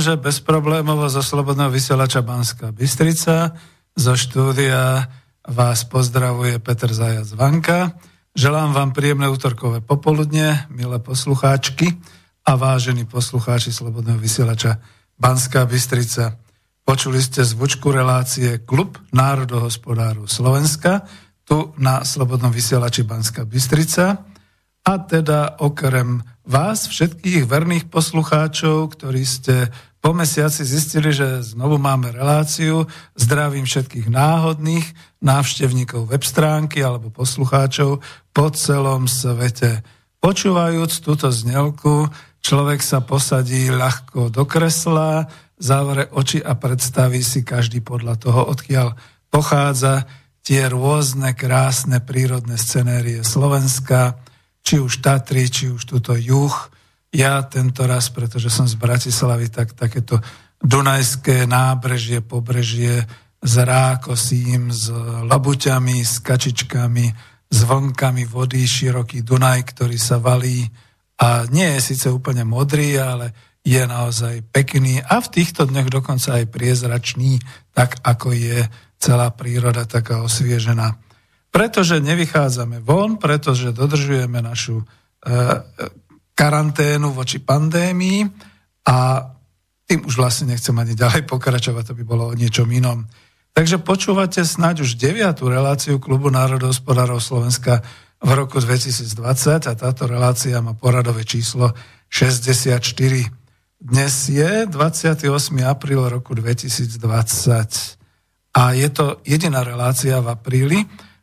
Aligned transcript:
Takže 0.00 0.16
dúfam, 0.16 0.24
že 0.24 0.24
bezproblémovo 0.32 1.04
zo 1.12 1.20
Slobodného 1.20 1.68
vysielača 1.68 2.24
Banská 2.24 2.72
Bystrica 2.72 3.52
zo 3.92 4.16
štúdia 4.16 5.12
vás 5.44 5.84
pozdravuje 5.84 6.56
Peter 6.56 6.88
Zajac 6.88 7.28
Vanka. 7.36 8.00
Želám 8.32 8.72
vám 8.72 8.90
príjemné 8.96 9.28
útorkové 9.28 9.84
popoludne, 9.84 10.64
milé 10.72 11.04
poslucháčky 11.04 12.00
a 12.48 12.56
vážení 12.56 13.04
poslucháči 13.04 13.76
Slobodného 13.76 14.16
vysielača 14.16 14.80
Banská 15.20 15.68
Bystrica. 15.68 16.40
Počuli 16.80 17.20
ste 17.20 17.44
zvučku 17.44 17.92
relácie 17.92 18.64
Klub 18.64 18.96
národohospodáru 19.12 20.24
Slovenska 20.24 21.04
tu 21.44 21.76
na 21.76 22.08
Slobodnom 22.08 22.48
vysielači 22.48 23.04
Banská 23.04 23.44
Bystrica. 23.44 24.16
A 24.80 24.92
teda 24.96 25.60
okrem 25.60 26.24
vás, 26.48 26.88
všetkých 26.88 27.44
verných 27.44 27.92
poslucháčov, 27.92 28.96
ktorí 28.96 29.28
ste 29.28 29.68
po 30.00 30.16
mesiaci 30.16 30.64
zistili, 30.64 31.12
že 31.12 31.44
znovu 31.44 31.76
máme 31.76 32.08
reláciu. 32.08 32.88
Zdravím 33.12 33.68
všetkých 33.68 34.08
náhodných 34.08 34.86
návštevníkov 35.20 36.08
web 36.08 36.24
stránky 36.24 36.80
alebo 36.80 37.12
poslucháčov 37.12 38.00
po 38.32 38.46
celom 38.56 39.04
svete. 39.04 39.84
Počúvajúc 40.24 41.04
túto 41.04 41.28
znelku, 41.28 42.08
človek 42.40 42.80
sa 42.80 43.04
posadí 43.04 43.68
ľahko 43.68 44.32
do 44.32 44.48
kresla, 44.48 45.28
zavre 45.60 46.08
oči 46.08 46.40
a 46.40 46.56
predstaví 46.56 47.20
si 47.20 47.44
každý 47.44 47.84
podľa 47.84 48.16
toho, 48.16 48.40
odkiaľ 48.48 48.96
pochádza 49.28 50.08
tie 50.40 50.64
rôzne 50.72 51.36
krásne 51.36 52.00
prírodné 52.00 52.56
scenérie 52.56 53.20
Slovenska, 53.20 54.16
či 54.64 54.80
už 54.80 55.04
Tatry, 55.04 55.48
či 55.52 55.68
už 55.68 55.84
túto 55.84 56.16
juh. 56.16 56.52
Ja 57.10 57.42
tento 57.42 57.86
raz, 57.90 58.06
pretože 58.10 58.50
som 58.50 58.70
z 58.70 58.78
Bratislavy, 58.78 59.50
tak 59.50 59.74
takéto 59.74 60.22
Dunajské 60.62 61.48
nábrežie, 61.48 62.22
pobrežie 62.22 63.02
s 63.40 63.54
rákosím, 63.56 64.70
s 64.70 64.92
labuťami, 65.26 66.04
s 66.04 66.20
kačičkami, 66.20 67.06
s 67.50 67.58
vlnkami 67.66 68.24
vody, 68.28 68.62
široký 68.62 69.26
Dunaj, 69.26 69.74
ktorý 69.74 69.98
sa 69.98 70.22
valí 70.22 70.68
a 71.18 71.48
nie 71.50 71.66
je 71.76 71.80
síce 71.92 72.06
úplne 72.12 72.46
modrý, 72.46 73.00
ale 73.00 73.32
je 73.60 73.80
naozaj 73.84 74.46
pekný 74.48 75.04
a 75.04 75.20
v 75.20 75.28
týchto 75.28 75.68
dňoch 75.68 75.88
dokonca 75.92 76.40
aj 76.40 76.48
priezračný, 76.48 77.40
tak 77.76 78.00
ako 78.00 78.32
je 78.32 78.64
celá 78.96 79.28
príroda 79.32 79.84
taká 79.84 80.24
osviežená. 80.24 80.96
Pretože 81.50 82.00
nevychádzame 82.00 82.80
von, 82.80 83.18
pretože 83.18 83.74
dodržujeme 83.74 84.40
našu 84.40 84.80
e, 84.80 84.84
karanténu 86.40 87.12
voči 87.12 87.36
pandémii 87.36 88.24
a 88.88 89.28
tým 89.84 90.08
už 90.08 90.16
vlastne 90.16 90.56
nechcem 90.56 90.72
ani 90.72 90.96
ďalej 90.96 91.28
pokračovať, 91.28 91.92
to 91.92 91.94
by 92.00 92.04
bolo 92.08 92.32
o 92.32 92.38
niečom 92.38 92.64
inom. 92.72 93.04
Takže 93.52 93.76
počúvate 93.84 94.40
snáď 94.40 94.88
už 94.88 94.96
deviatú 94.96 95.52
reláciu 95.52 96.00
Klubu 96.00 96.32
národohospodárov 96.32 97.20
Slovenska 97.20 97.84
v 98.24 98.30
roku 98.32 98.56
2020 98.56 99.68
a 99.68 99.72
táto 99.76 100.08
relácia 100.08 100.56
má 100.64 100.72
poradové 100.72 101.28
číslo 101.28 101.76
64. 102.08 102.80
Dnes 103.76 104.12
je 104.32 104.64
28. 104.64 105.28
apríl 105.68 106.00
roku 106.08 106.32
2020 106.32 106.96
a 108.56 108.62
je 108.72 108.88
to 108.88 109.20
jediná 109.28 109.60
relácia 109.60 110.24
v 110.24 110.32
apríli, 110.32 110.78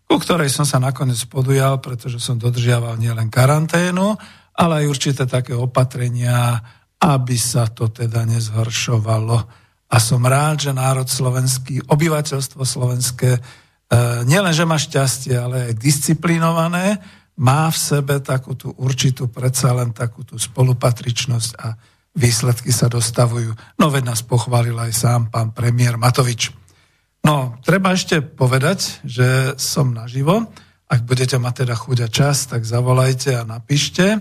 ku 0.06 0.22
ktorej 0.22 0.54
som 0.54 0.66
sa 0.68 0.78
nakoniec 0.78 1.20
podujal, 1.26 1.82
pretože 1.82 2.22
som 2.22 2.38
dodržiaval 2.38 3.02
nielen 3.02 3.34
karanténu, 3.34 4.14
ale 4.58 4.84
aj 4.84 4.90
určité 4.90 5.24
také 5.30 5.54
opatrenia, 5.54 6.58
aby 6.98 7.38
sa 7.38 7.70
to 7.70 7.94
teda 7.94 8.26
nezhoršovalo. 8.26 9.38
A 9.88 9.98
som 10.02 10.26
rád, 10.26 10.68
že 10.68 10.72
národ 10.74 11.06
slovenský, 11.06 11.86
obyvateľstvo 11.86 12.66
slovenské, 12.66 13.38
e, 13.38 13.42
nielen, 14.26 14.52
že 14.52 14.66
má 14.66 14.76
šťastie, 14.82 15.38
ale 15.38 15.72
aj 15.72 15.80
disciplinované, 15.80 16.98
má 17.38 17.70
v 17.70 17.78
sebe 17.78 18.18
takú 18.18 18.58
tú 18.58 18.74
určitú, 18.82 19.30
predsa 19.30 19.78
len 19.78 19.94
takú 19.94 20.26
tú 20.26 20.42
spolupatričnosť 20.42 21.52
a 21.62 21.78
výsledky 22.18 22.74
sa 22.74 22.90
dostavujú. 22.90 23.54
No 23.78 23.94
veď 23.94 24.10
nás 24.10 24.26
pochválil 24.26 24.74
aj 24.74 24.92
sám 24.92 25.22
pán 25.30 25.54
premiér 25.54 26.02
Matovič. 26.02 26.50
No, 27.22 27.62
treba 27.62 27.94
ešte 27.94 28.26
povedať, 28.26 29.06
že 29.06 29.54
som 29.62 29.94
naživo. 29.94 30.50
Ak 30.90 31.06
budete 31.06 31.38
mať 31.38 31.64
teda 31.64 31.76
chuť 31.78 31.98
a 32.02 32.10
čas, 32.10 32.50
tak 32.50 32.66
zavolajte 32.66 33.38
a 33.38 33.46
napíšte. 33.46 34.18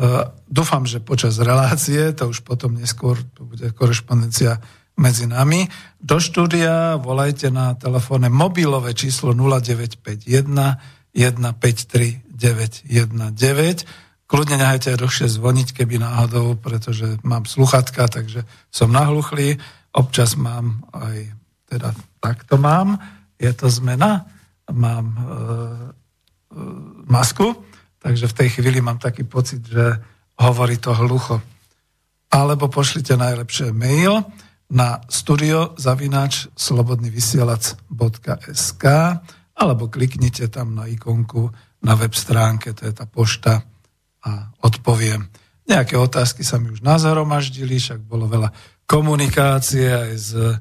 Uh, 0.00 0.32
dúfam, 0.48 0.88
že 0.88 1.04
počas 1.04 1.36
relácie, 1.36 2.16
to 2.16 2.32
už 2.32 2.40
potom 2.40 2.72
neskôr 2.72 3.20
to 3.36 3.44
bude 3.44 3.68
korešpondencia 3.76 4.56
medzi 4.96 5.28
nami. 5.28 5.68
Do 6.00 6.16
štúdia 6.16 6.96
volajte 6.96 7.52
na 7.52 7.76
telefónne 7.76 8.32
mobilové 8.32 8.96
číslo 8.96 9.36
0951 9.36 11.12
153 11.12 12.30
919. 12.32 14.24
Kľudne 14.30 14.56
nehajte 14.62 14.94
aj 14.94 14.98
dlhšie 15.02 15.26
zvoniť, 15.26 15.74
keby 15.74 15.98
náhodou, 15.98 16.54
pretože 16.54 17.18
mám 17.26 17.44
sluchatka, 17.44 18.06
takže 18.06 18.46
som 18.70 18.94
nahluchlý. 18.94 19.58
Občas 19.90 20.38
mám 20.38 20.86
aj, 20.94 21.34
teda 21.66 21.90
takto 22.22 22.54
mám, 22.56 22.96
je 23.42 23.50
to 23.50 23.66
zmena, 23.66 24.30
mám 24.70 25.04
e, 25.10 25.18
e, 25.18 25.26
masku, 27.10 27.58
takže 28.00 28.26
v 28.26 28.36
tej 28.36 28.48
chvíli 28.58 28.80
mám 28.80 28.98
taký 28.98 29.24
pocit, 29.28 29.68
že 29.68 30.00
hovorí 30.40 30.80
to 30.80 30.96
hlucho. 30.96 31.40
Alebo 32.32 32.72
pošlite 32.72 33.16
najlepšie 33.16 33.72
mail 33.76 34.24
na 34.70 35.00
studiozavinač 35.10 36.46
slobodnyvysielac.sk 36.56 38.84
alebo 39.60 39.92
kliknite 39.92 40.48
tam 40.48 40.74
na 40.78 40.86
ikonku 40.88 41.52
na 41.84 41.94
web 41.96 42.14
stránke, 42.16 42.72
to 42.72 42.86
je 42.88 42.92
tá 42.96 43.04
pošta 43.04 43.60
a 44.24 44.48
odpoviem. 44.64 45.28
Nejaké 45.68 45.96
otázky 45.96 46.44
sa 46.44 46.56
mi 46.56 46.70
už 46.72 46.80
nazhromaždili, 46.80 47.76
však 47.76 48.00
bolo 48.04 48.28
veľa 48.28 48.52
komunikácie 48.88 49.86
aj 49.86 50.12
s, 50.16 50.34
e, 50.34 50.56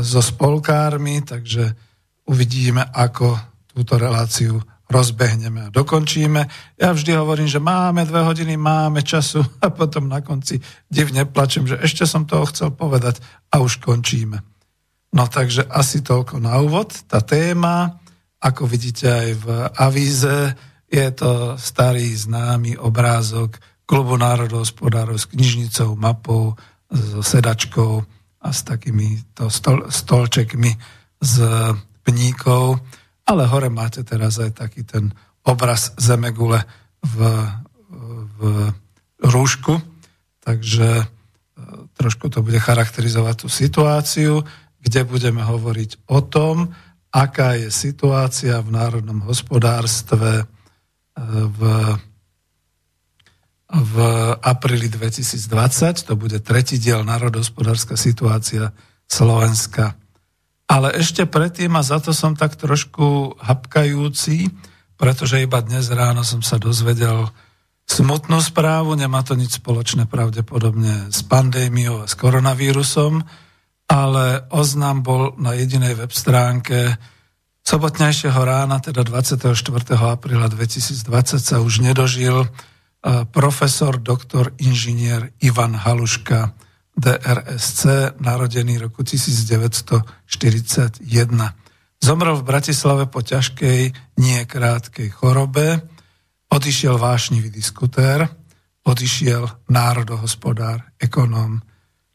so 0.00 0.22
spolkármi, 0.22 1.22
takže 1.26 1.74
uvidíme, 2.30 2.86
ako 2.94 3.36
túto 3.68 3.98
reláciu 3.98 4.62
rozbehneme 4.90 5.68
a 5.68 5.72
dokončíme. 5.72 6.40
Ja 6.76 6.92
vždy 6.92 7.16
hovorím, 7.16 7.48
že 7.48 7.62
máme 7.62 8.04
dve 8.04 8.20
hodiny, 8.24 8.56
máme 8.56 9.00
času 9.00 9.40
a 9.64 9.72
potom 9.72 10.08
na 10.08 10.20
konci 10.20 10.60
divne 10.88 11.24
plačem, 11.24 11.64
že 11.64 11.80
ešte 11.80 12.04
som 12.04 12.28
toho 12.28 12.44
chcel 12.48 12.72
povedať 12.72 13.20
a 13.52 13.60
už 13.60 13.80
končíme. 13.80 14.40
No 15.14 15.30
takže 15.30 15.64
asi 15.70 16.02
toľko 16.02 16.42
na 16.42 16.58
úvod. 16.58 16.90
Tá 17.06 17.22
téma, 17.22 18.02
ako 18.42 18.66
vidíte 18.66 19.06
aj 19.06 19.30
v 19.38 19.46
avíze, 19.78 20.36
je 20.90 21.08
to 21.14 21.54
starý 21.58 22.10
známy 22.14 22.78
obrázok 22.78 23.58
klubu 23.84 24.16
národohospodárov 24.16 25.18
s 25.18 25.28
knižnicou, 25.30 25.94
mapou, 25.94 26.56
so 26.94 27.20
sedačkou 27.20 28.04
a 28.44 28.48
s 28.52 28.60
takými 28.62 29.22
to 29.34 29.48
stol, 29.48 29.88
stolčekmi 29.88 30.70
z 31.20 31.34
pníkov. 32.04 32.80
Ale 33.24 33.48
hore 33.48 33.72
máte 33.72 34.04
teraz 34.04 34.36
aj 34.36 34.60
taký 34.60 34.84
ten 34.84 35.12
obraz 35.44 35.92
Zemegule 35.96 36.64
v, 37.04 37.16
v 38.36 38.40
rúšku, 39.20 39.80
takže 40.44 40.88
e, 41.00 41.06
trošku 41.96 42.28
to 42.28 42.44
bude 42.44 42.60
charakterizovať 42.60 43.44
tú 43.44 43.48
situáciu, 43.48 44.44
kde 44.84 45.00
budeme 45.08 45.40
hovoriť 45.40 46.08
o 46.12 46.20
tom, 46.20 46.72
aká 47.14 47.56
je 47.56 47.72
situácia 47.72 48.60
v 48.60 48.68
národnom 48.74 49.24
hospodárstve 49.24 50.42
e, 50.42 50.44
v, 51.24 51.60
v 53.72 53.94
apríli 54.44 54.92
2020. 54.92 56.04
To 56.08 56.14
bude 56.18 56.38
tretí 56.44 56.76
diel 56.76 57.00
národohospodárska 57.06 57.96
situácia 57.96 58.74
Slovenska. 59.08 59.96
Ale 60.74 60.90
ešte 60.90 61.22
predtým, 61.22 61.70
a 61.78 61.86
za 61.86 62.02
to 62.02 62.10
som 62.10 62.34
tak 62.34 62.58
trošku 62.58 63.38
hapkajúci, 63.38 64.50
pretože 64.98 65.38
iba 65.38 65.62
dnes 65.62 65.86
ráno 65.86 66.26
som 66.26 66.42
sa 66.42 66.58
dozvedel 66.58 67.30
smutnú 67.86 68.42
správu, 68.42 68.98
nemá 68.98 69.22
to 69.22 69.38
nič 69.38 69.62
spoločné 69.62 70.10
pravdepodobne 70.10 71.14
s 71.14 71.22
pandémiou 71.22 72.02
a 72.02 72.10
s 72.10 72.18
koronavírusom, 72.18 73.22
ale 73.86 74.50
oznám 74.50 75.06
bol 75.06 75.22
na 75.38 75.54
jedinej 75.54 75.94
web 75.94 76.10
stránke 76.10 76.98
sobotnejšieho 77.62 78.42
rána, 78.42 78.82
teda 78.82 79.06
24. 79.06 79.54
apríla 79.94 80.50
2020 80.50 81.38
sa 81.38 81.62
už 81.62 81.86
nedožil 81.86 82.50
profesor, 83.30 83.94
doktor, 84.00 84.50
inžinier 84.58 85.30
Ivan 85.38 85.78
Haluška, 85.78 86.56
DRSC, 86.94 88.14
narodený 88.22 88.86
roku 88.86 89.02
1941. 89.02 91.02
Zomrel 91.98 92.36
v 92.38 92.46
Bratislave 92.46 93.10
po 93.10 93.18
ťažkej, 93.24 93.80
nie 94.22 94.38
krátkej 94.46 95.10
chorobe, 95.10 95.82
odišiel 96.54 97.00
vášnivý 97.00 97.50
diskutér, 97.50 98.30
odišiel 98.86 99.66
národohospodár, 99.66 100.94
ekonóm, 101.00 101.64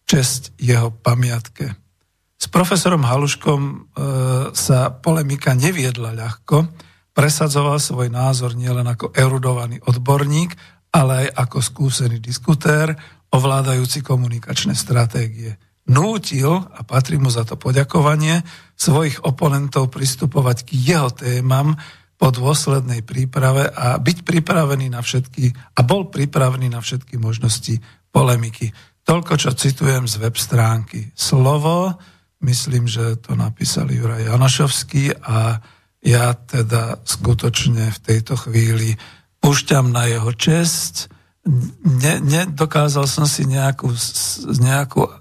česť 0.07 0.55
jeho 0.61 0.95
pamiatke. 0.95 1.75
S 2.39 2.47
profesorom 2.47 3.03
Haluškom 3.03 3.61
e, 3.61 3.75
sa 4.55 4.95
polemika 4.95 5.51
neviedla 5.51 6.15
ľahko, 6.15 6.71
presadzoval 7.11 7.83
svoj 7.83 8.07
názor 8.07 8.55
nielen 8.55 8.87
ako 8.87 9.11
erudovaný 9.11 9.83
odborník, 9.83 10.55
ale 10.95 11.27
aj 11.27 11.35
ako 11.35 11.57
skúsený 11.59 12.23
diskutér, 12.23 12.95
ovládajúci 13.29 14.01
komunikačné 14.01 14.73
stratégie. 14.73 15.57
Nútil, 15.89 16.49
a 16.49 16.81
patrí 16.85 17.17
mu 17.17 17.33
za 17.33 17.41
to 17.45 17.57
poďakovanie, 17.57 18.45
svojich 18.77 19.25
oponentov 19.25 19.89
pristupovať 19.89 20.69
k 20.69 20.69
jeho 20.77 21.09
témam 21.09 21.73
po 22.19 22.29
dôslednej 22.29 23.01
príprave 23.01 23.65
a 23.65 23.97
byť 23.97 24.17
pripravený 24.21 24.91
na 24.91 25.01
všetky, 25.01 25.49
a 25.49 25.79
bol 25.81 26.11
pripravený 26.11 26.69
na 26.69 26.83
všetky 26.83 27.17
možnosti 27.17 27.79
polemiky. 28.13 28.69
Toľko, 29.01 29.33
čo 29.39 29.49
citujem 29.57 30.05
z 30.05 30.21
web 30.21 30.35
stránky 30.37 31.09
Slovo, 31.17 31.97
myslím, 32.45 32.85
že 32.85 33.17
to 33.17 33.33
napísal 33.33 33.89
Juraj 33.89 34.29
Janošovský 34.29 35.15
a 35.25 35.57
ja 36.05 36.31
teda 36.37 37.01
skutočne 37.03 37.91
v 37.91 37.99
tejto 37.99 38.37
chvíli 38.39 38.95
púšťam 39.39 39.91
na 39.91 40.07
jeho 40.07 40.31
česť. 40.31 41.18
Ne, 41.81 42.21
nedokázal 42.21 43.09
som 43.09 43.25
si 43.25 43.41
nejakú, 43.49 43.89
nejakú 44.61 45.09
e, 45.09 45.11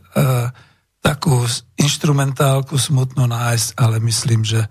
takú 1.00 1.40
instrumentálku 1.80 2.76
smutnú 2.76 3.24
nájsť, 3.24 3.68
ale 3.80 3.96
myslím, 4.04 4.44
že 4.44 4.68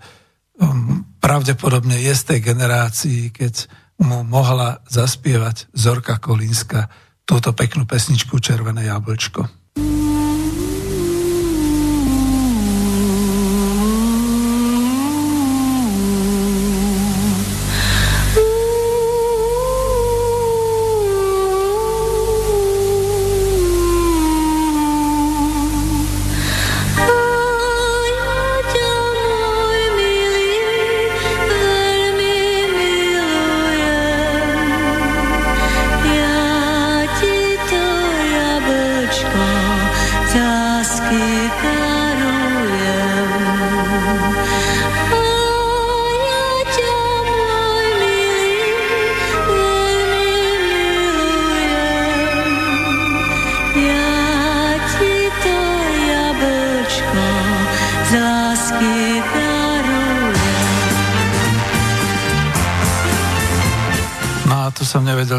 um, 0.60 1.02
pravdepodobne 1.18 1.98
je 1.98 2.14
z 2.14 2.22
tej 2.22 2.54
generácii, 2.54 3.34
keď 3.34 3.66
mu 3.98 4.22
mohla 4.22 4.78
zaspievať 4.86 5.72
Zorka 5.74 6.22
Kolínska 6.22 6.86
túto 7.26 7.50
peknú 7.52 7.84
pesničku 7.90 8.38
Červené 8.38 8.86
jablčko. 8.86 9.57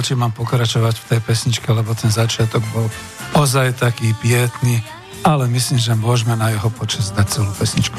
Či 0.10 0.18
mám 0.18 0.34
pokračovať 0.34 1.06
v 1.06 1.06
tej 1.06 1.20
pesničke, 1.22 1.70
lebo 1.70 1.94
ten 1.94 2.10
začiatok 2.10 2.66
bol 2.74 2.90
ozaj 3.38 3.78
taký 3.78 4.18
pietný, 4.18 4.82
ale 5.22 5.46
myslím, 5.46 5.78
že 5.78 5.94
môžeme 5.94 6.34
na 6.34 6.50
jeho 6.50 6.74
počas 6.74 7.14
dať 7.14 7.30
celú 7.30 7.52
pesničku. 7.54 7.94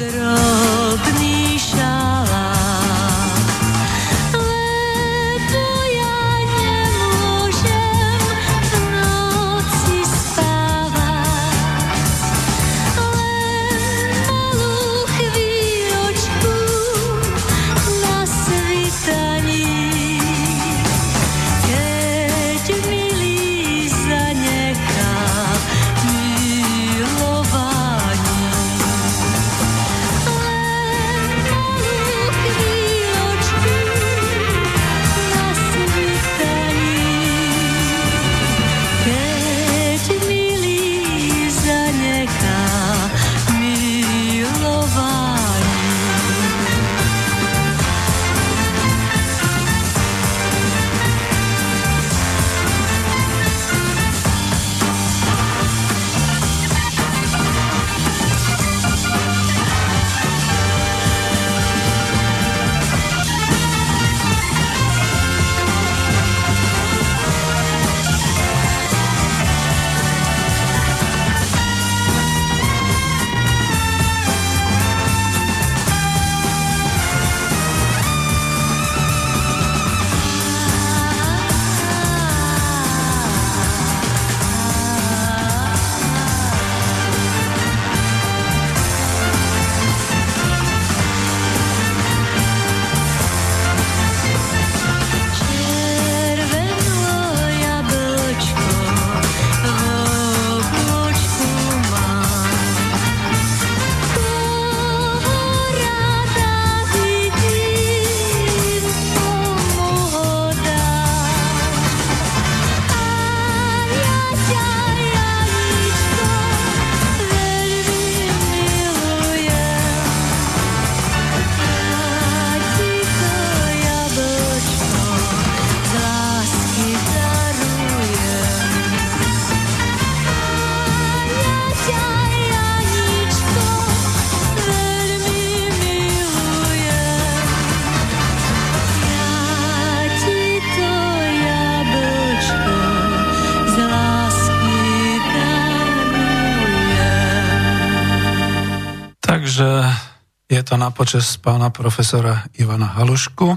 Na 150.81 150.89
počas 150.89 151.37
pána 151.37 151.69
profesora 151.69 152.49
Ivana 152.57 152.97
Halušku, 152.97 153.53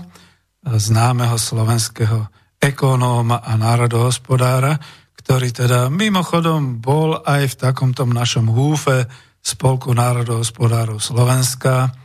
známeho 0.61 1.41
slovenského 1.41 2.29
ekonóma 2.61 3.41
a 3.41 3.57
národohospodára, 3.57 4.77
ktorý 5.17 5.49
teda 5.49 5.89
mimochodom 5.89 6.85
bol 6.85 7.17
aj 7.25 7.49
v 7.49 7.55
takomto 7.57 8.05
našom 8.05 8.53
húfe 8.53 9.09
Spolku 9.41 9.97
národohospodárov 9.97 11.01
Slovenska 11.01 11.97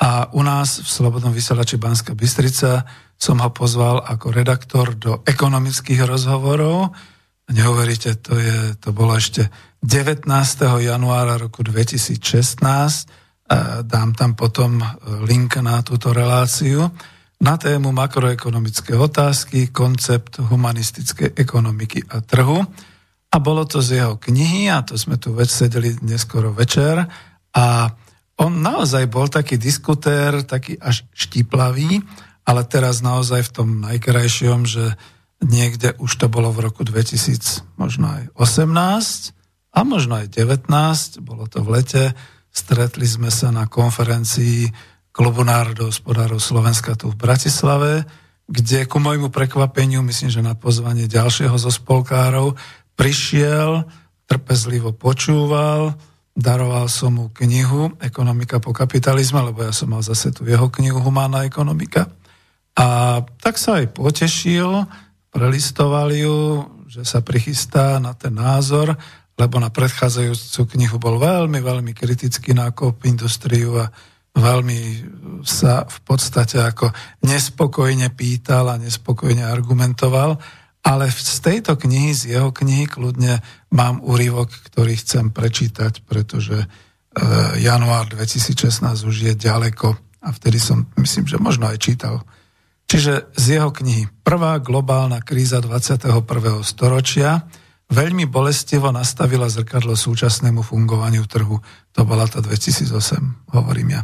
a 0.00 0.32
u 0.32 0.40
nás 0.40 0.80
v 0.80 0.88
Slobodnom 0.88 1.36
vysielači 1.36 1.76
Banska 1.76 2.16
Bystrica 2.16 2.88
som 3.20 3.44
ho 3.44 3.52
pozval 3.52 4.00
ako 4.00 4.32
redaktor 4.32 4.96
do 4.96 5.20
ekonomických 5.28 6.00
rozhovorov. 6.08 6.96
Neuveríte, 7.52 8.16
to, 8.24 8.40
je, 8.40 8.72
to 8.80 8.96
bolo 8.96 9.20
ešte 9.20 9.52
19. 9.84 10.24
januára 10.80 11.36
roku 11.36 11.60
2016 11.60 13.20
dám 13.82 14.14
tam 14.14 14.32
potom 14.34 14.80
e, 14.80 14.86
link 15.26 15.58
na 15.60 15.82
túto 15.82 16.12
reláciu, 16.14 16.90
na 17.42 17.58
tému 17.58 17.90
makroekonomické 17.90 18.94
otázky, 18.94 19.74
koncept 19.74 20.38
humanistickej 20.38 21.34
ekonomiky 21.34 22.06
a 22.06 22.22
trhu. 22.22 22.62
A 23.32 23.36
bolo 23.42 23.66
to 23.66 23.82
z 23.82 23.98
jeho 23.98 24.14
knihy, 24.20 24.70
a 24.70 24.84
to 24.86 24.94
sme 24.94 25.18
tu 25.18 25.34
sedeli 25.48 25.96
neskoro 26.06 26.54
večer. 26.54 27.02
A 27.56 27.90
on 28.38 28.62
naozaj 28.62 29.10
bol 29.10 29.26
taký 29.26 29.58
diskutér, 29.58 30.46
taký 30.46 30.78
až 30.78 31.02
štiplavý, 31.12 31.98
ale 32.46 32.62
teraz 32.66 33.02
naozaj 33.02 33.50
v 33.50 33.54
tom 33.54 33.68
najkrajšom, 33.82 34.66
že 34.66 34.94
niekde 35.42 35.98
už 35.98 36.10
to 36.22 36.26
bolo 36.30 36.54
v 36.54 36.70
roku 36.70 36.86
2000, 36.86 37.66
možno 37.74 38.06
aj 38.06 38.24
18 38.38 39.34
a 39.74 39.78
možno 39.82 40.22
aj 40.22 40.26
19, 40.30 40.68
bolo 41.22 41.50
to 41.50 41.58
v 41.62 41.68
lete, 41.74 42.04
Stretli 42.52 43.08
sme 43.08 43.32
sa 43.32 43.48
na 43.48 43.64
konferencii 43.64 44.68
Klubu 45.12 45.44
národohospodárov 45.44 46.40
Slovenska 46.40 46.96
tu 46.96 47.12
v 47.12 47.16
Bratislave, 47.16 48.04
kde 48.44 48.84
ku 48.84 49.00
môjmu 49.00 49.32
prekvapeniu, 49.32 50.04
myslím, 50.04 50.28
že 50.28 50.44
na 50.44 50.52
pozvanie 50.52 51.08
ďalšieho 51.08 51.56
zo 51.56 51.72
spolkárov, 51.72 52.56
prišiel, 52.96 53.88
trpezlivo 54.28 54.92
počúval, 54.92 55.96
daroval 56.32 56.88
som 56.88 57.16
mu 57.16 57.26
knihu 57.32 57.92
Ekonomika 58.00 58.60
po 58.60 58.72
kapitalizme, 58.72 59.40
lebo 59.40 59.64
ja 59.64 59.72
som 59.72 59.92
mal 59.92 60.04
zase 60.04 60.32
tu 60.32 60.44
jeho 60.44 60.68
knihu 60.68 61.00
Humánna 61.00 61.44
ekonomika. 61.44 62.08
A 62.72 63.20
tak 63.40 63.60
sa 63.60 63.84
aj 63.84 63.92
potešil, 63.92 64.88
prelistoval 65.32 66.08
ju, 66.12 66.68
že 66.88 67.04
sa 67.04 67.24
prichystá 67.24 68.00
na 68.00 68.16
ten 68.16 68.32
názor 68.32 68.96
lebo 69.38 69.56
na 69.58 69.72
predchádzajúcu 69.72 70.60
knihu 70.76 70.96
bol 71.00 71.16
veľmi, 71.16 71.58
veľmi 71.58 71.92
kritický 71.96 72.52
na 72.52 72.68
industriu 73.04 73.80
a 73.80 73.88
veľmi 74.32 74.80
sa 75.44 75.84
v 75.84 75.98
podstate 76.04 76.60
ako 76.60 76.92
nespokojne 77.24 78.12
pýtal 78.12 78.68
a 78.72 78.80
nespokojne 78.80 79.44
argumentoval, 79.44 80.40
ale 80.82 81.04
z 81.12 81.38
tejto 81.38 81.78
knihy, 81.78 82.10
z 82.10 82.38
jeho 82.38 82.50
knihy 82.50 82.90
kľudne 82.90 83.38
mám 83.70 84.02
úryvok, 84.02 84.50
ktorý 84.72 84.98
chcem 84.98 85.30
prečítať, 85.30 86.02
pretože 86.02 86.58
e, 86.58 86.66
január 87.62 88.10
2016 88.10 88.82
už 89.06 89.16
je 89.30 89.32
ďaleko 89.36 89.94
a 90.22 90.28
vtedy 90.34 90.58
som, 90.58 90.90
myslím, 90.98 91.30
že 91.30 91.38
možno 91.38 91.70
aj 91.70 91.78
čítal. 91.78 92.26
Čiže 92.90 93.32
z 93.38 93.44
jeho 93.58 93.70
knihy 93.70 94.10
Prvá 94.22 94.58
globálna 94.62 95.18
kríza 95.18 95.58
21. 95.58 96.22
storočia, 96.62 97.46
veľmi 97.92 98.24
bolestivo 98.24 98.88
nastavila 98.88 99.52
zrkadlo 99.52 99.92
súčasnému 99.92 100.64
fungovaniu 100.64 101.28
trhu. 101.28 101.60
To 101.92 102.00
bola 102.08 102.24
tá 102.24 102.40
2008, 102.40 103.52
hovorím 103.52 104.00
ja. 104.00 104.02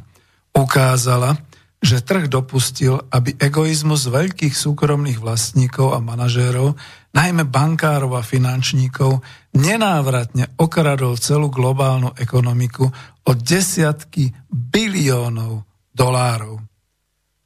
Ukázala, 0.53 1.41
že 1.79 2.03
trh 2.03 2.27
dopustil, 2.27 2.99
aby 3.09 3.39
egoizmus 3.39 4.11
veľkých 4.11 4.51
súkromných 4.51 5.23
vlastníkov 5.23 5.95
a 5.95 6.03
manažérov, 6.03 6.75
najmä 7.15 7.47
bankárov 7.47 8.19
a 8.19 8.23
finančníkov, 8.27 9.23
nenávratne 9.55 10.59
okradol 10.59 11.17
celú 11.17 11.49
globálnu 11.49 12.13
ekonomiku 12.19 12.85
o 13.25 13.31
desiatky 13.33 14.35
biliónov 14.51 15.65
dolárov. 15.95 16.59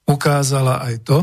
Ukázala 0.09 0.81
aj 0.81 0.95
to, 1.05 1.19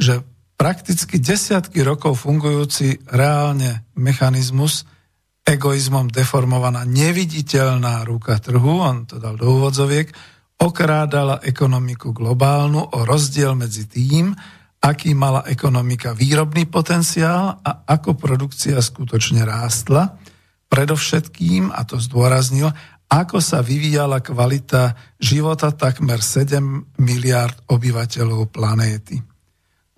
že 0.00 0.33
prakticky 0.54 1.18
desiatky 1.18 1.82
rokov 1.82 2.24
fungujúci 2.24 3.04
reálne 3.10 3.90
mechanizmus, 3.98 4.86
egoizmom 5.44 6.08
deformovaná 6.08 6.88
neviditeľná 6.88 8.00
ruka 8.08 8.40
trhu, 8.40 8.80
on 8.80 9.04
to 9.04 9.20
dal 9.20 9.36
do 9.36 9.60
úvodzoviek, 9.60 10.08
okrádala 10.56 11.44
ekonomiku 11.44 12.16
globálnu 12.16 12.80
o 12.80 12.98
rozdiel 13.04 13.52
medzi 13.58 13.84
tým, 13.84 14.32
aký 14.84 15.12
mala 15.16 15.44
ekonomika 15.48 16.16
výrobný 16.16 16.68
potenciál 16.68 17.60
a 17.60 17.88
ako 17.88 18.16
produkcia 18.16 18.80
skutočne 18.80 19.44
rástla. 19.44 20.16
Predovšetkým, 20.68 21.72
a 21.72 21.84
to 21.88 22.00
zdôraznil, 22.00 22.68
ako 23.08 23.38
sa 23.40 23.60
vyvíjala 23.60 24.24
kvalita 24.24 24.96
života 25.20 25.72
takmer 25.72 26.20
7 26.24 26.96
miliard 27.00 27.56
obyvateľov 27.68 28.48
planéty. 28.48 29.33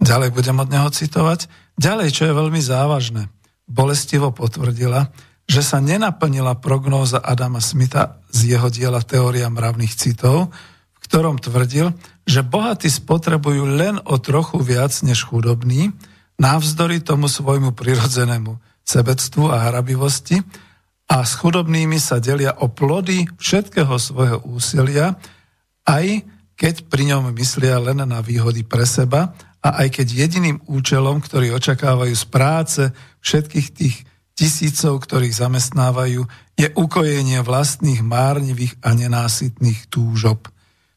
Ďalej 0.01 0.31
budem 0.33 0.57
od 0.61 0.69
neho 0.69 0.89
citovať. 0.93 1.49
Ďalej, 1.77 2.09
čo 2.13 2.29
je 2.29 2.35
veľmi 2.37 2.61
závažné, 2.61 3.29
bolestivo 3.69 4.33
potvrdila, 4.33 5.13
že 5.47 5.63
sa 5.63 5.79
nenaplnila 5.79 6.59
prognóza 6.59 7.23
Adama 7.23 7.63
Smitha 7.63 8.19
z 8.35 8.57
jeho 8.57 8.69
diela 8.69 9.01
Teória 9.01 9.47
mravných 9.47 9.95
citov, 9.95 10.51
v 10.97 10.99
ktorom 11.07 11.39
tvrdil, 11.39 11.95
že 12.27 12.43
bohatí 12.43 12.91
spotrebujú 12.91 13.63
len 13.79 14.03
o 14.03 14.19
trochu 14.19 14.59
viac 14.59 14.91
než 15.07 15.23
chudobní, 15.23 15.95
navzdory 16.37 16.99
tomu 17.01 17.31
svojmu 17.31 17.73
prirodzenému 17.73 18.59
sebectvu 18.83 19.49
a 19.49 19.71
hrabivosti 19.71 20.43
a 21.07 21.23
s 21.23 21.39
chudobnými 21.39 22.03
sa 22.03 22.19
delia 22.19 22.55
o 22.59 22.67
plody 22.67 23.31
všetkého 23.39 23.95
svojho 23.95 24.39
úsilia, 24.51 25.15
aj 25.87 26.27
keď 26.59 26.91
pri 26.91 27.15
ňom 27.15 27.31
myslia 27.39 27.79
len 27.79 28.03
na 28.03 28.19
výhody 28.19 28.67
pre 28.67 28.83
seba 28.83 29.31
a 29.67 29.83
aj 29.83 29.99
keď 29.99 30.07
jediným 30.15 30.63
účelom, 30.71 31.19
ktorý 31.19 31.51
očakávajú 31.59 32.15
z 32.15 32.27
práce 32.31 32.83
všetkých 33.19 33.69
tých 33.75 33.97
tisícov, 34.39 35.03
ktorých 35.03 35.35
zamestnávajú, 35.35 36.23
je 36.55 36.69
ukojenie 36.79 37.43
vlastných 37.43 37.99
márnivých 38.07 38.79
a 38.87 38.95
nenásytných 38.95 39.91
túžob. 39.91 40.47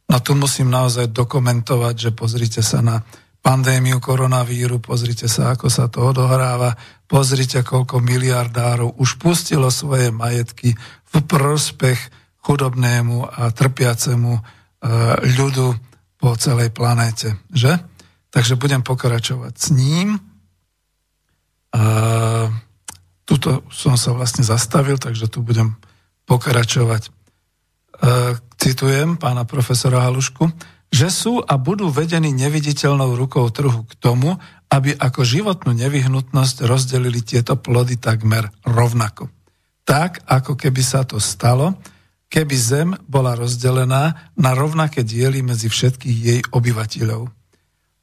No 0.06 0.22
tu 0.22 0.38
musím 0.38 0.70
naozaj 0.70 1.10
dokumentovať, 1.10 1.96
že 1.98 2.12
pozrite 2.14 2.62
sa 2.62 2.86
na 2.86 3.02
pandémiu 3.42 3.98
koronavíru, 3.98 4.78
pozrite 4.78 5.26
sa, 5.26 5.58
ako 5.58 5.68
sa 5.72 5.90
to 5.90 6.06
odohráva, 6.06 6.78
pozrite, 7.10 7.66
koľko 7.66 8.04
miliardárov 8.06 9.02
už 9.02 9.18
pustilo 9.18 9.74
svoje 9.74 10.14
majetky 10.14 10.78
v 11.10 11.16
prospech 11.26 11.98
chudobnému 12.46 13.34
a 13.34 13.50
trpiacemu 13.50 14.34
e, 14.38 14.42
ľudu 15.40 15.68
po 16.20 16.36
celej 16.36 16.70
planéte. 16.76 17.40
Že? 17.50 17.80
Takže 18.30 18.56
budem 18.56 18.86
pokračovať 18.86 19.54
s 19.58 19.68
ním. 19.74 20.22
A 21.74 21.84
tuto 23.26 23.62
som 23.70 23.94
sa 23.94 24.14
vlastne 24.14 24.42
zastavil, 24.42 24.98
takže 24.98 25.30
tu 25.30 25.46
budem 25.46 25.78
pokračovať. 26.26 27.10
A 28.00 28.38
citujem 28.58 29.18
pána 29.18 29.46
profesora 29.46 30.06
Halušku, 30.06 30.50
že 30.90 31.14
sú 31.14 31.38
a 31.42 31.54
budú 31.62 31.94
vedení 31.94 32.34
neviditeľnou 32.34 33.14
rukou 33.14 33.46
trhu 33.54 33.86
k 33.86 33.94
tomu, 34.02 34.34
aby 34.70 34.94
ako 34.98 35.22
životnú 35.22 35.74
nevyhnutnosť 35.78 36.66
rozdelili 36.66 37.22
tieto 37.22 37.58
plody 37.58 37.98
takmer 37.98 38.50
rovnako. 38.66 39.30
Tak, 39.86 40.26
ako 40.26 40.54
keby 40.54 40.82
sa 40.86 41.06
to 41.06 41.18
stalo, 41.18 41.78
keby 42.30 42.56
Zem 42.58 42.90
bola 43.10 43.34
rozdelená 43.34 44.34
na 44.38 44.52
rovnaké 44.54 45.02
diely 45.02 45.42
medzi 45.42 45.70
všetkých 45.70 46.18
jej 46.18 46.42
obyvateľov. 46.54 47.39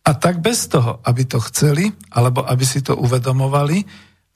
A 0.07 0.15
tak 0.15 0.39
bez 0.39 0.71
toho, 0.71 1.03
aby 1.03 1.27
to 1.27 1.43
chceli, 1.51 1.91
alebo 2.15 2.47
aby 2.47 2.63
si 2.63 2.79
to 2.79 2.95
uvedomovali, 2.95 3.83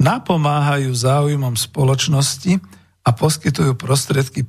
napomáhajú 0.02 0.90
záujmom 0.90 1.54
spoločnosti 1.54 2.59
a 3.06 3.11
poskytujú 3.14 3.78
prostriedky 3.78 4.42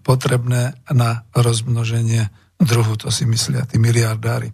potrebné 0.00 0.72
na 0.88 1.28
rozmnoženie 1.36 2.32
druhu, 2.56 2.96
to 2.96 3.12
si 3.12 3.28
myslia 3.28 3.68
tí 3.68 3.76
miliardári. 3.76 4.50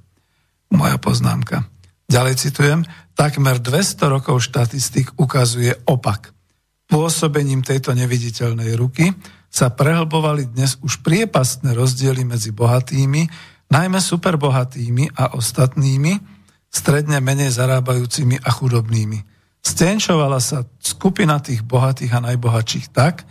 Moja 0.74 0.98
poznámka. 0.98 1.66
Ďalej 2.10 2.34
citujem, 2.42 2.82
takmer 3.14 3.62
200 3.62 4.10
rokov 4.10 4.42
štatistik 4.42 5.14
ukazuje 5.14 5.78
opak. 5.86 6.34
Pôsobením 6.90 7.62
tejto 7.62 7.94
neviditeľnej 7.94 8.74
ruky 8.74 9.14
sa 9.46 9.70
prehlbovali 9.70 10.50
dnes 10.50 10.74
už 10.82 11.06
priepastné 11.06 11.70
rozdiely 11.70 12.26
medzi 12.26 12.50
bohatými 12.50 13.30
najmä 13.70 14.02
superbohatými 14.02 15.14
a 15.14 15.38
ostatnými, 15.38 16.18
stredne 16.70 17.18
menej 17.18 17.54
zarábajúcimi 17.54 18.42
a 18.42 18.50
chudobnými. 18.50 19.18
Stenčovala 19.60 20.38
sa 20.42 20.66
skupina 20.80 21.42
tých 21.42 21.66
bohatých 21.66 22.18
a 22.18 22.24
najbohatších 22.30 22.86
tak, 22.94 23.26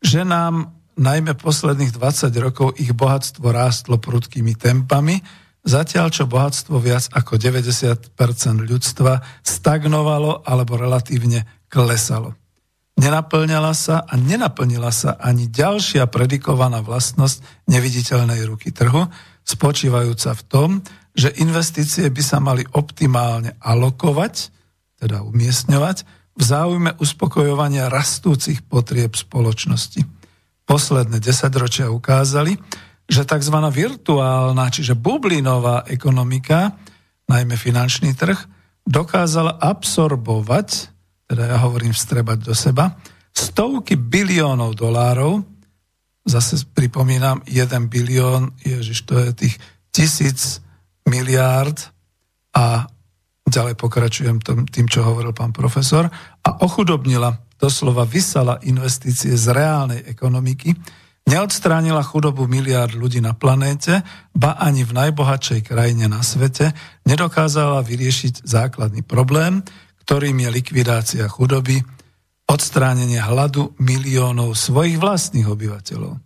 že 0.00 0.24
nám 0.24 0.74
najmä 0.98 1.38
posledných 1.38 1.94
20 1.94 2.34
rokov 2.42 2.74
ich 2.76 2.90
bohatstvo 2.90 3.46
rástlo 3.54 4.02
prudkými 4.02 4.58
tempami, 4.58 5.22
zatiaľ 5.62 6.10
čo 6.10 6.26
bohatstvo 6.26 6.76
viac 6.82 7.06
ako 7.14 7.38
90% 7.38 8.10
ľudstva 8.66 9.22
stagnovalo 9.46 10.42
alebo 10.42 10.74
relatívne 10.74 11.46
klesalo. 11.70 12.34
Nenaplňala 12.98 13.78
sa 13.78 14.02
a 14.02 14.18
nenaplnila 14.18 14.90
sa 14.90 15.14
ani 15.22 15.46
ďalšia 15.46 16.10
predikovaná 16.10 16.82
vlastnosť 16.82 17.70
neviditeľnej 17.70 18.42
ruky 18.42 18.74
trhu, 18.74 19.06
spočívajúca 19.48 20.36
v 20.36 20.42
tom, 20.44 20.70
že 21.16 21.32
investície 21.40 22.04
by 22.12 22.22
sa 22.22 22.38
mali 22.38 22.68
optimálne 22.76 23.56
alokovať, 23.64 24.52
teda 25.00 25.24
umiestňovať, 25.24 25.96
v 26.38 26.42
záujme 26.44 26.90
uspokojovania 27.00 27.90
rastúcich 27.90 28.62
potrieb 28.62 29.16
spoločnosti. 29.16 30.04
Posledné 30.68 31.18
desaťročia 31.18 31.90
ukázali, 31.90 32.54
že 33.08 33.24
tzv. 33.24 33.56
virtuálna, 33.72 34.68
čiže 34.68 34.94
bublinová 34.94 35.88
ekonomika, 35.88 36.76
najmä 37.26 37.56
finančný 37.56 38.12
trh, 38.14 38.36
dokázala 38.84 39.58
absorbovať, 39.58 40.92
teda 41.26 41.56
ja 41.56 41.56
hovorím 41.64 41.96
vstrebať 41.96 42.38
do 42.46 42.54
seba, 42.54 43.00
stovky 43.32 43.96
biliónov 43.98 44.78
dolárov, 44.78 45.57
zase 46.28 46.60
pripomínam, 46.76 47.40
1 47.48 47.88
bilión, 47.88 48.52
ježiš, 48.60 49.08
to 49.08 49.16
je 49.16 49.30
tých 49.32 49.54
tisíc 49.88 50.60
miliárd 51.08 51.80
a 52.52 52.84
ďalej 53.48 53.74
pokračujem 53.80 54.44
tým, 54.44 54.86
čo 54.86 55.08
hovoril 55.08 55.32
pán 55.32 55.56
profesor, 55.56 56.12
a 56.44 56.50
ochudobnila, 56.60 57.40
doslova 57.56 58.04
vysala 58.04 58.60
investície 58.62 59.34
z 59.34 59.46
reálnej 59.50 60.04
ekonomiky, 60.04 60.76
neodstránila 61.26 62.04
chudobu 62.04 62.44
miliárd 62.44 62.96
ľudí 62.96 63.24
na 63.24 63.32
planéte, 63.32 64.04
ba 64.36 64.56
ani 64.60 64.84
v 64.84 64.96
najbohatšej 64.96 65.60
krajine 65.64 66.06
na 66.08 66.20
svete 66.20 66.76
nedokázala 67.08 67.80
vyriešiť 67.84 68.44
základný 68.44 69.04
problém, 69.04 69.64
ktorým 70.04 70.40
je 70.40 70.48
likvidácia 70.52 71.24
chudoby, 71.28 71.84
odstránenie 72.48 73.20
hladu 73.20 73.76
miliónov 73.76 74.56
svojich 74.56 74.96
vlastných 74.96 75.44
obyvateľov. 75.44 76.16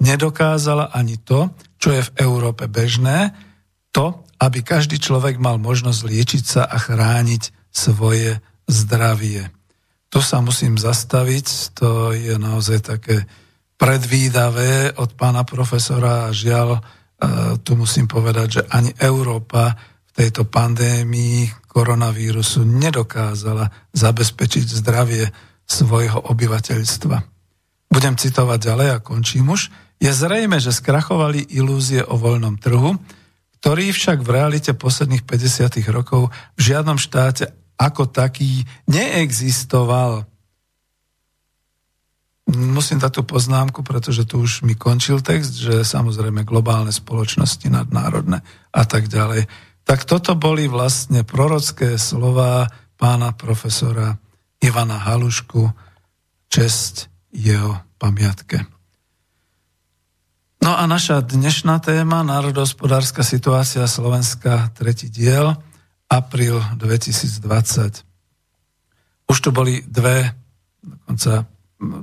Nedokázala 0.00 0.92
ani 0.92 1.20
to, 1.20 1.52
čo 1.76 1.92
je 1.92 2.02
v 2.02 2.14
Európe 2.24 2.64
bežné, 2.64 3.36
to, 3.92 4.24
aby 4.40 4.60
každý 4.60 5.00
človek 5.00 5.40
mal 5.40 5.56
možnosť 5.56 6.00
liečiť 6.04 6.44
sa 6.44 6.62
a 6.68 6.76
chrániť 6.76 7.72
svoje 7.72 8.40
zdravie. 8.68 9.48
Tu 10.08 10.18
sa 10.20 10.40
musím 10.40 10.80
zastaviť, 10.80 11.76
to 11.76 12.12
je 12.12 12.36
naozaj 12.36 12.78
také 12.84 13.24
predvídavé 13.76 14.96
od 14.96 15.12
pána 15.16 15.44
profesora 15.44 16.28
a 16.28 16.34
žiaľ, 16.36 16.76
e, 16.76 16.80
tu 17.60 17.76
musím 17.76 18.08
povedať, 18.08 18.48
že 18.48 18.62
ani 18.72 18.92
Európa 18.96 19.76
v 20.08 20.12
tejto 20.12 20.48
pandémii 20.48 21.68
koronavírusu 21.68 22.64
nedokázala 22.64 23.68
zabezpečiť 23.92 24.64
zdravie 24.80 25.24
svojho 25.66 26.22
obyvateľstva. 26.30 27.16
Budem 27.90 28.14
citovať 28.14 28.58
ďalej 28.58 28.88
a 28.94 29.02
končím 29.02 29.50
už. 29.50 29.70
Je 29.98 30.10
zrejme, 30.10 30.58
že 30.62 30.74
skrachovali 30.74 31.50
ilúzie 31.54 32.02
o 32.06 32.18
voľnom 32.18 32.58
trhu, 32.58 32.98
ktorý 33.62 33.90
však 33.90 34.22
v 34.22 34.32
realite 34.32 34.72
posledných 34.76 35.26
50 35.26 35.82
rokov 35.90 36.30
v 36.54 36.60
žiadnom 36.60 37.00
štáte 37.00 37.50
ako 37.76 38.08
taký 38.08 38.64
neexistoval. 38.88 40.24
Musím 42.46 43.02
dať 43.02 43.20
tú 43.20 43.22
poznámku, 43.26 43.82
pretože 43.82 44.22
tu 44.22 44.46
už 44.46 44.62
mi 44.62 44.78
končil 44.78 45.18
text, 45.18 45.58
že 45.58 45.82
samozrejme 45.82 46.46
globálne 46.46 46.94
spoločnosti 46.94 47.66
nadnárodné 47.66 48.38
a 48.70 48.82
tak 48.86 49.10
ďalej. 49.10 49.50
Tak 49.82 50.06
toto 50.06 50.38
boli 50.38 50.70
vlastne 50.70 51.26
prorocké 51.26 51.98
slova 51.98 52.70
pána 52.96 53.34
profesora 53.34 54.14
Ivana 54.66 54.98
Halušku, 54.98 55.70
čest 56.50 57.06
jeho 57.30 57.78
pamiatke. 58.02 58.66
No 60.58 60.74
a 60.74 60.82
naša 60.90 61.22
dnešná 61.22 61.78
téma, 61.78 62.26
národohospodárska 62.26 63.22
situácia 63.22 63.86
Slovenska, 63.86 64.74
tretí 64.74 65.06
diel, 65.06 65.54
apríl 66.10 66.58
2020. 66.82 68.02
Už 69.30 69.38
tu 69.38 69.54
boli 69.54 69.86
dve, 69.86 70.34
dokonca 70.82 71.46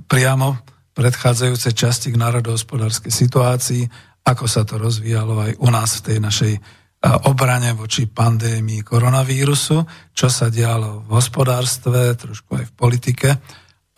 priamo 0.07 0.55
predchádzajúce 0.95 1.75
časti 1.75 2.15
k 2.15 2.21
národohospodárskej 2.21 3.11
situácii, 3.11 3.83
ako 4.23 4.45
sa 4.47 4.63
to 4.63 4.79
rozvíjalo 4.79 5.51
aj 5.51 5.51
u 5.59 5.67
nás 5.67 5.99
v 5.99 6.05
tej 6.07 6.17
našej 6.23 6.53
obrane 7.03 7.75
voči 7.75 8.07
pandémii 8.07 8.79
koronavírusu, 8.79 9.77
čo 10.15 10.27
sa 10.31 10.47
dialo 10.47 11.03
v 11.03 11.09
hospodárstve, 11.19 12.15
trošku 12.15 12.63
aj 12.63 12.65
v 12.71 12.73
politike. 12.73 13.29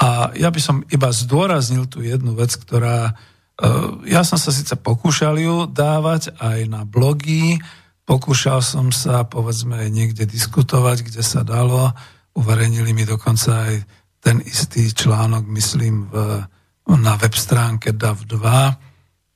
A 0.02 0.34
ja 0.34 0.50
by 0.50 0.60
som 0.60 0.82
iba 0.90 1.14
zdôraznil 1.14 1.86
tú 1.86 2.02
jednu 2.02 2.34
vec, 2.34 2.58
ktorá 2.58 3.14
Eh, 3.56 4.12
ja 4.12 4.28
som 4.28 4.36
sa 4.36 4.52
síce 4.52 4.76
pokúšal 4.76 5.40
ju 5.40 5.64
dávať 5.72 6.36
aj 6.44 6.68
na 6.68 6.84
blogy, 6.84 7.64
pokúšal 8.04 8.60
som 8.60 8.92
sa 8.92 9.24
povedzme 9.24 9.88
niekde 9.88 10.28
diskutovať, 10.28 11.08
kde 11.08 11.24
sa 11.24 11.48
dalo. 11.48 11.96
Uverejnili 12.36 12.92
mi 12.92 13.08
dokonca 13.08 13.72
aj 13.72 13.76
ten 14.20 14.44
istý 14.44 14.92
článok, 14.92 15.48
myslím, 15.56 16.12
v, 16.12 16.44
na 17.00 17.14
web 17.16 17.32
stránke 17.32 17.96
DAV2. 17.96 18.44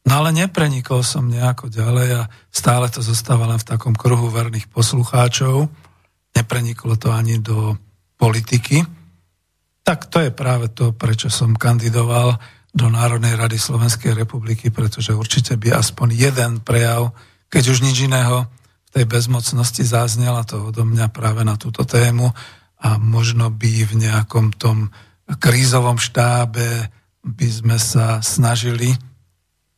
No 0.07 0.23
ale 0.23 0.31
neprenikol 0.31 1.03
som 1.03 1.27
nejako 1.27 1.67
ďalej 1.67 2.09
a 2.23 2.29
stále 2.49 2.87
to 2.87 3.03
zostáva 3.03 3.49
len 3.49 3.59
v 3.59 3.67
takom 3.67 3.93
kruhu 3.93 4.31
verných 4.31 4.71
poslucháčov. 4.71 5.67
Nepreniklo 6.33 6.95
to 6.95 7.11
ani 7.11 7.41
do 7.43 7.75
politiky. 8.15 8.83
Tak 9.83 10.07
to 10.07 10.21
je 10.23 10.31
práve 10.31 10.71
to, 10.71 10.93
prečo 10.93 11.27
som 11.27 11.57
kandidoval 11.57 12.37
do 12.69 12.85
Národnej 12.87 13.33
rady 13.33 13.57
Slovenskej 13.57 14.13
republiky, 14.13 14.69
pretože 14.69 15.17
určite 15.17 15.57
by 15.57 15.73
aspoň 15.73 16.07
jeden 16.13 16.51
prejav, 16.61 17.17
keď 17.49 17.73
už 17.73 17.81
nič 17.81 18.05
iného 18.05 18.45
v 18.89 18.89
tej 18.93 19.05
bezmocnosti 19.09 19.81
zaznela 19.81 20.45
to 20.45 20.69
odo 20.69 20.85
mňa 20.85 21.09
práve 21.09 21.41
na 21.41 21.57
túto 21.57 21.85
tému 21.85 22.29
a 22.79 22.97
možno 23.01 23.49
by 23.49 23.89
v 23.89 23.93
nejakom 24.05 24.53
tom 24.53 24.93
krízovom 25.41 25.97
štábe 25.97 26.89
by 27.25 27.47
sme 27.49 27.77
sa 27.77 28.21
snažili 28.21 28.93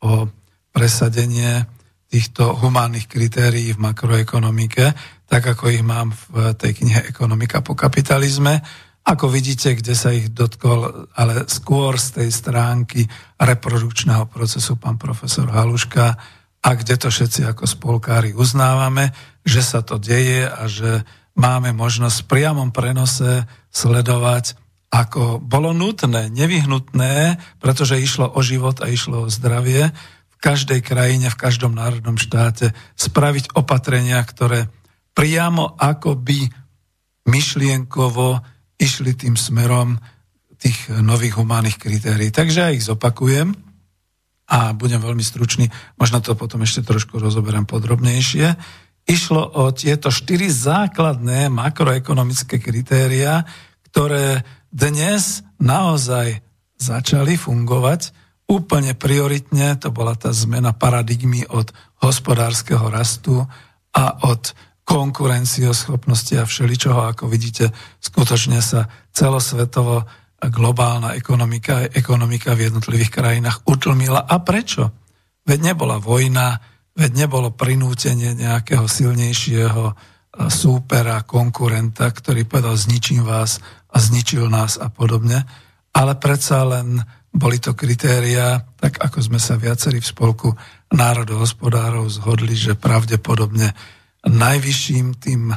o 0.01 0.27
presadenie 0.71 1.65
týchto 2.11 2.59
humánnych 2.59 3.07
kritérií 3.07 3.71
v 3.71 3.83
makroekonomike, 3.87 4.91
tak 5.31 5.55
ako 5.55 5.71
ich 5.71 5.79
mám 5.79 6.11
v 6.11 6.51
tej 6.59 6.83
knihe 6.83 7.07
Ekonomika 7.07 7.63
po 7.63 7.71
kapitalizme. 7.71 8.59
Ako 9.01 9.31
vidíte, 9.31 9.73
kde 9.79 9.95
sa 9.95 10.11
ich 10.11 10.29
dotkol, 10.29 11.07
ale 11.15 11.47
skôr 11.47 11.95
z 11.97 12.21
tej 12.21 12.29
stránky 12.29 13.07
reprodukčného 13.39 14.27
procesu 14.27 14.75
pán 14.77 14.99
profesor 14.99 15.49
Haluška 15.49 16.19
a 16.61 16.69
kde 16.77 16.99
to 16.99 17.09
všetci 17.09 17.47
ako 17.47 17.65
spolkári 17.65 18.37
uznávame, 18.37 19.09
že 19.41 19.65
sa 19.65 19.81
to 19.81 19.97
deje 19.97 20.45
a 20.45 20.69
že 20.69 21.01
máme 21.33 21.73
možnosť 21.73 22.21
v 22.21 22.29
priamom 22.29 22.69
prenose 22.69 23.49
sledovať, 23.73 24.60
ako 24.91 25.39
bolo 25.39 25.71
nutné, 25.71 26.27
nevyhnutné, 26.27 27.39
pretože 27.63 27.95
išlo 27.95 28.27
o 28.27 28.43
život 28.43 28.83
a 28.83 28.91
išlo 28.91 29.25
o 29.25 29.31
zdravie, 29.31 29.95
v 30.31 30.35
každej 30.37 30.83
krajine, 30.83 31.31
v 31.31 31.39
každom 31.39 31.71
národnom 31.71 32.19
štáte 32.19 32.75
spraviť 32.99 33.55
opatrenia, 33.55 34.19
ktoré 34.19 34.67
priamo 35.15 35.79
akoby 35.79 36.51
myšlienkovo 37.23 38.41
išli 38.81 39.13
tým 39.15 39.37
smerom 39.37 39.95
tých 40.57 40.91
nových 40.91 41.37
humánnych 41.37 41.77
kritérií. 41.77 42.33
Takže 42.33 42.59
ja 42.59 42.73
ich 42.73 42.85
zopakujem 42.85 43.53
a 44.51 44.75
budem 44.75 44.99
veľmi 44.99 45.23
stručný, 45.23 45.71
možno 45.95 46.19
to 46.19 46.35
potom 46.35 46.61
ešte 46.67 46.83
trošku 46.83 47.17
rozoberám 47.17 47.63
podrobnejšie. 47.65 48.57
Išlo 49.07 49.41
o 49.57 49.73
tieto 49.73 50.13
štyri 50.13 50.51
základné 50.51 51.49
makroekonomické 51.49 52.61
kritéria, 52.61 53.41
ktoré 53.89 54.45
dnes 54.71 55.43
naozaj 55.59 56.39
začali 56.79 57.37
fungovať 57.37 58.15
úplne 58.47 58.95
prioritne. 58.97 59.77
To 59.79 59.93
bola 59.93 60.15
tá 60.17 60.31
zmena 60.31 60.73
paradigmy 60.73 61.45
od 61.47 61.69
hospodárskeho 62.01 62.89
rastu 62.89 63.45
a 63.91 64.03
od 64.25 64.55
konkurencioschopnosti 64.81 66.41
a 66.41 66.47
všeličoho, 66.47 67.05
ako 67.13 67.29
vidíte, 67.29 67.69
skutočne 68.01 68.59
sa 68.59 68.89
celosvetovo 69.13 70.03
globálna 70.41 71.13
ekonomika 71.13 71.85
ekonomika 71.93 72.57
v 72.57 72.71
jednotlivých 72.71 73.13
krajinách 73.13 73.61
utlmila. 73.69 74.25
A 74.25 74.41
prečo? 74.41 74.89
Veď 75.45 75.73
nebola 75.73 76.01
vojna, 76.01 76.57
veď 76.97 77.27
nebolo 77.27 77.53
prinútenie 77.53 78.33
nejakého 78.33 78.89
silnejšieho 78.89 79.93
súpera, 80.49 81.27
konkurenta, 81.27 82.07
ktorý 82.07 82.47
povedal 82.47 82.79
zničím 82.79 83.27
vás 83.27 83.59
a 83.91 83.97
zničil 83.99 84.47
nás 84.47 84.79
a 84.79 84.87
podobne. 84.87 85.43
ale 85.91 86.15
predsa 86.15 86.63
len 86.63 87.03
boli 87.31 87.59
to 87.59 87.75
kritéria, 87.75 88.63
tak 88.79 88.99
ako 88.99 89.19
sme 89.23 89.39
sa 89.39 89.55
viacerí 89.55 89.99
v 89.99 90.11
spolku 90.11 90.49
národohospodárov 90.91 92.07
zhodli, 92.07 92.55
že 92.55 92.79
pravdepodobne 92.79 93.71
najvyšším 94.27 95.07
tým 95.19 95.51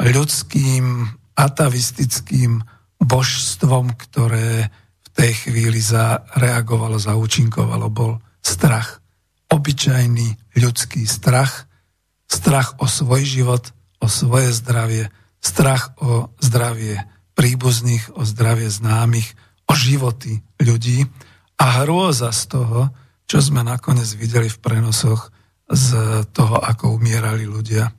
ľudským 0.00 0.84
atavistickým 1.36 2.60
božstvom, 3.00 3.96
ktoré 3.96 4.68
v 5.04 5.08
tej 5.16 5.32
chvíli 5.48 5.80
zareagovalo, 5.80 7.00
zaúčinkovalo, 7.00 7.88
bol 7.88 8.20
strach. 8.44 9.00
Obyčajný 9.48 10.60
ľudský 10.60 11.04
strach, 11.08 11.68
strach 12.28 12.76
o 12.80 12.86
svoj 12.88 13.22
život, 13.24 13.64
o 14.00 14.08
svoje 14.08 14.52
zdravie, 14.52 15.08
strach 15.40 15.96
o 16.00 16.32
zdravie 16.40 17.00
príbuzných, 17.34 18.14
o 18.14 18.22
zdravie 18.22 18.70
známych, 18.70 19.34
o 19.66 19.74
životy 19.74 20.42
ľudí 20.62 21.06
a 21.58 21.82
hrôza 21.82 22.30
z 22.30 22.42
toho, 22.50 22.80
čo 23.24 23.38
sme 23.40 23.64
nakoniec 23.64 24.08
videli 24.14 24.46
v 24.50 24.60
prenosoch 24.60 25.32
z 25.64 25.88
toho, 26.30 26.60
ako 26.60 27.00
umierali 27.00 27.48
ľudia. 27.48 27.90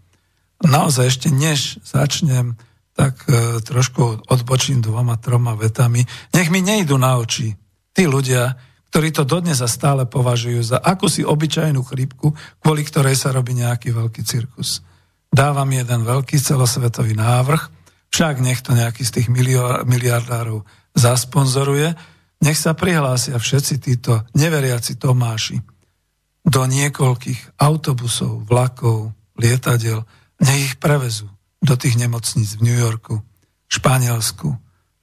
Naozaj 0.62 1.06
ešte 1.10 1.30
než 1.34 1.82
začnem, 1.82 2.56
tak 2.96 3.28
e, 3.28 3.60
trošku 3.60 4.24
odbočím 4.32 4.80
dvoma, 4.80 5.20
troma 5.20 5.58
vetami. 5.58 6.08
Nech 6.32 6.48
mi 6.48 6.64
nejdu 6.64 6.96
na 6.96 7.20
oči 7.20 7.58
tí 7.92 8.08
ľudia, 8.08 8.56
ktorí 8.94 9.12
to 9.12 9.28
dodnes 9.28 9.60
a 9.60 9.68
stále 9.68 10.08
považujú 10.08 10.62
za 10.64 10.78
akúsi 10.80 11.28
obyčajnú 11.28 11.84
chrípku, 11.84 12.32
kvôli 12.64 12.88
ktorej 12.88 13.20
sa 13.20 13.36
robí 13.36 13.52
nejaký 13.52 13.92
veľký 13.92 14.24
cirkus. 14.24 14.80
Dávam 15.28 15.68
jeden 15.68 16.08
veľký 16.08 16.40
celosvetový 16.40 17.20
návrh, 17.20 17.75
však 18.10 18.42
nech 18.42 18.62
to 18.62 18.74
nejaký 18.74 19.04
z 19.04 19.22
tých 19.22 19.28
miliardárov 19.86 20.64
zasponzoruje, 20.96 21.94
nech 22.44 22.58
sa 22.60 22.76
prihlásia 22.76 23.36
všetci 23.40 23.76
títo 23.80 24.24
neveriaci 24.36 25.00
Tomáši 25.00 25.58
do 26.46 26.62
niekoľkých 26.70 27.58
autobusov, 27.58 28.46
vlakov, 28.46 29.12
lietadiel, 29.36 30.06
nech 30.40 30.74
ich 30.74 30.76
prevezú 30.78 31.28
do 31.60 31.74
tých 31.74 31.98
nemocníc 31.98 32.56
v 32.62 32.70
New 32.70 32.78
Yorku, 32.78 33.18
Španielsku, 33.66 34.54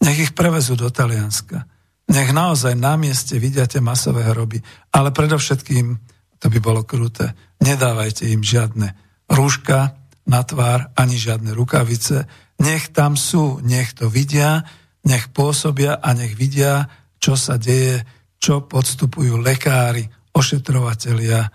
nech 0.07 0.19
ich 0.31 0.33
prevezú 0.39 0.79
do 0.79 0.89
Talianska, 0.89 1.67
nech 2.11 2.31
naozaj 2.31 2.79
na 2.79 2.95
mieste 2.95 3.39
vidia 3.43 3.67
tie 3.67 3.83
masové 3.83 4.23
hroby, 4.23 4.63
ale 4.95 5.11
predovšetkým, 5.11 5.99
to 6.39 6.47
by 6.47 6.59
bolo 6.63 6.87
kruté, 6.87 7.35
nedávajte 7.59 8.31
im 8.31 8.43
žiadne 8.43 8.95
rúška 9.27 9.99
na 10.27 10.41
tvár, 10.47 10.95
ani 10.95 11.19
žiadne 11.19 11.51
rukavice, 11.51 12.27
nech 12.63 12.95
tam 12.95 13.19
sú, 13.19 13.59
nech 13.67 13.91
to 13.99 14.07
vidia, 14.07 14.63
nech 15.03 15.35
pôsobia 15.35 15.99
a 15.99 16.15
nech 16.15 16.39
vidia, 16.39 16.87
čo 17.19 17.35
sa 17.35 17.59
deje, 17.59 18.07
čo 18.39 18.63
podstupujú 18.63 19.39
lekári, 19.43 20.07
ošetrovatelia, 20.31 21.51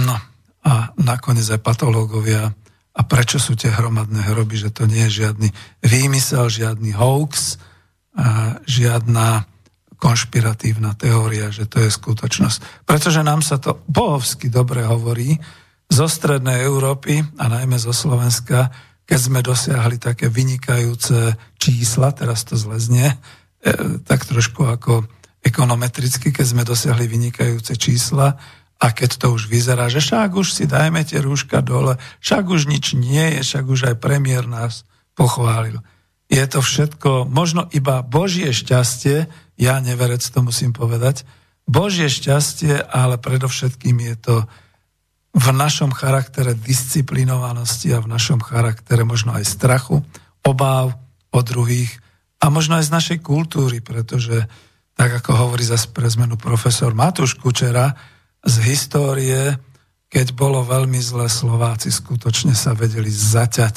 no 0.00 0.16
a 0.60 0.92
nakoniec 1.00 1.46
aj 1.48 1.60
patológovia 1.60 2.52
a 2.90 3.00
prečo 3.04 3.40
sú 3.40 3.56
tie 3.56 3.72
hromadné 3.72 4.28
hroby, 4.32 4.60
že 4.60 4.72
to 4.72 4.84
nie 4.84 5.08
je 5.08 5.24
žiadny 5.24 5.48
výmysel, 5.84 6.52
žiadny 6.52 6.92
hoax, 6.96 7.56
a 8.10 8.58
žiadna 8.66 9.46
konšpiratívna 10.00 10.96
teória, 10.96 11.52
že 11.52 11.68
to 11.68 11.84
je 11.84 11.92
skutočnosť. 11.92 12.84
Pretože 12.88 13.20
nám 13.22 13.44
sa 13.44 13.60
to 13.60 13.78
bohovsky 13.86 14.48
dobre 14.50 14.82
hovorí 14.82 15.38
zo 15.86 16.08
strednej 16.08 16.64
Európy 16.64 17.20
a 17.38 17.44
najmä 17.46 17.76
zo 17.76 17.92
Slovenska, 17.94 18.72
keď 19.10 19.18
sme 19.18 19.42
dosiahli 19.42 19.98
také 19.98 20.30
vynikajúce 20.30 21.34
čísla, 21.58 22.14
teraz 22.14 22.46
to 22.46 22.54
zleznie, 22.54 23.10
e, 23.10 23.16
tak 24.06 24.22
trošku 24.22 24.62
ako 24.62 25.02
ekonometricky, 25.42 26.30
keď 26.30 26.46
sme 26.46 26.62
dosiahli 26.62 27.10
vynikajúce 27.10 27.74
čísla 27.74 28.38
a 28.78 28.86
keď 28.94 29.10
to 29.18 29.26
už 29.34 29.50
vyzerá, 29.50 29.90
že 29.90 29.98
však 29.98 30.30
už 30.30 30.54
si 30.54 30.64
dajme 30.70 31.02
tie 31.02 31.18
rúška 31.18 31.58
dole, 31.58 31.98
však 32.22 32.54
už 32.54 32.70
nič 32.70 32.94
nie 32.94 33.34
je, 33.34 33.40
však 33.42 33.66
už 33.66 33.80
aj 33.90 33.96
premiér 33.98 34.46
nás 34.46 34.86
pochválil. 35.18 35.82
Je 36.30 36.46
to 36.46 36.62
všetko 36.62 37.26
možno 37.26 37.66
iba 37.74 38.06
Božie 38.06 38.54
šťastie, 38.54 39.26
ja 39.58 39.74
neverec 39.82 40.22
to 40.22 40.38
musím 40.46 40.70
povedať, 40.70 41.26
Božie 41.66 42.06
šťastie, 42.06 42.78
ale 42.78 43.18
predovšetkým 43.18 43.98
je 44.06 44.14
to 44.22 44.36
v 45.30 45.46
našom 45.54 45.94
charaktere 45.94 46.58
disciplinovanosti 46.58 47.94
a 47.94 48.02
v 48.02 48.10
našom 48.10 48.42
charaktere 48.42 49.06
možno 49.06 49.34
aj 49.38 49.46
strachu, 49.46 50.02
obáv 50.42 50.98
o 51.30 51.40
druhých 51.40 52.02
a 52.42 52.50
možno 52.50 52.80
aj 52.80 52.90
z 52.90 52.94
našej 52.94 53.18
kultúry, 53.22 53.78
pretože 53.78 54.48
tak 54.98 55.22
ako 55.22 55.32
hovorí 55.32 55.62
zase 55.62 55.88
pre 55.94 56.10
zmenu 56.10 56.34
profesor 56.34 56.92
Matúš 56.92 57.38
Kučera 57.38 57.94
z 58.42 58.54
histórie, 58.66 59.54
keď 60.10 60.34
bolo 60.34 60.66
veľmi 60.66 60.98
zlé, 60.98 61.30
Slováci 61.30 61.94
skutočne 61.94 62.52
sa 62.52 62.74
vedeli 62.74 63.08
zaťať, 63.08 63.76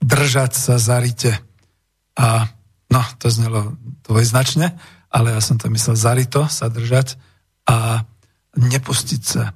držať 0.00 0.52
sa 0.56 0.74
za 0.80 0.96
rite. 0.96 1.36
A 2.16 2.48
no, 2.88 3.02
to 3.20 3.28
znelo 3.28 3.76
dvojznačne, 4.08 4.72
ale 5.12 5.36
ja 5.36 5.40
som 5.44 5.60
to 5.60 5.68
myslel 5.68 5.98
zarito, 5.98 6.48
sa 6.48 6.72
držať 6.72 7.20
a 7.68 8.08
nepustiť 8.56 9.22
sa 9.22 9.54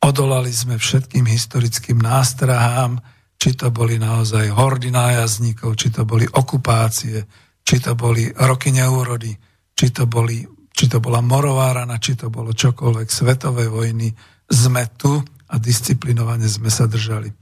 Odolali 0.00 0.48
sme 0.48 0.80
všetkým 0.80 1.28
historickým 1.28 2.00
nástrahám, 2.00 2.96
či 3.36 3.52
to 3.56 3.68
boli 3.68 4.00
naozaj 4.00 4.48
hordy 4.48 4.88
nájazdníkov, 4.88 5.76
či 5.76 5.92
to 5.92 6.08
boli 6.08 6.24
okupácie, 6.24 7.24
či 7.60 7.76
to 7.80 7.92
boli 7.92 8.28
roky 8.32 8.72
neúrody, 8.72 9.32
či 9.76 9.92
to, 9.92 10.08
boli, 10.08 10.44
či 10.72 10.88
to 10.88 11.04
bola 11.04 11.20
morovárana, 11.20 12.00
či 12.00 12.16
to 12.16 12.32
bolo 12.32 12.52
čokoľvek, 12.52 13.08
svetové 13.08 13.68
vojny, 13.68 14.12
sme 14.48 14.88
tu 14.96 15.20
a 15.50 15.54
disciplinovane 15.60 16.48
sme 16.48 16.72
sa 16.72 16.88
držali. 16.88 17.32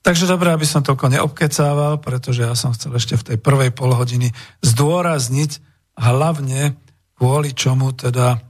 Takže 0.00 0.24
dobré, 0.30 0.54
aby 0.54 0.64
som 0.64 0.80
toľko 0.80 1.12
neobkecával, 1.12 2.00
pretože 2.00 2.40
ja 2.40 2.56
som 2.56 2.72
chcel 2.72 2.96
ešte 2.96 3.20
v 3.20 3.26
tej 3.34 3.38
prvej 3.38 3.70
polhodiny 3.76 4.32
zdôrazniť 4.64 5.60
hlavne 6.00 6.78
kvôli 7.18 7.52
čomu 7.52 7.92
teda 7.92 8.40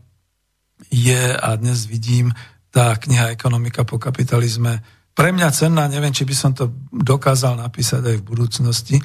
je 0.92 1.34
a 1.34 1.50
dnes 1.58 1.88
vidím 1.88 2.30
tá 2.78 2.94
kniha 2.94 3.34
Ekonomika 3.34 3.82
po 3.82 3.98
kapitalizme 3.98 4.78
pre 5.18 5.34
mňa 5.34 5.50
cenná, 5.50 5.90
neviem, 5.90 6.14
či 6.14 6.22
by 6.22 6.30
som 6.30 6.54
to 6.54 6.70
dokázal 6.94 7.58
napísať 7.58 8.06
aj 8.06 8.16
v 8.22 8.28
budúcnosti, 8.30 8.96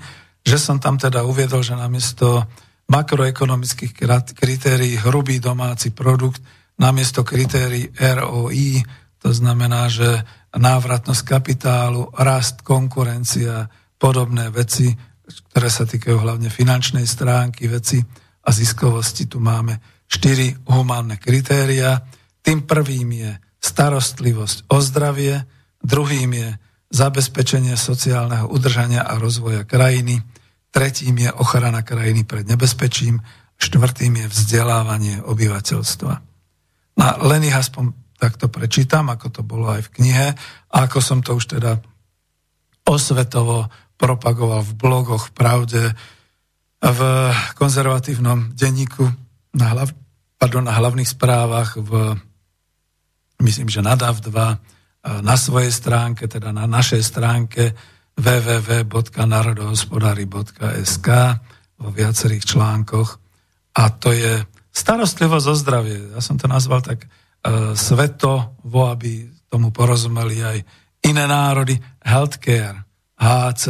že 0.45 0.61
som 0.61 0.77
tam 0.77 1.01
teda 1.01 1.25
uviedol, 1.25 1.65
že 1.65 1.73
namiesto 1.73 2.45
makroekonomických 2.85 3.97
kritérií 4.37 5.01
hrubý 5.01 5.41
domáci 5.41 5.89
produkt, 5.89 6.37
namiesto 6.77 7.25
kritérií 7.25 7.89
ROI, 7.97 8.85
to 9.17 9.33
znamená, 9.33 9.89
že 9.89 10.21
návratnosť 10.53 11.25
kapitálu, 11.25 12.13
rast, 12.13 12.61
konkurencia, 12.61 13.65
podobné 13.97 14.53
veci, 14.53 14.93
ktoré 15.49 15.69
sa 15.73 15.89
týkajú 15.89 16.21
hlavne 16.21 16.53
finančnej 16.53 17.09
stránky 17.09 17.65
veci 17.65 17.97
a 18.45 18.53
ziskovosti. 18.53 19.25
Tu 19.25 19.41
máme 19.41 20.05
štyri 20.05 20.53
humánne 20.69 21.17
kritéria. 21.17 21.97
Tým 22.37 22.69
prvým 22.69 23.09
je 23.17 23.31
starostlivosť 23.63 24.67
o 24.67 24.77
zdravie, 24.83 25.47
druhým 25.79 26.31
je 26.35 26.49
zabezpečenie 26.91 27.73
sociálneho 27.79 28.51
udržania 28.51 29.07
a 29.07 29.15
rozvoja 29.15 29.63
krajiny, 29.63 30.19
tretím 30.69 31.23
je 31.23 31.31
ochrana 31.31 31.81
krajiny 31.81 32.27
pred 32.27 32.43
nebezpečím, 32.43 33.23
štvrtým 33.57 34.19
je 34.19 34.27
vzdelávanie 34.27 35.23
obyvateľstva. 35.23 36.13
Na 36.99 37.07
len 37.23 37.41
ich 37.47 37.55
aspoň 37.55 37.95
takto 38.19 38.51
prečítam, 38.51 39.09
ako 39.09 39.27
to 39.31 39.41
bolo 39.41 39.71
aj 39.71 39.89
v 39.89 39.93
knihe, 39.99 40.27
a 40.69 40.75
ako 40.85 40.99
som 40.99 41.19
to 41.23 41.39
už 41.39 41.57
teda 41.57 41.79
osvetovo 42.83 43.71
propagoval 43.95 44.61
v 44.67 44.73
blogoch, 44.75 45.31
v 45.31 45.33
pravde, 45.33 45.83
v 46.83 46.99
konzervatívnom 47.55 48.51
denníku, 48.53 49.07
na, 49.55 49.65
hlav, 49.71 49.95
pardon, 50.35 50.67
na 50.67 50.75
hlavných 50.75 51.07
správach, 51.07 51.79
v 51.79 52.19
myslím, 53.41 53.69
že 53.69 53.81
na 53.81 53.97
DAV 53.97 54.21
2 54.21 54.57
na 55.03 55.35
svojej 55.35 55.71
stránke, 55.71 56.27
teda 56.31 56.55
na 56.55 56.63
našej 56.63 57.03
stránke 57.03 57.75
www.narodohospodári.sk 58.15 61.07
vo 61.81 61.89
viacerých 61.91 62.45
článkoch. 62.45 63.19
A 63.73 63.89
to 63.89 64.13
je 64.15 64.45
starostlivosť 64.71 65.47
o 65.49 65.55
zdravie. 65.57 66.13
Ja 66.15 66.21
som 66.23 66.37
to 66.39 66.47
nazval 66.47 66.81
tak 66.85 67.03
uh, 67.03 67.09
svetovo, 67.75 68.87
aby 68.87 69.27
tomu 69.51 69.75
porozumeli 69.75 70.39
aj 70.39 70.63
iné 71.03 71.27
národy. 71.27 71.75
Healthcare, 72.05 72.85
HC. 73.19 73.65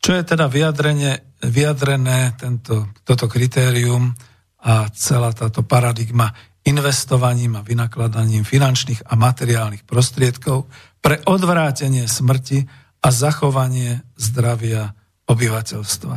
Čo 0.00 0.16
je 0.16 0.24
teda 0.24 0.48
vyjadrenie, 0.48 1.36
vyjadrené 1.44 2.32
tento, 2.38 2.86
toto 3.04 3.28
kritérium 3.28 4.14
a 4.60 4.88
celá 4.92 5.32
táto 5.32 5.64
paradigma 5.64 6.28
investovaním 6.64 7.56
a 7.56 7.64
vynakladaním 7.64 8.44
finančných 8.44 9.08
a 9.08 9.16
materiálnych 9.16 9.88
prostriedkov 9.88 10.68
pre 11.00 11.20
odvrátenie 11.24 12.04
smrti 12.04 12.68
a 13.00 13.08
zachovanie 13.08 14.04
zdravia 14.20 14.92
obyvateľstva. 15.24 16.16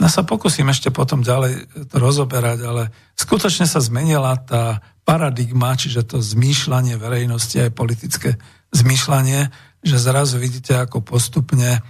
Ja 0.00 0.08
sa 0.08 0.24
pokúsim 0.24 0.64
ešte 0.68 0.88
potom 0.88 1.20
ďalej 1.20 1.68
to 1.92 1.96
rozoberať, 2.00 2.58
ale 2.64 2.82
skutočne 3.16 3.68
sa 3.68 3.84
zmenila 3.84 4.36
tá 4.40 4.80
paradigma, 5.04 5.76
čiže 5.76 6.08
to 6.08 6.24
zmýšľanie 6.24 6.96
verejnosti, 6.96 7.56
aj 7.60 7.76
politické 7.76 8.40
zmýšľanie, 8.72 9.52
že 9.84 9.96
zrazu 9.96 10.40
vidíte, 10.40 10.76
ako 10.76 11.04
postupne 11.04 11.80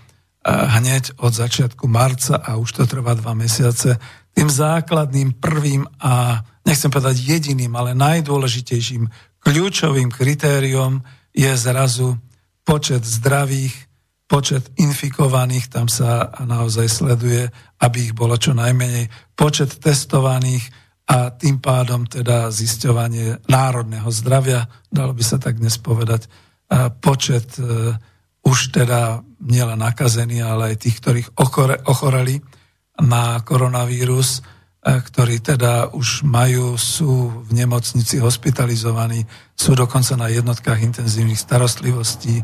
hneď 0.46 1.20
od 1.20 1.37
začiatku 1.37 1.85
marca 1.87 2.40
a 2.40 2.57
už 2.57 2.83
to 2.83 2.83
trvá 2.88 3.14
dva 3.14 3.37
mesiace, 3.37 4.00
tým 4.33 4.48
základným 4.48 5.37
prvým 5.37 5.85
a 6.00 6.42
nechcem 6.66 6.90
povedať 6.92 7.16
jediným, 7.20 7.73
ale 7.77 7.96
najdôležitejším 7.96 9.09
kľúčovým 9.40 10.12
kritériom 10.12 11.01
je 11.33 11.53
zrazu 11.57 12.20
počet 12.66 13.03
zdravých, 13.03 13.73
počet 14.31 14.70
infikovaných, 14.79 15.73
tam 15.73 15.90
sa 15.90 16.31
naozaj 16.44 16.87
sleduje, 16.87 17.51
aby 17.83 18.11
ich 18.11 18.14
bolo 18.14 18.38
čo 18.38 18.55
najmenej, 18.55 19.11
počet 19.35 19.81
testovaných 19.81 20.70
a 21.11 21.35
tým 21.35 21.59
pádom 21.59 22.07
teda 22.07 22.55
zisťovanie 22.55 23.51
národného 23.51 24.07
zdravia, 24.14 24.70
dalo 24.87 25.11
by 25.11 25.25
sa 25.27 25.42
tak 25.42 25.59
dnes 25.59 25.75
povedať, 25.83 26.31
počet 27.03 27.59
e, 27.59 27.99
už 28.46 28.59
teda 28.70 29.27
nielen 29.42 29.83
nakazení, 29.83 30.38
ale 30.38 30.75
aj 30.75 30.87
tých, 30.87 31.03
ktorých 31.03 31.29
ochoreli 31.90 32.38
na 33.03 33.42
koronavírus, 33.42 34.46
ktorí 34.81 35.45
teda 35.45 35.93
už 35.93 36.25
majú, 36.25 36.77
sú 36.81 37.45
v 37.45 37.51
nemocnici 37.53 38.16
hospitalizovaní, 38.16 39.29
sú 39.53 39.77
dokonca 39.77 40.16
na 40.16 40.33
jednotkách 40.33 40.81
intenzívnych 40.81 41.37
starostlivostí 41.37 42.40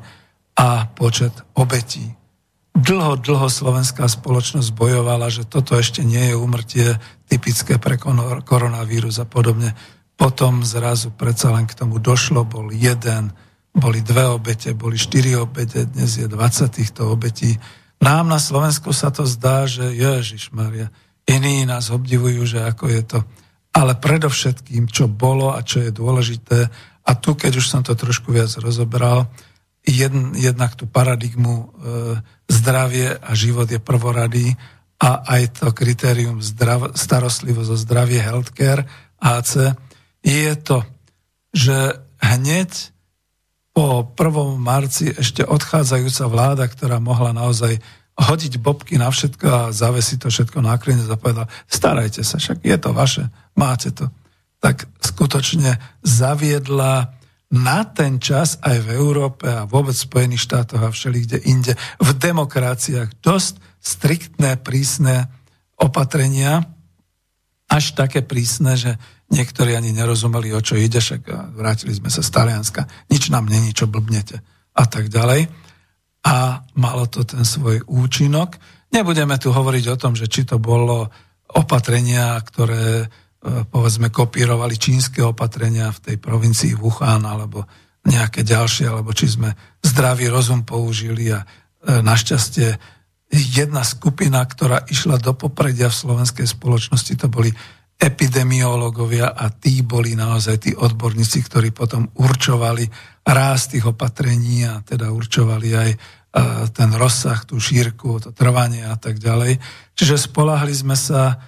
a 0.56 0.88
počet 0.92 1.32
obetí. 1.56 2.12
Dlho, 2.76 3.16
dlho 3.16 3.48
slovenská 3.48 4.04
spoločnosť 4.04 4.68
bojovala, 4.76 5.32
že 5.32 5.48
toto 5.48 5.80
ešte 5.80 6.04
nie 6.04 6.28
je 6.28 6.36
umrtie 6.36 7.00
typické 7.24 7.80
pre 7.80 7.96
koronavírus 8.44 9.16
a 9.16 9.24
podobne. 9.24 9.72
Potom 10.20 10.60
zrazu 10.60 11.08
predsa 11.08 11.56
len 11.56 11.64
k 11.64 11.72
tomu 11.72 11.96
došlo, 11.96 12.44
bol 12.44 12.68
jeden 12.68 13.32
boli 13.76 14.00
dve 14.00 14.24
obete, 14.32 14.72
boli 14.72 14.96
štyri 14.96 15.36
obete, 15.36 15.84
dnes 15.84 16.16
je 16.16 16.24
20 16.24 16.72
týchto 16.72 17.12
obetí. 17.12 17.60
Nám 18.00 18.24
na 18.32 18.40
Slovensku 18.40 18.96
sa 18.96 19.12
to 19.12 19.28
zdá, 19.28 19.68
že 19.68 19.92
Ježiš 19.92 20.48
Maria, 20.56 20.88
iní 21.26 21.66
nás 21.66 21.90
obdivujú, 21.90 22.46
že 22.46 22.62
ako 22.62 22.84
je 22.88 23.02
to. 23.02 23.18
Ale 23.76 23.98
predovšetkým, 23.98 24.88
čo 24.88 25.10
bolo 25.10 25.52
a 25.52 25.60
čo 25.60 25.84
je 25.84 25.90
dôležité, 25.92 26.58
a 27.06 27.10
tu, 27.14 27.38
keď 27.38 27.60
už 27.60 27.66
som 27.66 27.82
to 27.86 27.94
trošku 27.94 28.34
viac 28.34 28.50
rozoberal, 28.58 29.30
jedn, 29.86 30.34
jednak 30.34 30.74
tú 30.74 30.90
paradigmu 30.90 31.54
e, 31.54 31.66
zdravie 32.50 33.14
a 33.14 33.30
život 33.38 33.70
je 33.70 33.78
prvoradý 33.78 34.58
a 34.98 35.22
aj 35.38 35.62
to 35.62 35.70
kritérium 35.70 36.42
zdrav, 36.42 36.96
starostlivosť 36.98 37.70
o 37.70 37.78
zdravie 37.78 38.18
healthcare 38.18 38.88
AC 39.20 39.76
je 40.26 40.52
to, 40.58 40.82
že 41.54 42.02
hneď 42.18 42.70
po 43.76 44.02
1. 44.08 44.56
marci 44.58 45.12
ešte 45.12 45.44
odchádzajúca 45.44 46.24
vláda, 46.26 46.64
ktorá 46.66 46.98
mohla 46.98 47.30
naozaj 47.36 47.78
hodiť 48.16 48.58
bobky 48.58 48.96
na 48.96 49.12
všetko 49.12 49.46
a 49.46 49.62
zavesiť 49.72 50.24
to 50.24 50.28
všetko 50.32 50.58
na 50.64 50.80
klinec 50.80 51.08
a 51.08 51.20
povedala, 51.20 51.52
starajte 51.68 52.24
sa, 52.24 52.40
však 52.40 52.64
je 52.64 52.76
to 52.80 52.90
vaše, 52.96 53.28
máte 53.56 53.92
to. 53.92 54.08
Tak 54.60 54.88
skutočne 55.04 55.76
zaviedla 56.00 57.12
na 57.52 57.78
ten 57.86 58.18
čas 58.18 58.58
aj 58.64 58.88
v 58.88 58.88
Európe 58.96 59.46
a 59.46 59.68
vôbec 59.68 59.94
v 59.94 60.06
Spojených 60.08 60.42
štátoch 60.48 60.82
a 60.82 60.90
všelikde 60.90 61.44
inde 61.44 61.76
v 62.02 62.10
demokraciách 62.16 63.20
dosť 63.22 63.60
striktné, 63.78 64.58
prísne 64.64 65.30
opatrenia, 65.76 66.64
až 67.68 67.94
také 67.94 68.24
prísne, 68.24 68.74
že 68.74 68.96
Niektorí 69.26 69.74
ani 69.74 69.90
nerozumeli, 69.90 70.54
o 70.54 70.62
čo 70.62 70.78
ide, 70.78 71.02
však 71.02 71.26
vrátili 71.58 71.90
sme 71.98 72.06
sa 72.06 72.22
z 72.22 72.30
Talianska, 72.30 72.86
nič 73.10 73.26
nám 73.26 73.50
není, 73.50 73.74
čo 73.74 73.90
blbnete 73.90 74.38
a 74.70 74.84
tak 74.86 75.10
ďalej. 75.10 75.50
A 76.26 76.66
malo 76.74 77.06
to 77.06 77.22
ten 77.22 77.46
svoj 77.46 77.86
účinok. 77.86 78.58
Nebudeme 78.90 79.38
tu 79.38 79.54
hovoriť 79.54 79.84
o 79.94 79.96
tom, 80.00 80.18
že 80.18 80.26
či 80.26 80.42
to 80.42 80.58
bolo 80.58 81.06
opatrenia, 81.54 82.34
ktoré 82.42 83.06
e, 83.06 83.06
povedzme 83.70 84.10
kopírovali 84.10 84.74
čínske 84.74 85.22
opatrenia 85.22 85.94
v 85.94 86.02
tej 86.02 86.16
provincii 86.18 86.74
Wuhan 86.74 87.22
alebo 87.22 87.62
nejaké 88.06 88.42
ďalšie, 88.42 88.90
alebo 88.90 89.14
či 89.14 89.30
sme 89.38 89.54
zdravý 89.82 90.26
rozum 90.26 90.66
použili 90.66 91.30
a 91.30 91.42
e, 91.42 91.46
našťastie 92.02 92.74
jedna 93.30 93.82
skupina, 93.82 94.42
ktorá 94.42 94.86
išla 94.86 95.18
do 95.18 95.34
popredia 95.34 95.90
v 95.90 95.98
slovenskej 95.98 96.46
spoločnosti, 96.46 97.18
to 97.18 97.26
boli 97.26 97.50
epidemiológovia 97.96 99.32
a 99.32 99.48
tí 99.48 99.80
boli 99.80 100.12
naozaj 100.14 100.56
tí 100.60 100.70
odborníci, 100.76 101.40
ktorí 101.48 101.72
potom 101.72 102.12
určovali 102.12 102.84
ráz 103.26 103.66
tých 103.66 103.90
opatrení 103.90 104.62
a 104.62 104.78
teda 104.86 105.10
určovali 105.10 105.68
aj 105.74 105.90
e, 105.90 105.98
ten 106.70 106.90
rozsah, 106.94 107.42
tú 107.42 107.58
šírku, 107.58 108.22
to 108.22 108.30
trvanie 108.30 108.86
a 108.86 108.94
tak 108.94 109.18
ďalej. 109.18 109.58
Čiže 109.98 110.30
spolahli 110.30 110.70
sme 110.70 110.94
sa, 110.94 111.42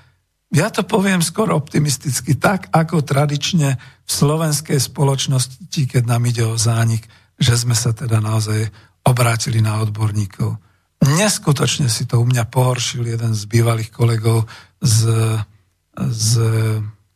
ja 0.50 0.68
to 0.74 0.82
poviem 0.82 1.22
skoro 1.22 1.54
optimisticky, 1.54 2.34
tak 2.34 2.66
ako 2.74 3.06
tradične 3.06 3.78
v 3.78 4.10
slovenskej 4.10 4.82
spoločnosti, 4.82 5.82
keď 5.86 6.02
nám 6.02 6.26
ide 6.26 6.44
o 6.44 6.58
zánik, 6.58 7.06
že 7.38 7.54
sme 7.54 7.78
sa 7.78 7.94
teda 7.94 8.18
naozaj 8.18 8.66
obrátili 9.06 9.62
na 9.62 9.78
odborníkov. 9.78 10.58
Neskutočne 10.98 11.86
si 11.86 12.10
to 12.10 12.18
u 12.18 12.26
mňa 12.26 12.50
pohoršil 12.50 13.06
jeden 13.06 13.30
z 13.30 13.42
bývalých 13.46 13.94
kolegov 13.94 14.50
z 14.82 15.06
z 15.98 16.30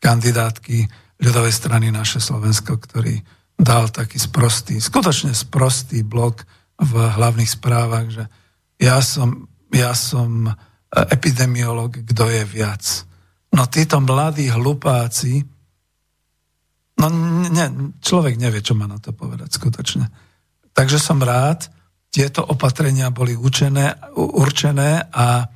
kandidátky 0.03 0.91
ľudovej 1.23 1.55
strany 1.55 1.95
naše 1.95 2.19
Slovensko, 2.19 2.75
ktorý 2.83 3.23
dal 3.59 3.89
taký 3.89 4.19
sprostý, 4.19 4.79
skutočne 4.83 5.33
sprostý 5.33 6.03
blok 6.03 6.45
v 6.81 6.93
hlavných 6.99 7.51
správach, 7.51 8.09
že 8.11 8.25
ja 8.83 8.99
som, 8.99 9.47
ja 9.71 9.95
som 9.95 10.51
epidemiolog, 10.91 12.03
kto 12.03 12.25
je 12.29 12.43
viac. 12.45 12.83
No 13.55 13.69
títo 13.69 14.03
mladí 14.03 14.51
hlupáci, 14.51 15.45
no 16.99 17.07
ne, 17.49 17.95
človek 18.03 18.35
nevie, 18.41 18.61
čo 18.65 18.75
má 18.75 18.91
na 18.91 18.99
to 18.99 19.15
povedať 19.15 19.55
skutočne. 19.55 20.11
Takže 20.73 20.99
som 20.99 21.21
rád, 21.23 21.69
tieto 22.13 22.45
opatrenia 22.45 23.09
boli 23.09 23.37
učené, 23.39 24.13
určené 24.17 25.07
a 25.13 25.49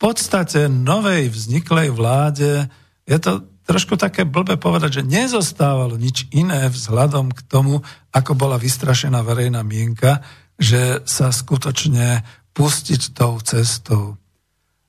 podstate 0.00 0.72
novej 0.72 1.28
vzniklej 1.28 1.92
vláde 1.92 2.64
je 3.04 3.18
to 3.20 3.44
trošku 3.70 3.94
také 3.94 4.26
blbé 4.26 4.58
povedať, 4.58 4.98
že 4.98 5.06
nezostávalo 5.06 5.94
nič 5.94 6.26
iné 6.34 6.66
vzhľadom 6.66 7.30
k 7.30 7.40
tomu, 7.46 7.78
ako 8.10 8.34
bola 8.34 8.58
vystrašená 8.58 9.22
verejná 9.22 9.62
mienka, 9.62 10.26
že 10.58 11.06
sa 11.06 11.30
skutočne 11.30 12.26
pustiť 12.50 13.14
tou 13.14 13.38
cestou. 13.38 14.18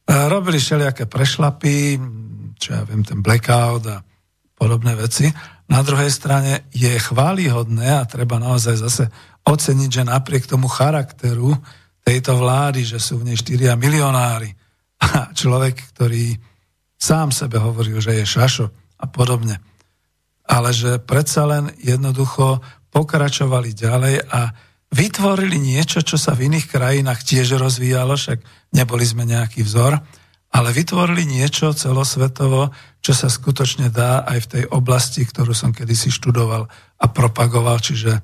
Robili 0.09 0.57
všelijaké 0.57 1.05
prešlapy, 1.05 2.01
čo 2.57 2.73
ja 2.73 2.81
viem, 2.81 3.05
ten 3.05 3.21
blackout 3.21 3.85
a 3.85 4.01
podobné 4.57 4.97
veci. 4.97 5.29
Na 5.69 5.85
druhej 5.85 6.09
strane 6.09 6.65
je 6.73 6.89
chválihodné 6.97 8.01
a 8.01 8.09
treba 8.09 8.41
naozaj 8.41 8.81
zase 8.81 9.05
oceniť, 9.45 9.89
že 10.01 10.09
napriek 10.09 10.49
tomu 10.49 10.65
charakteru 10.65 11.53
tejto 12.01 12.33
vlády, 12.33 12.81
že 12.81 12.97
sú 12.97 13.21
v 13.21 13.29
nej 13.29 13.37
štyria 13.37 13.77
milionári, 13.77 14.57
a 15.01 15.33
človek, 15.33 15.93
ktorý 15.93 16.33
sám 17.01 17.33
sebe 17.33 17.57
hovoril, 17.57 17.97
že 17.97 18.21
je 18.21 18.25
šašo 18.29 18.69
a 19.01 19.05
podobne. 19.09 19.57
Ale 20.45 20.69
že 20.69 21.01
predsa 21.01 21.49
len 21.49 21.73
jednoducho 21.81 22.61
pokračovali 22.93 23.73
ďalej 23.73 24.29
a 24.29 24.53
vytvorili 24.93 25.57
niečo, 25.57 26.05
čo 26.05 26.21
sa 26.21 26.37
v 26.37 26.51
iných 26.51 26.69
krajinách 26.69 27.25
tiež 27.25 27.57
rozvíjalo, 27.57 28.13
však 28.13 28.43
neboli 28.77 29.07
sme 29.07 29.25
nejaký 29.25 29.65
vzor, 29.65 29.97
ale 30.51 30.69
vytvorili 30.75 31.23
niečo 31.23 31.71
celosvetovo, 31.71 32.75
čo 32.99 33.13
sa 33.15 33.31
skutočne 33.31 33.87
dá 33.87 34.27
aj 34.27 34.37
v 34.45 34.49
tej 34.51 34.63
oblasti, 34.69 35.23
ktorú 35.23 35.55
som 35.55 35.71
kedysi 35.71 36.11
študoval 36.11 36.67
a 36.99 37.05
propagoval, 37.07 37.79
čiže 37.79 38.19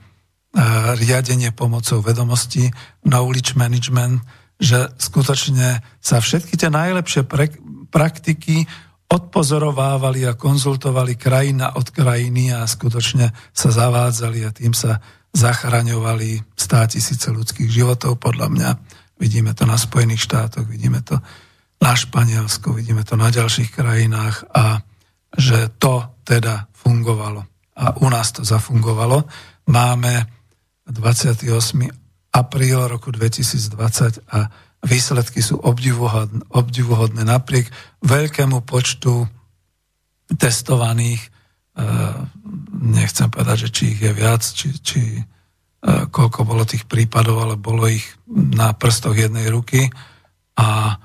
riadenie 0.99 1.55
pomocou 1.55 2.03
vedomostí, 2.03 2.67
knowledge 3.07 3.55
management, 3.55 4.19
že 4.59 4.91
skutočne 4.99 5.79
sa 6.03 6.17
všetky 6.19 6.59
tie 6.59 6.67
najlepšie 6.67 7.23
pre, 7.23 7.47
praktiky 7.87 8.67
odpozorovávali 9.07 10.27
a 10.27 10.35
konzultovali 10.35 11.15
krajina 11.15 11.79
od 11.79 11.87
krajiny 11.95 12.51
a 12.51 12.67
skutočne 12.67 13.31
sa 13.55 13.69
zavádzali 13.71 14.39
a 14.43 14.51
tým 14.51 14.75
sa 14.75 14.99
zachraňovali 15.31 16.57
stá 16.59 16.83
tisíce 16.87 17.31
ľudských 17.31 17.71
životov, 17.71 18.19
podľa 18.19 18.47
mňa. 18.51 18.69
Vidíme 19.17 19.55
to 19.55 19.63
na 19.63 19.79
Spojených 19.79 20.27
štátoch, 20.27 20.67
vidíme 20.67 20.99
to 21.01 21.23
na 21.79 21.93
Španielsku, 21.93 22.73
vidíme 22.73 23.07
to 23.07 23.15
na 23.15 23.31
ďalších 23.31 23.71
krajinách 23.71 24.49
a 24.51 24.81
že 25.37 25.71
to 25.77 26.03
teda 26.27 26.67
fungovalo. 26.73 27.45
A 27.77 28.01
u 28.01 28.07
nás 28.09 28.33
to 28.33 28.41
zafungovalo. 28.41 29.23
Máme 29.69 30.25
28 30.89 31.47
apríl 32.33 32.79
roku 32.87 33.13
2020 33.13 34.25
a 34.33 34.66
výsledky 34.85 35.41
sú 35.41 35.57
obdivuhodné, 35.57 36.53
obdivuhodné 36.53 37.25
napriek 37.25 37.71
veľkému 38.05 38.61
počtu 38.61 39.25
testovaných, 40.37 41.21
e, 41.23 41.29
nechcem 42.83 43.31
povedať, 43.31 43.67
že 43.67 43.69
či 43.73 43.83
ich 43.95 44.01
je 44.03 44.13
viac, 44.13 44.43
či, 44.43 44.67
či 44.77 45.01
e, 45.17 45.21
koľko 46.11 46.45
bolo 46.45 46.67
tých 46.67 46.85
prípadov, 46.85 47.41
ale 47.41 47.55
bolo 47.55 47.87
ich 47.89 48.05
na 48.29 48.75
prstoch 48.75 49.17
jednej 49.17 49.49
ruky 49.49 49.89
a 50.59 50.99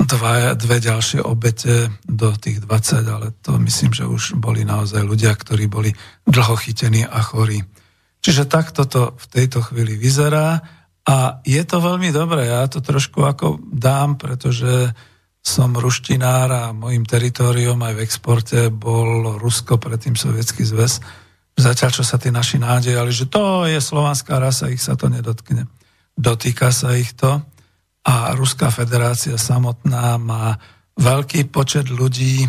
dva, 0.00 0.56
dve 0.56 0.80
ďalšie 0.80 1.20
obete 1.20 1.92
do 2.08 2.32
tých 2.40 2.64
20, 2.64 3.04
ale 3.04 3.26
to 3.44 3.60
myslím, 3.60 3.92
že 3.92 4.08
už 4.08 4.40
boli 4.40 4.64
naozaj 4.64 5.04
ľudia, 5.04 5.36
ktorí 5.36 5.68
boli 5.68 5.92
dlho 6.24 6.56
chytení 6.56 7.04
a 7.04 7.20
chorí. 7.20 7.60
Čiže 8.20 8.48
takto 8.48 8.84
to 8.84 9.16
v 9.16 9.26
tejto 9.28 9.64
chvíli 9.64 9.96
vyzerá 9.96 10.60
a 11.10 11.42
je 11.42 11.62
to 11.66 11.82
veľmi 11.82 12.14
dobré. 12.14 12.46
Ja 12.46 12.70
to 12.70 12.78
trošku 12.78 13.26
ako 13.26 13.58
dám, 13.66 14.14
pretože 14.14 14.94
som 15.42 15.74
ruštinár 15.74 16.48
a 16.52 16.64
môjim 16.70 17.02
teritoriom 17.02 17.80
aj 17.82 17.94
v 17.98 18.04
exporte 18.06 18.58
bol 18.70 19.40
Rusko, 19.40 19.80
predtým 19.82 20.14
Sovietský 20.14 20.62
zväz. 20.62 21.02
Zatiaľ, 21.58 21.90
čo 21.90 22.04
sa 22.06 22.14
tí 22.20 22.30
naši 22.30 22.62
nádejali, 22.62 23.10
že 23.10 23.26
to 23.26 23.66
je 23.66 23.82
slovanská 23.82 24.38
rasa, 24.38 24.70
ich 24.70 24.84
sa 24.84 24.94
to 24.94 25.10
nedotkne. 25.10 25.66
Dotýka 26.14 26.70
sa 26.70 26.94
ich 26.94 27.16
to 27.18 27.42
a 28.06 28.14
Ruská 28.38 28.70
federácia 28.70 29.34
samotná 29.34 30.14
má 30.20 30.60
veľký 30.94 31.50
počet 31.50 31.90
ľudí, 31.90 32.46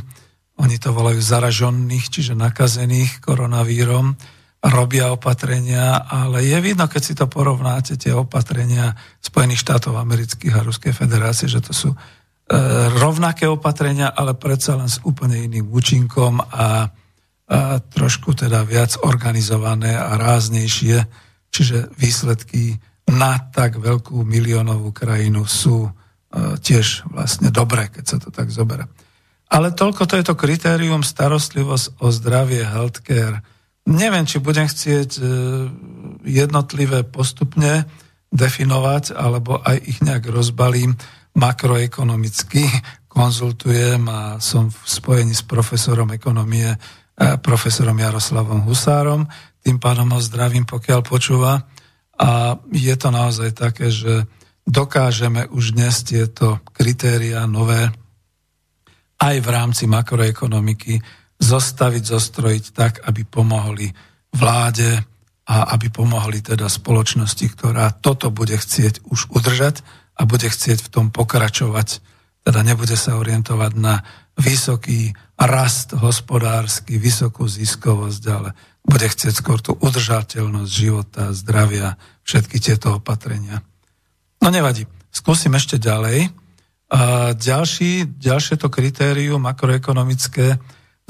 oni 0.61 0.77
to 0.77 0.93
volajú 0.93 1.17
zaražonných, 1.17 2.11
čiže 2.11 2.37
nakazených 2.37 3.23
koronavírom, 3.23 4.13
robia 4.61 5.09
opatrenia, 5.09 6.05
ale 6.05 6.45
je 6.45 6.57
vidno, 6.61 6.85
keď 6.85 7.01
si 7.01 7.17
to 7.17 7.25
porovnáte, 7.25 7.97
tie 7.97 8.13
opatrenia 8.13 8.93
Spojených 9.17 9.65
štátov 9.65 9.97
amerických 9.97 10.53
a 10.53 10.65
Ruskej 10.65 10.93
federácie, 10.93 11.49
že 11.49 11.65
to 11.65 11.73
sú 11.73 11.89
e, 11.89 11.97
rovnaké 13.01 13.49
opatrenia, 13.49 14.13
ale 14.13 14.37
predsa 14.37 14.77
len 14.77 14.85
s 14.85 15.01
úplne 15.01 15.41
iným 15.41 15.65
účinkom 15.65 16.45
a, 16.45 16.45
a 16.53 16.69
trošku 17.81 18.37
teda 18.37 18.61
viac 18.61 19.01
organizované 19.01 19.97
a 19.97 20.13
ráznejšie, 20.21 21.09
čiže 21.49 21.89
výsledky 21.97 22.77
na 23.09 23.41
tak 23.41 23.81
veľkú 23.81 24.21
miliónovú 24.21 24.93
krajinu 24.93 25.49
sú 25.49 25.89
e, 25.89 25.91
tiež 26.61 27.09
vlastne 27.09 27.49
dobré, 27.49 27.89
keď 27.89 28.03
sa 28.05 28.17
to 28.21 28.29
tak 28.29 28.53
zoberie. 28.53 28.85
Ale 29.51 29.73
toľko 29.73 30.05
to 30.05 30.15
je 30.21 30.25
to 30.29 30.37
kritérium 30.37 31.01
starostlivosť 31.01 31.97
o 31.97 32.13
zdravie, 32.13 32.61
healthcare, 32.61 33.41
Neviem, 33.89 34.29
či 34.29 34.37
budem 34.37 34.69
chcieť 34.69 35.09
e, 35.17 35.21
jednotlivé 36.27 37.01
postupne 37.01 37.89
definovať, 38.29 39.17
alebo 39.17 39.57
aj 39.57 39.77
ich 39.81 39.99
nejak 40.05 40.29
rozbalím 40.29 40.93
makroekonomicky, 41.33 42.63
konzultujem 43.09 44.05
a 44.07 44.37
som 44.37 44.69
v 44.71 44.77
spojení 44.85 45.33
s 45.33 45.41
profesorom 45.43 46.13
ekonomie, 46.13 46.69
e, 46.71 46.77
profesorom 47.41 47.97
Jaroslavom 47.97 48.63
Husárom, 48.69 49.25
tým 49.65 49.81
pádom 49.81 50.13
ho 50.13 50.21
zdravím, 50.21 50.65
pokiaľ 50.69 50.99
počúva. 51.01 51.65
A 52.21 52.53
je 52.69 52.95
to 52.97 53.09
naozaj 53.09 53.49
také, 53.57 53.89
že 53.89 54.29
dokážeme 54.61 55.49
už 55.49 55.73
dnes 55.73 56.05
tieto 56.05 56.61
kritéria 56.69 57.49
nové 57.49 57.89
aj 59.21 59.35
v 59.37 59.47
rámci 59.49 59.85
makroekonomiky 59.85 61.20
zostaviť, 61.41 62.03
zostrojiť 62.05 62.65
tak, 62.71 63.01
aby 63.03 63.25
pomohli 63.25 63.89
vláde 64.31 65.01
a 65.49 65.73
aby 65.73 65.89
pomohli 65.89 66.39
teda 66.39 66.69
spoločnosti, 66.69 67.45
ktorá 67.57 67.91
toto 67.97 68.29
bude 68.29 68.55
chcieť 68.55 69.03
už 69.09 69.33
udržať 69.33 69.81
a 70.15 70.23
bude 70.29 70.47
chcieť 70.47 70.85
v 70.85 70.91
tom 70.93 71.05
pokračovať. 71.09 71.99
Teda 72.45 72.61
nebude 72.61 72.93
sa 72.93 73.17
orientovať 73.17 73.71
na 73.75 74.05
vysoký 74.37 75.17
rast 75.35 75.97
hospodársky, 75.97 77.01
vysokú 77.01 77.49
ziskovosť, 77.49 78.23
ale 78.29 78.53
bude 78.85 79.05
chcieť 79.05 79.33
skôr 79.33 79.59
tú 79.61 79.77
udržateľnosť 79.77 80.71
života, 80.71 81.33
zdravia, 81.33 81.97
všetky 82.25 82.57
tieto 82.61 82.97
opatrenia. 82.97 83.61
No 84.41 84.49
nevadí, 84.49 84.89
skúsim 85.13 85.53
ešte 85.53 85.77
ďalej. 85.77 86.33
A 86.91 87.31
ďalší, 87.37 88.19
ďalšie 88.19 88.59
to 88.59 88.67
kritérium 88.67 89.47
makroekonomické 89.47 90.59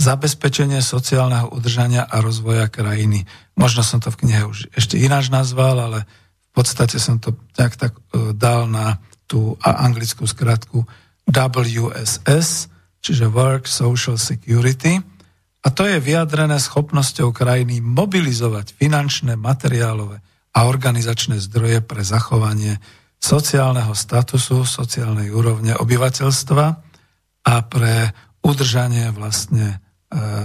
zabezpečenie 0.02 0.82
sociálneho 0.82 1.54
udržania 1.54 2.10
a 2.10 2.26
rozvoja 2.26 2.66
krajiny. 2.66 3.30
Možno 3.54 3.86
som 3.86 4.02
to 4.02 4.10
v 4.10 4.26
knihe 4.26 4.42
už 4.50 4.74
ešte 4.74 4.98
ináč 4.98 5.30
nazval, 5.30 5.78
ale 5.78 6.00
v 6.50 6.52
podstate 6.58 6.98
som 6.98 7.22
to 7.22 7.38
tak, 7.54 7.78
tak 7.78 7.94
e, 7.94 8.34
dal 8.34 8.66
na 8.66 8.98
tú 9.30 9.56
anglickú 9.62 10.26
skratku 10.26 10.84
WSS, 11.30 12.68
čiže 13.00 13.32
Work 13.32 13.70
Social 13.70 14.18
Security. 14.18 15.00
A 15.62 15.68
to 15.70 15.86
je 15.86 16.02
vyjadrené 16.02 16.58
schopnosťou 16.58 17.30
krajiny 17.32 17.80
mobilizovať 17.80 18.74
finančné, 18.76 19.38
materiálové 19.38 20.20
a 20.52 20.68
organizačné 20.68 21.40
zdroje 21.40 21.80
pre 21.86 22.02
zachovanie 22.04 22.82
sociálneho 23.22 23.94
statusu, 23.94 24.66
sociálnej 24.66 25.30
úrovne 25.30 25.78
obyvateľstva 25.78 26.66
a 27.46 27.54
pre 27.70 28.12
udržanie 28.42 29.14
vlastne 29.14 29.80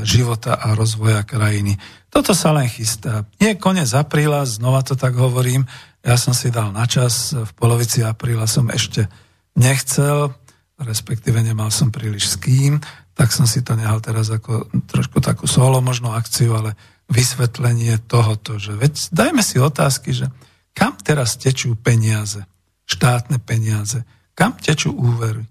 života 0.06 0.54
a 0.54 0.78
rozvoja 0.78 1.26
krajiny. 1.26 1.74
Toto 2.06 2.32
sa 2.32 2.54
len 2.54 2.70
chystá. 2.70 3.26
Nie 3.42 3.58
koniec 3.58 3.90
apríla, 3.90 4.46
znova 4.46 4.86
to 4.86 4.94
tak 4.94 5.18
hovorím, 5.18 5.66
ja 6.06 6.14
som 6.14 6.30
si 6.30 6.54
dal 6.54 6.70
na 6.70 6.86
čas, 6.86 7.34
v 7.34 7.52
polovici 7.58 8.06
apríla 8.06 8.46
som 8.46 8.70
ešte 8.70 9.10
nechcel, 9.58 10.30
respektíve 10.78 11.42
nemal 11.42 11.74
som 11.74 11.90
príliš 11.90 12.30
s 12.30 12.36
kým, 12.38 12.78
tak 13.16 13.34
som 13.34 13.48
si 13.48 13.64
to 13.64 13.74
nehal 13.74 13.98
teraz 13.98 14.30
ako 14.30 14.70
trošku 14.86 15.18
takú 15.18 15.50
solo 15.50 15.82
možno 15.82 16.14
akciu, 16.14 16.54
ale 16.54 16.78
vysvetlenie 17.10 17.98
tohoto, 18.06 18.60
že 18.62 18.76
veď 18.76 19.10
dajme 19.10 19.42
si 19.42 19.56
otázky, 19.58 20.14
že 20.14 20.30
kam 20.76 20.94
teraz 21.00 21.40
tečú 21.40 21.74
peniaze, 21.74 22.44
štátne 22.86 23.42
peniaze, 23.42 24.04
kam 24.36 24.54
tečú 24.54 24.92
úvery, 24.94 25.42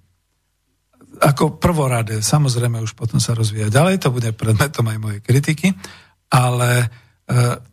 ako 1.21 1.57
prvoradé, 1.61 2.19
samozrejme 2.19 2.81
už 2.83 2.97
potom 2.97 3.19
sa 3.19 3.35
rozvíja 3.37 3.71
ďalej, 3.71 4.03
to 4.03 4.09
bude 4.11 4.29
predmetom 4.35 4.87
aj 4.89 4.97
mojej 4.99 5.21
kritiky, 5.23 5.67
ale 6.31 6.71
e, 6.81 6.87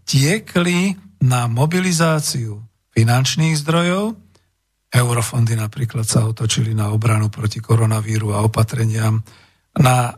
tiekli 0.06 0.94
na 1.22 1.46
mobilizáciu 1.46 2.58
finančných 2.92 3.56
zdrojov, 3.58 4.14
eurofondy 4.92 5.56
napríklad 5.56 6.04
sa 6.04 6.28
otočili 6.28 6.76
na 6.76 6.92
obranu 6.92 7.32
proti 7.32 7.62
koronavíru 7.62 8.36
a 8.36 8.44
opatreniam, 8.44 9.24
na 9.72 10.12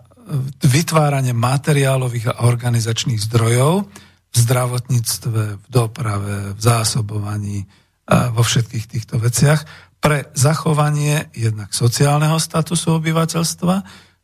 vytváranie 0.64 1.37
materiálových 1.37 2.35
a 2.35 2.35
organizačných 2.49 3.20
zdrojov 3.22 3.87
v 4.35 4.37
zdravotníctve, 4.37 5.43
v 5.62 5.66
doprave, 5.70 6.57
v 6.57 6.61
zásobovaní, 6.61 7.68
vo 8.09 8.43
všetkých 8.43 8.87
týchto 8.89 9.16
veciach 9.16 9.64
pre 10.05 10.28
zachovanie 10.36 11.32
jednak 11.32 11.72
sociálneho 11.72 12.36
statusu 12.36 13.00
obyvateľstva. 13.00 13.74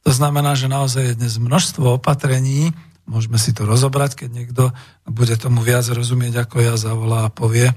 To 0.05 0.11
znamená, 0.13 0.53
že 0.53 0.69
naozaj 0.69 1.03
je 1.09 1.19
dnes 1.25 1.41
množstvo 1.41 1.97
opatrení, 1.97 2.77
môžeme 3.09 3.41
si 3.41 3.57
to 3.57 3.65
rozobrať, 3.65 4.21
keď 4.21 4.29
niekto 4.29 4.77
bude 5.09 5.33
tomu 5.41 5.65
viac 5.65 5.89
rozumieť, 5.89 6.45
ako 6.45 6.57
ja 6.61 6.77
zavolá 6.77 7.25
a 7.25 7.33
povie, 7.33 7.73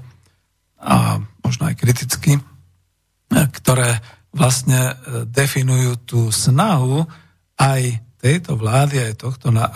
a 0.84 1.16
možno 1.40 1.72
aj 1.72 1.80
kriticky, 1.80 2.36
ktoré 3.32 4.04
vlastne 4.36 4.92
e, 4.92 4.94
definujú 5.24 5.92
tú 6.04 6.20
snahu 6.28 7.08
aj 7.56 8.04
tejto 8.20 8.60
vlády, 8.60 9.00
aj 9.00 9.24
tohto 9.24 9.48
na, 9.48 9.64
e, 9.64 9.74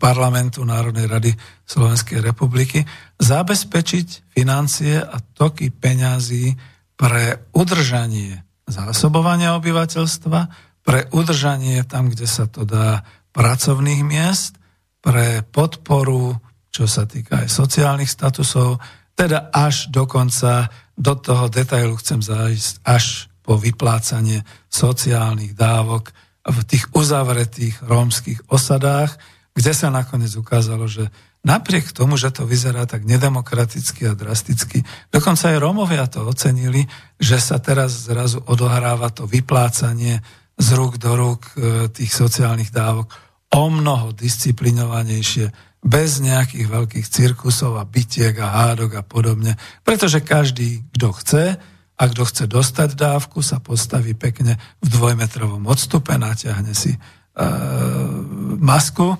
parlamentu 0.00 0.64
Národnej 0.64 1.04
rady 1.04 1.30
Slovenskej 1.68 2.24
republiky 2.24 2.80
zabezpečiť 3.20 4.32
financie 4.32 4.98
a 4.98 5.20
toky 5.20 5.68
peňazí 5.68 6.56
pre 6.96 7.44
udržanie 7.52 8.42
zásobovania 8.66 9.54
obyvateľstva, 9.60 10.40
pre 10.82 11.06
udržanie 11.12 11.84
tam, 11.86 12.10
kde 12.10 12.26
sa 12.26 12.48
to 12.48 12.64
dá, 12.66 13.04
pracovných 13.36 14.02
miest, 14.02 14.56
pre 15.04 15.44
podporu, 15.44 16.40
čo 16.72 16.88
sa 16.88 17.04
týka 17.04 17.44
aj 17.44 17.48
sociálnych 17.52 18.10
statusov, 18.10 18.80
teda 19.12 19.52
až 19.52 19.92
dokonca 19.92 20.72
do 20.96 21.14
toho 21.16 21.52
detailu 21.52 21.94
chcem 22.00 22.24
zájsť 22.24 22.82
až 22.82 23.28
po 23.44 23.60
vyplácanie 23.60 24.42
sociálnych 24.72 25.54
dávok 25.54 26.10
v 26.42 26.58
tých 26.66 26.90
uzavretých 26.96 27.84
rómskych 27.84 28.48
osadách, 28.50 29.14
kde 29.54 29.72
sa 29.72 29.88
nakoniec 29.88 30.32
ukázalo, 30.36 30.88
že 30.90 31.08
Napriek 31.46 31.94
tomu, 31.94 32.18
že 32.18 32.34
to 32.34 32.42
vyzerá 32.42 32.90
tak 32.90 33.06
nedemokraticky 33.06 34.10
a 34.10 34.18
drasticky, 34.18 34.82
dokonca 35.14 35.54
aj 35.54 35.62
Rómovia 35.62 36.10
to 36.10 36.26
ocenili, 36.26 36.82
že 37.22 37.38
sa 37.38 37.62
teraz 37.62 38.10
zrazu 38.10 38.42
odohráva 38.50 39.14
to 39.14 39.30
vyplácanie 39.30 40.18
z 40.58 40.68
rúk 40.74 40.98
do 40.98 41.14
rúk 41.14 41.54
e, 41.54 41.86
tých 41.94 42.10
sociálnych 42.10 42.74
dávok 42.74 43.14
o 43.54 43.70
mnoho 43.70 44.10
disciplinovanejšie, 44.10 45.54
bez 45.86 46.18
nejakých 46.18 46.66
veľkých 46.66 47.06
cirkusov 47.06 47.78
a 47.78 47.86
bitiek 47.86 48.34
a 48.42 48.66
hádok 48.66 48.98
a 48.98 49.02
podobne. 49.06 49.54
Pretože 49.86 50.18
každý, 50.26 50.82
kto 50.98 51.14
chce, 51.14 51.44
a 51.96 52.02
kto 52.10 52.22
chce 52.26 52.44
dostať 52.50 52.98
dávku, 52.98 53.38
sa 53.38 53.62
postaví 53.62 54.18
pekne 54.18 54.58
v 54.82 54.88
dvojmetrovom 54.90 55.62
odstupe, 55.70 56.10
natiahne 56.18 56.74
si 56.74 56.90
e, 56.90 56.98
masku, 58.58 59.14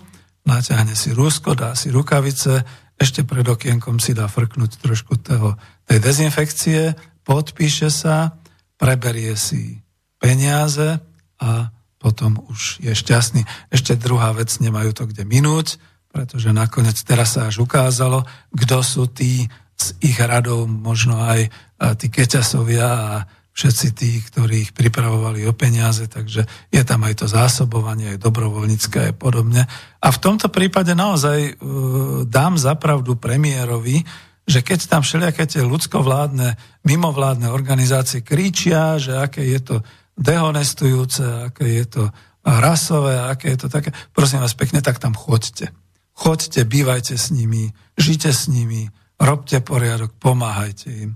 natiahne 0.47 0.95
si 0.95 1.11
rúsko, 1.13 1.59
dá 1.59 1.75
si 1.75 1.91
rukavice, 1.91 2.63
ešte 2.97 3.27
pred 3.29 3.45
okienkom 3.45 4.01
si 4.01 4.17
dá 4.17 4.25
frknúť 4.31 4.81
trošku 4.81 5.21
toho, 5.21 5.59
tej 5.85 5.99
dezinfekcie, 6.01 6.97
podpíše 7.27 7.93
sa, 7.93 8.39
preberie 8.81 9.37
si 9.37 9.85
peniaze 10.17 10.97
a 11.43 11.75
potom 12.01 12.41
už 12.49 12.81
je 12.81 12.95
šťastný. 12.95 13.45
Ešte 13.69 13.99
druhá 14.01 14.33
vec, 14.33 14.49
nemajú 14.63 14.97
to 14.97 15.05
kde 15.11 15.27
minúť, 15.29 15.77
pretože 16.09 16.55
nakoniec 16.55 16.97
teraz 17.05 17.37
sa 17.37 17.53
až 17.53 17.61
ukázalo, 17.67 18.25
kto 18.55 18.81
sú 18.81 19.05
tí 19.11 19.45
z 19.77 19.93
ich 20.01 20.17
radov, 20.17 20.65
možno 20.65 21.21
aj 21.21 21.53
tí 22.01 22.09
keťasovia 22.09 22.89
a 22.89 23.29
všetci 23.57 23.87
tí, 23.97 24.21
ktorí 24.21 24.69
ich 24.69 24.73
pripravovali 24.77 25.49
o 25.49 25.57
peniaze, 25.57 26.05
takže 26.05 26.45
je 26.69 26.83
tam 26.85 27.09
aj 27.09 27.25
to 27.25 27.27
zásobovanie, 27.27 28.13
aj 28.13 28.21
dobrovoľnícke 28.21 28.99
a 29.01 29.17
podobne. 29.17 29.65
A 30.05 30.09
v 30.13 30.21
tomto 30.21 30.53
prípade 30.53 30.93
naozaj 30.93 31.57
uh, 31.57 32.29
dám 32.29 32.61
zapravdu 32.61 33.17
premiérovi, 33.17 34.05
že 34.45 34.61
keď 34.61 34.87
tam 34.87 35.01
všelijaké 35.01 35.49
tie 35.49 35.65
ľudskovládne, 35.65 36.55
mimovládne 36.85 37.49
organizácie 37.49 38.21
kričia, 38.21 39.01
že 39.01 39.17
aké 39.17 39.43
je 39.43 39.61
to 39.65 39.77
dehonestujúce, 40.21 41.51
aké 41.51 41.67
je 41.81 41.85
to 41.89 42.03
rasové, 42.45 43.19
aké 43.19 43.57
je 43.57 43.67
to 43.67 43.69
také, 43.73 43.91
prosím 44.13 44.45
vás 44.45 44.55
pekne, 44.55 44.85
tak 44.85 45.01
tam 45.01 45.17
choďte. 45.17 45.73
Choďte, 46.15 46.63
bývajte 46.63 47.19
s 47.19 47.33
nimi, 47.33 47.75
žite 47.99 48.31
s 48.31 48.47
nimi, 48.47 48.87
robte 49.19 49.59
poriadok, 49.65 50.15
pomáhajte 50.21 50.89
im. 50.93 51.11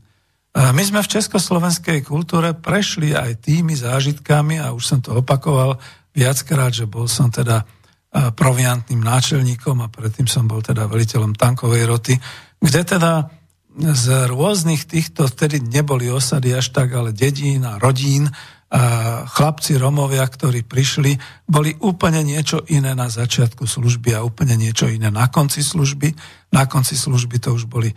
My 0.51 0.82
sme 0.82 0.98
v 1.03 1.12
československej 1.14 2.03
kultúre 2.03 2.59
prešli 2.59 3.14
aj 3.14 3.46
tými 3.46 3.78
zážitkami, 3.78 4.59
a 4.59 4.74
už 4.74 4.82
som 4.82 4.98
to 4.98 5.22
opakoval 5.22 5.78
viackrát, 6.11 6.74
že 6.74 6.90
bol 6.90 7.07
som 7.07 7.30
teda 7.30 7.62
proviantným 8.11 8.98
náčelníkom 8.98 9.78
a 9.78 9.86
predtým 9.86 10.26
som 10.26 10.51
bol 10.51 10.59
teda 10.59 10.90
veliteľom 10.90 11.38
tankovej 11.38 11.86
roty, 11.86 12.14
kde 12.59 12.82
teda 12.82 13.30
z 13.70 14.26
rôznych 14.26 14.90
týchto, 14.90 15.30
vtedy 15.30 15.62
neboli 15.62 16.11
osady 16.11 16.51
až 16.51 16.74
tak, 16.74 16.90
ale 16.90 17.14
dedín 17.14 17.62
a 17.62 17.78
rodín, 17.78 18.26
a 18.70 19.26
chlapci 19.26 19.74
Romovia, 19.82 20.22
ktorí 20.22 20.62
prišli, 20.62 21.18
boli 21.42 21.74
úplne 21.82 22.22
niečo 22.22 22.62
iné 22.70 22.94
na 22.94 23.11
začiatku 23.11 23.66
služby 23.66 24.14
a 24.14 24.22
úplne 24.22 24.55
niečo 24.55 24.86
iné 24.86 25.11
na 25.11 25.26
konci 25.26 25.59
služby. 25.59 26.14
Na 26.55 26.70
konci 26.70 26.94
služby 26.94 27.42
to 27.42 27.51
už 27.51 27.66
boli, 27.66 27.90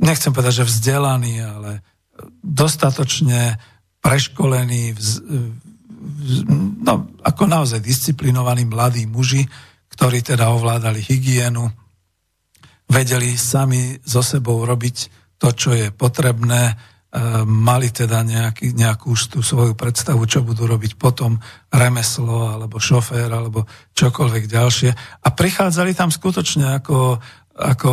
nechcem 0.00 0.32
povedať, 0.32 0.64
že 0.64 0.68
vzdelaní, 0.68 1.44
ale 1.44 1.84
dostatočne 2.42 3.58
preškolení, 4.04 4.94
no, 6.84 6.94
ako 7.24 7.42
naozaj 7.48 7.80
disciplinovaní 7.80 8.68
mladí 8.68 9.08
muži, 9.08 9.48
ktorí 9.94 10.20
teda 10.20 10.50
ovládali 10.52 11.00
hygienu, 11.00 11.70
vedeli 12.90 13.32
sami 13.38 13.96
so 14.04 14.20
sebou 14.20 14.60
robiť 14.62 14.96
to, 15.40 15.48
čo 15.56 15.70
je 15.72 15.88
potrebné, 15.90 16.76
mali 17.46 17.94
teda 17.94 18.26
nejaký, 18.26 18.74
nejakú 18.74 19.14
tú 19.30 19.38
svoju 19.38 19.78
predstavu, 19.78 20.26
čo 20.26 20.42
budú 20.42 20.66
robiť 20.66 20.98
potom 20.98 21.38
remeslo, 21.70 22.50
alebo 22.50 22.82
šofér, 22.82 23.30
alebo 23.30 23.70
čokoľvek 23.94 24.44
ďalšie. 24.50 24.90
A 25.22 25.28
prichádzali 25.30 25.94
tam 25.94 26.10
skutočne 26.10 26.74
ako, 26.82 27.22
ako 27.54 27.92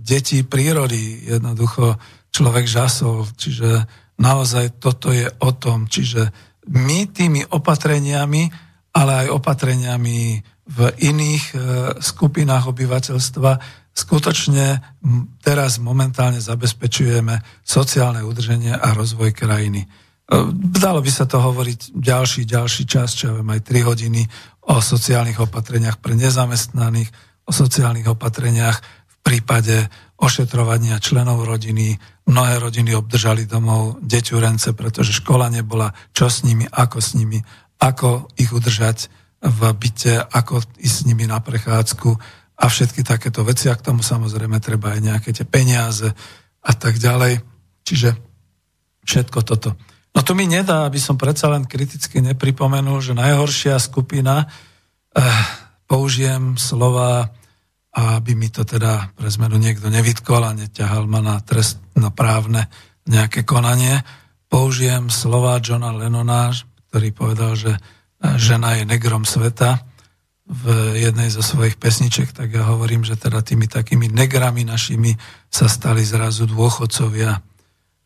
deti 0.00 0.40
prírody. 0.40 1.28
Jednoducho 1.36 2.00
človek 2.32 2.64
žasol. 2.66 3.28
Čiže 3.36 3.86
naozaj 4.18 4.80
toto 4.80 5.12
je 5.12 5.28
o 5.40 5.50
tom. 5.52 5.86
Čiže 5.86 6.32
my 6.72 7.12
tými 7.12 7.44
opatreniami, 7.46 8.48
ale 8.96 9.12
aj 9.26 9.34
opatreniami 9.36 10.18
v 10.62 10.78
iných 11.04 11.44
e, 11.52 11.56
skupinách 11.98 12.70
obyvateľstva 12.70 13.50
skutočne 13.92 14.80
teraz 15.44 15.76
momentálne 15.82 16.40
zabezpečujeme 16.40 17.44
sociálne 17.60 18.24
udrženie 18.24 18.72
a 18.72 18.94
rozvoj 18.94 19.34
krajiny. 19.34 19.84
E, 19.84 19.88
dalo 20.54 21.02
by 21.02 21.10
sa 21.10 21.26
to 21.26 21.42
hovoriť 21.42 21.92
ďalší, 21.98 22.46
ďalší 22.46 22.84
čas, 22.86 23.18
čo 23.18 23.32
ja 23.32 23.32
viem, 23.36 23.50
aj 23.52 23.60
3 23.68 23.90
hodiny 23.90 24.22
o 24.70 24.78
sociálnych 24.78 25.42
opatreniach 25.42 25.98
pre 25.98 26.14
nezamestnaných, 26.14 27.10
o 27.44 27.52
sociálnych 27.52 28.06
opatreniach 28.06 28.78
v 28.80 29.16
prípade 29.20 29.90
ošetrovania 30.22 31.02
členov 31.02 31.42
rodiny. 31.42 31.98
Mnohé 32.22 32.62
rodiny 32.62 32.94
obdržali 32.94 33.50
domov 33.50 33.98
deťurence, 33.98 34.72
pretože 34.78 35.10
škola 35.10 35.50
nebola, 35.50 35.90
čo 36.14 36.30
s 36.30 36.46
nimi, 36.46 36.64
ako 36.70 36.98
s 37.02 37.18
nimi, 37.18 37.42
ako 37.82 38.30
ich 38.38 38.54
udržať 38.54 39.10
v 39.42 39.60
byte, 39.74 40.30
ako 40.30 40.62
ísť 40.78 40.96
s 41.02 41.06
nimi 41.06 41.26
na 41.26 41.42
prechádzku 41.42 42.10
a 42.62 42.64
všetky 42.70 43.02
takéto 43.02 43.42
veci. 43.42 43.66
A 43.66 43.74
k 43.74 43.90
tomu 43.90 44.06
samozrejme 44.06 44.62
treba 44.62 44.94
aj 44.94 45.00
nejaké 45.02 45.34
tie 45.34 45.42
peniaze 45.42 46.06
a 46.62 46.72
tak 46.78 47.02
ďalej. 47.02 47.42
Čiže 47.82 48.14
všetko 49.02 49.38
toto. 49.42 49.74
No 50.14 50.22
to 50.22 50.38
mi 50.38 50.46
nedá, 50.46 50.86
aby 50.86 51.02
som 51.02 51.18
predsa 51.18 51.50
len 51.50 51.66
kriticky 51.66 52.22
nepripomenul, 52.22 53.02
že 53.02 53.18
najhoršia 53.18 53.82
skupina, 53.82 54.46
eh, 55.18 55.22
použijem 55.90 56.54
slova, 56.54 57.34
aby 57.92 58.32
mi 58.32 58.48
to 58.48 58.64
teda 58.64 59.12
pre 59.12 59.28
zmenu 59.28 59.60
niekto 59.60 59.92
nevytkol 59.92 60.40
a 60.40 60.56
neťahal 60.56 61.04
ma 61.04 61.20
na 61.20 61.36
trestnoprávne 61.44 62.72
nejaké 63.04 63.44
konanie, 63.44 64.00
použijem 64.48 65.12
slova 65.12 65.60
Johna 65.60 65.92
Lennona, 65.92 66.52
ktorý 66.88 67.08
povedal, 67.12 67.52
že 67.56 67.72
eh, 67.76 67.80
žena 68.40 68.80
je 68.80 68.88
negrom 68.88 69.28
sveta 69.28 69.84
v 70.42 70.96
jednej 70.98 71.30
zo 71.32 71.40
svojich 71.40 71.78
pesniček, 71.78 72.34
tak 72.34 72.52
ja 72.52 72.66
hovorím, 72.66 73.06
že 73.06 73.16
teda 73.16 73.40
tými 73.40 73.70
takými 73.70 74.10
negrami 74.10 74.66
našimi 74.66 75.16
sa 75.48 75.70
stali 75.70 76.02
zrazu 76.02 76.50
dôchodcovia. 76.50 77.40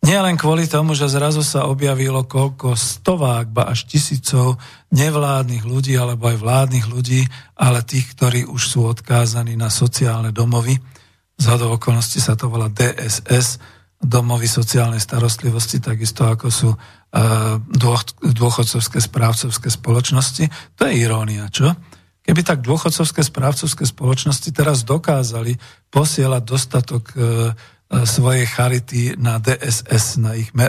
Nie 0.06 0.22
len 0.22 0.38
kvôli 0.38 0.70
tomu, 0.70 0.94
že 0.94 1.10
zrazu 1.10 1.42
sa 1.42 1.66
objavilo 1.66 2.22
koľko 2.22 2.78
stovák, 2.78 3.50
ba 3.50 3.74
až 3.74 3.90
tisícov 3.90 4.54
nevládnych 4.94 5.66
ľudí 5.66 5.98
alebo 5.98 6.30
aj 6.30 6.46
vládnych 6.46 6.86
ľudí, 6.86 7.26
ale 7.58 7.82
tých, 7.82 8.14
ktorí 8.14 8.46
už 8.46 8.62
sú 8.70 8.86
odkázaní 8.86 9.58
na 9.58 9.66
sociálne 9.66 10.30
domovy. 10.30 10.78
Z 11.34 11.44
hodou 11.50 11.74
okolností 11.74 12.22
sa 12.22 12.38
to 12.38 12.46
volá 12.46 12.70
DSS, 12.70 13.58
domovy 13.98 14.46
sociálnej 14.46 15.02
starostlivosti, 15.02 15.82
takisto 15.82 16.22
ako 16.22 16.54
sú 16.54 16.70
uh, 16.70 17.58
dôchodcovské 18.22 19.02
správcovské 19.02 19.74
spoločnosti. 19.74 20.46
To 20.78 20.86
je 20.86 21.02
irónia, 21.02 21.50
čo? 21.50 21.74
Keby 22.22 22.46
tak 22.46 22.62
dôchodcovské 22.62 23.26
správcovské 23.26 23.82
spoločnosti 23.82 24.54
teraz 24.54 24.86
dokázali 24.86 25.58
posielať 25.90 26.42
dostatok 26.46 27.02
e, 27.90 28.02
e, 28.02 28.06
svojej 28.06 28.46
charity 28.46 29.14
na 29.18 29.38
DSS, 29.38 30.18
na 30.18 30.34
ich 30.34 30.50
e, 30.52 30.68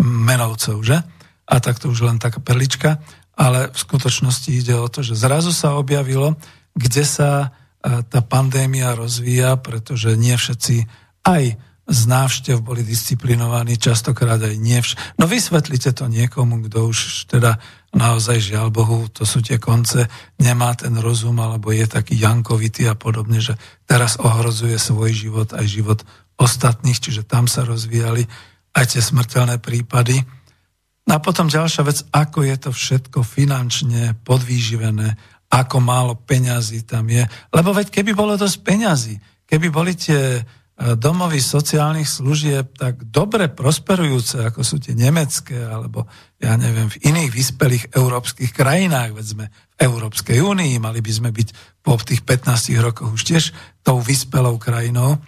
menovcov, 0.00 0.82
že? 0.82 1.02
A 1.44 1.54
tak 1.60 1.78
to 1.82 1.92
už 1.92 2.06
len 2.06 2.18
taká 2.22 2.40
perlička. 2.40 3.02
Ale 3.34 3.74
v 3.74 3.78
skutočnosti 3.78 4.50
ide 4.54 4.78
o 4.78 4.86
to, 4.86 5.02
že 5.02 5.18
zrazu 5.18 5.50
sa 5.50 5.74
objavilo, 5.74 6.38
kde 6.70 7.02
sa 7.02 7.50
tá 7.84 8.24
pandémia 8.24 8.96
rozvíja, 8.96 9.60
pretože 9.60 10.16
nie 10.16 10.32
všetci 10.38 10.88
aj 11.26 11.58
z 11.84 12.00
návštev 12.08 12.64
boli 12.64 12.80
disciplinovaní, 12.80 13.76
častokrát 13.76 14.40
aj 14.40 14.56
nie 14.56 14.80
vš- 14.80 14.96
No 15.20 15.28
vysvetlite 15.28 15.92
to 15.92 16.08
niekomu, 16.08 16.64
kto 16.64 16.88
už 16.88 17.28
teda 17.28 17.60
naozaj 17.92 18.40
žiaľ 18.40 18.72
Bohu, 18.72 19.04
to 19.12 19.28
sú 19.28 19.44
tie 19.44 19.60
konce, 19.60 20.08
nemá 20.40 20.72
ten 20.74 20.96
rozum, 20.96 21.36
alebo 21.44 21.70
je 21.76 21.84
taký 21.84 22.16
jankovitý 22.16 22.88
a 22.88 22.96
podobne, 22.96 23.38
že 23.38 23.60
teraz 23.84 24.16
ohrozuje 24.16 24.80
svoj 24.80 25.12
život 25.12 25.52
aj 25.52 25.66
život 25.68 26.00
ostatných, 26.38 26.98
čiže 26.98 27.22
tam 27.26 27.46
sa 27.46 27.62
rozvíjali 27.62 28.26
aj 28.74 28.84
tie 28.96 29.02
smrteľné 29.02 29.62
prípady. 29.62 30.18
No 31.04 31.18
a 31.18 31.22
potom 31.22 31.46
ďalšia 31.46 31.82
vec, 31.84 31.98
ako 32.10 32.42
je 32.42 32.56
to 32.58 32.70
všetko 32.72 33.18
finančne 33.22 34.18
podvýživené, 34.24 35.14
ako 35.52 35.76
málo 35.78 36.18
peňazí 36.18 36.82
tam 36.82 37.06
je. 37.12 37.22
Lebo 37.54 37.70
veď 37.70 37.92
keby 37.92 38.16
bolo 38.16 38.34
dosť 38.34 38.56
peňazí, 38.64 39.14
keby 39.46 39.66
boli 39.70 39.94
tie 39.94 40.42
E, 40.74 40.98
domovy 40.98 41.38
sociálnych 41.38 42.10
služieb 42.10 42.74
tak 42.74 43.06
dobre 43.06 43.46
prosperujúce, 43.46 44.42
ako 44.42 44.66
sú 44.66 44.82
tie 44.82 44.98
nemecké, 44.98 45.54
alebo 45.54 46.10
ja 46.42 46.58
neviem, 46.58 46.90
v 46.90 46.98
iných 47.14 47.30
vyspelých 47.30 47.84
európskych 47.94 48.50
krajinách, 48.50 49.14
veď 49.14 49.26
sme 49.38 49.46
v 49.54 49.74
Európskej 49.78 50.42
únii, 50.42 50.82
mali 50.82 50.98
by 50.98 51.12
sme 51.14 51.30
byť 51.30 51.78
po 51.78 51.94
tých 52.02 52.26
15 52.26 52.74
rokoch 52.82 53.14
už 53.14 53.22
tiež 53.22 53.44
tou 53.86 54.02
vyspelou 54.02 54.58
krajinou, 54.58 55.22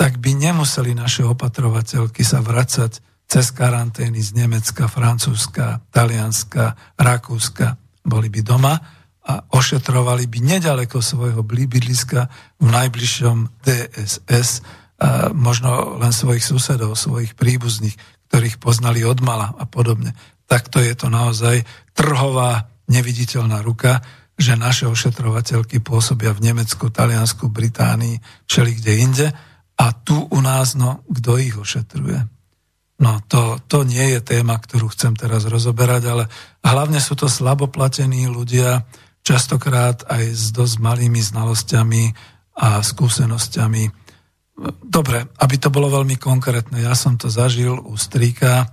tak 0.00 0.16
by 0.16 0.32
nemuseli 0.32 0.96
naše 0.96 1.28
opatrovateľky 1.28 2.24
sa 2.24 2.40
vracať 2.40 3.04
cez 3.28 3.52
karantény 3.52 4.24
z 4.24 4.32
Nemecka, 4.32 4.88
Francúzska, 4.88 5.84
Talianska, 5.92 6.72
Rakúska. 6.96 7.76
Boli 8.00 8.32
by 8.32 8.40
doma 8.40 8.80
a 9.28 9.44
ošetrovali 9.52 10.24
by 10.24 10.56
nedaleko 10.56 11.04
svojho 11.04 11.44
bydliska 11.44 12.32
v 12.64 12.68
najbližšom 12.72 13.60
DSS, 13.60 14.64
a 15.00 15.36
možno 15.36 16.00
len 16.00 16.16
svojich 16.16 16.48
susedov, 16.48 16.96
svojich 16.96 17.36
príbuzných, 17.36 17.92
ktorých 18.32 18.56
poznali 18.56 19.04
od 19.04 19.20
mala 19.20 19.52
a 19.52 19.68
podobne. 19.68 20.16
Takto 20.48 20.80
je 20.80 20.96
to 20.96 21.12
naozaj 21.12 21.60
trhová 21.92 22.72
neviditeľná 22.88 23.60
ruka, 23.60 24.00
že 24.40 24.56
naše 24.56 24.88
ošetrovateľky 24.88 25.84
pôsobia 25.84 26.32
v 26.32 26.52
Nemecku, 26.52 26.88
Taliansku, 26.88 27.52
Británii, 27.52 28.48
všeli 28.48 28.72
kde 28.80 28.92
inde 28.96 29.26
a 29.80 29.96
tu 29.96 30.28
u 30.28 30.38
nás, 30.44 30.76
no, 30.76 31.00
kto 31.08 31.40
ich 31.40 31.56
ošetruje? 31.56 32.20
No 33.00 33.24
to, 33.24 33.56
to 33.64 33.88
nie 33.88 34.12
je 34.12 34.20
téma, 34.20 34.60
ktorú 34.60 34.92
chcem 34.92 35.16
teraz 35.16 35.48
rozoberať, 35.48 36.02
ale 36.04 36.24
hlavne 36.60 37.00
sú 37.00 37.16
to 37.16 37.32
slaboplatení 37.32 38.28
ľudia, 38.28 38.84
častokrát 39.24 40.04
aj 40.04 40.24
s 40.36 40.44
dosť 40.52 40.84
malými 40.84 41.24
znalosťami 41.24 42.12
a 42.60 42.84
skúsenosťami. 42.84 43.88
Dobre, 44.84 45.24
aby 45.40 45.56
to 45.56 45.72
bolo 45.72 45.88
veľmi 45.88 46.20
konkrétne, 46.20 46.84
ja 46.84 46.92
som 46.92 47.16
to 47.16 47.32
zažil 47.32 47.80
u 47.80 47.96
strýka, 47.96 48.68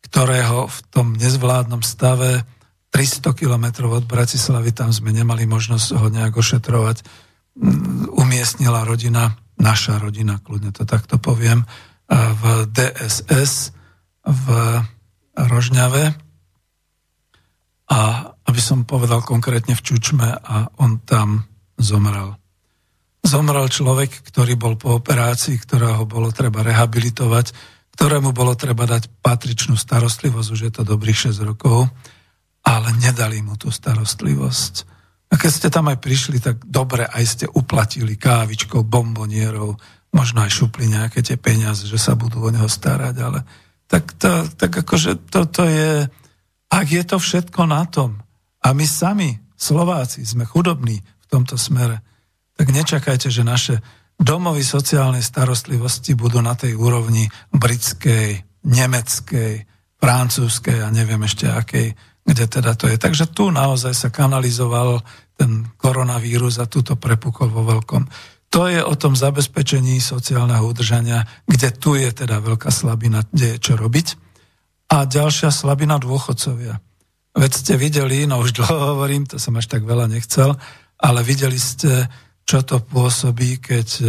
ktorého 0.00 0.64
v 0.72 0.78
tom 0.88 1.12
nezvládnom 1.12 1.84
stave 1.84 2.48
300 2.88 3.36
kilometrov 3.36 4.00
od 4.00 4.08
Bratislavy, 4.08 4.72
tam 4.72 4.88
sme 4.96 5.12
nemali 5.12 5.44
možnosť 5.44 5.92
ho 5.92 6.08
nejak 6.08 6.32
ošetrovať. 6.32 7.04
Umiestnila 8.16 8.88
rodina, 8.88 9.36
naša 9.58 9.98
rodina, 9.98 10.38
kľudne 10.38 10.70
to 10.72 10.88
takto 10.88 11.18
poviem, 11.18 11.66
v 12.08 12.42
DSS 12.72 13.76
v 14.24 14.46
Rožňave 15.36 16.16
a 17.88 18.00
aby 18.48 18.60
som 18.64 18.88
povedal 18.88 19.20
konkrétne 19.20 19.76
v 19.76 19.84
Čučme 19.84 20.28
a 20.40 20.72
on 20.80 21.04
tam 21.04 21.44
zomrel. 21.76 22.32
Zomrel 23.20 23.68
človek, 23.68 24.24
ktorý 24.24 24.56
bol 24.56 24.80
po 24.80 24.96
operácii, 24.96 25.60
ktorého 25.60 26.08
bolo 26.08 26.32
treba 26.32 26.64
rehabilitovať, 26.64 27.52
ktorému 27.92 28.32
bolo 28.32 28.56
treba 28.56 28.88
dať 28.88 29.20
patričnú 29.20 29.76
starostlivosť, 29.76 30.48
už 30.48 30.60
je 30.64 30.72
to 30.72 30.82
dobrých 30.86 31.28
6 31.28 31.44
rokov 31.44 31.92
ale 32.68 32.92
nedali 33.00 33.40
mu 33.40 33.56
tú 33.56 33.72
starostlivosť. 33.72 34.97
A 35.28 35.34
keď 35.36 35.50
ste 35.52 35.68
tam 35.68 35.92
aj 35.92 36.00
prišli, 36.00 36.40
tak 36.40 36.64
dobre, 36.64 37.04
aj 37.04 37.24
ste 37.24 37.46
uplatili 37.46 38.16
kávičkou, 38.16 38.80
bombonierov, 38.84 39.76
možno 40.12 40.40
aj 40.40 40.50
šupli 40.52 40.88
nejaké 40.88 41.20
tie 41.20 41.36
peniaze, 41.36 41.84
že 41.84 42.00
sa 42.00 42.16
budú 42.16 42.40
o 42.40 42.48
neho 42.48 42.64
starať, 42.64 43.14
ale 43.20 43.44
tak, 43.84 44.16
to, 44.16 44.48
tak 44.56 44.72
akože 44.72 45.28
toto 45.28 45.68
je, 45.68 46.08
ak 46.72 46.86
je 46.88 47.02
to 47.04 47.16
všetko 47.20 47.68
na 47.68 47.84
tom, 47.84 48.20
a 48.64 48.72
my 48.74 48.84
sami, 48.84 49.38
Slováci, 49.58 50.24
sme 50.24 50.48
chudobní 50.48 50.98
v 51.00 51.26
tomto 51.28 51.56
smere, 51.60 52.02
tak 52.58 52.74
nečakajte, 52.74 53.30
že 53.30 53.46
naše 53.46 53.74
domovy 54.18 54.66
sociálnej 54.66 55.22
starostlivosti 55.22 56.18
budú 56.18 56.42
na 56.42 56.58
tej 56.58 56.74
úrovni 56.74 57.30
britskej, 57.54 58.42
nemeckej, 58.66 59.54
francúzskej 59.98 60.82
a 60.82 60.88
neviem 60.90 61.22
ešte 61.22 61.46
akej 61.46 61.94
kde 62.28 62.44
teda 62.44 62.76
to 62.76 62.92
je. 62.92 63.00
Takže 63.00 63.32
tu 63.32 63.48
naozaj 63.48 63.96
sa 63.96 64.12
kanalizoval 64.12 65.00
ten 65.32 65.64
koronavírus 65.80 66.60
a 66.60 66.68
túto 66.68 67.00
prepukol 67.00 67.48
vo 67.48 67.64
veľkom. 67.64 68.04
To 68.52 68.68
je 68.68 68.80
o 68.84 68.94
tom 68.96 69.16
zabezpečení 69.16 70.00
sociálneho 70.00 70.64
udržania, 70.64 71.24
kde 71.48 71.72
tu 71.72 71.96
je 71.96 72.12
teda 72.12 72.40
veľká 72.44 72.68
slabina, 72.68 73.24
kde 73.32 73.56
je 73.56 73.58
čo 73.60 73.74
robiť. 73.80 74.06
A 74.92 75.08
ďalšia 75.08 75.52
slabina 75.52 75.96
dôchodcovia. 76.00 76.80
Veď 77.36 77.52
ste 77.52 77.74
videli, 77.76 78.24
no 78.24 78.40
už 78.40 78.56
dlho 78.56 78.96
hovorím, 78.96 79.28
to 79.28 79.36
som 79.36 79.56
až 79.56 79.68
tak 79.68 79.84
veľa 79.84 80.08
nechcel, 80.08 80.56
ale 80.96 81.20
videli 81.24 81.60
ste, 81.60 82.08
čo 82.48 82.64
to 82.64 82.80
pôsobí, 82.80 83.60
keď 83.60 83.88
e, 84.00 84.04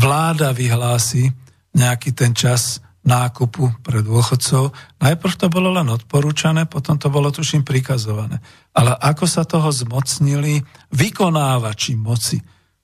vláda 0.00 0.56
vyhlási 0.56 1.28
nejaký 1.76 2.16
ten 2.16 2.32
čas 2.32 2.80
nákupu 3.00 3.80
pre 3.80 4.04
dôchodcov. 4.04 4.76
Najprv 5.00 5.34
to 5.40 5.46
bolo 5.48 5.72
len 5.72 5.88
odporúčané, 5.88 6.68
potom 6.68 7.00
to 7.00 7.08
bolo 7.08 7.32
tuším 7.32 7.64
prikazované. 7.64 8.40
Ale 8.76 8.92
ako 8.92 9.24
sa 9.24 9.48
toho 9.48 9.72
zmocnili 9.72 10.60
vykonávači 10.92 11.96
moci. 11.96 12.38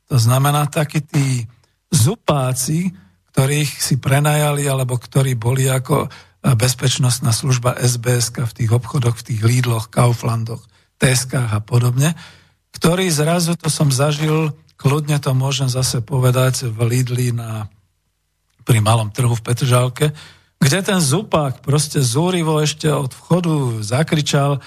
To 0.08 0.16
znamená 0.16 0.66
takí 0.72 1.04
tí 1.04 1.44
zupáci, 1.92 2.88
ktorých 3.36 3.70
si 3.76 4.00
prenajali, 4.00 4.64
alebo 4.64 4.96
ktorí 4.96 5.36
boli 5.36 5.68
ako 5.68 6.08
bezpečnostná 6.56 7.34
služba 7.34 7.76
SBS 7.76 8.32
v 8.32 8.52
tých 8.56 8.70
obchodoch, 8.72 9.20
v 9.20 9.26
tých 9.34 9.42
Lidloch, 9.44 9.92
Kauflandoch, 9.92 10.64
Teskách 10.96 11.52
a 11.52 11.60
podobne, 11.60 12.16
ktorí 12.72 13.08
zrazu, 13.12 13.56
to 13.56 13.68
som 13.68 13.92
zažil, 13.92 14.52
kľudne 14.80 15.16
to 15.20 15.32
môžem 15.36 15.68
zase 15.68 16.00
povedať, 16.00 16.68
v 16.68 16.78
Lidli 16.88 17.32
na 17.32 17.68
pri 18.66 18.82
malom 18.82 19.14
trhu 19.14 19.30
v 19.30 19.44
Petržálke, 19.46 20.10
kde 20.58 20.78
ten 20.82 20.98
zupák 20.98 21.62
proste 21.62 22.02
zúrivo 22.02 22.58
ešte 22.58 22.90
od 22.90 23.14
vchodu 23.14 23.78
zakričal 23.86 24.58
e, 24.58 24.60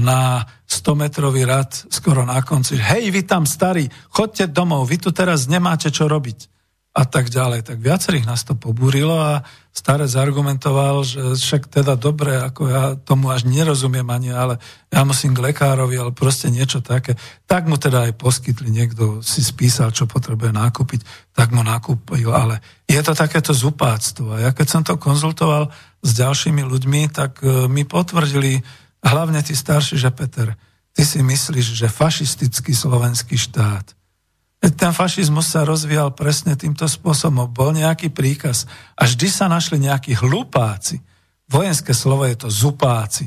na 0.00 0.48
100-metrový 0.64 1.44
rad 1.44 1.68
skoro 1.92 2.24
na 2.24 2.40
konci, 2.40 2.80
hej, 2.80 3.12
vy 3.12 3.28
tam 3.28 3.44
starí, 3.44 3.92
chodte 4.08 4.48
domov, 4.48 4.88
vy 4.88 4.96
tu 4.96 5.12
teraz 5.12 5.44
nemáte 5.44 5.92
čo 5.92 6.08
robiť 6.08 6.48
a 6.92 7.04
tak 7.04 7.28
ďalej. 7.28 7.68
Tak 7.68 7.78
viacerých 7.80 8.28
nás 8.28 8.44
to 8.44 8.56
pobúrilo 8.56 9.16
a 9.20 9.44
starec 9.72 10.12
argumentoval, 10.20 11.00
že 11.00 11.32
však 11.32 11.72
teda 11.72 11.96
dobre, 11.96 12.36
ako 12.36 12.62
ja 12.68 12.84
tomu 12.92 13.32
až 13.32 13.48
nerozumiem 13.48 14.04
ani, 14.12 14.28
ale 14.28 14.60
ja 14.92 15.00
musím 15.00 15.32
k 15.32 15.48
lekárovi, 15.48 15.96
ale 15.96 16.12
proste 16.12 16.52
niečo 16.52 16.84
také. 16.84 17.16
Tak 17.48 17.64
mu 17.64 17.80
teda 17.80 18.12
aj 18.12 18.20
poskytli, 18.20 18.68
niekto 18.68 19.24
si 19.24 19.40
spísal, 19.40 19.88
čo 19.96 20.04
potrebuje 20.04 20.52
nákupiť, 20.52 21.32
tak 21.32 21.56
mu 21.56 21.64
nakúpil, 21.64 22.28
ale 22.28 22.60
je 22.84 23.00
to 23.00 23.16
takéto 23.16 23.56
zupáctvo. 23.56 24.36
Ja 24.36 24.52
keď 24.52 24.66
som 24.68 24.82
to 24.84 25.00
konzultoval 25.00 25.72
s 26.04 26.10
ďalšími 26.20 26.60
ľuďmi, 26.60 27.08
tak 27.08 27.40
e, 27.40 27.64
mi 27.72 27.88
potvrdili 27.88 28.60
hlavne 29.00 29.40
tí 29.40 29.56
starší, 29.56 29.96
že 29.96 30.12
Peter, 30.12 30.52
ty 30.92 31.00
si 31.00 31.24
myslíš, 31.24 31.80
že 31.80 31.88
fašistický 31.88 32.76
slovenský 32.76 33.40
štát 33.40 34.01
ten 34.70 34.94
fašizmus 34.94 35.50
sa 35.50 35.66
rozvíjal 35.66 36.14
presne 36.14 36.54
týmto 36.54 36.86
spôsobom. 36.86 37.50
Bol 37.50 37.74
nejaký 37.74 38.14
príkaz 38.14 38.70
a 38.94 39.10
vždy 39.10 39.26
sa 39.26 39.50
našli 39.50 39.82
nejakí 39.82 40.14
hlupáci. 40.14 41.02
Vojenské 41.50 41.90
slovo 41.90 42.22
je 42.30 42.38
to 42.38 42.48
zupáci. 42.48 43.26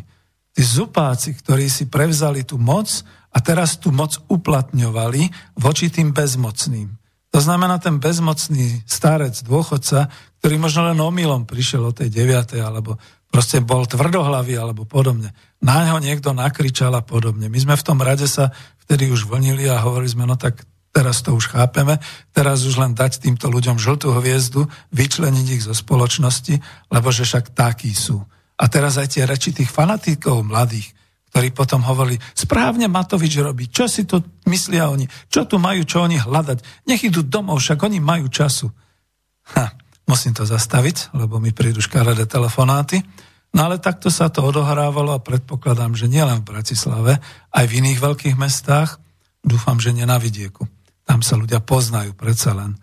Tí 0.56 0.64
zupáci, 0.64 1.36
ktorí 1.36 1.68
si 1.68 1.92
prevzali 1.92 2.48
tú 2.48 2.56
moc 2.56 2.88
a 3.36 3.44
teraz 3.44 3.76
tú 3.76 3.92
moc 3.92 4.16
uplatňovali 4.32 5.28
voči 5.60 5.92
tým 5.92 6.16
bezmocným. 6.16 6.88
To 7.36 7.44
znamená 7.44 7.84
ten 7.84 8.00
bezmocný 8.00 8.88
starec, 8.88 9.36
dôchodca, 9.44 10.08
ktorý 10.40 10.56
možno 10.56 10.88
len 10.88 10.96
omylom 10.96 11.44
prišiel 11.44 11.92
o 11.92 11.92
tej 11.92 12.08
9. 12.08 12.56
alebo 12.64 12.96
proste 13.28 13.60
bol 13.60 13.84
tvrdohlavý 13.84 14.56
alebo 14.56 14.88
podobne. 14.88 15.36
Na 15.60 15.84
ňo 15.84 16.00
niekto 16.00 16.32
nakričal 16.32 16.96
a 16.96 17.04
podobne. 17.04 17.52
My 17.52 17.60
sme 17.60 17.76
v 17.76 17.84
tom 17.84 18.00
rade 18.00 18.24
sa 18.24 18.56
vtedy 18.88 19.12
už 19.12 19.28
vlnili 19.28 19.68
a 19.68 19.84
hovorili 19.84 20.16
sme, 20.16 20.24
no 20.24 20.40
tak 20.40 20.64
teraz 20.96 21.20
to 21.20 21.36
už 21.36 21.52
chápeme, 21.52 22.00
teraz 22.32 22.64
už 22.64 22.80
len 22.80 22.96
dať 22.96 23.20
týmto 23.20 23.52
ľuďom 23.52 23.76
žltú 23.76 24.16
hviezdu, 24.16 24.64
vyčleniť 24.96 25.48
ich 25.60 25.68
zo 25.68 25.76
spoločnosti, 25.76 26.56
lebo 26.88 27.12
že 27.12 27.28
však 27.28 27.52
takí 27.52 27.92
sú. 27.92 28.24
A 28.56 28.72
teraz 28.72 28.96
aj 28.96 29.20
tie 29.20 29.28
reči 29.28 29.52
tých 29.52 29.68
fanatikov 29.68 30.48
mladých, 30.48 30.96
ktorí 31.36 31.52
potom 31.52 31.84
hovorili, 31.84 32.16
správne 32.32 32.88
Matovič 32.88 33.36
robí, 33.44 33.68
čo 33.68 33.92
si 33.92 34.08
to 34.08 34.24
myslia 34.48 34.88
oni, 34.88 35.04
čo 35.28 35.44
tu 35.44 35.60
majú, 35.60 35.84
čo 35.84 36.08
oni 36.08 36.16
hľadať, 36.24 36.88
nech 36.88 37.04
idú 37.04 37.28
domov, 37.28 37.60
však 37.60 37.84
oni 37.84 38.00
majú 38.00 38.32
času. 38.32 38.72
Ha, 39.52 39.76
musím 40.08 40.32
to 40.32 40.48
zastaviť, 40.48 41.12
lebo 41.12 41.44
mi 41.44 41.52
prídu 41.52 41.84
škaredé 41.84 42.24
telefonáty. 42.24 43.04
No 43.52 43.68
ale 43.68 43.84
takto 43.84 44.08
sa 44.08 44.32
to 44.32 44.48
odohrávalo 44.48 45.12
a 45.12 45.20
predpokladám, 45.20 46.00
že 46.00 46.08
nielen 46.08 46.40
v 46.40 46.56
Bratislave, 46.56 47.20
aj 47.52 47.66
v 47.68 47.76
iných 47.84 48.00
veľkých 48.00 48.36
mestách, 48.40 48.96
dúfam, 49.44 49.76
že 49.76 49.92
nie 49.92 50.08
na 50.08 50.16
vidieku. 50.16 50.64
Tam 51.06 51.22
sa 51.22 51.38
ľudia 51.38 51.62
poznajú 51.62 52.18
predsa 52.18 52.58
len. 52.58 52.76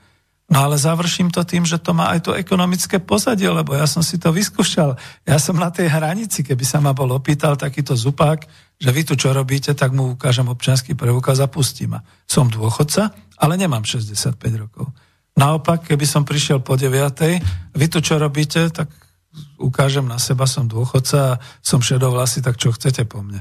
No 0.52 0.68
ale 0.68 0.76
završím 0.76 1.32
to 1.32 1.48
tým, 1.48 1.64
že 1.64 1.80
to 1.80 1.96
má 1.96 2.12
aj 2.12 2.28
to 2.28 2.32
ekonomické 2.36 3.00
pozadie, 3.00 3.48
lebo 3.48 3.72
ja 3.72 3.88
som 3.88 4.04
si 4.04 4.20
to 4.20 4.28
vyskúšal. 4.36 5.00
Ja 5.24 5.40
som 5.40 5.56
na 5.56 5.72
tej 5.72 5.88
hranici, 5.88 6.44
keby 6.44 6.60
sa 6.60 6.76
ma 6.76 6.92
bol 6.92 7.08
opýtal 7.08 7.56
takýto 7.56 7.96
zupák, 7.96 8.44
že 8.76 8.90
vy 8.92 9.02
tu 9.06 9.16
čo 9.16 9.32
robíte, 9.32 9.72
tak 9.72 9.96
mu 9.96 10.12
ukážem 10.12 10.44
občianský 10.44 10.92
preukaz 10.92 11.40
a 11.40 11.48
pustí 11.48 11.88
ma. 11.88 12.04
Som 12.28 12.52
dôchodca, 12.52 13.16
ale 13.40 13.56
nemám 13.56 13.88
65 13.88 14.36
rokov. 14.60 14.92
Naopak, 15.40 15.88
keby 15.88 16.04
som 16.04 16.28
prišiel 16.28 16.60
po 16.60 16.76
9. 16.76 17.00
vy 17.72 17.86
tu 17.88 18.04
čo 18.04 18.20
robíte, 18.20 18.68
tak 18.68 18.92
ukážem 19.56 20.04
na 20.04 20.20
seba, 20.20 20.44
som 20.44 20.68
dôchodca 20.68 21.18
a 21.32 21.38
som 21.64 21.80
šedovlasy, 21.80 22.44
tak 22.44 22.60
čo 22.60 22.76
chcete 22.76 23.08
po 23.08 23.24
mne. 23.24 23.40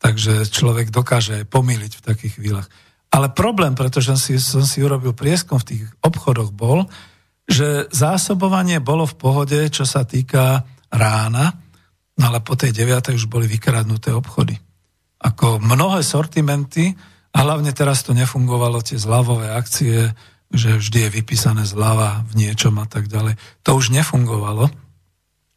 Takže 0.00 0.48
človek 0.48 0.88
dokáže 0.88 1.44
aj 1.44 1.44
pomýliť 1.52 1.92
v 2.00 2.04
takých 2.04 2.32
chvíľach. 2.40 2.68
Ale 3.16 3.32
problém, 3.32 3.72
pretože 3.72 4.12
som 4.12 4.20
si, 4.20 4.36
som 4.36 4.60
si 4.68 4.84
urobil 4.84 5.16
prieskom 5.16 5.56
v 5.56 5.68
tých 5.72 5.82
obchodoch, 6.04 6.52
bol, 6.52 6.84
že 7.48 7.88
zásobovanie 7.88 8.84
bolo 8.84 9.08
v 9.08 9.16
pohode, 9.16 9.56
čo 9.72 9.88
sa 9.88 10.04
týka 10.04 10.68
rána, 10.92 11.56
no 12.20 12.22
ale 12.28 12.44
po 12.44 12.60
tej 12.60 12.76
9. 12.76 13.16
už 13.16 13.24
boli 13.24 13.48
vykradnuté 13.48 14.12
obchody. 14.12 14.60
Ako 15.16 15.64
mnohé 15.64 16.04
sortimenty, 16.04 16.92
a 17.32 17.38
hlavne 17.40 17.72
teraz 17.72 18.04
to 18.04 18.12
nefungovalo, 18.12 18.84
tie 18.84 19.00
zľavové 19.00 19.52
akcie, 19.52 20.12
že 20.52 20.76
vždy 20.76 21.08
je 21.08 21.14
vypísané 21.20 21.64
zľava 21.64 22.24
v 22.32 22.48
niečom 22.48 22.76
a 22.80 22.86
tak 22.88 23.08
ďalej. 23.08 23.40
To 23.64 23.80
už 23.80 23.96
nefungovalo. 23.96 24.68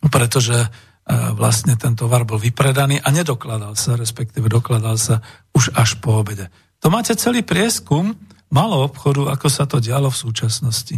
pretože 0.07 0.55
e, 0.63 0.67
vlastne 1.35 1.75
ten 1.75 1.91
tovar 1.91 2.23
bol 2.23 2.39
vypredaný 2.39 3.03
a 3.03 3.11
nedokladal 3.11 3.75
sa, 3.75 3.99
respektíve 3.99 4.47
dokladal 4.47 4.95
sa 4.95 5.19
už 5.51 5.75
až 5.75 5.99
po 5.99 6.23
obede. 6.23 6.47
To 6.79 6.87
máte 6.87 7.15
celý 7.19 7.43
prieskum 7.43 8.15
malo 8.49 8.87
obchodu, 8.87 9.29
ako 9.35 9.47
sa 9.51 9.69
to 9.69 9.77
dialo 9.83 10.09
v 10.09 10.21
súčasnosti. 10.21 10.95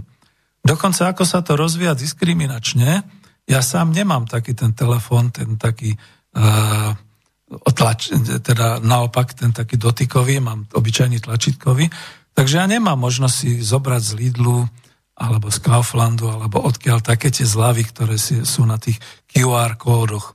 Dokonca 0.61 1.09
ako 1.09 1.23
sa 1.25 1.41
to 1.41 1.57
rozvíja 1.57 1.97
diskriminačne, 1.97 3.01
ja 3.49 3.59
sám 3.59 3.91
nemám 3.91 4.29
taký 4.29 4.53
ten 4.53 4.71
telefón, 4.77 5.33
ten 5.33 5.57
taký 5.57 5.97
uh, 6.37 6.93
otlač, 7.65 8.13
teda 8.45 8.79
naopak 8.79 9.33
ten 9.33 9.51
taký 9.51 9.75
dotykový, 9.75 10.39
mám 10.39 10.69
obyčajný 10.71 11.19
tlačítkový, 11.19 11.89
takže 12.31 12.61
ja 12.61 12.65
nemám 12.69 12.95
možnosť 13.01 13.35
si 13.35 13.49
zobrať 13.59 14.01
z 14.01 14.11
Lidlu 14.15 14.69
alebo 15.17 15.51
z 15.51 15.59
Kauflandu, 15.61 16.29
alebo 16.31 16.63
odkiaľ 16.63 17.03
také 17.03 17.29
tie 17.29 17.45
zľavy, 17.45 17.83
ktoré 17.89 18.15
sú 18.21 18.63
na 18.65 18.81
tých 18.81 18.97
QR 19.29 19.75
kódoch. 19.77 20.33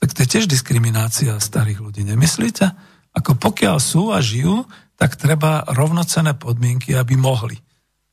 Tak 0.00 0.16
to 0.16 0.24
je 0.24 0.28
tiež 0.38 0.46
diskriminácia 0.48 1.36
starých 1.36 1.84
ľudí, 1.84 2.06
nemyslíte? 2.06 2.91
Ako 3.12 3.36
pokiaľ 3.36 3.76
sú 3.76 4.12
a 4.12 4.18
žijú, 4.24 4.64
tak 4.96 5.20
treba 5.20 5.66
rovnocené 5.68 6.32
podmienky, 6.36 6.96
aby 6.96 7.18
mohli. 7.18 7.58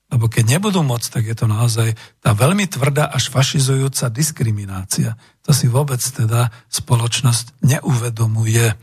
Lebo 0.10 0.26
keď 0.26 0.58
nebudú 0.58 0.82
môcť, 0.82 1.08
tak 1.14 1.24
je 1.30 1.36
to 1.38 1.45
naozaj 1.45 1.93
tá 2.18 2.34
veľmi 2.34 2.66
tvrdá 2.66 3.14
až 3.14 3.30
fašizujúca 3.30 4.10
diskriminácia. 4.10 5.14
To 5.45 5.54
si 5.54 5.70
vôbec 5.70 6.02
teda 6.02 6.50
spoločnosť 6.74 7.62
neuvedomuje. 7.62 8.74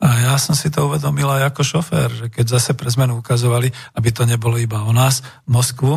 A 0.00 0.08
ja 0.20 0.36
som 0.36 0.52
si 0.52 0.68
to 0.68 0.84
uvedomil 0.84 1.32
aj 1.32 1.52
ako 1.52 1.62
šofér, 1.64 2.08
že 2.12 2.26
keď 2.28 2.60
zase 2.60 2.76
pre 2.76 2.92
zmenu 2.92 3.24
ukazovali, 3.24 3.72
aby 3.96 4.08
to 4.12 4.28
nebolo 4.28 4.60
iba 4.60 4.84
o 4.84 4.92
nás, 4.92 5.24
Moskvu, 5.48 5.96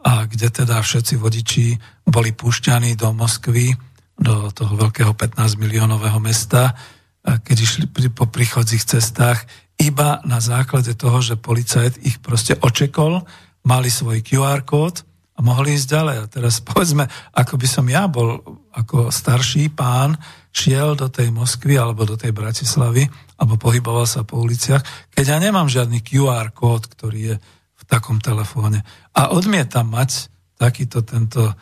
a 0.00 0.24
kde 0.26 0.48
teda 0.48 0.80
všetci 0.80 1.14
vodiči 1.20 1.66
boli 2.08 2.32
púšťaní 2.32 2.96
do 2.96 3.12
Moskvy, 3.12 3.76
do 4.20 4.48
toho 4.52 4.72
veľkého 4.76 5.12
15 5.12 5.60
miliónového 5.60 6.18
mesta, 6.18 6.76
keď 7.24 7.56
išli 7.56 7.84
po 8.12 8.24
príchodzích 8.26 8.84
cestách, 8.84 9.44
iba 9.80 10.20
na 10.28 10.40
základe 10.44 10.92
toho, 10.92 11.24
že 11.24 11.40
policajt 11.40 12.04
ich 12.04 12.20
proste 12.20 12.56
očekol, 12.60 13.24
mali 13.64 13.88
svoj 13.92 14.24
QR 14.24 14.64
kód 14.64 15.04
a 15.36 15.40
mohli 15.40 15.76
ísť 15.76 15.88
ďalej. 15.88 16.16
A 16.20 16.24
teraz 16.28 16.60
povedzme, 16.68 17.08
ako 17.32 17.54
by 17.56 17.68
som 17.68 17.86
ja 17.88 18.04
bol 18.08 18.40
ako 18.72 19.08
starší 19.08 19.72
pán, 19.72 20.16
šiel 20.50 20.98
do 20.98 21.06
tej 21.06 21.30
Moskvy 21.30 21.78
alebo 21.78 22.02
do 22.02 22.18
tej 22.18 22.34
Bratislavy, 22.34 23.06
alebo 23.38 23.54
pohyboval 23.56 24.04
sa 24.04 24.26
po 24.26 24.42
uliciach, 24.42 24.82
keď 25.14 25.24
ja 25.24 25.38
nemám 25.38 25.70
žiadny 25.70 26.02
QR 26.02 26.50
kód, 26.50 26.90
ktorý 26.90 27.20
je 27.32 27.36
v 27.78 27.82
takom 27.86 28.18
telefóne. 28.18 28.82
A 29.14 29.30
odmietam 29.30 29.88
mať 29.88 30.28
takýto 30.58 31.06
tento 31.06 31.54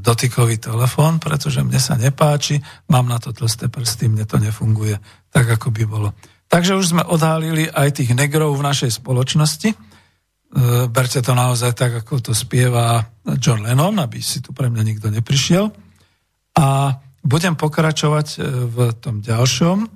dotykový 0.00 0.56
telefón, 0.56 1.20
pretože 1.20 1.60
mne 1.60 1.76
sa 1.76 2.00
nepáči, 2.00 2.64
mám 2.88 3.04
na 3.04 3.20
to 3.20 3.36
tlsté 3.36 3.68
prsty, 3.68 4.08
mne 4.08 4.24
to 4.24 4.40
nefunguje 4.40 4.96
tak, 5.28 5.50
ako 5.50 5.68
by 5.68 5.84
bolo. 5.84 6.08
Takže 6.48 6.78
už 6.78 6.86
sme 6.94 7.02
odhalili 7.02 7.66
aj 7.66 7.98
tých 7.98 8.14
negrov 8.14 8.54
v 8.54 8.66
našej 8.66 9.02
spoločnosti. 9.02 9.74
E, 9.74 9.76
berte 10.86 11.18
to 11.18 11.34
naozaj 11.34 11.74
tak, 11.74 12.04
ako 12.04 12.30
to 12.30 12.32
spieva 12.36 13.02
John 13.42 13.66
Lennon, 13.66 13.98
aby 13.98 14.22
si 14.22 14.38
tu 14.38 14.54
pre 14.54 14.70
mňa 14.70 14.82
nikto 14.86 15.10
neprišiel. 15.10 15.66
A 16.54 16.94
budem 17.26 17.58
pokračovať 17.58 18.26
e, 18.36 18.38
v 18.70 18.76
tom 19.02 19.18
ďalšom 19.18 19.78
e, 19.82 19.88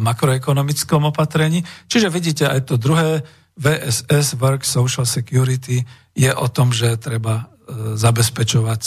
makroekonomickom 0.00 1.12
opatrení. 1.12 1.60
Čiže 1.84 2.08
vidíte 2.08 2.48
aj 2.48 2.72
to 2.72 2.80
druhé 2.80 3.20
VSS, 3.60 4.40
Work 4.40 4.64
Social 4.64 5.04
Security, 5.04 5.84
je 6.16 6.32
o 6.32 6.48
tom, 6.48 6.72
že 6.72 6.96
treba 6.96 7.55
zabezpečovať 7.96 8.82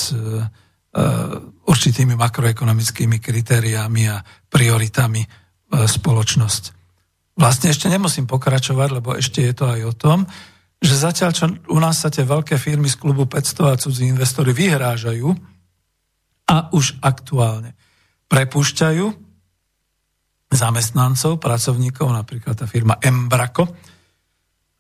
určitými 1.70 2.18
makroekonomickými 2.18 3.22
kritériami 3.22 4.04
a 4.10 4.24
prioritami 4.50 5.22
E, 5.70 5.86
spoločnosť. 5.86 6.64
Vlastne 7.38 7.70
ešte 7.70 7.94
nemusím 7.94 8.26
pokračovať, 8.26 8.90
lebo 8.90 9.14
ešte 9.14 9.46
je 9.46 9.54
to 9.54 9.70
aj 9.70 9.82
o 9.86 9.94
tom, 9.94 10.20
že 10.82 10.98
zatiaľ, 10.98 11.30
čo 11.30 11.46
u 11.70 11.78
nás 11.78 12.02
sa 12.02 12.10
tie 12.10 12.26
veľké 12.26 12.58
firmy 12.58 12.90
z 12.90 12.98
klubu 12.98 13.30
500 13.30 13.70
a 13.70 13.78
cudzí 13.78 14.10
investori 14.10 14.50
vyhrážajú 14.50 15.30
a 16.50 16.74
už 16.74 16.98
aktuálne 17.06 17.78
prepúšťajú 18.34 19.06
zamestnancov, 20.50 21.38
pracovníkov, 21.38 22.10
napríklad 22.10 22.58
tá 22.58 22.66
firma 22.66 22.98
Embraco, 22.98 23.70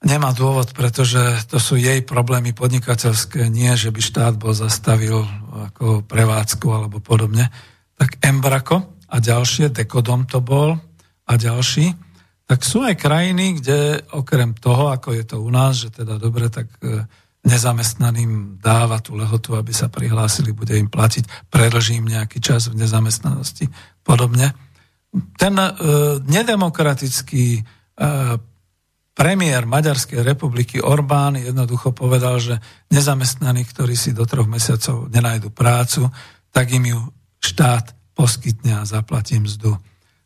nemá 0.04 0.32
dôvod, 0.32 0.72
pretože 0.72 1.20
to 1.52 1.60
sú 1.60 1.76
jej 1.76 2.00
problémy 2.00 2.56
podnikateľské, 2.56 3.52
nie, 3.52 3.72
že 3.76 3.91
by 3.91 4.00
štát 4.00 4.34
bol 4.39 4.56
zastavil 4.56 5.28
ako 5.72 6.08
prevádzku 6.08 6.68
alebo 6.72 7.04
podobne, 7.04 7.52
tak 8.00 8.16
Embraco 8.24 8.95
a 9.12 9.20
ďalšie, 9.20 9.76
Dekodom 9.76 10.24
to 10.24 10.39
bol 10.39 10.80
a 11.28 11.34
ďalší, 11.36 11.91
tak 12.50 12.66
sú 12.66 12.82
aj 12.82 12.97
krajiny, 12.97 13.62
kde 13.62 14.02
okrem 14.16 14.58
toho, 14.58 14.89
ako 14.89 15.14
je 15.14 15.24
to 15.28 15.38
u 15.38 15.50
nás, 15.54 15.86
že 15.86 15.93
teda 15.93 16.18
dobre, 16.18 16.50
tak 16.50 16.66
e, 16.82 17.06
nezamestnaným 17.45 18.58
dáva 18.58 18.97
tú 19.04 19.14
lehotu, 19.14 19.54
aby 19.54 19.70
sa 19.70 19.86
prihlásili, 19.86 20.56
bude 20.56 20.74
im 20.74 20.89
platiť, 20.89 21.52
predlží 21.54 22.02
im 22.02 22.10
nejaký 22.10 22.41
čas 22.41 22.72
v 22.72 22.82
nezamestnanosti, 22.82 23.70
podobne. 24.02 24.58
Ten 25.38 25.62
e, 25.62 25.70
nedemokratický 26.26 27.45
e, 27.60 27.62
premiér 29.20 29.67
Maďarskej 29.67 30.24
republiky 30.24 30.80
Orbán 30.80 31.36
jednoducho 31.36 31.91
povedal, 31.91 32.39
že 32.39 32.55
nezamestnaní, 32.88 33.67
ktorí 33.67 33.91
si 33.99 34.15
do 34.15 34.24
troch 34.24 34.47
mesiacov 34.47 35.11
nenajdu 35.11 35.51
prácu, 35.51 36.07
tak 36.55 36.72
im 36.72 36.88
ju 36.88 36.99
štát 37.43 38.15
poskytne 38.15 38.80
a 38.80 38.88
zaplatí 38.88 39.36
mzdu. 39.36 39.76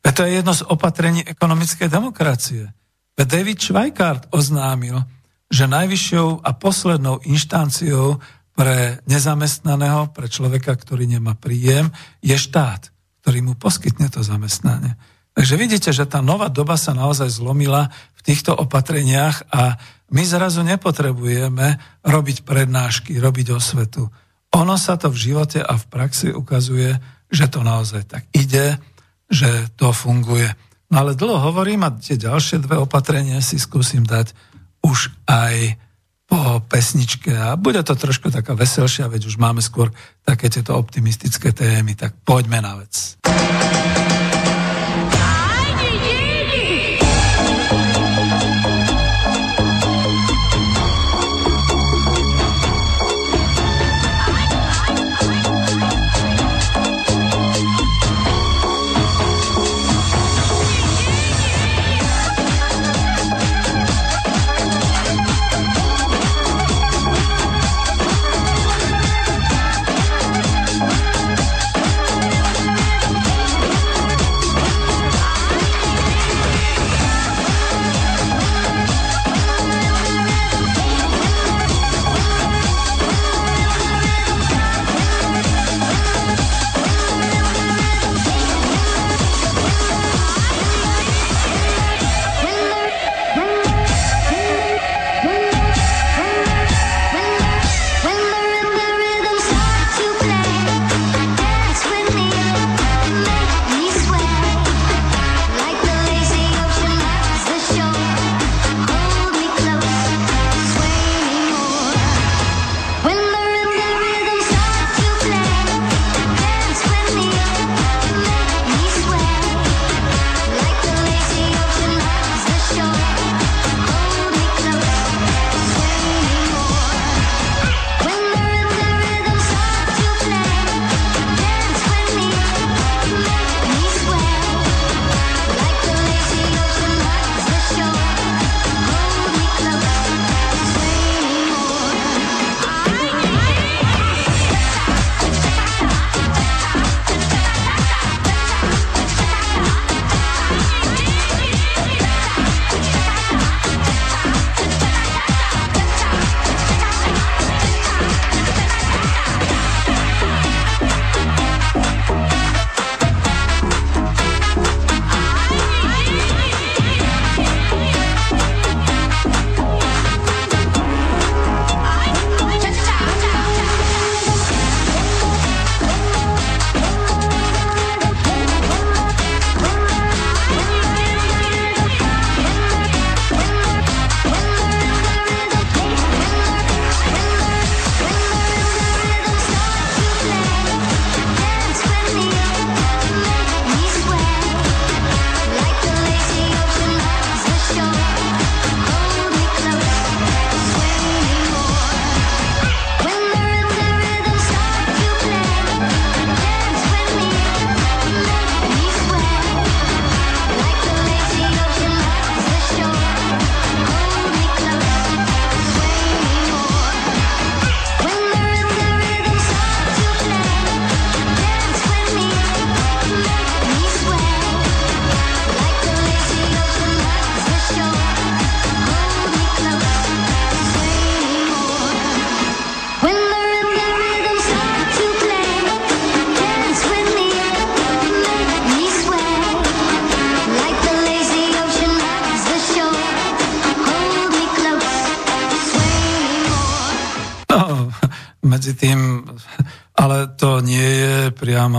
A 0.05 0.09
to 0.13 0.29
je 0.29 0.37
jedno 0.37 0.53
z 0.53 0.61
opatrení 0.69 1.25
ekonomickej 1.25 1.89
demokracie. 1.89 2.69
David 3.17 3.57
Schweikart 3.57 4.29
oznámil, 4.29 5.01
že 5.49 5.65
najvyššou 5.65 6.45
a 6.45 6.49
poslednou 6.53 7.17
inštanciou 7.25 8.21
pre 8.53 9.01
nezamestnaného, 9.09 10.13
pre 10.13 10.29
človeka, 10.29 10.77
ktorý 10.77 11.09
nemá 11.09 11.33
príjem, 11.33 11.89
je 12.21 12.37
štát, 12.37 12.93
ktorý 13.25 13.41
mu 13.41 13.53
poskytne 13.57 14.05
to 14.13 14.21
zamestnanie. 14.21 14.93
Takže 15.33 15.55
vidíte, 15.57 15.89
že 15.89 16.05
tá 16.05 16.21
nová 16.21 16.45
doba 16.47 16.77
sa 16.77 16.93
naozaj 16.93 17.29
zlomila 17.41 17.89
v 18.13 18.21
týchto 18.21 18.53
opatreniach 18.53 19.49
a 19.49 19.81
my 20.13 20.21
zrazu 20.21 20.61
nepotrebujeme 20.61 21.81
robiť 22.05 22.45
prednášky, 22.45 23.17
robiť 23.17 23.57
osvetu. 23.57 24.13
Ono 24.53 24.77
sa 24.77 24.93
to 24.93 25.09
v 25.09 25.17
živote 25.17 25.57
a 25.57 25.73
v 25.73 25.85
praxi 25.89 26.29
ukazuje, 26.29 26.93
že 27.33 27.49
to 27.49 27.65
naozaj 27.65 28.05
tak 28.05 28.29
ide, 28.37 28.77
že 29.25 29.49
to 29.73 29.89
funguje. 29.89 30.53
No 30.93 31.01
ale 31.01 31.17
dlho 31.17 31.41
hovorím 31.49 31.89
a 31.89 31.97
tie 31.97 32.13
ďalšie 32.13 32.61
dve 32.61 32.77
opatrenia 32.77 33.41
si 33.41 33.57
skúsim 33.57 34.05
dať 34.05 34.37
už 34.85 35.09
aj 35.25 35.81
po 36.29 36.61
pesničke 36.69 37.33
a 37.33 37.57
bude 37.57 37.81
to 37.81 37.97
trošku 37.97 38.29
taká 38.29 38.53
veselšia, 38.53 39.09
veď 39.09 39.33
už 39.33 39.41
máme 39.41 39.65
skôr 39.65 39.89
také 40.21 40.53
tieto 40.53 40.77
optimistické 40.77 41.49
témy, 41.49 41.97
tak 41.97 42.13
poďme 42.21 42.61
na 42.61 42.77
vec. 42.77 43.17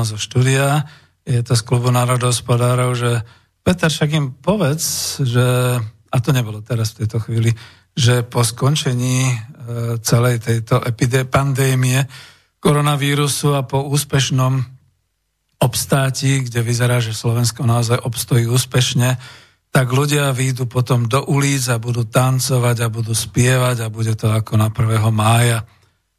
Priamo 0.04 0.20
zo 0.20 0.20
štúdia, 0.20 0.84
je 1.24 1.40
to 1.40 1.56
z 1.56 1.64
klubu 1.64 1.88
národohospodárov, 1.88 2.92
že 2.92 3.24
Peter, 3.64 3.88
však 3.88 4.10
im 4.12 4.36
povedz, 4.36 5.16
že, 5.24 5.80
a 6.12 6.16
to 6.20 6.28
nebolo 6.36 6.60
teraz 6.60 6.92
v 6.92 7.00
tejto 7.08 7.24
chvíli, 7.24 7.56
že 7.96 8.20
po 8.20 8.44
skončení 8.44 9.32
e, 9.32 9.36
celej 10.04 10.44
tejto 10.44 10.84
pandémie 11.32 12.04
koronavírusu 12.60 13.56
a 13.56 13.64
po 13.64 13.80
úspešnom 13.88 14.60
obstáti, 15.64 16.44
kde 16.44 16.60
vyzerá, 16.60 17.00
že 17.00 17.16
Slovensko 17.16 17.64
naozaj 17.64 18.04
obstojí 18.04 18.44
úspešne, 18.44 19.16
tak 19.72 19.88
ľudia 19.88 20.36
výjdu 20.36 20.68
potom 20.68 21.08
do 21.08 21.24
ulic 21.24 21.64
a 21.72 21.80
budú 21.80 22.04
tancovať 22.04 22.76
a 22.84 22.92
budú 22.92 23.16
spievať 23.16 23.80
a 23.80 23.88
bude 23.88 24.12
to 24.20 24.28
ako 24.28 24.60
na 24.60 24.68
1. 24.68 25.00
mája. 25.08 25.64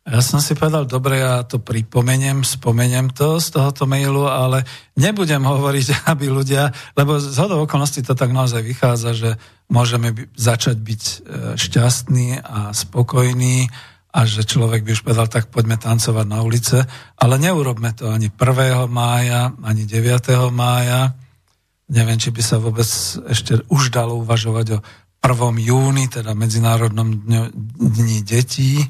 Ja 0.05 0.21
som 0.21 0.37
si 0.37 0.53
povedal, 0.53 0.85
dobre, 0.85 1.17
ja 1.17 1.41
to 1.41 1.57
pripomeniem, 1.57 2.45
spomeniem 2.45 3.09
to 3.09 3.41
z 3.41 3.57
tohoto 3.57 3.89
mailu, 3.89 4.29
ale 4.29 4.61
nebudem 4.93 5.41
hovoriť, 5.41 5.87
aby 6.13 6.29
ľudia, 6.29 6.69
lebo 6.93 7.17
z 7.17 7.33
hodou 7.41 7.65
okolností 7.65 8.05
to 8.05 8.13
tak 8.13 8.29
naozaj 8.29 8.61
vychádza, 8.61 9.17
že 9.17 9.29
môžeme 9.65 10.13
by, 10.13 10.29
začať 10.37 10.77
byť 10.77 11.01
e, 11.01 11.15
šťastní 11.57 12.37
a 12.37 12.69
spokojní 12.69 13.73
a 14.15 14.19
že 14.29 14.45
človek 14.45 14.85
by 14.85 14.93
už 14.93 15.01
povedal, 15.03 15.27
tak 15.27 15.49
poďme 15.49 15.81
tancovať 15.81 16.25
na 16.29 16.39
ulice, 16.45 16.85
ale 17.17 17.35
neurobme 17.41 17.91
to 17.97 18.07
ani 18.13 18.29
1. 18.29 18.85
mája, 18.87 19.57
ani 19.65 19.89
9. 19.89 20.53
mája, 20.53 21.17
Neviem, 21.85 22.17
či 22.17 22.33
by 22.33 22.41
sa 22.41 22.57
vôbec 22.57 22.89
ešte 23.29 23.61
už 23.69 23.93
dalo 23.93 24.17
uvažovať 24.17 24.67
o 24.73 24.79
1. 25.21 25.69
júni, 25.69 26.09
teda 26.09 26.33
Medzinárodnom 26.33 27.13
dni 27.77 28.25
detí. 28.25 28.81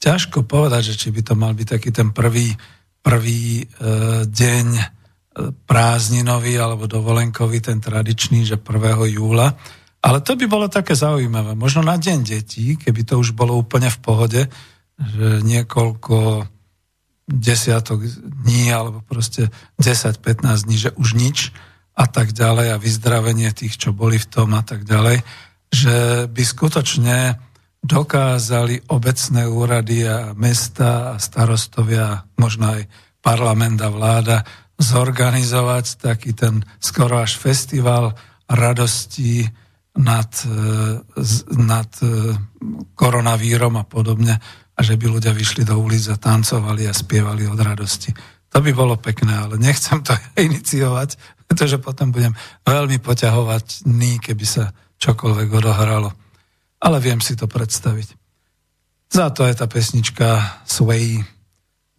Ťažko 0.00 0.48
povedať, 0.48 0.92
že 0.92 0.94
či 0.96 1.08
by 1.12 1.20
to 1.20 1.34
mal 1.36 1.52
byť 1.52 1.68
taký 1.76 1.90
ten 1.92 2.10
prvý, 2.10 2.56
prvý 3.04 3.62
e, 3.62 3.64
deň 4.24 4.66
e, 4.72 4.84
prázdninový 5.68 6.56
alebo 6.56 6.88
dovolenkový, 6.88 7.60
ten 7.60 7.78
tradičný, 7.84 8.48
že 8.48 8.56
1. 8.56 9.12
júla. 9.12 9.54
Ale 10.00 10.24
to 10.24 10.32
by 10.40 10.48
bolo 10.48 10.72
také 10.72 10.96
zaujímavé. 10.96 11.52
Možno 11.52 11.84
na 11.84 12.00
deň 12.00 12.18
detí, 12.24 12.80
keby 12.80 13.04
to 13.04 13.20
už 13.20 13.36
bolo 13.36 13.60
úplne 13.60 13.92
v 13.92 13.98
pohode, 14.00 14.42
že 14.96 15.44
niekoľko 15.44 16.48
desiatok 17.28 18.00
dní 18.44 18.72
alebo 18.72 19.04
proste 19.04 19.52
10-15 19.76 20.64
dní, 20.64 20.76
že 20.80 20.90
už 20.96 21.14
nič, 21.14 21.52
a 22.00 22.06
tak 22.08 22.32
ďalej 22.32 22.72
a 22.72 22.80
vyzdravenie 22.80 23.52
tých, 23.52 23.76
čo 23.76 23.92
boli 23.92 24.16
v 24.16 24.24
tom 24.24 24.56
a 24.56 24.64
tak 24.64 24.88
ďalej, 24.88 25.20
že 25.68 26.26
by 26.32 26.42
skutočne 26.42 27.36
dokázali 27.80 28.92
obecné 28.92 29.48
úrady 29.48 30.04
a 30.04 30.36
mesta 30.36 31.16
a 31.16 31.18
starostovia, 31.18 32.28
možno 32.36 32.76
aj 32.76 32.84
parlament 33.24 33.80
a 33.80 33.88
vláda 33.88 34.44
zorganizovať 34.80 36.00
taký 36.00 36.32
ten 36.32 36.64
skoro 36.80 37.20
až 37.20 37.36
festival 37.36 38.16
radosti 38.48 39.44
nad, 40.00 40.30
e, 40.48 41.00
nad 41.60 41.90
e, 42.00 42.06
koronavírom 42.96 43.76
a 43.76 43.84
podobne 43.84 44.40
a 44.76 44.80
že 44.80 44.96
by 44.96 45.06
ľudia 45.12 45.36
vyšli 45.36 45.68
do 45.68 45.76
ulic 45.76 46.08
a 46.08 46.16
tancovali 46.16 46.88
a 46.88 46.96
spievali 46.96 47.44
od 47.44 47.60
radosti. 47.60 48.12
To 48.50 48.58
by 48.64 48.72
bolo 48.72 48.96
pekné, 48.96 49.36
ale 49.36 49.60
nechcem 49.60 50.00
to 50.00 50.16
iniciovať, 50.48 51.20
pretože 51.44 51.76
potom 51.76 52.12
budem 52.12 52.32
veľmi 52.64 52.98
poťahovačný, 53.04 54.22
keby 54.24 54.44
sa 54.48 54.72
čokoľvek 55.00 55.48
odohralo. 55.52 56.19
Ale 56.80 56.96
viem 56.98 57.20
si 57.20 57.36
to 57.36 57.44
predstaviť. 57.44 58.16
Za 59.10 59.30
to 59.34 59.44
je 59.44 59.54
tá 59.54 59.66
pesnička 59.66 60.60
Sway, 60.64 61.20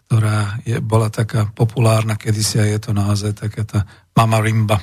ktorá 0.07 0.59
je, 0.65 0.79
bola 0.81 1.11
taká 1.11 1.47
populárna 1.51 2.17
kedysi 2.17 2.59
a 2.59 2.65
je 2.65 2.79
to 2.79 2.91
naozaj 2.91 3.35
taká 3.37 3.63
tá 3.63 3.79
Mama 4.15 4.41
Rimba. 4.41 4.79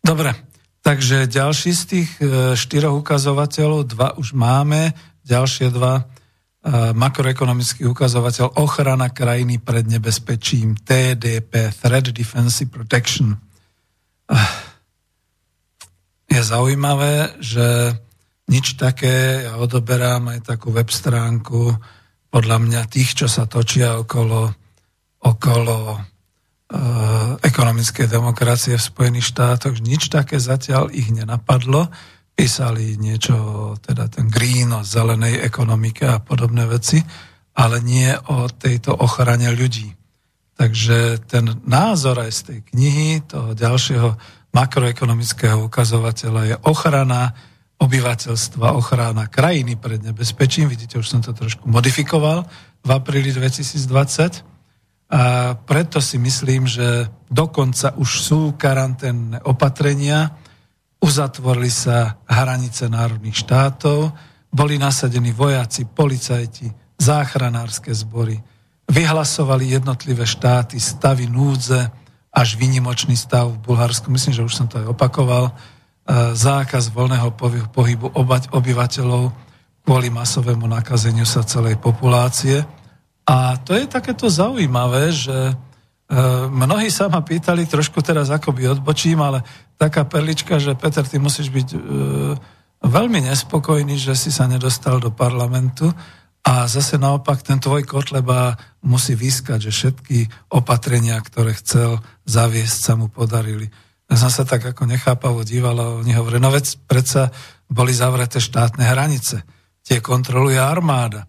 Dobre, 0.00 0.32
takže 0.80 1.28
ďalší 1.28 1.70
z 1.74 1.82
tých 1.84 2.10
e, 2.22 2.54
štyroch 2.54 3.02
ukazovateľov, 3.02 3.90
dva 3.90 4.08
už 4.16 4.32
máme, 4.32 4.94
ďalšie 5.26 5.74
dva 5.74 6.00
e, 6.00 6.04
makroekonomický 6.94 7.90
ukazovateľ 7.90 8.58
ochrana 8.58 9.10
krajiny 9.10 9.58
pred 9.58 9.84
nebezpečím 9.84 10.78
TDP, 10.78 11.74
Threat 11.74 12.14
Defense 12.14 12.64
Protection 12.70 13.34
je 16.28 16.40
zaujímavé, 16.44 17.40
že 17.40 17.96
nič 18.48 18.80
také, 18.80 19.44
ja 19.44 19.60
odoberám 19.60 20.32
aj 20.32 20.56
takú 20.56 20.72
web 20.72 20.88
stránku, 20.88 21.76
podľa 22.28 22.58
mňa 22.60 22.80
tých, 22.92 23.24
čo 23.24 23.26
sa 23.28 23.48
točia 23.48 23.96
okolo, 23.96 24.52
okolo 25.24 25.78
uh, 25.96 27.40
ekonomickej 27.40 28.04
demokracie 28.08 28.76
v 28.76 28.88
Spojených 28.88 29.32
štátoch, 29.32 29.80
nič 29.80 30.12
také 30.12 30.36
zatiaľ 30.36 30.92
ich 30.92 31.08
nenapadlo. 31.08 31.88
Písali 32.36 33.00
niečo, 33.00 33.74
teda 33.80 34.12
ten 34.12 34.28
green 34.28 34.70
o 34.76 34.84
zelenej 34.84 35.40
ekonomike 35.40 36.04
a 36.04 36.20
podobné 36.20 36.68
veci, 36.68 37.00
ale 37.58 37.80
nie 37.82 38.12
o 38.30 38.46
tejto 38.46 38.94
ochrane 38.94 39.50
ľudí. 39.50 39.90
Takže 40.54 41.26
ten 41.26 41.58
názor 41.66 42.22
aj 42.22 42.30
z 42.34 42.40
tej 42.44 42.58
knihy, 42.70 43.08
toho 43.26 43.56
ďalšieho 43.56 44.14
makroekonomického 44.54 45.66
ukazovateľa 45.66 46.42
je 46.44 46.56
ochrana 46.66 47.34
obyvateľstva, 47.78 48.74
ochrana 48.74 49.30
krajiny 49.30 49.78
pred 49.78 50.02
nebezpečím. 50.02 50.66
Vidíte, 50.66 50.98
už 50.98 51.08
som 51.08 51.22
to 51.22 51.30
trošku 51.30 51.64
modifikoval 51.70 52.42
v 52.82 52.90
apríli 52.90 53.30
2020. 53.30 54.42
A 55.08 55.56
preto 55.56 56.04
si 56.04 56.20
myslím, 56.20 56.68
že 56.68 57.08
dokonca 57.32 57.96
už 57.96 58.10
sú 58.20 58.40
karanténne 58.60 59.40
opatrenia, 59.46 60.36
uzatvorili 61.00 61.72
sa 61.72 62.20
hranice 62.28 62.90
národných 62.92 63.40
štátov, 63.40 64.12
boli 64.52 64.76
nasadení 64.76 65.32
vojaci, 65.32 65.88
policajti, 65.88 66.68
záchranárske 66.98 67.94
zbory, 67.94 68.36
vyhlasovali 68.90 69.72
jednotlivé 69.72 70.26
štáty 70.26 70.76
stavy 70.76 71.30
núdze, 71.30 71.88
až 72.28 72.60
výnimočný 72.60 73.16
stav 73.16 73.48
v 73.48 73.62
Bulharsku, 73.64 74.12
myslím, 74.12 74.34
že 74.36 74.44
už 74.44 74.54
som 74.54 74.68
to 74.68 74.78
aj 74.78 74.92
opakoval, 74.92 75.56
zákaz 76.32 76.88
voľného 76.96 77.36
pohybu 77.68 78.16
obyvateľov 78.52 79.28
kvôli 79.84 80.08
masovému 80.08 80.64
nakazeniu 80.68 81.28
sa 81.28 81.44
celej 81.44 81.76
populácie. 81.80 82.64
A 83.28 83.60
to 83.60 83.76
je 83.76 83.84
takéto 83.84 84.28
zaujímavé, 84.28 85.12
že 85.12 85.32
e, 85.32 85.54
mnohí 86.48 86.88
sa 86.88 87.12
ma 87.12 87.20
pýtali, 87.20 87.68
trošku 87.68 88.00
teraz 88.00 88.32
akoby 88.32 88.72
odbočím, 88.72 89.20
ale 89.20 89.44
taká 89.76 90.08
perlička, 90.08 90.56
že 90.56 90.76
Peter, 90.76 91.04
ty 91.04 91.20
musíš 91.20 91.52
byť 91.52 91.68
e, 91.72 91.78
veľmi 92.84 93.28
nespokojný, 93.28 94.00
že 94.00 94.16
si 94.16 94.32
sa 94.32 94.48
nedostal 94.48 95.00
do 95.00 95.12
parlamentu, 95.12 95.92
a 96.48 96.64
zase 96.64 96.96
naopak 96.96 97.44
ten 97.44 97.60
tvoj 97.60 97.84
Kotleba 97.84 98.56
musí 98.80 99.12
vyskať, 99.12 99.68
že 99.68 99.72
všetky 99.74 100.48
opatrenia, 100.48 101.20
ktoré 101.20 101.52
chcel 101.52 102.00
zaviesť, 102.24 102.78
sa 102.80 102.92
mu 102.96 103.12
podarili. 103.12 103.68
Som 104.08 104.32
sa 104.32 104.48
tak 104.48 104.64
ako 104.64 104.88
nechápavo 104.88 105.44
díval 105.44 105.76
a 105.76 105.86
oni 106.00 106.16
hovorili, 106.16 106.40
no 106.40 106.48
veď 106.48 106.80
predsa 106.88 107.28
boli 107.68 107.92
zavreté 107.92 108.40
štátne 108.40 108.80
hranice. 108.80 109.44
Tie 109.84 110.00
kontroluje 110.00 110.56
armáda. 110.56 111.28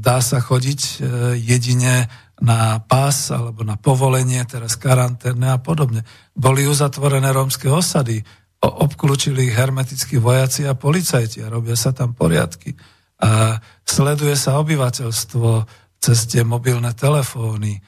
dá 0.00 0.24
sa 0.24 0.40
chodiť 0.40 0.80
e, 0.80 0.94
jedine 1.36 2.08
na 2.40 2.80
pás 2.80 3.28
alebo 3.28 3.62
na 3.62 3.76
povolenie, 3.76 4.40
teraz 4.48 4.80
karanténne 4.80 5.52
a 5.52 5.60
podobne. 5.60 6.02
Boli 6.32 6.64
uzatvorené 6.64 7.28
rómske 7.28 7.68
osady, 7.68 8.24
obklúčili 8.62 9.52
ich 9.52 9.54
hermetickí 9.54 10.16
vojaci 10.16 10.64
a 10.64 10.72
policajti 10.72 11.44
a 11.44 11.52
robia 11.52 11.76
sa 11.76 11.92
tam 11.92 12.16
poriadky 12.16 12.72
a 13.22 13.62
sleduje 13.86 14.34
sa 14.34 14.58
obyvateľstvo 14.58 15.48
cez 16.02 16.18
tie 16.26 16.42
mobilné 16.42 16.90
telefóny. 16.98 17.78
E, 17.78 17.80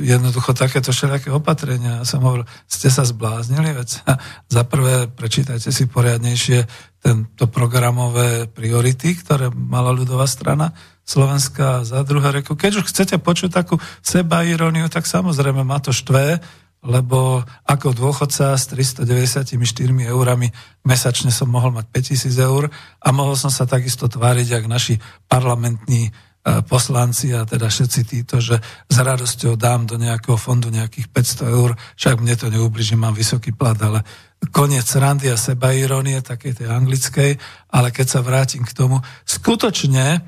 jednoducho 0.00 0.52
takéto 0.52 0.90
všelijaké 0.90 1.30
opatrenia. 1.30 2.02
Ja 2.02 2.06
som 2.08 2.24
hovoril, 2.26 2.46
ste 2.66 2.90
sa 2.90 3.06
zbláznili, 3.06 3.72
veď 3.76 4.02
za 4.46 4.62
prvé 4.66 5.06
prečítajte 5.06 5.70
si 5.70 5.86
poriadnejšie 5.86 6.66
tento 6.98 7.44
programové 7.46 8.50
priority, 8.50 9.14
ktoré 9.14 9.52
mala 9.54 9.94
ľudová 9.94 10.26
strana 10.26 10.74
Slovenska 11.06 11.86
za 11.86 12.02
druhé 12.02 12.42
reku. 12.42 12.58
Keď 12.58 12.82
už 12.82 12.90
chcete 12.90 13.22
počuť 13.22 13.54
takú 13.54 13.78
seba 14.02 14.42
iróniu, 14.42 14.90
tak 14.90 15.06
samozrejme 15.06 15.62
ma 15.62 15.78
to 15.78 15.94
štve, 15.94 16.42
lebo 16.86 17.42
ako 17.66 17.94
dôchodca 17.94 18.54
s 18.54 18.70
394 18.70 19.58
eurami 20.06 20.50
mesačne 20.86 21.34
som 21.34 21.50
mohol 21.50 21.74
mať 21.74 21.86
5000 21.90 22.46
eur 22.46 22.70
a 23.02 23.08
mohol 23.10 23.34
som 23.34 23.50
sa 23.50 23.66
takisto 23.66 24.06
tváriť, 24.06 24.62
ak 24.62 24.64
naši 24.70 24.94
parlamentní 25.26 26.10
poslanci 26.46 27.34
a 27.34 27.42
teda 27.42 27.66
všetci 27.66 28.00
títo, 28.06 28.38
že 28.38 28.62
s 28.86 28.96
radosťou 28.96 29.58
dám 29.58 29.90
do 29.90 29.98
nejakého 29.98 30.38
fondu 30.38 30.70
nejakých 30.70 31.10
500 31.10 31.50
eur, 31.50 31.70
však 31.98 32.22
mne 32.22 32.34
to 32.38 32.46
neubliží, 32.54 32.94
mám 32.94 33.18
vysoký 33.18 33.50
plat, 33.50 33.74
ale 33.82 34.06
koniec 34.54 34.86
randy 34.94 35.26
a 35.26 35.34
sebairónie, 35.34 36.22
takej 36.22 36.62
tej 36.62 36.68
anglickej, 36.70 37.30
ale 37.74 37.88
keď 37.90 38.06
sa 38.06 38.20
vrátim 38.22 38.62
k 38.62 38.76
tomu, 38.76 39.02
skutočne 39.26 40.22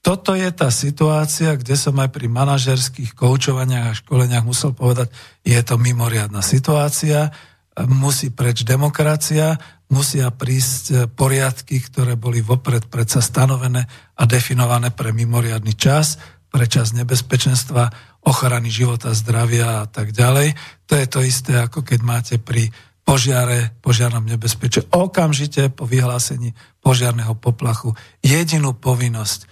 toto 0.00 0.32
je 0.32 0.48
tá 0.48 0.72
situácia, 0.72 1.52
kde 1.60 1.76
som 1.76 1.92
aj 2.00 2.08
pri 2.08 2.24
manažerských 2.30 3.12
koučovaniach 3.12 3.86
a 3.92 3.98
školeniach 3.98 4.48
musel 4.48 4.72
povedať, 4.72 5.12
je 5.44 5.60
to 5.60 5.76
mimoriadná 5.76 6.40
situácia, 6.40 7.28
musí 7.86 8.32
preč 8.34 8.66
demokracia, 8.66 9.56
musia 9.90 10.30
prísť 10.30 11.10
poriadky, 11.12 11.82
ktoré 11.82 12.14
boli 12.14 12.40
vopred 12.40 12.86
predsa 12.86 13.22
stanovené 13.22 13.86
a 14.16 14.22
definované 14.26 14.90
pre 14.94 15.10
mimoriadný 15.10 15.74
čas, 15.74 16.20
pre 16.50 16.66
čas 16.66 16.90
nebezpečenstva, 16.92 17.90
ochrany 18.26 18.68
života, 18.68 19.14
zdravia 19.14 19.82
a 19.82 19.86
tak 19.86 20.12
ďalej. 20.12 20.54
To 20.90 20.92
je 20.98 21.06
to 21.06 21.20
isté, 21.22 21.56
ako 21.56 21.86
keď 21.86 22.00
máte 22.02 22.36
pri 22.36 22.68
požiare, 23.06 23.74
požiarnom 23.80 24.26
nebezpečí. 24.26 24.92
Okamžite 24.92 25.72
po 25.72 25.88
vyhlásení 25.88 26.52
požiarného 26.84 27.34
poplachu 27.38 27.96
jedinú 28.20 28.76
povinnosť 28.76 29.46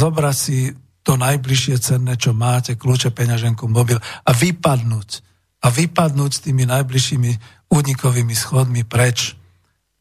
zobrať 0.00 0.36
si 0.36 0.72
to 1.04 1.20
najbližšie 1.20 1.76
cenné, 1.78 2.16
čo 2.16 2.32
máte, 2.32 2.80
kľúče, 2.80 3.12
peňaženku, 3.12 3.68
mobil 3.68 4.00
a 4.00 4.30
vypadnúť. 4.32 5.33
A 5.64 5.72
vypadnúť 5.72 6.30
s 6.36 6.44
tými 6.44 6.68
najbližšími 6.68 7.30
únikovými 7.72 8.36
schodmi 8.36 8.84
preč. 8.84 9.32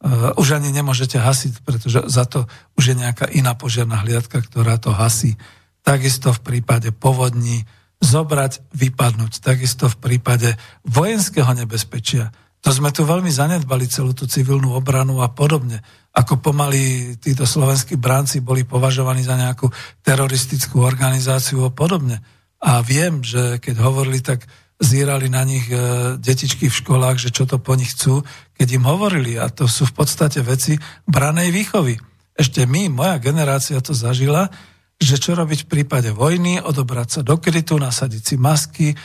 Uh, 0.04 0.36
už 0.36 0.60
ani 0.60 0.76
nemôžete 0.76 1.16
hasiť, 1.16 1.64
pretože 1.64 2.04
za 2.12 2.28
to 2.28 2.44
už 2.76 2.92
je 2.92 2.96
nejaká 3.00 3.32
iná 3.32 3.56
požiarná 3.56 4.04
hliadka, 4.04 4.44
ktorá 4.44 4.76
to 4.76 4.92
hasí. 4.92 5.40
Takisto 5.80 6.36
v 6.36 6.44
prípade 6.44 6.92
povodní 6.92 7.64
zobrať, 8.04 8.76
vypadnúť. 8.76 9.40
Takisto 9.40 9.88
v 9.88 9.96
prípade 10.04 10.60
vojenského 10.84 11.48
nebezpečia 11.56 12.36
to 12.64 12.72
sme 12.72 12.96
tu 12.96 13.04
veľmi 13.04 13.28
zanedbali 13.28 13.92
celú 13.92 14.16
tú 14.16 14.24
civilnú 14.24 14.72
obranu 14.72 15.20
a 15.20 15.28
podobne. 15.28 15.84
Ako 16.16 16.40
pomaly 16.40 17.12
títo 17.20 17.44
slovenskí 17.44 18.00
bránci 18.00 18.40
boli 18.40 18.64
považovaní 18.64 19.20
za 19.20 19.36
nejakú 19.36 19.68
teroristickú 20.00 20.80
organizáciu 20.80 21.60
a 21.68 21.76
podobne. 21.76 22.24
A 22.64 22.80
viem, 22.80 23.20
že 23.20 23.60
keď 23.60 23.84
hovorili, 23.84 24.24
tak 24.24 24.48
zírali 24.84 25.32
na 25.32 25.48
nich 25.48 25.66
e, 25.72 25.76
detičky 26.20 26.68
v 26.68 26.80
školách, 26.84 27.18
že 27.18 27.32
čo 27.32 27.48
to 27.48 27.58
po 27.58 27.74
nich 27.80 27.96
chcú, 27.96 28.20
keď 28.54 28.68
im 28.76 28.86
hovorili. 28.86 29.40
A 29.40 29.48
to 29.48 29.66
sú 29.66 29.88
v 29.88 29.96
podstate 29.96 30.44
veci 30.44 30.76
branej 31.08 31.50
výchovy. 31.56 31.96
Ešte 32.36 32.68
my, 32.68 32.92
moja 32.92 33.16
generácia 33.24 33.80
to 33.80 33.96
zažila, 33.96 34.52
že 35.00 35.16
čo 35.18 35.34
robiť 35.34 35.66
v 35.66 35.72
prípade 35.80 36.12
vojny, 36.12 36.60
odobrať 36.60 37.08
sa 37.10 37.22
do 37.24 37.40
krytu, 37.40 37.80
nasadiť 37.80 38.22
si 38.22 38.36
masky, 38.36 38.88
e, 38.92 38.96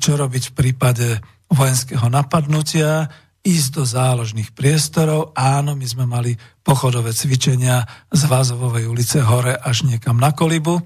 čo 0.00 0.16
robiť 0.16 0.50
v 0.50 0.56
prípade 0.56 1.20
vojenského 1.52 2.08
napadnutia, 2.08 3.12
ísť 3.44 3.68
do 3.72 3.84
záložných 3.86 4.50
priestorov. 4.52 5.32
Áno, 5.32 5.72
my 5.78 5.86
sme 5.86 6.04
mali 6.04 6.34
pochodové 6.60 7.14
cvičenia 7.16 7.86
z 8.12 8.22
Vázovovej 8.28 8.90
ulice 8.90 9.24
hore 9.24 9.56
až 9.56 9.88
niekam 9.88 10.18
na 10.20 10.34
Kolibu, 10.34 10.82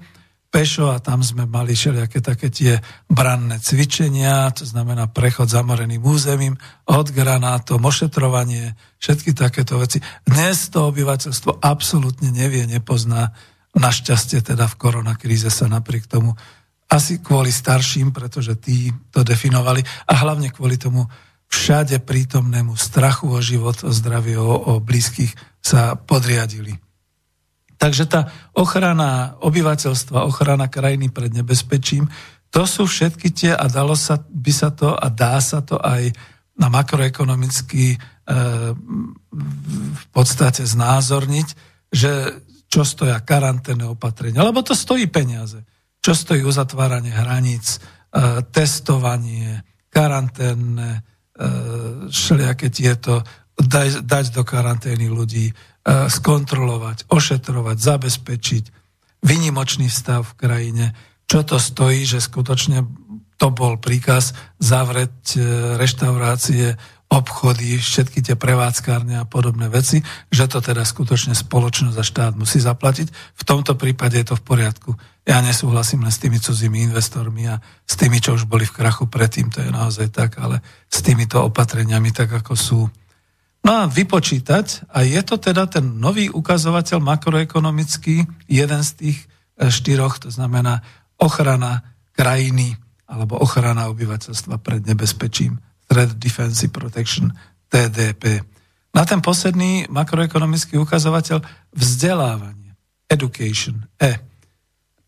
pešo 0.53 0.93
a 0.93 1.01
tam 1.01 1.25
sme 1.25 1.49
mali 1.49 1.73
všelijaké 1.73 2.21
také 2.21 2.53
tie 2.53 2.77
branné 3.09 3.57
cvičenia, 3.57 4.53
to 4.53 4.69
znamená 4.69 5.09
prechod 5.09 5.49
zamoreným 5.49 6.05
územím, 6.05 6.53
od 6.85 7.09
granátov, 7.09 7.81
ošetrovanie, 7.81 8.77
všetky 9.01 9.33
takéto 9.33 9.81
veci. 9.81 9.97
Dnes 10.21 10.69
to 10.69 10.93
obyvateľstvo 10.93 11.57
absolútne 11.57 12.29
nevie, 12.29 12.69
nepozná. 12.69 13.33
Našťastie 13.73 14.45
teda 14.45 14.69
v 14.69 14.77
koronakríze 14.77 15.49
sa 15.49 15.65
napriek 15.65 16.05
tomu 16.05 16.37
asi 16.85 17.17
kvôli 17.17 17.49
starším, 17.49 18.13
pretože 18.13 18.53
tí 18.61 18.93
to 19.09 19.25
definovali 19.25 19.81
a 20.05 20.13
hlavne 20.21 20.53
kvôli 20.53 20.77
tomu 20.77 21.09
všade 21.49 21.97
prítomnému 22.05 22.77
strachu 22.77 23.33
o 23.33 23.41
život, 23.41 23.81
o 23.81 23.89
zdravie, 23.89 24.37
o, 24.37 24.77
o 24.77 24.77
blízkych 24.77 25.33
sa 25.57 25.97
podriadili. 25.97 26.82
Takže 27.77 28.05
tá 28.05 28.31
ochrana 28.53 29.35
obyvateľstva, 29.43 30.27
ochrana 30.27 30.71
krajiny 30.71 31.09
pred 31.09 31.33
nebezpečím, 31.33 32.07
to 32.53 32.69
sú 32.69 32.85
všetky 32.85 33.33
tie, 33.33 33.51
a 33.57 33.65
dalo 33.65 33.97
sa, 33.97 34.21
by 34.21 34.53
sa 34.53 34.69
to, 34.69 34.93
a 34.93 35.09
dá 35.09 35.41
sa 35.41 35.65
to 35.65 35.81
aj 35.81 36.13
na 36.53 36.69
makroekonomicky 36.69 37.97
e, 37.97 37.97
v 39.97 40.05
podstate 40.13 40.61
znázorniť, 40.61 41.47
že 41.89 42.11
čo 42.69 42.85
stoja 42.85 43.17
karanténne 43.25 43.89
opatrenia, 43.89 44.45
lebo 44.45 44.61
to 44.61 44.77
stojí 44.77 45.09
peniaze. 45.09 45.65
Čo 45.97 46.13
stojí 46.13 46.45
uzatváranie 46.45 47.09
hraníc, 47.09 47.81
e, 48.13 48.45
testovanie, 48.53 49.65
karanténne, 49.89 51.01
e, 51.33 51.49
všelijaké 52.13 52.69
tieto, 52.69 53.25
dať, 53.57 54.05
dať 54.05 54.25
do 54.29 54.45
karantény 54.45 55.09
ľudí, 55.09 55.49
skontrolovať, 55.87 57.11
ošetrovať, 57.11 57.77
zabezpečiť, 57.77 58.63
vynimočný 59.23 59.91
stav 59.91 60.23
v 60.23 60.37
krajine, 60.39 60.85
čo 61.27 61.43
to 61.43 61.59
stojí, 61.59 62.07
že 62.07 62.23
skutočne 62.23 62.87
to 63.39 63.47
bol 63.51 63.75
príkaz 63.75 64.31
zavrieť 64.63 65.35
reštaurácie, 65.75 66.79
obchody, 67.13 67.77
všetky 67.77 68.25
tie 68.25 68.33
prevádzkárne 68.33 69.21
a 69.21 69.29
podobné 69.29 69.69
veci, 69.69 70.01
že 70.33 70.49
to 70.49 70.65
teda 70.65 70.81
skutočne 70.81 71.37
spoločnosť 71.37 71.97
a 71.99 72.03
štát 72.03 72.33
musí 72.33 72.57
zaplatiť. 72.57 73.37
V 73.37 73.43
tomto 73.45 73.77
prípade 73.77 74.17
je 74.17 74.33
to 74.33 74.35
v 74.39 74.45
poriadku. 74.49 74.97
Ja 75.21 75.39
nesúhlasím 75.45 76.01
len 76.01 76.09
s 76.09 76.17
tými 76.17 76.41
cudzími 76.41 76.89
investormi 76.89 77.45
a 77.53 77.61
s 77.85 77.93
tými, 77.93 78.17
čo 78.17 78.33
už 78.33 78.49
boli 78.49 78.65
v 78.65 78.73
krachu 78.73 79.05
predtým, 79.05 79.53
to 79.53 79.61
je 79.61 79.69
naozaj 79.69 80.09
tak, 80.09 80.41
ale 80.41 80.65
s 80.89 81.05
týmito 81.05 81.37
opatreniami 81.45 82.09
tak, 82.09 82.33
ako 82.33 82.53
sú. 82.57 82.79
No 83.63 83.71
a 83.71 83.81
vypočítať, 83.87 84.91
a 84.91 85.07
je 85.07 85.21
to 85.23 85.39
teda 85.39 85.71
ten 85.71 85.95
nový 85.95 86.27
ukazovateľ 86.27 86.99
makroekonomický, 86.99 88.27
jeden 88.51 88.81
z 88.83 88.91
tých 88.99 89.17
e, 89.23 89.71
štyroch, 89.71 90.19
to 90.19 90.27
znamená 90.27 90.83
ochrana 91.15 91.95
krajiny 92.11 92.75
alebo 93.07 93.39
ochrana 93.39 93.87
obyvateľstva 93.87 94.59
pred 94.59 94.83
nebezpečím, 94.83 95.63
Threat 95.87 96.19
Defense 96.19 96.67
Protection, 96.67 97.31
TDP. 97.71 98.43
Na 98.91 99.07
ten 99.07 99.23
posledný 99.23 99.87
makroekonomický 99.87 100.75
ukazovateľ 100.83 101.39
vzdelávanie, 101.71 102.75
education, 103.07 103.87
E 103.95 104.33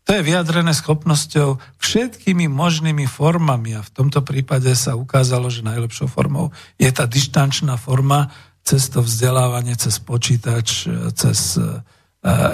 to 0.06 0.14
je 0.14 0.22
vyjadrené 0.22 0.70
schopnosťou 0.70 1.58
všetkými 1.82 2.46
možnými 2.46 3.10
formami 3.10 3.74
a 3.74 3.82
v 3.82 3.90
tomto 3.90 4.22
prípade 4.22 4.70
sa 4.78 4.94
ukázalo, 4.94 5.50
že 5.50 5.66
najlepšou 5.66 6.06
formou 6.06 6.54
je 6.78 6.86
tá 6.94 7.10
dištančná 7.10 7.74
forma 7.74 8.30
cez 8.66 8.90
to 8.90 8.98
vzdelávanie, 8.98 9.78
cez 9.78 10.02
počítač, 10.02 10.90
cez 11.14 11.54
e, 11.54 11.78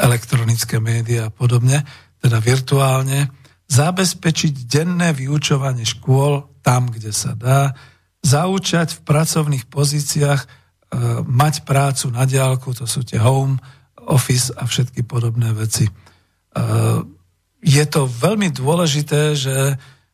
elektronické 0.05 0.77
médiá 0.77 1.33
a 1.33 1.35
podobne, 1.35 1.81
teda 2.21 2.37
virtuálne, 2.37 3.33
zabezpečiť 3.73 4.69
denné 4.69 5.17
vyučovanie 5.17 5.89
škôl 5.89 6.53
tam, 6.61 6.93
kde 6.93 7.17
sa 7.17 7.33
dá, 7.33 7.73
zaučať 8.21 9.01
v 9.01 9.01
pracovných 9.09 9.65
pozíciách, 9.73 10.41
e, 10.45 10.49
mať 11.25 11.65
prácu 11.65 12.13
na 12.13 12.29
diálku, 12.29 12.77
to 12.77 12.85
sú 12.85 13.01
tie 13.09 13.17
home 13.17 13.57
office 14.05 14.53
a 14.53 14.69
všetky 14.69 15.09
podobné 15.09 15.49
veci. 15.57 15.89
E, 15.89 15.93
je 17.65 17.85
to 17.89 18.05
veľmi 18.05 18.53
dôležité, 18.53 19.33
že 19.33 19.57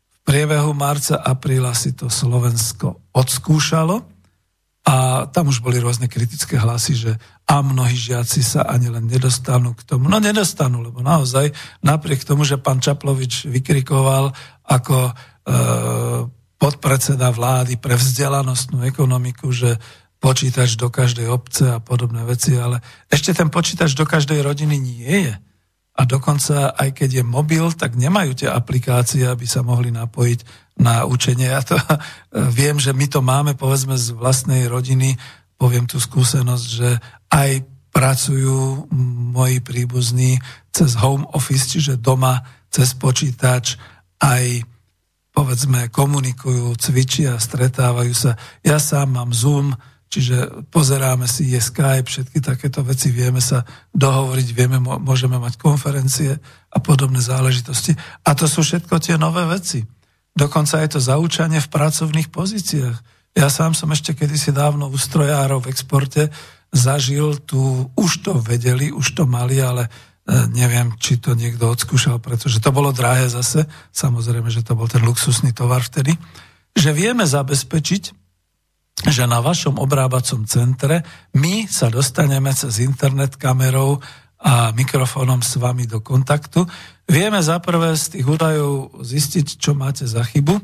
v 0.07 0.19
priebehu 0.23 0.71
marca, 0.79 1.19
apríla 1.19 1.75
si 1.75 1.91
to 1.91 2.07
Slovensko 2.07 3.03
odskúšalo 3.11 4.18
a 4.89 5.29
tam 5.29 5.53
už 5.53 5.61
boli 5.61 5.77
rôzne 5.77 6.09
kritické 6.09 6.57
hlasy, 6.57 6.97
že 6.97 7.13
a 7.45 7.61
mnohí 7.61 7.93
žiaci 7.93 8.41
sa 8.41 8.65
ani 8.65 8.89
len 8.89 9.05
nedostanú 9.05 9.77
k 9.77 9.85
tomu. 9.85 10.09
No 10.09 10.17
nedostanú, 10.17 10.81
lebo 10.81 11.05
naozaj 11.05 11.53
napriek 11.85 12.25
tomu, 12.25 12.49
že 12.49 12.57
pán 12.57 12.81
Čaplovič 12.81 13.53
vykrikoval 13.53 14.33
ako 14.65 14.97
e, 15.05 15.13
podpredseda 16.57 17.29
vlády 17.29 17.77
pre 17.77 18.01
vzdelanostnú 18.01 18.81
ekonomiku, 18.89 19.53
že 19.53 19.77
počítač 20.25 20.81
do 20.81 20.89
každej 20.89 21.29
obce 21.29 21.69
a 21.69 21.85
podobné 21.85 22.25
veci, 22.25 22.57
ale 22.57 22.81
ešte 23.13 23.37
ten 23.37 23.53
počítač 23.53 23.93
do 23.93 24.09
každej 24.09 24.41
rodiny 24.41 24.81
nie 24.81 25.29
je 25.29 25.35
a 25.99 26.03
dokonca 26.07 26.79
aj 26.79 26.95
keď 26.95 27.11
je 27.21 27.25
mobil, 27.27 27.67
tak 27.75 27.99
nemajú 27.99 28.39
tie 28.39 28.49
aplikácie, 28.49 29.27
aby 29.27 29.45
sa 29.51 29.67
mohli 29.67 29.91
napojiť 29.91 30.68
na 30.79 31.05
učenie. 31.05 31.51
Ja 31.51 31.61
to 31.61 31.77
viem, 32.59 32.79
že 32.79 32.95
my 32.95 33.07
to 33.11 33.21
máme 33.21 33.53
povedzme 33.59 33.99
z 33.99 34.15
vlastnej 34.15 34.71
rodiny, 34.71 35.19
poviem 35.59 35.91
tú 35.91 35.99
skúsenosť, 35.99 36.67
že 36.67 36.91
aj 37.35 37.67
pracujú 37.91 38.87
moji 39.35 39.59
príbuzní 39.59 40.39
cez 40.71 40.95
home 40.95 41.27
office, 41.35 41.75
čiže 41.75 41.99
doma, 41.99 42.47
cez 42.71 42.95
počítač, 42.95 43.75
aj 44.23 44.63
povedzme 45.35 45.91
komunikujú, 45.91 46.75
cvičia, 46.79 47.39
stretávajú 47.39 48.15
sa. 48.15 48.39
Ja 48.63 48.79
sám 48.79 49.19
mám 49.19 49.35
Zoom, 49.35 49.75
Čiže 50.09 50.65
pozeráme 50.73 51.29
si, 51.29 51.53
je 51.53 51.61
Skype, 51.61 52.09
všetky 52.09 52.41
takéto 52.41 52.81
veci, 52.81 53.13
vieme 53.13 53.45
sa 53.45 53.69
dohovoriť, 53.93 54.49
vieme, 54.57 54.81
môžeme 54.81 55.37
mať 55.37 55.61
konferencie 55.61 56.33
a 56.73 56.79
podobné 56.81 57.21
záležitosti. 57.21 57.93
A 58.25 58.33
to 58.33 58.49
sú 58.49 58.65
všetko 58.65 58.97
tie 59.05 59.21
nové 59.21 59.45
veci. 59.45 59.85
Dokonca 60.37 60.81
je 60.83 60.89
to 60.97 61.01
zaučanie 61.01 61.61
v 61.63 61.73
pracovných 61.73 62.29
pozíciách. 62.29 62.97
Ja 63.37 63.49
sám 63.53 63.77
som 63.77 63.93
ešte 63.95 64.19
kedysi 64.19 64.51
dávno 64.51 64.91
u 64.91 64.99
strojárov 64.99 65.65
v 65.65 65.71
exporte 65.71 66.33
zažil 66.69 67.41
tu, 67.49 67.89
už 67.97 68.27
to 68.27 68.33
vedeli, 68.43 68.93
už 68.93 69.17
to 69.17 69.25
mali, 69.25 69.57
ale 69.63 69.89
neviem, 70.53 70.93
či 71.01 71.17
to 71.17 71.33
niekto 71.33 71.73
odskúšal, 71.73 72.21
pretože 72.21 72.61
to 72.61 72.69
bolo 72.69 72.93
drahé 72.93 73.33
zase, 73.33 73.65
samozrejme, 73.97 74.53
že 74.53 74.61
to 74.61 74.77
bol 74.77 74.85
ten 74.85 75.01
luxusný 75.01 75.57
tovar 75.57 75.81
vtedy, 75.81 76.13
že 76.77 76.93
vieme 76.93 77.25
zabezpečiť, 77.25 78.03
že 79.09 79.25
na 79.25 79.41
vašom 79.41 79.81
obrábacom 79.81 80.45
centre 80.45 81.07
my 81.33 81.65
sa 81.65 81.89
dostaneme 81.89 82.53
cez 82.53 82.85
internet 82.85 83.41
kamerou 83.41 84.03
a 84.39 84.71
mikrofónom 84.71 85.43
s 85.43 85.59
vami 85.59 85.85
do 85.91 85.99
kontaktu. 85.99 86.63
Vieme 87.11 87.43
zaprvé 87.43 87.99
z 87.99 88.19
tých 88.19 88.27
údajov 88.27 89.03
zistiť, 89.03 89.59
čo 89.59 89.75
máte 89.75 90.07
za 90.07 90.23
chybu, 90.23 90.55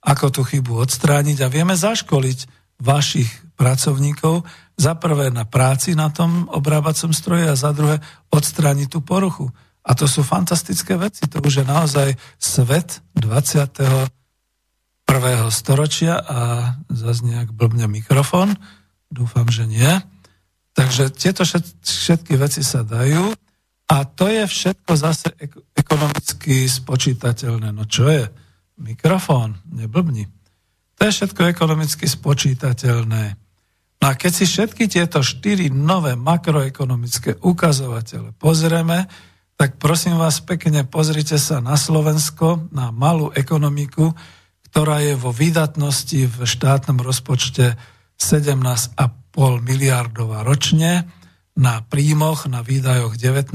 ako 0.00 0.26
tú 0.32 0.42
chybu 0.46 0.80
odstrániť 0.80 1.44
a 1.44 1.52
vieme 1.52 1.76
zaškoliť 1.76 2.38
vašich 2.80 3.28
pracovníkov 3.58 4.46
za 4.78 4.94
prvé 4.94 5.34
na 5.34 5.42
práci 5.42 5.98
na 5.98 6.08
tom 6.08 6.46
obrábacom 6.48 7.10
stroji 7.10 7.50
a 7.50 7.58
za 7.58 7.74
druhé 7.74 7.98
odstrániť 8.30 8.88
tú 8.88 9.02
poruchu. 9.02 9.50
A 9.82 9.96
to 9.98 10.06
sú 10.06 10.22
fantastické 10.22 10.94
veci. 10.94 11.26
To 11.26 11.42
už 11.42 11.64
je 11.64 11.66
naozaj 11.66 12.08
svet 12.38 13.02
20 13.18 14.08
prvého 15.08 15.48
storočia 15.48 16.20
a 16.20 16.38
zase 16.92 17.24
nejak 17.24 17.50
blbne 17.56 17.88
mikrofón. 17.88 18.54
Dúfam, 19.08 19.48
že 19.48 19.64
nie. 19.64 19.88
Takže 20.78 21.10
tieto 21.10 21.42
všetky 21.82 22.38
veci 22.38 22.62
sa 22.62 22.86
dajú 22.86 23.34
a 23.90 23.96
to 24.06 24.30
je 24.30 24.46
všetko 24.46 24.92
zase 24.94 25.34
ekonomicky 25.74 26.70
spočítateľné. 26.70 27.74
No 27.74 27.82
čo 27.82 28.06
je? 28.06 28.30
Mikrofón, 28.78 29.58
neblbni. 29.74 30.30
To 30.94 31.00
je 31.02 31.10
všetko 31.10 31.50
ekonomicky 31.50 32.06
spočítateľné. 32.06 33.24
No 33.98 34.04
a 34.06 34.14
keď 34.14 34.30
si 34.30 34.46
všetky 34.46 34.86
tieto 34.86 35.18
štyri 35.18 35.66
nové 35.66 36.14
makroekonomické 36.14 37.42
ukazovatele 37.42 38.30
pozrieme, 38.38 39.10
tak 39.58 39.82
prosím 39.82 40.14
vás 40.14 40.38
pekne, 40.38 40.86
pozrite 40.86 41.42
sa 41.42 41.58
na 41.58 41.74
Slovensko, 41.74 42.70
na 42.70 42.94
malú 42.94 43.34
ekonomiku, 43.34 44.14
ktorá 44.70 45.02
je 45.02 45.18
vo 45.18 45.34
výdatnosti 45.34 46.30
v 46.30 46.36
štátnom 46.46 47.02
rozpočte 47.02 47.74
17,5 48.14 49.17
miliardová 49.36 50.46
ročne, 50.46 51.04
na 51.58 51.82
príjmoch, 51.82 52.46
na 52.46 52.62
výdajoch 52.62 53.18
19,5 53.18 53.50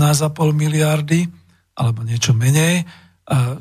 miliardy, 0.51 1.23
alebo 1.79 2.03
niečo 2.03 2.35
menej. 2.35 2.83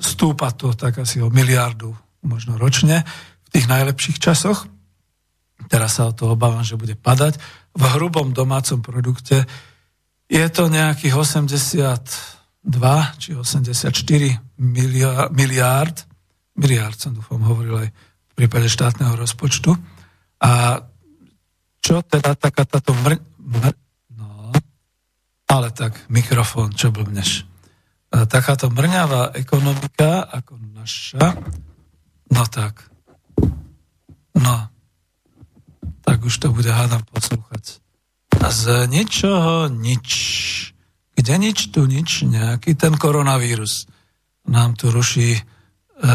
Stúpa 0.03 0.51
to 0.53 0.75
tak 0.75 0.99
asi 0.99 1.23
o 1.23 1.31
miliardu 1.31 1.95
možno 2.27 2.59
ročne 2.59 3.07
v 3.47 3.49
tých 3.55 3.71
najlepších 3.71 4.19
časoch. 4.19 4.67
Teraz 5.71 5.97
sa 5.97 6.11
o 6.11 6.13
to 6.13 6.35
obávam, 6.35 6.67
že 6.67 6.75
bude 6.75 6.99
padať. 6.99 7.39
V 7.79 7.83
hrubom 7.95 8.35
domácom 8.35 8.83
produkte 8.83 9.47
je 10.27 10.47
to 10.51 10.67
nejakých 10.67 11.15
82 11.15 12.67
či 13.23 13.31
84 13.39 13.95
miliard 14.59 16.07
miliárd, 16.53 16.97
som 17.01 17.17
dúfam 17.17 17.41
hovoril 17.41 17.87
aj 17.87 17.89
v 18.29 18.33
prípade 18.37 18.69
štátneho 18.69 19.17
rozpočtu. 19.17 19.73
A 20.45 20.85
čo 21.83 22.01
teda 22.07 22.39
taká 22.39 22.63
táto 22.63 22.95
mr... 22.95 23.19
mr... 23.43 23.75
No, 24.15 24.55
ale 25.51 25.69
tak, 25.75 25.99
mikrofón, 26.07 26.73
čo 26.73 26.95
blbneš. 26.95 27.45
A 28.13 28.25
takáto 28.25 28.71
mrňavá 28.71 29.35
ekonomika, 29.35 30.23
ako 30.25 30.57
naša, 30.79 31.35
no 32.31 32.43
tak, 32.47 32.87
no, 34.39 34.57
tak 36.07 36.19
už 36.23 36.35
to 36.39 36.55
bude 36.55 36.71
hádam 36.71 37.03
poslúchať. 37.11 37.83
A 38.43 38.49
z 38.49 38.87
ničoho 38.87 39.69
nič. 39.69 40.09
Kde 41.13 41.35
nič, 41.39 41.71
tu 41.71 41.85
nič, 41.85 42.25
nejaký 42.25 42.75
ten 42.75 42.97
koronavírus 42.97 43.87
nám 44.49 44.75
tu 44.75 44.91
ruší 44.91 45.39
E, 46.03 46.11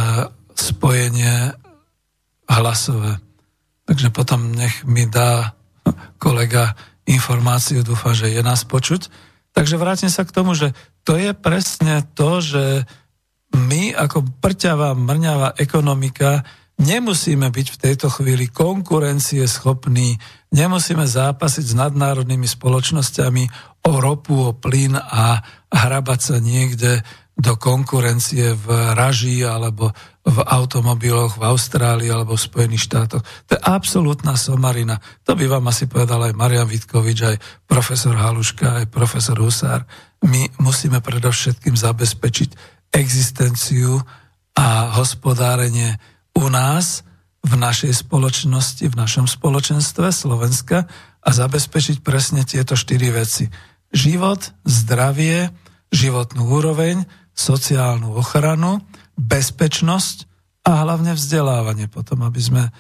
spojenie 0.51 1.55
hlasové. 2.51 3.24
Takže 3.88 4.11
potom 4.11 4.51
nech 4.51 4.84
mi 4.84 5.07
dá 5.07 5.55
kolega 6.20 6.78
informáciu, 7.08 7.82
dúfam, 7.82 8.12
že 8.12 8.32
je 8.32 8.41
nás 8.43 8.68
počuť. 8.68 9.08
Takže 9.56 9.80
vrátim 9.80 10.12
sa 10.12 10.28
k 10.28 10.36
tomu, 10.36 10.54
že 10.54 10.76
to 11.08 11.16
je 11.18 11.32
presne 11.34 12.04
to, 12.14 12.43
že 12.43 12.86
my 13.56 13.95
ako 13.95 14.28
prťavá, 14.43 14.93
mrňavá 14.93 15.56
ekonomika 15.58 16.43
nemusíme 16.78 17.50
byť 17.50 17.68
v 17.74 17.82
tejto 17.82 18.08
chvíli 18.14 18.52
konkurencie 18.52 19.41
schopní, 19.50 20.20
nemusíme 20.54 21.08
zápasiť 21.08 21.66
s 21.74 21.74
nadnárodnými 21.74 22.45
spoločnosťami 22.45 23.43
o 23.88 23.93
ropu, 23.98 24.36
o 24.38 24.52
plyn 24.54 25.00
a 25.00 25.41
hrabať 25.74 26.20
sa 26.22 26.38
niekde 26.38 27.02
do 27.38 27.53
konkurencie 27.53 28.57
v 28.57 28.67
raži 28.97 29.45
alebo 29.45 29.93
v 30.25 30.38
automobiloch 30.43 31.38
v 31.38 31.45
Austrálii 31.47 32.09
alebo 32.09 32.33
v 32.33 32.45
Spojených 32.49 32.89
štátoch. 32.89 33.21
To 33.21 33.51
je 33.53 33.61
absolútna 33.61 34.33
somarina. 34.33 34.97
To 35.23 35.38
by 35.38 35.45
vám 35.45 35.69
asi 35.69 35.85
povedal 35.85 36.25
aj 36.25 36.33
Marian 36.33 36.67
Vitkovič, 36.67 37.19
aj 37.23 37.38
profesor 37.69 38.17
Haluška, 38.17 38.83
aj 38.83 38.85
profesor 38.89 39.38
Husár. 39.38 39.85
My 40.25 40.49
musíme 40.57 40.99
predovšetkým 40.99 41.77
zabezpečiť 41.77 42.49
existenciu 42.91 44.01
a 44.57 44.97
hospodárenie 44.97 46.01
u 46.33 46.49
nás, 46.49 47.07
v 47.47 47.53
našej 47.55 48.03
spoločnosti, 48.03 48.83
v 48.83 48.95
našom 48.99 49.23
spoločenstve 49.23 50.11
Slovenska 50.11 50.83
a 51.23 51.29
zabezpečiť 51.31 52.03
presne 52.03 52.43
tieto 52.43 52.75
štyri 52.75 53.07
veci. 53.07 53.47
Život, 53.95 54.51
zdravie, 54.67 55.55
životnú 55.88 56.43
úroveň, 56.43 57.07
sociálnu 57.38 58.17
ochranu, 58.17 58.81
bezpečnosť 59.13 60.25
a 60.65 60.83
hlavne 60.83 61.13
vzdelávanie 61.13 61.85
potom, 61.88 62.25
aby 62.25 62.41
sme 62.41 62.63
e, 62.65 62.71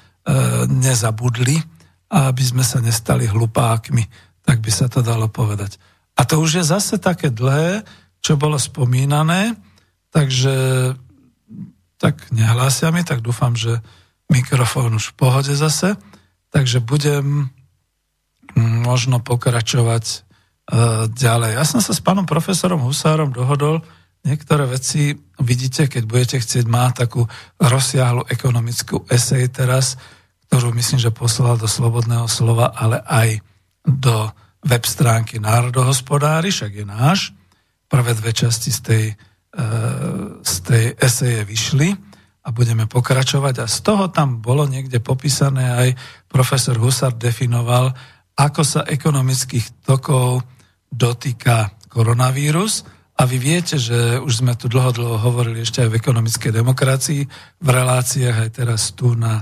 nezabudli 0.65 1.61
a 2.09 2.33
aby 2.33 2.43
sme 2.43 2.65
sa 2.65 2.81
nestali 2.81 3.29
hlupákmi, 3.29 4.03
tak 4.41 4.59
by 4.59 4.71
sa 4.73 4.89
to 4.89 5.05
dalo 5.05 5.29
povedať. 5.29 5.77
A 6.17 6.25
to 6.25 6.41
už 6.41 6.59
je 6.59 6.65
zase 6.65 6.97
také 6.97 7.29
dlhé, 7.29 7.85
čo 8.19 8.35
bolo 8.35 8.57
spomínané, 8.57 9.53
takže 10.09 10.97
tak 12.01 12.33
nehlásia 12.33 12.89
mi, 12.89 13.05
tak 13.05 13.21
dúfam, 13.21 13.53
že 13.53 13.77
mikrofón 14.27 14.97
už 14.97 15.13
v 15.13 15.17
pohode 15.17 15.53
zase, 15.53 15.95
takže 16.49 16.81
budem 16.81 17.53
možno 18.57 19.21
pokračovať 19.21 20.05
e, 20.05 20.17
ďalej. 21.13 21.51
Ja 21.55 21.63
som 21.63 21.79
sa 21.79 21.93
s 21.93 22.01
pánom 22.01 22.25
profesorom 22.25 22.81
Husárom 22.83 23.29
dohodol, 23.31 23.85
Niektoré 24.27 24.67
veci 24.67 25.15
vidíte, 25.39 25.87
keď 25.87 26.03
budete 26.03 26.37
chcieť, 26.43 26.67
má 26.67 26.91
takú 26.91 27.23
rozsiahlu 27.63 28.27
ekonomickú 28.27 29.07
esej 29.07 29.47
teraz, 29.47 29.95
ktorú 30.51 30.75
myslím, 30.75 30.99
že 30.99 31.15
poslal 31.15 31.55
do 31.55 31.63
Slobodného 31.63 32.27
slova, 32.27 32.75
ale 32.75 32.99
aj 33.07 33.39
do 33.87 34.27
web 34.67 34.83
stránky 34.83 35.39
Národohospodári, 35.39 36.51
však 36.51 36.71
je 36.75 36.83
náš. 36.83 37.31
Prvé 37.87 38.11
dve 38.19 38.35
časti 38.35 38.67
z 38.67 38.79
tej, 38.83 39.05
e, 39.15 39.63
z 40.43 40.55
tej 40.67 40.85
eseje 40.99 41.47
vyšli 41.47 41.95
a 42.43 42.51
budeme 42.51 42.83
pokračovať. 42.83 43.63
A 43.63 43.65
z 43.71 43.79
toho 43.79 44.11
tam 44.11 44.43
bolo 44.43 44.67
niekde 44.67 44.99
popísané, 44.99 45.71
aj 45.71 45.89
profesor 46.27 46.75
Husar 46.75 47.15
definoval, 47.15 47.95
ako 48.35 48.61
sa 48.67 48.83
ekonomických 48.83 49.87
tokov 49.87 50.43
dotýka 50.91 51.71
koronavírus– 51.87 52.83
a 53.17 53.25
vy 53.25 53.37
viete, 53.41 53.81
že 53.81 54.21
už 54.21 54.45
sme 54.45 54.53
tu 54.53 54.69
dlho, 54.69 54.93
dlho 54.93 55.17
hovorili 55.17 55.65
ešte 55.65 55.81
aj 55.81 55.89
v 55.89 55.97
ekonomickej 55.97 56.51
demokracii, 56.53 57.21
v 57.57 57.69
reláciách 57.69 58.37
aj 58.45 58.49
teraz 58.53 58.93
tu 58.93 59.17
na 59.17 59.41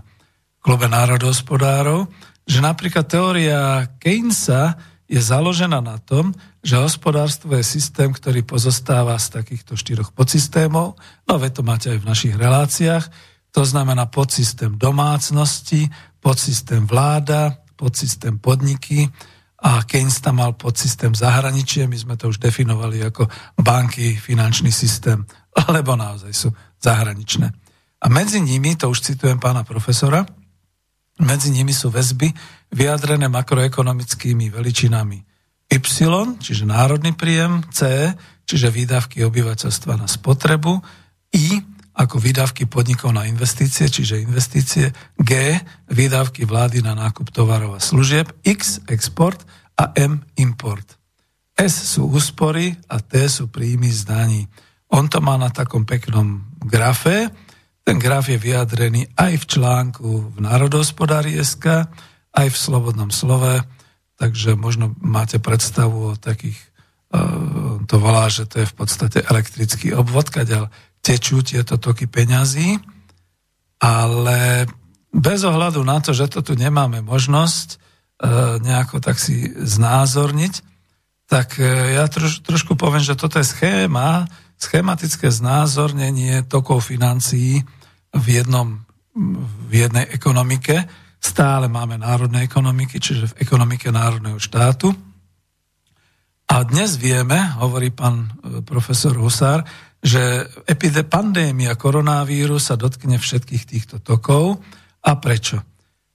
klube 0.63 0.87
národohospodárov, 0.87 2.07
že 2.47 2.63
napríklad 2.63 3.03
teória 3.03 3.83
Keynesa 3.99 4.79
je 5.05 5.19
založená 5.19 5.83
na 5.83 5.99
tom, 6.01 6.31
že 6.65 6.81
hospodárstvo 6.81 7.53
je 7.53 7.67
systém, 7.67 8.09
ktorý 8.09 8.41
pozostáva 8.41 9.13
z 9.21 9.37
takýchto 9.37 9.77
štyroch 9.77 10.15
podsystémov. 10.15 10.97
No 11.29 11.33
veď 11.37 11.61
to 11.61 11.63
máte 11.67 11.87
aj 11.93 11.99
v 12.01 12.09
našich 12.09 12.33
reláciách. 12.33 13.05
To 13.53 13.61
znamená 13.61 14.09
podsystém 14.09 14.73
domácnosti, 14.73 15.91
podsystém 16.23 16.87
vláda, 16.89 17.61
podsystém 17.77 18.39
podniky, 18.39 19.11
a 19.65 19.81
Keynes 19.81 20.21
tam 20.21 20.45
mal 20.45 20.53
podsystém 20.53 21.09
zahraničie, 21.17 21.89
my 21.89 21.97
sme 21.97 22.13
to 22.13 22.29
už 22.29 22.37
definovali 22.37 23.01
ako 23.01 23.25
banky, 23.57 24.13
finančný 24.13 24.69
systém, 24.69 25.25
lebo 25.75 25.97
naozaj 25.97 26.29
sú 26.29 26.49
zahraničné. 26.77 27.49
A 28.01 28.05
medzi 28.13 28.37
nimi, 28.37 28.77
to 28.77 28.93
už 28.93 29.01
citujem 29.01 29.41
pána 29.41 29.65
profesora, 29.65 30.21
medzi 31.17 31.49
nimi 31.49 31.73
sú 31.73 31.89
väzby 31.89 32.29
vyjadrené 32.69 33.25
makroekonomickými 33.31 34.53
veličinami 34.53 35.17
Y, 35.65 35.81
čiže 36.39 36.63
národný 36.69 37.17
príjem, 37.17 37.65
C, 37.73 38.13
čiže 38.45 38.69
výdavky 38.69 39.25
obyvateľstva 39.25 39.97
na 39.97 40.05
spotrebu, 40.05 40.77
I, 41.33 41.59
ako 41.95 42.19
výdavky 42.19 42.67
podnikov 42.67 43.15
na 43.15 43.23
investície, 43.23 43.87
čiže 43.87 44.19
investície, 44.19 44.91
G, 45.15 45.55
výdavky 45.87 46.43
vlády 46.43 46.83
na 46.83 46.91
nákup 46.91 47.31
tovarov 47.31 47.79
a 47.79 47.81
služieb, 47.81 48.27
X, 48.43 48.83
export 48.91 49.39
a 49.79 49.95
M, 49.95 50.19
import. 50.35 50.99
S 51.55 51.95
sú 51.95 52.11
úspory 52.11 52.75
a 52.91 52.99
T 52.99 53.15
sú 53.31 53.47
príjmy 53.47 53.87
z 53.87 54.03
daní. 54.03 54.43
On 54.91 55.07
to 55.07 55.23
má 55.23 55.39
na 55.39 55.47
takom 55.47 55.87
peknom 55.87 56.43
grafe. 56.59 57.31
Ten 57.87 57.95
graf 57.95 58.27
je 58.27 58.35
vyjadrený 58.35 59.15
aj 59.15 59.33
v 59.39 59.45
článku 59.55 60.35
v 60.35 60.37
Národohospodári.sk, 60.43 61.87
aj 62.35 62.47
v 62.51 62.57
Slobodnom 62.59 63.07
slove, 63.07 63.63
takže 64.19 64.59
možno 64.59 64.91
máte 64.99 65.39
predstavu 65.39 66.11
o 66.11 66.19
takých, 66.19 66.59
e, 67.15 67.19
to 67.87 67.95
volá, 68.03 68.27
že 68.27 68.51
to 68.51 68.63
je 68.63 68.67
v 68.67 68.75
podstate 68.75 69.23
elektrický 69.23 69.95
obvod, 69.95 70.27
kadeľ 70.27 70.67
tečú 71.05 71.45
tieto 71.45 71.77
toky 71.77 72.09
peňazí, 72.09 72.81
ale 73.77 74.65
bez 75.13 75.45
ohľadu 75.45 75.85
na 75.85 76.01
to, 76.01 76.17
že 76.17 76.33
to 76.33 76.41
tu 76.41 76.57
nemáme 76.57 77.05
možnosť 77.05 77.67
e, 77.69 77.77
nejako 78.65 78.97
tak 79.05 79.21
si 79.21 79.53
znázorniť, 79.53 80.53
tak 81.29 81.61
e, 81.61 81.95
ja 82.01 82.09
troš, 82.09 82.41
trošku 82.41 82.73
poviem, 82.73 83.05
že 83.05 83.13
toto 83.13 83.37
je 83.37 83.45
schéma, 83.45 84.25
schematické 84.57 85.29
znázornenie 85.29 86.41
tokov 86.49 86.89
financií 86.89 87.61
v, 88.09 88.25
jednom, 88.41 88.81
v 89.69 89.71
jednej 89.85 90.09
ekonomike. 90.09 90.89
Stále 91.21 91.69
máme 91.69 92.01
národné 92.01 92.41
ekonomiky, 92.41 92.97
čiže 92.97 93.35
v 93.35 93.37
ekonomike 93.45 93.93
národného 93.93 94.41
štátu. 94.41 94.89
A 96.45 96.61
dnes 96.61 96.95
vieme, 97.01 97.41
hovorí 97.57 97.89
pán 97.89 98.29
e, 98.41 98.61
profesor 98.65 99.17
Husár, 99.17 99.65
že 100.05 100.45
epide 100.69 101.01
pandémia 101.01 101.73
koronavírus 101.73 102.69
sa 102.69 102.77
dotkne 102.77 103.17
všetkých 103.17 103.63
týchto 103.65 103.97
tokov 103.97 104.61
a 105.01 105.17
prečo? 105.17 105.65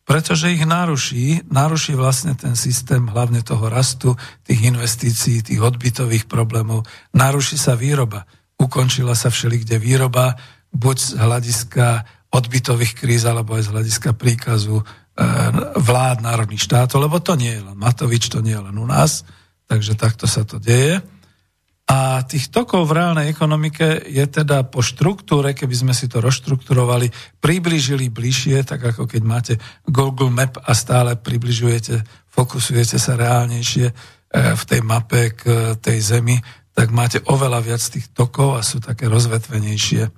Pretože 0.06 0.54
ich 0.54 0.62
naruší, 0.62 1.42
naruší 1.50 1.98
vlastne 1.98 2.38
ten 2.38 2.54
systém 2.54 3.10
hlavne 3.10 3.42
toho 3.42 3.66
rastu, 3.66 4.14
tých 4.46 4.70
investícií, 4.70 5.42
tých 5.42 5.58
odbytových 5.62 6.30
problémov. 6.30 6.86
Naruší 7.14 7.58
sa 7.58 7.74
výroba. 7.74 8.26
Ukončila 8.58 9.14
sa 9.18 9.30
všelikde 9.30 9.78
výroba, 9.82 10.38
buď 10.70 10.96
z 10.98 11.10
hľadiska 11.18 11.86
odbytových 12.30 12.94
kríz, 12.94 13.26
alebo 13.26 13.58
aj 13.58 13.70
z 13.70 13.72
hľadiska 13.74 14.10
príkazu 14.14 14.82
e, 14.82 14.84
vlád 15.78 16.22
národných 16.22 16.62
štátov, 16.62 17.10
lebo 17.10 17.18
to 17.18 17.34
nie 17.34 17.58
je 17.58 17.62
len 17.66 17.74
Matovič, 17.74 18.30
to 18.30 18.38
nie 18.38 18.54
je 18.54 18.62
len 18.66 18.76
u 18.78 18.86
nás, 18.86 19.26
takže 19.66 19.98
takto 19.98 20.30
sa 20.30 20.46
to 20.46 20.62
deje. 20.62 21.02
A 21.90 22.22
tých 22.22 22.54
tokov 22.54 22.86
v 22.86 23.02
reálnej 23.02 23.26
ekonomike 23.34 24.06
je 24.06 24.22
teda 24.30 24.62
po 24.62 24.78
štruktúre, 24.78 25.58
keby 25.58 25.74
sme 25.74 25.90
si 25.90 26.06
to 26.06 26.22
rozštrukturovali, 26.22 27.10
približili 27.42 28.06
bližšie, 28.06 28.62
tak 28.62 28.94
ako 28.94 29.10
keď 29.10 29.22
máte 29.26 29.54
Google 29.90 30.30
Map 30.30 30.54
a 30.62 30.70
stále 30.70 31.18
približujete, 31.18 31.98
fokusujete 32.30 32.94
sa 32.94 33.18
reálnejšie 33.18 33.90
e, 33.90 33.94
v 34.54 34.62
tej 34.70 34.80
mape 34.86 35.34
k 35.34 35.74
tej 35.82 35.98
zemi, 35.98 36.38
tak 36.78 36.94
máte 36.94 37.18
oveľa 37.26 37.58
viac 37.58 37.82
tých 37.82 38.06
tokov 38.14 38.54
a 38.54 38.62
sú 38.62 38.78
také 38.78 39.10
rozvetvenejšie. 39.10 40.06
E, 40.06 40.10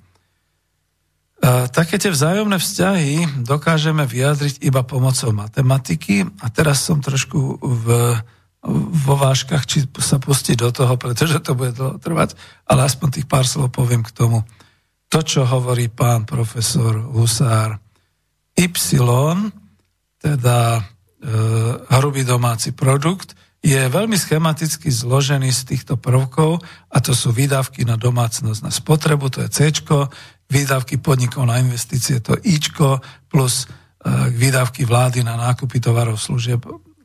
také 1.73 1.97
tie 1.97 2.13
vzájomné 2.13 2.61
vzťahy 2.61 3.41
dokážeme 3.49 4.05
vyjadriť 4.05 4.61
iba 4.61 4.85
pomocou 4.85 5.33
matematiky 5.33 6.21
a 6.37 6.53
teraz 6.53 6.85
som 6.85 7.01
trošku 7.01 7.57
v 7.65 8.13
vo 8.71 9.15
váškach, 9.19 9.67
či 9.67 9.83
sa 9.99 10.23
pustiť 10.23 10.55
do 10.55 10.71
toho, 10.71 10.95
pretože 10.95 11.43
to 11.43 11.51
bude 11.51 11.75
dlho 11.75 11.99
trvať, 11.99 12.39
ale 12.63 12.87
aspoň 12.87 13.19
tých 13.19 13.27
pár 13.27 13.43
slov 13.43 13.75
poviem 13.75 14.07
k 14.07 14.15
tomu. 14.15 14.47
To, 15.11 15.19
čo 15.19 15.43
hovorí 15.43 15.91
pán 15.91 16.23
profesor 16.23 16.95
Husár, 17.11 17.77
Y, 18.53 19.01
teda 20.21 20.57
e, 20.77 20.81
hrubý 21.89 22.23
domáci 22.23 22.71
produkt, 22.71 23.35
je 23.63 23.79
veľmi 23.79 24.15
schematicky 24.19 24.91
zložený 24.91 25.49
z 25.49 25.61
týchto 25.73 25.95
prvkov 25.95 26.61
a 26.91 26.97
to 26.99 27.15
sú 27.15 27.31
výdavky 27.31 27.87
na 27.87 27.95
domácnosť 27.95 28.59
na 28.61 28.71
spotrebu, 28.71 29.31
to 29.31 29.39
je 29.47 29.49
C, 29.49 29.59
výdavky 30.51 31.01
podnikov 31.01 31.49
na 31.49 31.57
investície, 31.59 32.21
to 32.21 32.37
I, 32.45 32.61
plus 33.27 33.65
e, 33.65 33.67
výdavky 34.31 34.85
vlády 34.85 35.25
na 35.25 35.33
nákupy 35.35 35.81
tovarov 35.81 36.21
služieb, 36.21 36.61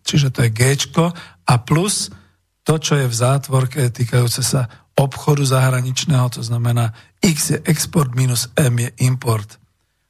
čiže 0.09 0.33
to 0.33 0.49
je 0.49 0.51
G 0.51 0.73
a 1.45 1.55
plus 1.61 2.09
to, 2.65 2.77
čo 2.77 3.01
je 3.01 3.09
v 3.09 3.17
zátvorke 3.17 3.89
týkajúce 3.89 4.45
sa 4.45 4.69
obchodu 4.99 5.41
zahraničného, 5.41 6.29
to 6.29 6.43
znamená 6.45 6.93
X 7.25 7.57
je 7.57 7.59
export 7.65 8.13
minus 8.13 8.53
M 8.59 8.77
je 8.77 8.91
import. 9.07 9.57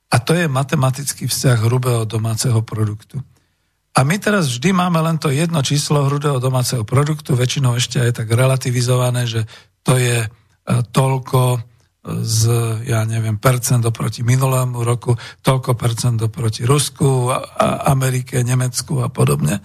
A 0.08 0.18
to 0.18 0.32
je 0.32 0.48
matematický 0.48 1.28
vzťah 1.28 1.58
hrubého 1.68 2.02
domáceho 2.08 2.64
produktu. 2.64 3.20
A 3.92 4.02
my 4.02 4.16
teraz 4.16 4.48
vždy 4.48 4.72
máme 4.72 4.98
len 5.04 5.20
to 5.20 5.28
jedno 5.28 5.60
číslo 5.60 6.08
hrubého 6.08 6.40
domáceho 6.40 6.82
produktu, 6.82 7.36
väčšinou 7.36 7.76
ešte 7.76 8.00
aj 8.00 8.24
tak 8.24 8.28
relativizované, 8.32 9.28
že 9.28 9.44
to 9.84 10.00
je 10.00 10.24
e, 10.24 10.28
toľko 10.94 11.60
z, 12.08 12.42
ja 12.88 13.04
neviem, 13.04 13.36
percent 13.36 13.84
oproti 13.84 14.24
minulému 14.24 14.80
roku, 14.80 15.12
toľko 15.44 15.76
percent 15.76 16.16
oproti 16.24 16.64
Rusku, 16.64 17.28
Amerike, 17.84 18.40
Nemecku 18.40 19.04
a 19.04 19.12
podobne 19.12 19.60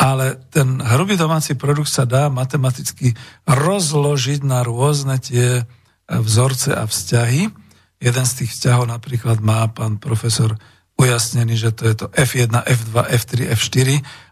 ale 0.00 0.40
ten 0.48 0.80
hrubý 0.80 1.20
domáci 1.20 1.60
produkt 1.60 1.92
sa 1.92 2.08
dá 2.08 2.32
matematicky 2.32 3.12
rozložiť 3.44 4.40
na 4.48 4.64
rôzne 4.64 5.20
tie 5.20 5.60
e, 5.60 5.62
vzorce 6.08 6.72
a 6.72 6.88
vzťahy. 6.88 7.52
Jeden 8.00 8.24
z 8.24 8.32
tých 8.32 8.56
vzťahov 8.56 8.88
napríklad 8.88 9.44
má 9.44 9.68
pán 9.68 10.00
profesor 10.00 10.56
ujasnený, 10.96 11.52
že 11.60 11.70
to 11.76 11.84
je 11.84 11.94
to 12.00 12.06
F1, 12.16 12.48
F2, 12.48 12.96
F3, 13.12 13.32
F4. 13.52 13.88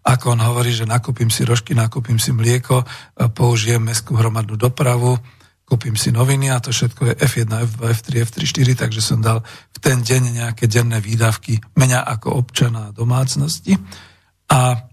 Ako 0.08 0.32
on 0.32 0.40
hovorí, 0.40 0.72
že 0.72 0.88
nakúpim 0.88 1.28
si 1.28 1.44
rožky, 1.44 1.76
nakúpim 1.76 2.16
si 2.16 2.32
mlieko, 2.32 2.80
e, 2.80 3.28
použijem 3.28 3.84
mestskú 3.84 4.16
hromadnú 4.16 4.56
dopravu, 4.56 5.20
kúpim 5.68 6.00
si 6.00 6.08
noviny 6.08 6.48
a 6.48 6.64
to 6.64 6.72
všetko 6.72 7.12
je 7.12 7.14
F1, 7.28 7.44
F2, 7.44 7.92
F3, 7.92 8.08
F3, 8.24 8.36
4, 8.72 8.80
takže 8.88 9.04
som 9.04 9.20
dal 9.20 9.44
v 9.44 9.78
ten 9.84 10.00
deň 10.00 10.22
nejaké 10.32 10.64
denné 10.64 10.96
výdavky 10.96 11.60
mňa 11.76 12.08
ako 12.08 12.40
občana 12.40 12.88
domácnosti. 12.96 13.76
A 14.48 14.87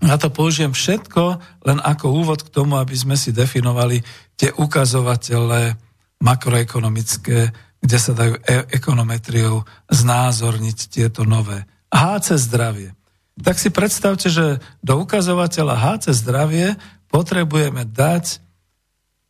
ja 0.00 0.16
to 0.16 0.32
použijem 0.32 0.72
všetko 0.72 1.22
len 1.68 1.78
ako 1.84 2.06
úvod 2.08 2.40
k 2.40 2.52
tomu, 2.52 2.80
aby 2.80 2.96
sme 2.96 3.20
si 3.20 3.36
definovali 3.36 4.00
tie 4.40 4.48
ukazovatele 4.56 5.76
makroekonomické, 6.24 7.52
kde 7.80 7.98
sa 8.00 8.12
dajú 8.16 8.40
e- 8.40 8.66
ekonometriou 8.72 9.64
znázorniť 9.92 10.78
tieto 10.88 11.28
nové. 11.28 11.68
HC 11.92 12.40
zdravie. 12.40 12.96
Tak 13.40 13.56
si 13.56 13.68
predstavte, 13.72 14.28
že 14.28 14.60
do 14.80 15.00
ukazovateľa 15.00 15.76
HC 15.76 16.12
zdravie 16.16 16.76
potrebujeme 17.12 17.84
dať 17.88 18.40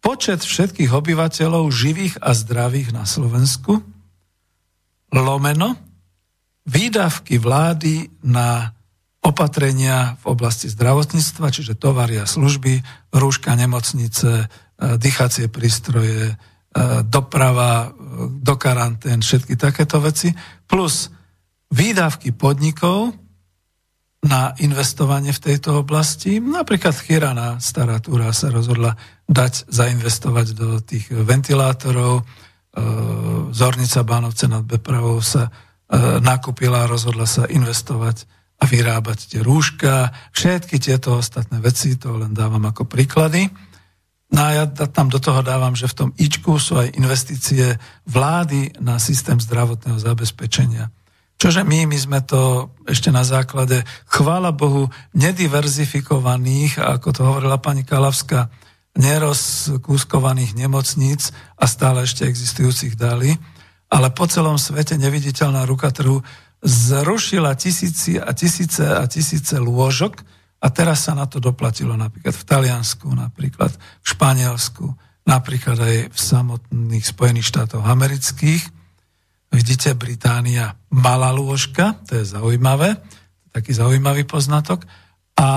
počet 0.02 0.42
všetkých 0.42 0.90
obyvateľov 0.90 1.70
živých 1.70 2.18
a 2.22 2.34
zdravých 2.34 2.94
na 2.94 3.05
Slovensku, 3.05 3.82
lomeno, 5.10 5.76
výdavky 6.66 7.36
vlády 7.42 8.09
na 8.22 8.72
opatrenia 9.20 10.16
v 10.24 10.32
oblasti 10.32 10.72
zdravotníctva, 10.72 11.52
čiže 11.52 11.76
tovary 11.76 12.16
a 12.16 12.24
služby, 12.24 12.80
rúška, 13.12 13.52
nemocnice, 13.52 14.30
e, 14.32 14.47
dýchacie 14.97 15.52
prístroje, 15.52 16.32
e, 16.32 16.34
doprava 17.05 17.70
e, 17.84 17.88
do 18.40 18.55
karantén, 18.56 19.20
všetky 19.20 19.60
takéto 19.60 20.01
veci, 20.01 20.32
plus 20.64 21.12
výdavky 21.68 22.32
podnikov 22.32 23.12
na 24.24 24.56
investovanie 24.60 25.36
v 25.36 25.52
tejto 25.52 25.84
oblasti. 25.84 26.40
Napríklad 26.40 26.97
Chirana, 26.97 27.60
stará 27.60 28.01
túra, 28.01 28.32
sa 28.32 28.48
rozhodla 28.48 28.97
dať 29.28 29.68
zainvestovať 29.68 30.47
do 30.56 30.80
tých 30.80 31.09
ventilátorov, 31.09 32.24
Zornica 33.51 34.06
Bánovce 34.06 34.47
nad 34.47 34.62
Bepravou 34.62 35.18
sa 35.18 35.51
nakúpila 36.22 36.86
a 36.86 36.90
rozhodla 36.90 37.26
sa 37.26 37.51
investovať 37.51 38.30
a 38.61 38.65
vyrábať 38.69 39.19
tie 39.32 39.41
rúška, 39.41 40.12
všetky 40.37 40.77
tieto 40.77 41.16
ostatné 41.16 41.65
veci, 41.65 41.97
to 41.97 42.12
len 42.20 42.37
dávam 42.37 42.61
ako 42.69 42.85
príklady. 42.85 43.49
No 44.31 44.41
a 44.47 44.51
ja 44.53 44.65
tam 44.69 45.11
do 45.11 45.19
toho 45.19 45.43
dávam, 45.43 45.74
že 45.74 45.91
v 45.91 45.97
tom 45.97 46.11
IČku 46.15 46.61
sú 46.61 46.78
aj 46.78 46.95
investície 46.95 47.81
vlády 48.07 48.78
na 48.78 49.01
systém 49.03 49.41
zdravotného 49.41 49.99
zabezpečenia. 49.99 50.93
Čože 51.41 51.65
my, 51.65 51.89
my 51.89 51.99
sme 51.99 52.20
to 52.20 52.69
ešte 52.85 53.09
na 53.09 53.24
základe, 53.24 53.81
chvála 54.12 54.53
Bohu, 54.53 54.93
nediverzifikovaných, 55.16 56.77
ako 56.77 57.09
to 57.16 57.20
hovorila 57.24 57.57
pani 57.57 57.81
Kalavská, 57.81 58.53
nerozkúskovaných 58.93 60.53
nemocníc 60.53 61.32
a 61.57 61.65
stále 61.65 62.05
ešte 62.05 62.28
existujúcich 62.28 62.93
dali, 62.93 63.41
ale 63.89 64.12
po 64.12 64.28
celom 64.28 64.61
svete 64.61 65.01
neviditeľná 65.01 65.65
ruka 65.65 65.89
trhu 65.89 66.20
zrušila 66.61 67.57
tisíci 67.57 68.20
a 68.20 68.31
tisíce 68.37 68.85
a 68.85 69.05
tisíce 69.09 69.57
lôžok 69.57 70.20
a 70.61 70.66
teraz 70.69 71.09
sa 71.09 71.16
na 71.16 71.24
to 71.24 71.41
doplatilo 71.41 71.97
napríklad 71.97 72.37
v 72.37 72.45
Taliansku, 72.45 73.09
napríklad 73.09 73.73
v 73.77 74.07
Španielsku, 74.07 74.87
napríklad 75.24 75.78
aj 75.81 75.97
v 76.12 76.19
samotných 76.20 77.05
Spojených 77.05 77.49
štátoch 77.49 77.81
amerických. 77.81 78.61
Vidíte, 79.51 79.97
Británia 79.97 80.77
mala 80.93 81.32
lôžka, 81.32 81.97
to 82.05 82.20
je 82.20 82.28
zaujímavé, 82.28 83.01
taký 83.51 83.73
zaujímavý 83.73 84.28
poznatok, 84.28 84.85
A 85.41 85.49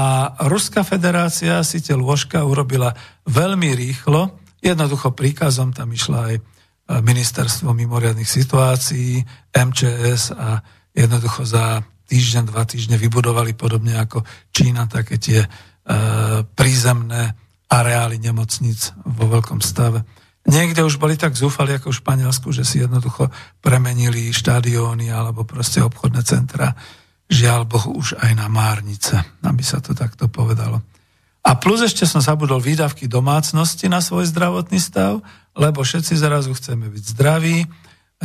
Ruská 0.48 0.88
federácia 0.88 1.60
si 1.68 1.84
tie 1.84 1.92
lôžka 1.92 2.48
urobila 2.48 2.96
veľmi 3.28 3.76
rýchlo, 3.76 4.40
jednoducho 4.64 5.12
príkazom 5.12 5.76
tam 5.76 5.92
išla 5.92 6.32
aj 6.32 6.36
ministerstvo 7.04 7.76
mimoriadných 7.76 8.28
situácií, 8.28 9.20
MČS 9.52 10.32
a 10.32 10.64
jednoducho 10.94 11.44
za 11.44 11.82
týždeň, 12.08 12.54
dva 12.54 12.64
týždne 12.64 12.96
vybudovali 13.02 13.58
podobne 13.58 13.98
ako 13.98 14.22
Čína 14.54 14.86
také 14.86 15.18
tie 15.18 15.42
e, 15.44 15.50
prízemné 16.46 17.34
areály 17.70 18.22
nemocnic 18.22 18.94
vo 19.02 19.26
veľkom 19.34 19.60
stave. 19.66 20.06
Niekde 20.44 20.84
už 20.84 21.00
boli 21.00 21.16
tak 21.16 21.34
zúfali 21.34 21.74
ako 21.74 21.90
v 21.90 22.00
Španielsku, 22.04 22.52
že 22.52 22.68
si 22.68 22.84
jednoducho 22.84 23.32
premenili 23.64 24.30
štadióny 24.30 25.10
alebo 25.10 25.48
proste 25.48 25.80
obchodné 25.80 26.22
centra. 26.28 26.76
Žiaľ 27.32 27.62
Bohu 27.64 27.96
už 27.96 28.20
aj 28.20 28.32
na 28.36 28.52
márnice, 28.52 29.16
aby 29.42 29.64
sa 29.64 29.80
to 29.80 29.96
takto 29.96 30.28
povedalo. 30.28 30.84
A 31.44 31.60
plus 31.60 31.84
ešte 31.84 32.08
som 32.08 32.24
zabudol 32.24 32.60
výdavky 32.60 33.08
domácnosti 33.08 33.88
na 33.88 34.00
svoj 34.04 34.28
zdravotný 34.32 34.80
stav, 34.80 35.24
lebo 35.56 35.84
všetci 35.84 36.16
zrazu 36.16 36.52
chceme 36.56 36.88
byť 36.92 37.04
zdraví, 37.16 37.68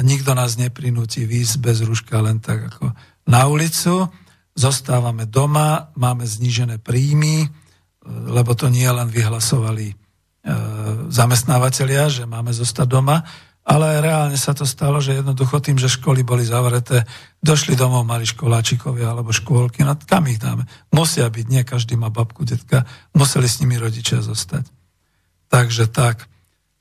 nikto 0.02 0.34
nás 0.34 0.58
neprinúti 0.58 1.26
výjsť 1.26 1.56
bez 1.62 1.82
rúška 1.82 2.18
len 2.22 2.38
tak 2.38 2.74
ako 2.74 2.94
na 3.28 3.44
ulicu, 3.46 4.08
zostávame 4.56 5.28
doma, 5.28 5.92
máme 5.94 6.24
znížené 6.24 6.80
príjmy, 6.80 7.46
lebo 8.08 8.56
to 8.56 8.72
nie 8.72 8.88
len 8.88 9.06
vyhlasovali 9.12 10.08
E, 10.48 10.52
zamestnávateľia, 11.12 12.08
že 12.08 12.24
máme 12.24 12.54
zostať 12.56 12.86
doma, 12.88 13.20
ale 13.68 14.00
reálne 14.00 14.38
sa 14.40 14.56
to 14.56 14.64
stalo, 14.64 14.96
že 14.96 15.20
jednoducho 15.20 15.60
tým, 15.60 15.76
že 15.76 15.92
školy 15.92 16.24
boli 16.24 16.40
zavreté, 16.40 17.04
došli 17.44 17.76
domov 17.76 18.08
mali 18.08 18.24
školáčikovia 18.24 19.12
alebo 19.12 19.28
škôlky, 19.28 19.84
no 19.84 19.92
kam 20.08 20.24
ich 20.30 20.40
dáme? 20.40 20.64
Musia 20.88 21.28
byť, 21.28 21.46
nie 21.52 21.62
každý 21.68 22.00
má 22.00 22.08
babku, 22.08 22.48
detka, 22.48 22.88
museli 23.12 23.44
s 23.44 23.60
nimi 23.60 23.76
rodičia 23.76 24.24
zostať. 24.24 24.72
Takže 25.52 25.84
tak. 25.92 26.30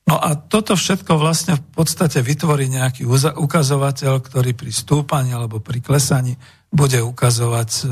No 0.07 0.15
a 0.15 0.39
toto 0.39 0.79
všetko 0.79 1.19
vlastne 1.19 1.59
v 1.59 1.63
podstate 1.75 2.23
vytvorí 2.23 2.71
nejaký 2.71 3.03
ukazovateľ, 3.35 4.23
ktorý 4.23 4.55
pri 4.55 4.71
stúpaní 4.71 5.35
alebo 5.35 5.59
pri 5.59 5.83
klesaní 5.83 6.39
bude 6.71 7.03
ukazovať 7.03 7.69
e, 7.71 7.85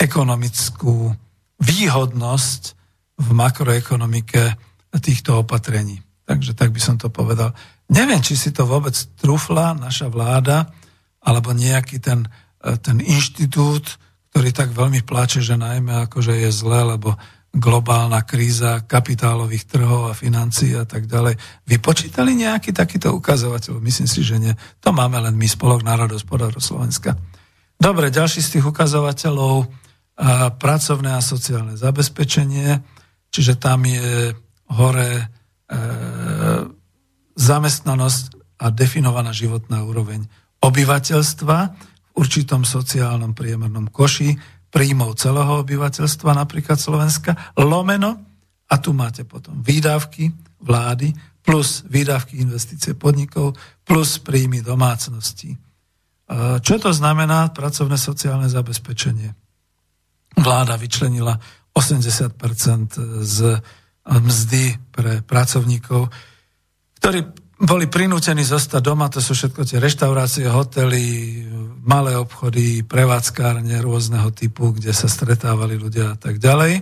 ekonomickú 0.00 1.12
výhodnosť 1.60 2.62
v 3.20 3.28
makroekonomike 3.36 4.56
týchto 5.04 5.44
opatrení. 5.44 6.00
Takže 6.24 6.56
tak 6.56 6.72
by 6.72 6.80
som 6.80 6.96
to 6.96 7.12
povedal. 7.12 7.52
Neviem, 7.92 8.24
či 8.24 8.40
si 8.40 8.56
to 8.56 8.64
vôbec 8.64 8.96
trúfla 9.20 9.76
naša 9.76 10.08
vláda, 10.08 10.72
alebo 11.20 11.52
nejaký 11.52 12.00
ten, 12.00 12.24
e, 12.64 12.80
ten 12.80 13.04
inštitút, 13.04 14.00
ktorý 14.32 14.48
tak 14.56 14.72
veľmi 14.72 15.04
pláče, 15.04 15.44
že 15.44 15.60
najmä 15.60 16.08
akože 16.08 16.40
je 16.40 16.50
zle, 16.56 16.96
lebo 16.96 17.20
globálna 17.50 18.22
kríza 18.22 18.86
kapitálových 18.86 19.66
trhov 19.66 20.10
a 20.10 20.14
financií 20.14 20.78
a 20.78 20.86
tak 20.86 21.10
ďalej. 21.10 21.34
Vypočítali 21.66 22.38
nejaký 22.38 22.70
takýto 22.70 23.10
ukazovateľ? 23.10 23.82
Myslím 23.82 24.06
si, 24.06 24.22
že 24.22 24.38
nie. 24.38 24.54
To 24.86 24.94
máme 24.94 25.18
len 25.18 25.34
my, 25.34 25.48
Spolok 25.50 25.82
národospodárov 25.82 26.62
Slovenska. 26.62 27.18
Dobre, 27.74 28.14
ďalší 28.14 28.38
z 28.38 28.58
tých 28.58 28.64
ukazovateľov, 28.70 29.66
a 30.20 30.52
pracovné 30.52 31.16
a 31.16 31.24
sociálne 31.24 31.80
zabezpečenie, 31.80 32.84
čiže 33.32 33.56
tam 33.56 33.88
je 33.88 34.36
hore 34.68 35.10
e, 35.16 35.24
zamestnanosť 37.40 38.24
a 38.60 38.68
definovaná 38.68 39.32
životná 39.32 39.80
úroveň 39.80 40.28
obyvateľstva 40.60 41.58
v 41.72 42.12
určitom 42.12 42.68
sociálnom 42.68 43.32
priemernom 43.32 43.88
koši 43.88 44.36
príjmov 44.70 45.18
celého 45.18 45.66
obyvateľstva, 45.66 46.38
napríklad 46.38 46.78
Slovenska, 46.78 47.34
lomeno, 47.58 48.30
a 48.70 48.74
tu 48.78 48.94
máte 48.94 49.26
potom 49.26 49.58
výdavky 49.58 50.30
vlády, 50.62 51.10
plus 51.42 51.82
výdavky 51.90 52.38
investície 52.38 52.94
podnikov, 52.94 53.58
plus 53.82 54.22
príjmy 54.22 54.62
domácností. 54.62 55.50
E, 55.50 55.58
čo 56.62 56.78
to 56.78 56.94
znamená 56.94 57.50
pracovné 57.50 57.98
sociálne 57.98 58.46
zabezpečenie? 58.46 59.34
Vláda 60.38 60.78
vyčlenila 60.78 61.34
80% 61.74 63.26
z 63.26 63.38
mzdy 64.06 64.64
pre 64.94 65.26
pracovníkov, 65.26 66.06
ktorí 67.02 67.18
boli 67.60 67.92
prinútení 67.92 68.40
zostať 68.40 68.80
doma, 68.80 69.12
to 69.12 69.20
sú 69.20 69.36
všetko 69.36 69.68
tie 69.68 69.76
reštaurácie, 69.76 70.48
hotely, 70.48 71.44
malé 71.84 72.16
obchody, 72.16 72.80
prevádzkárne 72.88 73.76
rôzneho 73.84 74.32
typu, 74.32 74.72
kde 74.72 74.96
sa 74.96 75.12
stretávali 75.12 75.76
ľudia 75.76 76.12
a 76.12 76.16
tak 76.16 76.40
ďalej. 76.40 76.80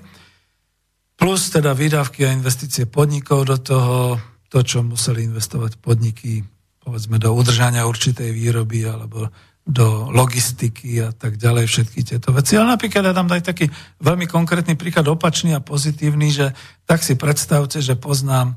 Plus 1.18 1.50
teda 1.50 1.74
výdavky 1.74 2.22
a 2.22 2.30
investície 2.30 2.86
podnikov 2.86 3.50
do 3.50 3.59
toho, 3.59 4.22
to, 4.46 4.62
čo 4.62 4.86
museli 4.86 5.26
investovať 5.26 5.82
podniky, 5.82 6.46
povedzme, 6.78 7.18
do 7.18 7.34
udržania 7.34 7.82
určitej 7.90 8.30
výroby 8.30 8.86
alebo 8.86 9.26
do 9.68 10.09
logistiky 10.14 11.02
a 11.05 11.10
tak 11.12 11.36
ďalej, 11.36 11.68
všetky 11.68 12.00
tieto 12.00 12.30
veci. 12.30 12.55
Ale 12.56 12.72
napríklad 12.78 13.05
ja 13.05 13.12
dám 13.12 13.28
aj 13.28 13.50
taký 13.50 13.66
veľmi 14.00 14.30
konkrétny 14.30 14.78
príklad 14.78 15.10
opačný 15.10 15.52
a 15.52 15.60
pozitívny, 15.60 16.32
že 16.32 16.55
tak 16.86 17.02
si 17.02 17.18
predstavte, 17.18 17.82
že 17.82 17.98
poznám 17.98 18.56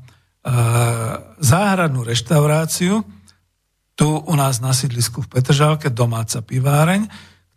záhradnú 1.38 2.02
reštauráciu 2.02 3.06
tu 3.94 4.08
u 4.10 4.34
nás 4.34 4.58
na 4.58 4.74
sídlisku 4.74 5.22
v 5.22 5.30
Petržálke, 5.38 5.94
domáca 5.94 6.42
piváreň, 6.42 7.06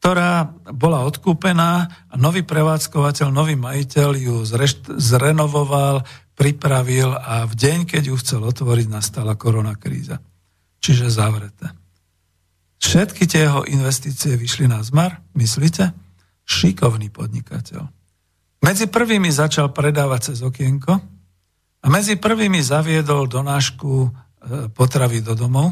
ktorá 0.04 0.52
bola 0.76 1.00
odkúpená 1.08 1.88
a 2.12 2.14
nový 2.20 2.44
prevádzkovateľ, 2.44 3.32
nový 3.32 3.56
majiteľ 3.56 4.10
ju 4.12 4.36
zrešt- 4.44 5.00
zrenovoval, 5.00 6.04
pripravil 6.36 7.16
a 7.16 7.48
v 7.48 7.54
deň, 7.56 7.78
keď 7.88 8.12
ju 8.12 8.16
chcel 8.20 8.44
otvoriť, 8.44 8.86
nastala 8.92 9.32
koronakríza. 9.32 10.20
Čiže 10.84 11.08
zavreté. 11.08 11.72
Všetky 12.76 13.24
tie 13.24 13.48
jeho 13.48 13.64
investície 13.64 14.36
vyšli 14.36 14.68
na 14.68 14.84
zmar, 14.84 15.24
myslíte? 15.32 15.96
Šikovný 16.44 17.08
podnikateľ. 17.08 17.88
Medzi 18.60 18.92
prvými 18.92 19.32
začal 19.32 19.72
predávať 19.72 20.36
cez 20.36 20.44
okienko 20.44 21.13
a 21.84 21.86
medzi 21.92 22.16
prvými 22.16 22.64
zaviedol 22.64 23.28
donášku 23.28 23.92
e, 23.92 24.08
potravy 24.72 25.20
do 25.20 25.36
domov 25.36 25.68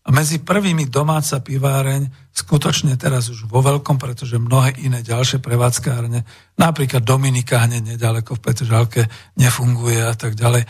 a 0.00 0.08
medzi 0.14 0.40
prvými 0.40 0.88
domáca 0.88 1.42
piváreň, 1.42 2.32
skutočne 2.32 2.94
teraz 2.96 3.28
už 3.28 3.50
vo 3.50 3.60
veľkom, 3.60 3.98
pretože 3.98 4.40
mnohé 4.40 4.78
iné 4.80 5.02
ďalšie 5.02 5.42
prevádzkárne, 5.42 6.24
napríklad 6.56 7.04
Dominika 7.04 7.66
hneď 7.66 7.98
nedaleko 7.98 8.38
v 8.38 8.42
Petržalke 8.46 9.02
nefunguje 9.36 10.00
a 10.00 10.14
tak 10.16 10.38
ďalej, 10.38 10.64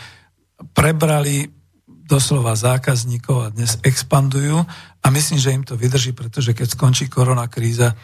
prebrali 0.75 1.47
doslova 1.87 2.59
zákazníkov 2.59 3.37
a 3.39 3.53
dnes 3.55 3.79
expandujú 3.87 4.59
a 4.99 5.07
myslím, 5.07 5.39
že 5.39 5.55
im 5.55 5.63
to 5.63 5.79
vydrží, 5.79 6.11
pretože 6.11 6.51
keď 6.51 6.75
skončí 6.75 7.07
korona 7.07 7.47
kríza, 7.47 7.95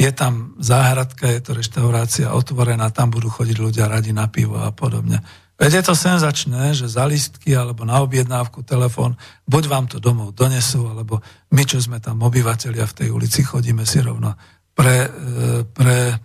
je 0.00 0.08
tam 0.16 0.56
záhradka, 0.56 1.28
je 1.28 1.44
to 1.44 1.52
reštaurácia 1.52 2.32
otvorená, 2.32 2.88
tam 2.88 3.12
budú 3.12 3.28
chodiť 3.28 3.56
ľudia 3.60 3.84
radi 3.84 4.16
na 4.16 4.32
pivo 4.32 4.56
a 4.56 4.72
podobne. 4.72 5.20
Veď 5.60 5.80
je 5.80 5.84
to 5.84 5.94
senzačné, 5.94 6.72
že 6.72 6.88
za 6.88 7.04
listky 7.04 7.52
alebo 7.52 7.84
na 7.84 8.00
objednávku 8.00 8.64
telefón, 8.64 9.20
buď 9.44 9.64
vám 9.68 9.86
to 9.92 10.00
domov 10.00 10.32
donesú, 10.32 10.88
alebo 10.88 11.20
my, 11.52 11.62
čo 11.68 11.76
sme 11.76 12.00
tam 12.00 12.24
obyvateľia 12.24 12.88
v 12.88 12.96
tej 12.96 13.08
ulici, 13.12 13.44
chodíme 13.44 13.84
si 13.84 14.00
rovno 14.00 14.40
pre, 14.72 15.04
e, 15.04 15.10
pre 15.68 15.98
e, 16.08 16.16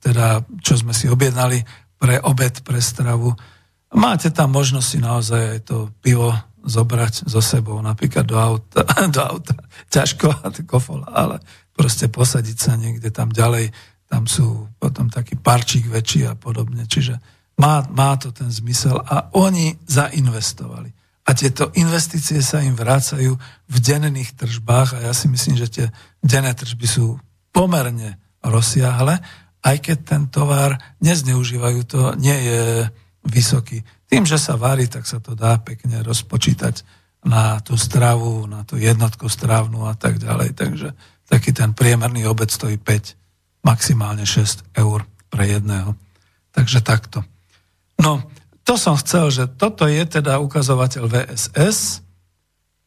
teda, 0.00 0.40
čo 0.64 0.80
sme 0.80 0.96
si 0.96 1.04
objednali, 1.04 1.60
pre 2.00 2.16
obed, 2.24 2.64
pre 2.64 2.80
stravu 2.80 3.36
Máte 3.90 4.30
tam 4.30 4.54
možnosť 4.54 4.86
si 4.86 4.98
naozaj 5.02 5.42
aj 5.58 5.60
to 5.66 5.90
pivo 5.98 6.30
zobrať 6.62 7.26
so 7.26 7.42
sebou, 7.42 7.82
napríklad 7.82 8.22
do 8.22 8.38
auta, 8.38 8.86
do 9.14 9.20
auta. 9.20 9.56
ťažko, 9.90 10.30
kofol, 10.70 11.02
ale 11.10 11.42
proste 11.74 12.06
posadiť 12.06 12.56
sa 12.60 12.78
niekde 12.78 13.10
tam 13.10 13.34
ďalej, 13.34 13.74
tam 14.06 14.30
sú 14.30 14.70
potom 14.78 15.10
taký 15.10 15.34
parčík 15.34 15.90
väčší 15.90 16.30
a 16.30 16.38
podobne. 16.38 16.86
Čiže 16.86 17.18
má, 17.60 17.84
má 17.92 18.16
to 18.16 18.32
ten 18.32 18.48
zmysel 18.48 18.96
a 19.04 19.28
oni 19.36 19.76
zainvestovali. 19.84 20.88
A 21.28 21.36
tieto 21.36 21.70
investície 21.76 22.40
sa 22.40 22.64
im 22.64 22.72
vrácajú 22.74 23.36
v 23.68 23.76
denných 23.76 24.34
tržbách 24.34 24.98
a 24.98 25.04
ja 25.06 25.12
si 25.12 25.28
myslím, 25.28 25.60
že 25.60 25.68
tie 25.68 25.86
denné 26.24 26.56
tržby 26.56 26.88
sú 26.88 27.20
pomerne 27.52 28.16
rozsiahle, 28.40 29.20
aj 29.60 29.76
keď 29.84 29.98
ten 30.00 30.22
tovar 30.32 30.80
nezneužívajú 31.04 31.80
to, 31.84 32.00
nie 32.16 32.34
je 32.34 32.88
vysoký. 33.28 33.84
Tým, 34.08 34.24
že 34.24 34.40
sa 34.40 34.56
varí, 34.56 34.88
tak 34.88 35.04
sa 35.04 35.20
to 35.20 35.36
dá 35.36 35.60
pekne 35.60 36.00
rozpočítať 36.00 36.82
na 37.28 37.60
tú 37.60 37.76
stravu, 37.76 38.48
na 38.48 38.64
tú 38.64 38.80
jednotku 38.80 39.28
strávnu 39.28 39.84
a 39.84 39.94
tak 39.94 40.16
ďalej. 40.16 40.56
Takže 40.56 40.88
taký 41.28 41.52
ten 41.52 41.76
priemerný 41.76 42.24
obed 42.24 42.48
stojí 42.48 42.80
5, 42.80 43.60
maximálne 43.60 44.24
6 44.24 44.72
eur 44.72 45.04
pre 45.28 45.44
jedného. 45.46 45.94
Takže 46.50 46.80
takto. 46.80 47.22
No, 48.00 48.24
to 48.64 48.80
som 48.80 48.96
chcel, 48.96 49.28
že 49.28 49.44
toto 49.44 49.84
je 49.84 50.00
teda 50.08 50.40
ukazovateľ 50.40 51.04
VSS 51.04 52.00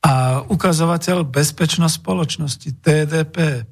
a 0.03 0.44
ukazovateľ 0.49 1.23
bezpečnosť 1.23 2.02
spoločnosti 2.02 2.69
TDP. 2.81 3.69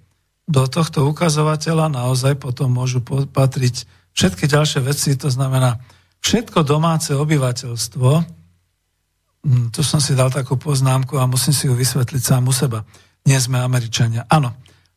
do 0.52 0.68
tohto 0.68 1.08
ukazovateľa 1.08 1.88
naozaj 1.88 2.36
potom 2.36 2.76
môžu 2.76 3.00
patriť 3.32 3.88
všetky 4.12 4.52
ďalšie 4.52 4.84
veci, 4.84 5.16
to 5.16 5.32
znamená 5.32 5.80
všetko 6.20 6.68
domáce 6.68 7.16
obyvateľstvo, 7.16 8.10
hm, 9.48 9.66
tu 9.72 9.82
som 9.82 10.04
si 10.04 10.12
dal 10.12 10.28
takú 10.28 10.60
poznámku 10.60 11.16
a 11.16 11.30
musím 11.30 11.56
si 11.56 11.72
ju 11.72 11.74
vysvetliť 11.74 12.22
sám 12.22 12.44
u 12.48 12.54
seba. 12.54 12.84
Nie 13.24 13.40
sme 13.40 13.62
Američania. 13.64 14.28
Áno, 14.28 14.52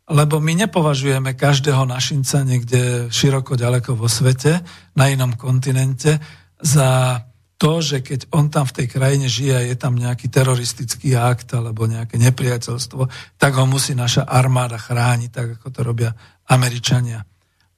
lebo 0.05 0.37
my 0.37 0.53
nepovažujeme 0.67 1.33
každého 1.33 1.89
našinca 1.89 2.45
niekde 2.45 3.09
široko 3.09 3.57
ďaleko 3.57 3.97
vo 3.97 4.09
svete, 4.09 4.61
na 4.93 5.09
inom 5.09 5.33
kontinente, 5.33 6.21
za 6.61 7.21
to, 7.57 7.81
že 7.81 8.05
keď 8.05 8.21
on 8.35 8.53
tam 8.53 8.69
v 8.69 8.77
tej 8.83 8.87
krajine 8.93 9.25
žije 9.31 9.55
a 9.57 9.65
je 9.65 9.77
tam 9.79 9.97
nejaký 9.97 10.29
teroristický 10.29 11.17
akt 11.17 11.55
alebo 11.57 11.89
nejaké 11.89 12.21
nepriateľstvo, 12.21 13.09
tak 13.41 13.53
ho 13.57 13.65
musí 13.65 13.97
naša 13.97 14.29
armáda 14.29 14.77
chrániť, 14.77 15.31
tak 15.33 15.47
ako 15.61 15.69
to 15.73 15.81
robia 15.81 16.11
Američania. 16.51 17.25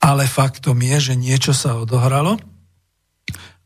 Ale 0.02 0.26
faktom 0.26 0.82
je, 0.82 1.12
že 1.12 1.14
niečo 1.14 1.54
sa 1.54 1.78
odohralo 1.78 2.40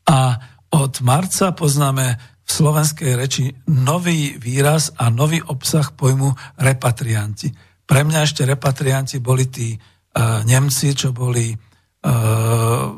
a 0.05 0.37
od 0.71 0.93
marca 1.03 1.51
poznáme 1.51 2.05
v 2.45 2.49
slovenskej 2.49 3.11
reči 3.15 3.43
nový 3.71 4.35
výraz 4.35 4.91
a 4.99 5.07
nový 5.07 5.39
obsah 5.39 5.89
pojmu 5.95 6.59
repatrianti. 6.59 7.70
Pre 7.91 8.07
mňa 8.07 8.23
ešte 8.23 8.47
repatrianti 8.47 9.19
boli 9.19 9.51
tí 9.51 9.75
uh, 9.75 10.47
Nemci, 10.47 10.95
čo 10.95 11.11
boli 11.11 11.51
uh, 11.51 11.59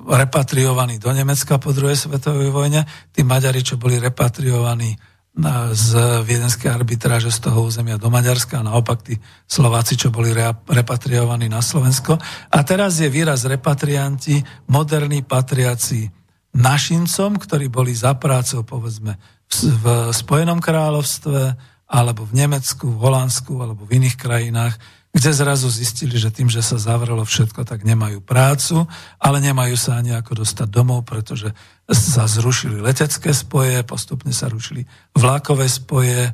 repatriovaní 0.05 1.01
do 1.01 1.09
Nemecka 1.09 1.57
po 1.57 1.73
druhej 1.73 1.97
svetovej 1.97 2.53
vojne, 2.53 2.85
tí 3.09 3.25
Maďari, 3.25 3.65
čo 3.65 3.81
boli 3.81 3.97
repatriovaní 3.97 4.93
uh, 4.93 5.73
z 5.73 5.97
viedenskej 6.21 6.69
arbitráže 6.69 7.33
z 7.33 7.49
toho 7.49 7.65
územia 7.65 7.97
do 7.97 8.13
Maďarska 8.13 8.61
a 8.61 8.67
naopak 8.69 9.01
tí 9.01 9.17
Slováci, 9.49 9.97
čo 9.97 10.13
boli 10.13 10.29
re, 10.29 10.53
repatriovaní 10.69 11.49
na 11.49 11.65
Slovensko. 11.65 12.21
A 12.53 12.61
teraz 12.61 13.01
je 13.01 13.09
výraz 13.09 13.49
repatrianti, 13.49 14.45
moderní 14.69 15.25
patriaci 15.25 16.05
našincom, 16.53 17.41
ktorí 17.41 17.65
boli 17.65 17.97
za 17.97 18.13
prácou, 18.13 18.61
povedzme, 18.61 19.17
v, 19.49 19.73
v 19.73 19.85
Spojenom 20.13 20.61
kráľovstve, 20.61 21.72
alebo 21.93 22.25
v 22.25 22.33
Nemecku, 22.33 22.89
v 22.89 23.01
Holandsku 23.05 23.53
alebo 23.61 23.85
v 23.85 24.01
iných 24.01 24.17
krajinách, 24.17 24.81
kde 25.13 25.29
zrazu 25.29 25.69
zistili, 25.69 26.17
že 26.17 26.33
tým, 26.33 26.49
že 26.49 26.65
sa 26.65 26.81
zavrelo 26.81 27.21
všetko, 27.21 27.69
tak 27.69 27.85
nemajú 27.85 28.17
prácu, 28.25 28.89
ale 29.21 29.37
nemajú 29.45 29.77
sa 29.77 30.01
ani 30.01 30.17
ako 30.17 30.41
dostať 30.41 30.67
domov, 30.73 31.05
pretože 31.05 31.53
sa 31.85 32.25
zrušili 32.25 32.81
letecké 32.81 33.29
spoje, 33.29 33.85
postupne 33.85 34.33
sa 34.33 34.49
rušili 34.49 34.89
vlákové 35.13 35.69
spoje 35.69 36.33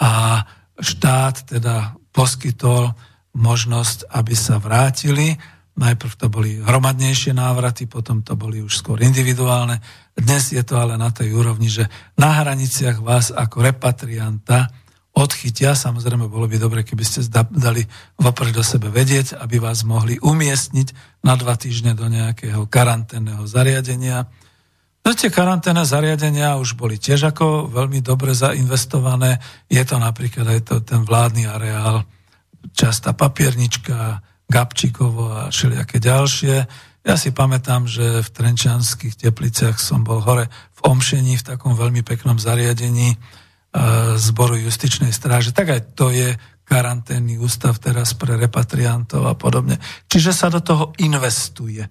a 0.00 0.40
štát 0.80 1.44
teda 1.44 2.00
poskytol 2.16 2.96
možnosť, 3.36 4.08
aby 4.08 4.32
sa 4.32 4.56
vrátili. 4.56 5.36
Najprv 5.76 6.12
to 6.16 6.32
boli 6.32 6.56
hromadnejšie 6.64 7.36
návraty, 7.36 7.84
potom 7.84 8.24
to 8.24 8.32
boli 8.32 8.64
už 8.64 8.80
skôr 8.80 8.96
individuálne. 9.04 9.76
Dnes 10.16 10.56
je 10.56 10.64
to 10.64 10.80
ale 10.80 10.96
na 10.96 11.12
tej 11.12 11.36
úrovni, 11.36 11.68
že 11.68 11.84
na 12.16 12.40
hraniciach 12.40 13.04
vás 13.04 13.28
ako 13.28 13.60
repatrianta 13.60 14.72
odchytia. 15.16 15.72
Samozrejme, 15.72 16.28
bolo 16.28 16.44
by 16.44 16.60
dobre, 16.60 16.84
keby 16.84 17.00
ste 17.00 17.24
dali 17.32 17.88
vopred 18.20 18.52
do 18.52 18.60
sebe 18.60 18.92
vedieť, 18.92 19.40
aby 19.40 19.56
vás 19.56 19.80
mohli 19.88 20.20
umiestniť 20.20 21.18
na 21.24 21.34
dva 21.40 21.56
týždne 21.56 21.96
do 21.96 22.06
nejakého 22.12 22.68
karanténneho 22.68 23.48
zariadenia. 23.48 24.28
No 25.06 25.16
tie 25.16 25.32
karanténne 25.32 25.88
zariadenia 25.88 26.60
už 26.60 26.76
boli 26.76 27.00
tiež 27.00 27.32
ako 27.32 27.72
veľmi 27.72 28.04
dobre 28.04 28.36
zainvestované. 28.36 29.40
Je 29.72 29.80
to 29.88 29.96
napríklad 29.96 30.46
aj 30.52 30.60
to, 30.68 30.74
ten 30.84 31.00
vládny 31.06 31.48
areál, 31.48 32.04
častá 32.76 33.16
papiernička, 33.16 34.20
Gabčíkovo 34.46 35.34
a 35.34 35.42
všelijaké 35.50 35.98
ďalšie. 35.98 36.56
Ja 37.06 37.14
si 37.14 37.30
pamätám, 37.30 37.86
že 37.86 38.22
v 38.22 38.28
Trenčanských 38.30 39.18
tepliciach 39.18 39.78
som 39.78 40.02
bol 40.02 40.22
hore 40.22 40.50
v 40.74 40.80
Omšení 40.90 41.38
v 41.38 41.46
takom 41.54 41.74
veľmi 41.74 42.02
peknom 42.02 42.38
zariadení, 42.38 43.14
zboru 44.16 44.56
justičnej 44.56 45.12
stráže, 45.12 45.52
tak 45.52 45.68
aj 45.68 45.80
to 45.92 46.08
je 46.08 46.32
karanténny 46.66 47.38
ústav 47.38 47.78
teraz 47.78 48.16
pre 48.18 48.34
repatriantov 48.34 49.22
a 49.30 49.38
podobne. 49.38 49.78
Čiže 50.10 50.32
sa 50.34 50.50
do 50.50 50.58
toho 50.58 50.90
investuje. 50.98 51.86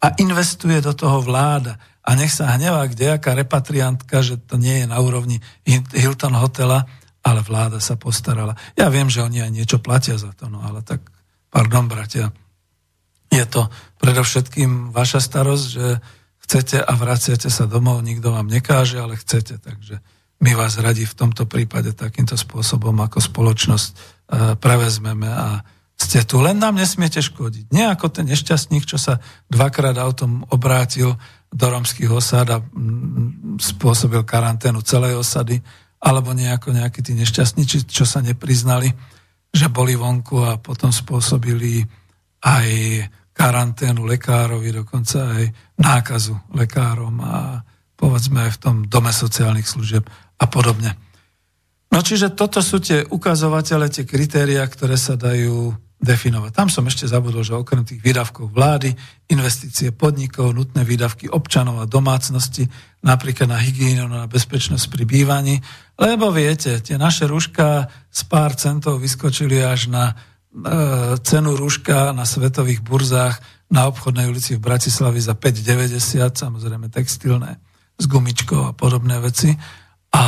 A 0.00 0.06
investuje 0.20 0.80
do 0.84 0.92
toho 0.92 1.24
vláda. 1.24 1.80
A 2.04 2.16
nech 2.16 2.32
sa 2.32 2.52
hnevá 2.56 2.88
kdejaká 2.88 3.36
repatriantka, 3.36 4.20
že 4.20 4.40
to 4.40 4.60
nie 4.60 4.84
je 4.84 4.86
na 4.88 5.00
úrovni 5.00 5.40
Hilton 5.92 6.36
hotela, 6.36 6.84
ale 7.20 7.40
vláda 7.44 7.80
sa 7.80 7.96
postarala. 8.00 8.56
Ja 8.76 8.88
viem, 8.88 9.12
že 9.12 9.24
oni 9.24 9.44
aj 9.44 9.52
niečo 9.52 9.78
platia 9.80 10.16
za 10.16 10.32
to, 10.32 10.48
no 10.48 10.64
ale 10.64 10.80
tak, 10.80 11.04
pardon, 11.52 11.88
bratia, 11.88 12.32
je 13.28 13.44
to 13.44 13.68
predovšetkým 14.00 14.90
vaša 14.90 15.20
starosť, 15.20 15.64
že 15.68 15.86
chcete 16.48 16.80
a 16.80 16.92
vraciate 16.96 17.52
sa 17.52 17.68
domov, 17.68 18.00
nikto 18.00 18.32
vám 18.32 18.48
nekáže, 18.48 18.98
ale 18.98 19.20
chcete, 19.20 19.60
takže 19.60 20.00
my 20.40 20.52
vás 20.56 20.80
radi 20.80 21.04
v 21.04 21.16
tomto 21.16 21.44
prípade 21.44 21.92
takýmto 21.92 22.34
spôsobom 22.34 22.96
ako 23.04 23.20
spoločnosť 23.20 23.90
e, 23.92 23.96
prevezmeme 24.56 25.28
a 25.28 25.60
ste 26.00 26.24
tu, 26.24 26.40
len 26.40 26.56
nám 26.56 26.80
nesmiete 26.80 27.20
škodiť. 27.20 27.68
Nie 27.76 27.92
ako 27.92 28.08
ten 28.08 28.24
nešťastník, 28.24 28.88
čo 28.88 28.96
sa 28.96 29.20
dvakrát 29.52 30.00
autom 30.00 30.48
obrátil 30.48 31.12
do 31.52 31.66
romských 31.68 32.08
osád 32.08 32.48
a 32.56 32.58
spôsobil 33.60 34.24
karanténu 34.24 34.80
celej 34.80 35.20
osady, 35.20 35.60
alebo 36.00 36.32
nejako 36.32 36.72
nejakí 36.72 37.04
tí 37.04 37.12
nešťastníci, 37.12 37.84
čo 37.84 38.08
sa 38.08 38.24
nepriznali, 38.24 38.88
že 39.52 39.68
boli 39.68 39.92
vonku 39.92 40.40
a 40.40 40.56
potom 40.56 40.88
spôsobili 40.88 41.84
aj 42.40 42.68
karanténu 43.36 44.08
lekárovi, 44.08 44.72
dokonca 44.72 45.36
aj 45.36 45.44
nákazu 45.76 46.32
lekárom 46.56 47.20
a 47.20 47.60
povedzme 48.00 48.48
aj 48.48 48.56
v 48.56 48.60
tom 48.64 48.76
dome 48.88 49.12
sociálnych 49.12 49.68
služieb 49.68 50.08
a 50.40 50.44
podobne. 50.48 50.96
No 51.90 52.00
čiže 52.00 52.32
toto 52.32 52.64
sú 52.64 52.80
tie 52.80 53.04
ukazovatele, 53.04 53.90
tie 53.92 54.08
kritéria, 54.08 54.64
ktoré 54.64 54.96
sa 54.96 55.18
dajú 55.18 55.74
definovať. 56.00 56.50
Tam 56.56 56.72
som 56.72 56.88
ešte 56.88 57.04
zabudol, 57.04 57.44
že 57.44 57.52
okrem 57.52 57.84
tých 57.84 58.00
výdavkov 58.00 58.48
vlády, 58.48 58.96
investície 59.28 59.92
podnikov, 59.92 60.56
nutné 60.56 60.80
výdavky 60.80 61.28
občanov 61.28 61.84
a 61.84 61.90
domácnosti, 61.90 62.64
napríklad 63.04 63.52
na 63.52 63.60
hygienu, 63.60 64.08
na 64.08 64.24
bezpečnosť 64.24 64.88
pri 64.88 65.04
bývaní, 65.04 65.60
lebo 66.00 66.32
viete, 66.32 66.80
tie 66.80 66.96
naše 66.96 67.28
rúška 67.28 67.92
z 68.08 68.20
pár 68.24 68.56
centov 68.56 68.96
vyskočili 68.96 69.60
až 69.60 69.92
na 69.92 70.04
e, 70.08 70.14
cenu 71.20 71.52
rúška 71.52 72.16
na 72.16 72.24
svetových 72.24 72.80
burzách 72.80 73.36
na 73.68 73.84
obchodnej 73.86 74.24
ulici 74.24 74.56
v 74.56 74.64
Bratislavi 74.64 75.20
za 75.20 75.36
5,90, 75.36 76.00
samozrejme 76.32 76.88
textilné, 76.88 77.60
s 78.00 78.04
gumičkou 78.08 78.72
a 78.72 78.72
podobné 78.72 79.20
veci. 79.20 79.52
A 80.14 80.24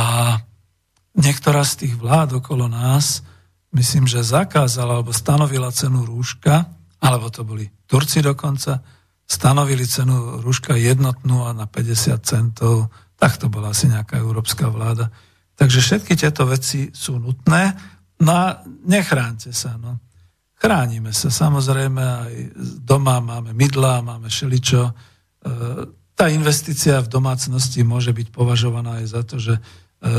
niektorá 1.17 1.63
z 1.67 1.87
tých 1.87 1.93
vlád 1.99 2.39
okolo 2.39 2.71
nás, 2.71 3.21
myslím, 3.73 4.07
že 4.07 4.23
zakázala 4.23 5.01
alebo 5.01 5.11
stanovila 5.11 5.73
cenu 5.73 6.05
rúška, 6.05 6.69
alebo 7.03 7.27
to 7.27 7.43
boli 7.43 7.67
Turci 7.89 8.23
dokonca, 8.23 8.79
stanovili 9.27 9.83
cenu 9.83 10.39
rúška 10.39 10.75
jednotnú 10.75 11.47
a 11.47 11.51
na 11.51 11.67
50 11.67 12.19
centov, 12.23 12.91
tak 13.17 13.39
to 13.39 13.47
bola 13.47 13.71
asi 13.71 13.87
nejaká 13.87 14.19
európska 14.19 14.67
vláda. 14.67 15.07
Takže 15.53 15.79
všetky 15.79 16.13
tieto 16.17 16.43
veci 16.49 16.89
sú 16.91 17.21
nutné, 17.21 17.71
no 18.23 18.31
a 18.33 18.63
nechránte 18.87 19.53
sa. 19.53 19.77
No. 19.77 20.01
Chránime 20.57 21.11
sa, 21.11 21.27
samozrejme, 21.31 22.03
aj 22.03 22.33
doma 22.83 23.19
máme 23.19 23.51
mydla, 23.51 23.99
máme 24.03 24.31
šeličo. 24.31 24.81
E, 24.87 24.93
tá 26.13 26.29
investícia 26.29 27.01
v 27.01 27.09
domácnosti 27.09 27.81
môže 27.81 28.13
byť 28.13 28.27
považovaná 28.29 29.01
aj 29.01 29.05
za 29.09 29.21
to, 29.25 29.35
že 29.41 29.53
e, 29.57 29.61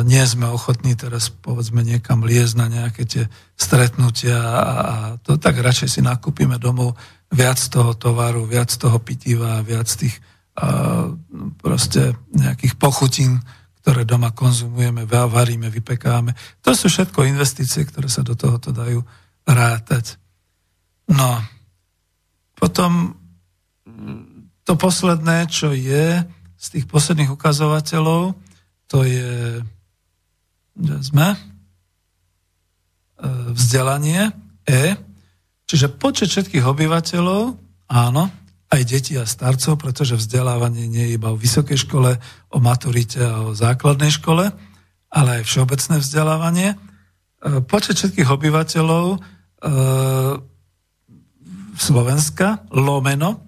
nie 0.03 0.23
sme 0.27 0.51
ochotní 0.51 0.99
teraz 0.99 1.31
povedzme 1.31 1.87
niekam 1.87 2.27
liezť 2.27 2.55
na 2.59 2.67
nejaké 2.67 3.03
tie 3.07 3.25
stretnutia 3.55 4.39
a 4.39 4.95
to 5.23 5.39
tak 5.39 5.55
radšej 5.59 5.89
si 5.89 6.01
nakúpime 6.03 6.59
domov 6.59 6.99
viac 7.31 7.59
toho 7.59 7.95
tovaru, 7.95 8.47
viac 8.47 8.75
toho 8.75 8.99
pitiva, 8.99 9.63
viac 9.63 9.87
tých 9.87 10.19
a, 10.55 11.11
proste 11.59 12.15
nejakých 12.31 12.79
pochutín, 12.79 13.43
ktoré 13.83 14.07
doma 14.07 14.31
konzumujeme, 14.31 15.05
varíme, 15.07 15.69
vypekáme. 15.69 16.33
To 16.63 16.73
sú 16.73 16.87
všetko 16.89 17.27
investície, 17.27 17.85
ktoré 17.85 18.07
sa 18.07 18.23
do 18.23 18.39
tohoto 18.39 18.73
dajú 18.73 19.03
rátať. 19.45 20.17
No, 21.11 21.43
potom 22.57 23.19
to 24.65 24.77
posledné, 24.77 25.49
čo 25.53 25.73
je 25.77 26.25
z 26.57 26.67
tých 26.73 26.89
posledných 26.89 27.33
ukazovateľov, 27.33 28.33
to 28.89 29.05
je, 29.05 29.61
kde 30.77 30.97
sme, 31.05 31.37
e, 31.37 31.39
vzdelanie, 33.53 34.33
E, 34.65 34.97
čiže 35.69 35.93
počet 35.93 36.33
všetkých 36.33 36.65
obyvateľov, 36.65 37.43
áno, 37.93 38.25
aj 38.73 38.83
detí 38.89 39.15
a 39.21 39.29
starcov, 39.29 39.77
pretože 39.77 40.17
vzdelávanie 40.17 40.89
nie 40.89 41.13
je 41.13 41.15
iba 41.21 41.31
o 41.31 41.39
vysokej 41.39 41.85
škole, 41.85 42.17
o 42.49 42.59
maturite 42.59 43.21
a 43.21 43.45
o 43.45 43.53
základnej 43.53 44.09
škole, 44.09 44.51
ale 45.13 45.29
aj 45.41 45.43
všeobecné 45.45 45.95
vzdelávanie. 46.01 46.69
E, 46.73 46.77
počet 47.61 48.01
všetkých 48.01 48.29
obyvateľov 48.29 49.07
e, 49.15 49.19
Slovenska, 51.77 52.65
lomeno, 52.73 53.44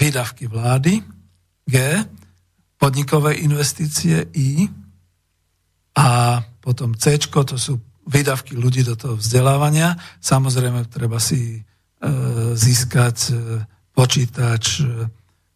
výdavky 0.00 0.48
vlády, 0.48 1.04
G, 1.68 1.76
podnikové 2.80 3.36
investície, 3.44 4.24
I, 4.32 4.64
a 5.92 6.40
potom 6.64 6.96
C, 6.96 7.20
to 7.20 7.60
sú 7.60 7.76
výdavky 8.08 8.56
ľudí 8.56 8.80
do 8.80 8.96
toho 8.96 9.20
vzdelávania. 9.20 10.00
Samozrejme, 10.24 10.88
treba 10.88 11.20
si 11.20 11.60
e, 11.60 11.60
získať 12.56 13.16
e, 13.28 13.32
počítač, 13.92 14.80
e, 14.80 14.84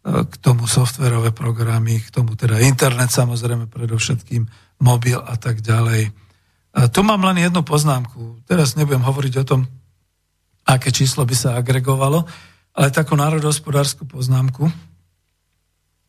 k 0.05 0.35
tomu 0.45 0.69
softverové 0.69 1.33
programy, 1.33 1.97
k 1.97 2.13
tomu 2.13 2.37
teda 2.37 2.61
internet 2.61 3.09
samozrejme 3.09 3.73
predovšetkým, 3.73 4.45
mobil 4.85 5.17
a 5.17 5.35
tak 5.41 5.65
ďalej. 5.65 6.13
A 6.77 6.93
tu 6.93 7.01
mám 7.01 7.25
len 7.25 7.41
jednu 7.41 7.65
poznámku. 7.65 8.45
Teraz 8.45 8.77
nebudem 8.77 9.01
hovoriť 9.01 9.35
o 9.41 9.49
tom, 9.49 9.61
aké 10.69 10.93
číslo 10.93 11.25
by 11.25 11.33
sa 11.33 11.57
agregovalo, 11.57 12.29
ale 12.75 12.91
takú 12.91 13.15
národohospodárskú 13.15 14.05
poznámku, 14.05 14.67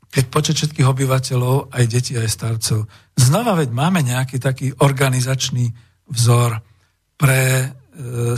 keď 0.09 0.23
počet 0.31 0.55
všetkých 0.57 0.87
obyvateľov, 0.87 1.75
aj 1.75 1.85
detí, 1.91 2.15
aj 2.15 2.29
starcov. 2.31 2.87
Znova 3.19 3.53
veď 3.59 3.69
máme 3.69 4.01
nejaký 4.01 4.39
taký 4.39 4.71
organizačný 4.79 5.75
vzor 6.07 6.63
pre 7.19 7.41
e, 7.43 7.67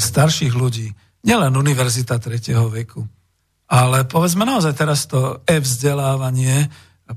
starších 0.01 0.53
ľudí. 0.57 0.89
Nielen 1.23 1.53
univerzita 1.53 2.17
3. 2.17 2.55
veku 2.71 3.05
ale 3.67 4.07
povedzme 4.07 4.47
naozaj 4.47 4.73
teraz 4.79 5.05
to 5.11 5.43
e-vzdelávanie 5.43 6.71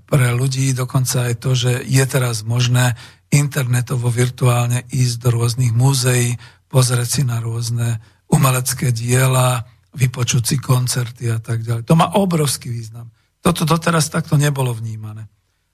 pre 0.07 0.35
ľudí, 0.35 0.74
dokonca 0.74 1.31
aj 1.31 1.35
to, 1.39 1.51
že 1.55 1.73
je 1.87 2.05
teraz 2.07 2.43
možné 2.43 2.95
internetovo, 3.31 4.11
virtuálne 4.11 4.87
ísť 4.91 5.16
do 5.23 5.28
rôznych 5.39 5.70
múzeí, 5.70 6.35
pozrieť 6.66 7.09
si 7.11 7.23
na 7.23 7.39
rôzne 7.39 8.03
umelecké 8.31 8.91
diela, 8.91 9.66
vypočuť 9.95 10.43
si 10.47 10.57
koncerty 10.59 11.31
a 11.31 11.39
tak 11.43 11.67
ďalej. 11.67 11.87
To 11.87 11.95
má 11.99 12.15
obrovský 12.15 12.71
význam. 12.71 13.11
Toto 13.41 13.65
doteraz 13.65 14.12
takto 14.12 14.37
nebolo 14.37 14.71
vnímané. 14.77 15.27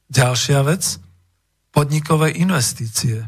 Ďalšia 0.07 0.63
vec, 0.63 1.03
podnikové 1.75 2.33
investície. 2.39 3.27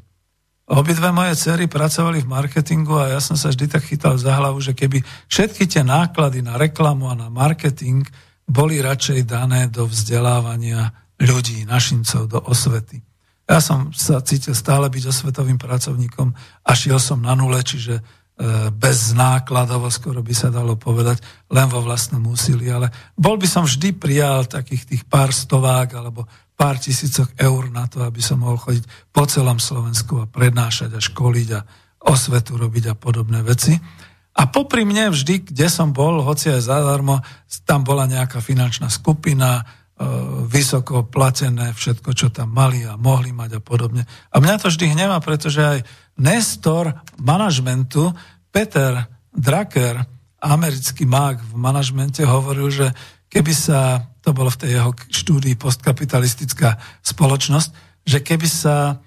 Obidve 0.68 1.08
moje 1.12 1.32
cery 1.36 1.64
pracovali 1.64 2.22
v 2.22 2.30
marketingu 2.30 3.00
a 3.00 3.16
ja 3.16 3.20
som 3.24 3.40
sa 3.40 3.48
vždy 3.48 3.66
tak 3.72 3.88
chytal 3.88 4.20
za 4.20 4.36
hlavu, 4.36 4.60
že 4.60 4.76
keby 4.76 5.00
všetky 5.26 5.64
tie 5.64 5.80
náklady 5.80 6.44
na 6.44 6.60
reklamu 6.60 7.08
a 7.08 7.16
na 7.16 7.28
marketing 7.32 8.04
boli 8.44 8.80
radšej 8.80 9.24
dané 9.24 9.68
do 9.68 9.88
vzdelávania 9.88 10.92
ľudí, 11.20 11.64
našincov, 11.64 12.28
do 12.28 12.38
osvety. 12.44 13.00
Ja 13.48 13.64
som 13.64 13.96
sa 13.96 14.20
cítil 14.20 14.52
stále 14.52 14.92
byť 14.92 15.08
osvetovým 15.08 15.56
pracovníkom 15.56 16.36
a 16.64 16.70
šiel 16.76 17.00
som 17.00 17.24
na 17.24 17.32
nule, 17.32 17.64
čiže 17.64 18.04
e, 18.38 18.70
bez 18.70 19.12
nákladov, 19.18 19.90
skoro 19.90 20.22
by 20.22 20.30
sa 20.30 20.54
dalo 20.54 20.78
povedať, 20.78 21.18
len 21.50 21.66
vo 21.66 21.82
vlastnom 21.82 22.22
úsilí, 22.22 22.70
ale 22.70 22.88
bol 23.18 23.34
by 23.34 23.50
som 23.50 23.66
vždy 23.66 23.98
prijal 23.98 24.46
takých 24.46 24.94
tých 24.94 25.02
pár 25.10 25.34
stovák 25.34 25.98
alebo 25.98 26.24
pár 26.54 26.78
tisícoch 26.78 27.30
eur 27.38 27.70
na 27.70 27.90
to, 27.90 28.02
aby 28.06 28.18
som 28.22 28.42
mohol 28.42 28.58
chodiť 28.58 29.12
po 29.14 29.26
celom 29.26 29.62
Slovensku 29.62 30.22
a 30.22 30.30
prednášať 30.30 30.94
a 30.94 31.00
školiť 31.02 31.48
a 31.54 31.60
osvetu 32.06 32.54
robiť 32.58 32.84
a 32.90 32.94
podobné 32.94 33.42
veci. 33.42 33.74
A 34.38 34.46
popri 34.46 34.86
mne 34.86 35.10
vždy, 35.10 35.50
kde 35.50 35.66
som 35.66 35.90
bol, 35.90 36.22
hoci 36.22 36.54
aj 36.54 36.70
zadarmo, 36.70 37.22
tam 37.66 37.82
bola 37.82 38.06
nejaká 38.06 38.38
finančná 38.38 38.86
skupina, 38.86 39.66
vysoko 40.46 41.02
platené 41.02 41.74
všetko, 41.74 42.10
čo 42.14 42.30
tam 42.30 42.54
mali 42.54 42.86
a 42.86 42.94
mohli 42.94 43.34
mať 43.34 43.58
a 43.58 43.60
podobne. 43.60 44.06
A 44.30 44.36
mňa 44.38 44.62
to 44.62 44.70
vždy 44.70 44.94
hneva, 44.94 45.18
pretože 45.18 45.58
aj 45.58 45.78
Nestor 46.22 46.94
manažmentu, 47.18 48.14
Peter 48.50 49.06
Drucker, 49.34 50.02
americký 50.38 51.02
mák 51.02 51.42
v 51.42 51.54
manažmente, 51.58 52.22
hovoril, 52.22 52.70
že 52.70 52.86
keby 53.26 53.52
sa 53.54 54.06
to 54.22 54.30
bolo 54.30 54.50
v 54.54 54.60
tej 54.66 54.70
jeho 54.78 54.90
štúdii 54.94 55.54
postkapitalistická 55.58 56.78
spoločnosť, 57.02 57.70
že 58.06 58.18
keby 58.22 58.48
sa 58.48 59.02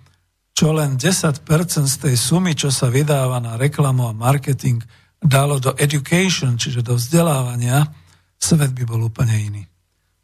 čo 0.51 0.75
len 0.75 0.99
10% 0.99 1.47
z 1.87 1.95
tej 1.95 2.15
sumy, 2.19 2.51
čo 2.51 2.67
sa 2.67 2.91
vydáva 2.91 3.39
na 3.39 3.55
reklamu 3.55 4.11
a 4.11 4.13
marketing, 4.13 4.83
dalo 5.23 5.57
do 5.63 5.71
education, 5.79 6.59
čiže 6.59 6.83
do 6.83 6.99
vzdelávania, 6.99 7.87
svet 8.35 8.75
by 8.75 8.83
bol 8.83 9.07
úplne 9.07 9.35
iný. 9.39 9.70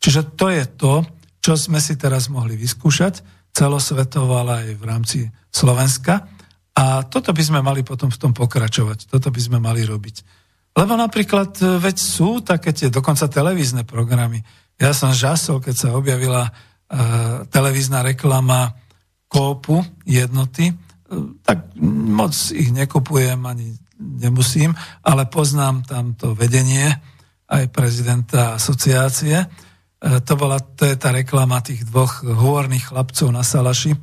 Čiže 0.07 0.39
to 0.39 0.47
je 0.47 0.63
to, 0.79 1.03
čo 1.43 1.59
sme 1.59 1.83
si 1.83 1.99
teraz 1.99 2.31
mohli 2.31 2.55
vyskúšať 2.55 3.19
celosvetovo, 3.51 4.39
ale 4.39 4.63
aj 4.63 4.67
v 4.79 4.83
rámci 4.87 5.19
Slovenska. 5.51 6.23
A 6.79 7.03
toto 7.03 7.35
by 7.35 7.43
sme 7.43 7.59
mali 7.59 7.83
potom 7.83 8.07
v 8.07 8.15
tom 8.15 8.31
pokračovať. 8.31 9.11
Toto 9.11 9.27
by 9.27 9.41
sme 9.43 9.59
mali 9.59 9.83
robiť. 9.83 10.23
Lebo 10.79 10.95
napríklad, 10.95 11.59
veď 11.59 11.95
sú 11.99 12.39
také 12.39 12.71
tie 12.71 12.87
dokonca 12.87 13.27
televízne 13.27 13.83
programy, 13.83 14.39
ja 14.79 14.95
som 14.95 15.11
žasol, 15.11 15.59
keď 15.59 15.75
sa 15.75 15.89
objavila 15.91 16.47
uh, 16.47 17.43
televízna 17.51 17.99
reklama 17.99 18.77
kópu 19.27 19.83
jednoty, 20.07 20.71
uh, 20.71 21.35
tak 21.43 21.75
moc 21.83 22.31
ich 22.55 22.71
nekupujem 22.71 23.43
ani 23.43 23.75
nemusím, 23.99 24.71
ale 25.03 25.27
poznám 25.27 25.83
tam 25.83 26.15
to 26.15 26.31
vedenie 26.31 26.95
aj 27.51 27.73
prezidenta 27.75 28.55
asociácie. 28.55 29.66
Uh, 29.97 30.21
to, 30.21 30.33
bola, 30.37 30.61
to 30.61 30.85
je 30.85 30.95
tá 30.95 31.09
reklama 31.09 31.61
tých 31.61 31.85
dvoch 31.87 32.21
hôrnych 32.21 32.93
chlapcov 32.93 33.33
na 33.33 33.41
Salaši, 33.41 33.97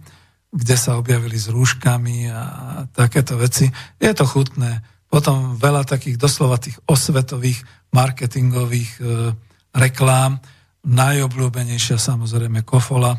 kde 0.55 0.77
sa 0.79 0.95
objavili 0.95 1.35
s 1.35 1.51
rúškami 1.51 2.31
a 2.31 2.43
takéto 2.95 3.35
veci. 3.35 3.67
Je 3.99 4.13
to 4.15 4.23
chutné. 4.23 4.87
Potom 5.11 5.59
veľa 5.59 5.83
takých 5.83 6.15
doslova 6.15 6.63
tých 6.63 6.79
osvetových 6.87 7.63
marketingových 7.91 8.91
e, 8.99 9.01
reklám, 9.75 10.39
Najobľúbenejšia 10.85 11.97
samozrejme 11.97 12.61
Kofola, 12.61 13.17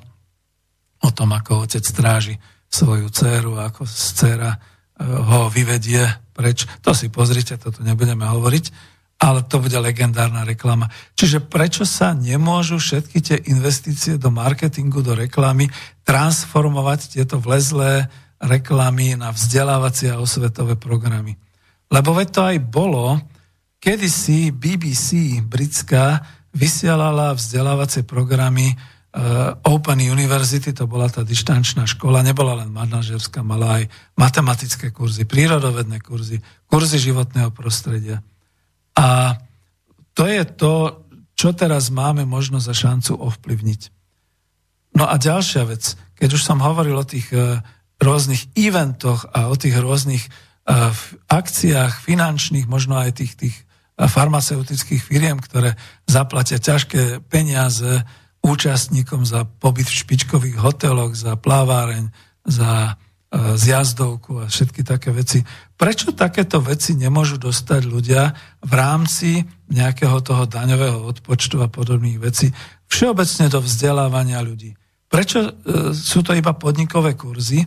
o 1.01 1.09
tom, 1.09 1.33
ako 1.33 1.65
otec 1.65 1.81
stráži 1.81 2.37
svoju 2.69 3.09
dceru, 3.09 3.57
ako 3.57 3.89
dcera 3.89 4.53
e, 4.53 4.59
ho 5.01 5.49
vyvedie 5.51 6.05
preč. 6.31 6.69
To 6.85 6.93
si 6.93 7.11
pozrite, 7.11 7.57
toto 7.57 7.81
nebudeme 7.81 8.23
hovoriť, 8.27 8.65
ale 9.15 9.47
to 9.47 9.63
bude 9.63 9.75
legendárna 9.79 10.43
reklama. 10.43 10.91
Čiže 11.15 11.39
prečo 11.47 11.87
sa 11.87 12.11
nemôžu 12.11 12.77
všetky 12.77 13.17
tie 13.23 13.37
investície 13.47 14.19
do 14.19 14.27
marketingu, 14.27 14.99
do 14.99 15.15
reklamy 15.15 15.71
transformovať 16.03 17.15
tieto 17.15 17.39
vlezlé 17.39 18.11
reklamy 18.43 19.15
na 19.15 19.31
vzdelávacie 19.31 20.11
a 20.11 20.19
osvetové 20.19 20.75
programy? 20.75 21.39
Lebo 21.87 22.11
veď 22.11 22.27
to 22.29 22.41
aj 22.43 22.57
bolo, 22.67 23.15
kedysi 23.79 24.51
BBC 24.51 25.39
britská 25.45 26.19
vysielala 26.51 27.35
vzdelávacie 27.35 28.03
programy 28.03 28.75
uh, 28.75 29.55
Open 29.63 29.99
University, 30.03 30.75
to 30.75 30.87
bola 30.87 31.07
tá 31.07 31.23
dištančná 31.23 31.87
škola, 31.87 32.25
nebola 32.25 32.63
len 32.63 32.71
manažerská, 32.71 33.43
mala 33.43 33.79
aj 33.79 33.83
matematické 34.19 34.91
kurzy, 34.91 35.23
prírodovedné 35.23 36.03
kurzy, 36.03 36.43
kurzy 36.67 36.97
životného 36.99 37.51
prostredia. 37.55 38.19
A 38.95 39.39
to 40.15 40.23
je 40.25 40.43
to, 40.47 41.03
čo 41.35 41.51
teraz 41.51 41.91
máme 41.91 42.23
možnosť 42.23 42.65
za 42.65 42.75
šancu 42.75 43.11
ovplyvniť. 43.19 43.81
No 44.95 45.03
a 45.11 45.19
ďalšia 45.19 45.67
vec, 45.67 45.99
keď 46.15 46.39
už 46.39 46.41
som 46.41 46.63
hovoril 46.63 46.95
o 46.95 47.03
tých 47.03 47.27
uh, 47.35 47.59
rôznych 47.99 48.47
eventoch 48.55 49.27
a 49.35 49.51
o 49.51 49.55
tých 49.59 49.75
rôznych 49.75 50.23
uh, 50.23 50.95
akciách 51.27 52.07
finančných, 52.07 52.71
možno 52.71 52.95
aj 52.95 53.19
tých, 53.19 53.35
tých 53.35 53.55
farmaceutických 53.99 55.03
firiem, 55.03 55.39
ktoré 55.39 55.79
zaplatia 56.07 56.59
ťažké 56.59 57.23
peniaze 57.27 58.03
účastníkom 58.43 59.23
za 59.23 59.47
pobyt 59.47 59.87
v 59.87 59.99
špičkových 60.03 60.57
hoteloch, 60.59 61.15
za 61.15 61.39
pláváreň, 61.39 62.11
za 62.45 62.99
e, 63.35 63.59
zjazdovku 63.59 64.39
a 64.39 64.45
všetky 64.47 64.87
také 64.87 65.11
veci. 65.11 65.43
Prečo 65.75 66.15
takéto 66.15 66.63
veci 66.63 66.95
nemôžu 66.95 67.35
dostať 67.35 67.81
ľudia 67.83 68.31
v 68.63 68.71
rámci 68.71 69.43
nejakého 69.67 70.23
toho 70.23 70.47
daňového 70.47 71.03
odpočtu 71.03 71.59
a 71.59 71.67
podobných 71.67 72.23
vecí 72.23 72.55
všeobecne 72.87 73.51
do 73.51 73.59
vzdelávania 73.59 74.39
ľudí? 74.39 74.71
Prečo 75.11 75.39
e, 75.43 75.51
sú 75.91 76.23
to 76.23 76.31
iba 76.31 76.55
podnikové 76.55 77.19
kurzy 77.19 77.59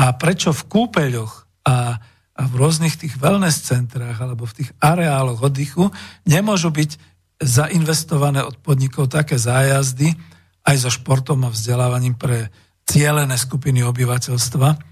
a 0.00 0.16
prečo 0.16 0.56
v 0.56 0.62
kúpeľoch 0.66 1.32
a 1.68 2.00
a 2.32 2.48
v 2.48 2.54
rôznych 2.64 2.96
tých 2.96 3.20
wellness 3.20 3.60
centrách 3.60 4.16
alebo 4.16 4.48
v 4.48 4.64
tých 4.64 4.70
areáloch 4.80 5.44
oddychu 5.44 5.92
nemôžu 6.24 6.72
byť 6.72 6.96
zainvestované 7.42 8.40
od 8.40 8.56
podnikov 8.62 9.12
také 9.12 9.36
zájazdy 9.36 10.16
aj 10.64 10.76
so 10.78 10.90
športom 10.90 11.44
a 11.44 11.52
vzdelávaním 11.52 12.16
pre 12.16 12.48
cielené 12.86 13.34
skupiny 13.36 13.84
obyvateľstva. 13.84 14.91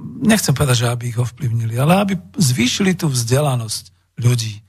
Nechcem 0.00 0.54
povedať, 0.54 0.86
že 0.86 0.90
aby 0.90 1.14
ich 1.14 1.18
ovplyvnili, 1.20 1.78
ale 1.78 2.02
aby 2.02 2.14
zvýšili 2.34 2.98
tú 2.98 3.10
vzdelanosť 3.10 3.84
ľudí. 4.20 4.60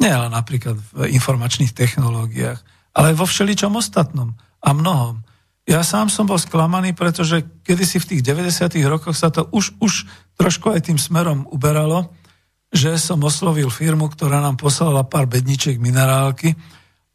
Nie 0.00 0.16
len 0.16 0.32
napríklad 0.32 0.76
v 0.76 1.12
informačných 1.12 1.72
technológiách, 1.76 2.60
ale 2.96 3.16
vo 3.16 3.28
všeličom 3.28 3.76
ostatnom 3.76 4.36
a 4.60 4.68
mnohom. 4.72 5.20
Ja 5.68 5.84
sám 5.84 6.08
som 6.08 6.26
bol 6.26 6.40
sklamaný, 6.40 6.96
pretože 6.96 7.44
kedysi 7.62 8.00
v 8.00 8.08
tých 8.16 8.22
90. 8.24 8.80
rokoch 8.88 9.14
sa 9.14 9.28
to 9.28 9.46
už, 9.52 9.76
už 9.80 10.08
trošku 10.40 10.72
aj 10.72 10.88
tým 10.88 10.98
smerom 10.98 11.44
uberalo 11.52 12.10
že 12.70 12.94
som 13.02 13.18
oslovil 13.26 13.66
firmu, 13.66 14.06
ktorá 14.06 14.38
nám 14.38 14.54
poslala 14.54 15.02
pár 15.02 15.26
bedničiek 15.26 15.82
minerálky 15.82 16.54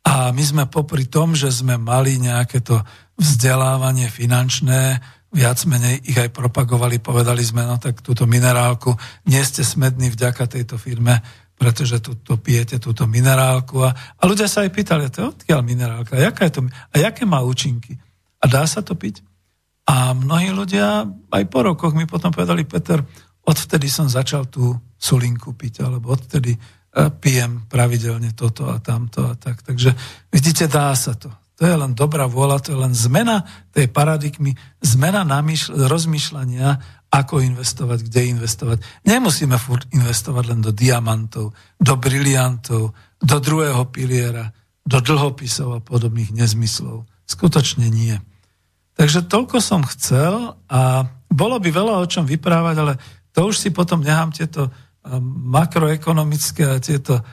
a 0.04 0.36
my 0.36 0.44
sme 0.44 0.64
popri 0.68 1.08
tom, 1.08 1.32
že 1.32 1.48
sme 1.48 1.80
mali 1.80 2.20
nejaké 2.20 2.60
to 2.60 2.84
vzdelávanie 3.16 4.12
finančné, 4.12 5.00
viac 5.36 5.60
menej 5.68 5.99
ich 6.07 6.16
aj 6.16 6.32
propagovali, 6.32 7.03
povedali 7.03 7.44
sme, 7.44 7.68
no 7.68 7.76
tak 7.76 7.99
túto 7.99 8.24
minerálku, 8.24 8.95
nie 9.28 9.44
ste 9.44 9.68
smední 9.68 10.07
vďaka 10.16 10.48
tejto 10.48 10.80
firme, 10.80 11.20
pretože 11.60 11.99
tu, 11.99 12.16
tu 12.16 12.40
pijete 12.40 12.80
túto 12.80 13.03
minerálku. 13.03 13.84
A, 13.84 13.91
a 13.91 14.24
ľudia 14.24 14.48
sa 14.48 14.64
aj 14.64 14.72
pýtali, 14.72 15.12
to 15.12 15.18
je 15.20 15.32
odkiaľ 15.36 15.60
minerálka, 15.60 16.16
a, 16.16 16.24
jaká 16.24 16.48
je 16.48 16.53
to, 16.56 16.62
a 16.72 16.95
jaké 16.95 17.28
má 17.28 17.44
účinky? 17.44 17.99
A 18.40 18.48
dá 18.48 18.64
sa 18.64 18.80
to 18.80 18.95
piť? 18.95 19.20
A 19.86 20.16
mnohí 20.16 20.56
ľudia 20.56 21.03
aj 21.30 21.44
po 21.52 21.60
rokoch 21.68 21.94
mi 21.94 22.07
potom 22.07 22.32
povedali, 22.32 22.64
Peter, 22.64 23.03
odvtedy 23.45 23.91
som 23.91 24.10
začal 24.10 24.48
tú 24.48 24.74
sulinku 24.98 25.53
piť, 25.53 25.86
alebo 25.86 26.16
odtedy 26.16 26.56
e, 26.56 26.60
pijem 27.22 27.70
pravidelne 27.70 28.34
toto 28.34 28.72
a 28.72 28.82
tamto 28.82 29.28
a 29.30 29.38
tak. 29.38 29.62
Takže 29.62 29.94
vidíte, 30.34 30.66
dá 30.66 30.95
sa 30.98 31.14
to. 31.14 31.30
To 31.56 31.64
je 31.64 31.76
len 31.76 31.95
dobrá 31.95 32.27
vôľa, 32.27 32.60
to 32.60 32.76
je 32.76 32.80
len 32.84 32.91
zmena 32.91 33.48
tej 33.72 33.88
paradigmy, 33.88 34.60
zmena 34.84 35.23
namýšľ- 35.23 35.88
rozmýšľania, 35.88 36.69
ako 37.15 37.40
investovať, 37.40 38.11
kde 38.11 38.36
investovať. 38.36 38.77
Nemusíme 39.07 39.56
furt 39.56 39.88
investovať 39.95 40.44
len 40.52 40.60
do 40.60 40.76
diamantov, 40.76 41.56
do 41.80 41.94
briliantov, 41.95 42.91
do 43.23 43.38
druhého 43.40 43.88
piliera, 43.88 44.52
do 44.84 44.99
dlhopisov 44.99 45.80
a 45.80 45.80
podobných 45.80 46.36
nezmyslov. 46.36 47.07
Skutočne 47.23 47.88
nie. 47.88 48.19
Takže 48.99 49.23
toľko 49.23 49.64
som 49.64 49.88
chcel 49.88 50.60
a 50.68 51.07
bolo 51.32 51.56
by 51.60 51.69
veľa 51.72 52.03
o 52.03 52.06
čom 52.07 52.27
vyprávať, 52.27 52.76
ale 52.84 52.94
to 53.32 53.48
už 53.48 53.60
si 53.64 53.69
potom 53.72 54.03
nechám 54.03 54.36
tieto 54.36 54.72
makroekonomické 55.45 56.64
a 56.68 56.84
tieto 56.84 57.23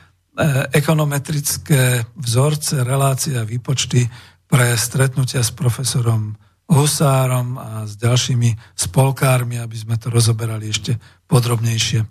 ekonometrické 0.73 2.02
vzorce, 2.19 2.82
relácie 2.82 3.39
a 3.39 3.47
výpočty 3.47 4.06
pre 4.51 4.74
stretnutia 4.77 5.40
s 5.40 5.55
profesorom 5.55 6.36
Husárom 6.73 7.60
a 7.60 7.85
s 7.85 8.01
ďalšími 8.01 8.77
spolkármi, 8.77 9.60
aby 9.60 9.77
sme 9.77 10.01
to 10.01 10.09
rozoberali 10.09 10.73
ešte 10.73 10.97
podrobnejšie. 11.28 12.05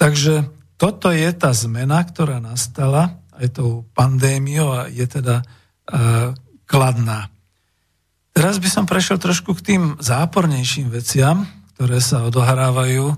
Takže 0.00 0.48
toto 0.80 1.12
je 1.12 1.28
tá 1.36 1.52
zmena, 1.52 2.00
ktorá 2.00 2.40
nastala 2.40 3.20
aj 3.36 3.60
tou 3.60 3.84
pandémiou 3.92 4.72
a 4.72 4.80
je 4.88 5.04
teda 5.04 5.44
uh, 5.44 6.32
kladná. 6.64 7.28
Teraz 8.32 8.56
by 8.56 8.68
som 8.72 8.84
prešiel 8.88 9.20
trošku 9.20 9.52
k 9.60 9.74
tým 9.74 9.82
zápornejším 10.00 10.88
veciam, 10.88 11.44
ktoré 11.76 12.00
sa 12.00 12.24
odohrávajú 12.24 13.12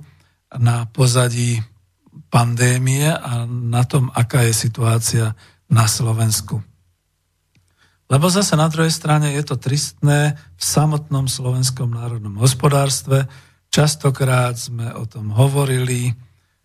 na 0.58 0.90
pozadí 0.90 1.62
pandémie 2.32 3.12
a 3.12 3.44
na 3.44 3.84
tom, 3.84 4.08
aká 4.16 4.48
je 4.48 4.56
situácia 4.56 5.36
na 5.68 5.84
Slovensku. 5.84 6.64
Lebo 8.08 8.32
zase 8.32 8.56
na 8.56 8.72
druhej 8.72 8.92
strane 8.92 9.36
je 9.36 9.44
to 9.44 9.60
tristné 9.60 10.36
v 10.36 10.62
samotnom 10.64 11.28
slovenskom 11.28 11.92
národnom 11.92 12.40
hospodárstve. 12.40 13.28
Častokrát 13.68 14.56
sme 14.56 14.92
o 14.96 15.04
tom 15.04 15.32
hovorili. 15.32 16.16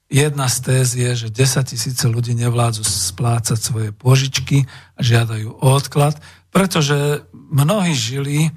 Jedna 0.07 0.47
z 0.47 0.57
téz 0.63 0.95
je, 0.95 1.27
že 1.27 1.27
10 1.27 1.67
tisíce 1.67 2.03
ľudí 2.07 2.31
nevládzu 2.35 2.83
splácať 2.83 3.59
svoje 3.59 3.89
požičky 3.91 4.63
a 4.95 5.03
žiadajú 5.03 5.51
o 5.51 5.67
odklad, 5.75 6.15
pretože 6.47 7.27
mnohí 7.31 7.91
žili, 7.91 8.51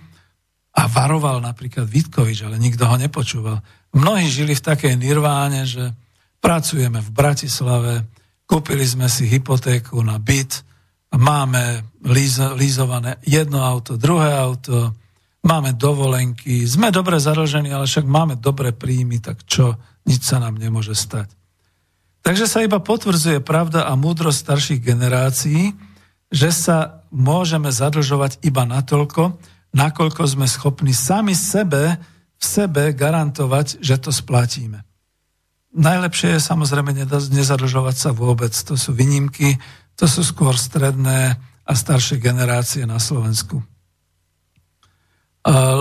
a 0.70 0.86
varoval 0.86 1.42
napríklad 1.42 1.90
Vitkovič, 1.90 2.46
ale 2.46 2.54
nikto 2.54 2.86
ho 2.86 2.94
nepočúval, 2.94 3.58
mnohí 3.90 4.30
žili 4.30 4.54
v 4.54 4.62
takej 4.62 4.94
nirváne, 4.94 5.66
že 5.66 5.90
Pracujeme 6.40 7.04
v 7.04 7.10
Bratislave, 7.12 8.08
kúpili 8.48 8.82
sme 8.88 9.06
si 9.12 9.28
hypotéku 9.28 10.00
na 10.00 10.16
byt, 10.16 10.64
máme 11.14 11.84
lízované 12.56 13.20
jedno 13.22 13.60
auto, 13.60 14.00
druhé 14.00 14.32
auto, 14.32 14.96
máme 15.44 15.76
dovolenky, 15.76 16.64
sme 16.64 16.88
dobre 16.92 17.20
zarožení, 17.20 17.72
ale 17.72 17.88
však 17.88 18.08
máme 18.08 18.40
dobré 18.40 18.72
príjmy, 18.72 19.20
tak 19.20 19.44
čo, 19.44 19.76
nič 20.08 20.24
sa 20.24 20.40
nám 20.40 20.56
nemôže 20.56 20.96
stať. 20.96 21.28
Takže 22.20 22.44
sa 22.44 22.60
iba 22.60 22.80
potvrdzuje 22.80 23.40
pravda 23.40 23.88
a 23.88 23.96
múdrosť 23.96 24.38
starších 24.44 24.80
generácií, 24.84 25.72
že 26.30 26.52
sa 26.52 27.02
môžeme 27.10 27.72
zadlžovať 27.72 28.44
iba 28.44 28.68
natoľko, 28.68 29.40
nakoľko 29.72 30.22
sme 30.28 30.46
schopní 30.46 30.92
sami 30.92 31.32
sebe 31.32 31.96
v 32.40 32.44
sebe 32.44 32.92
garantovať, 32.92 33.80
že 33.80 33.96
to 33.98 34.12
splatíme. 34.12 34.84
Najlepšie 35.70 36.34
je 36.34 36.40
samozrejme 36.42 36.90
nezadlžovať 37.30 37.97
sa 37.97 38.10
vôbec. 38.10 38.51
To 38.51 38.74
sú 38.74 38.90
výnimky, 38.90 39.55
to 39.94 40.10
sú 40.10 40.26
skôr 40.26 40.59
stredné 40.59 41.38
a 41.62 41.72
staršie 41.72 42.18
generácie 42.18 42.82
na 42.90 42.98
Slovensku. 42.98 43.62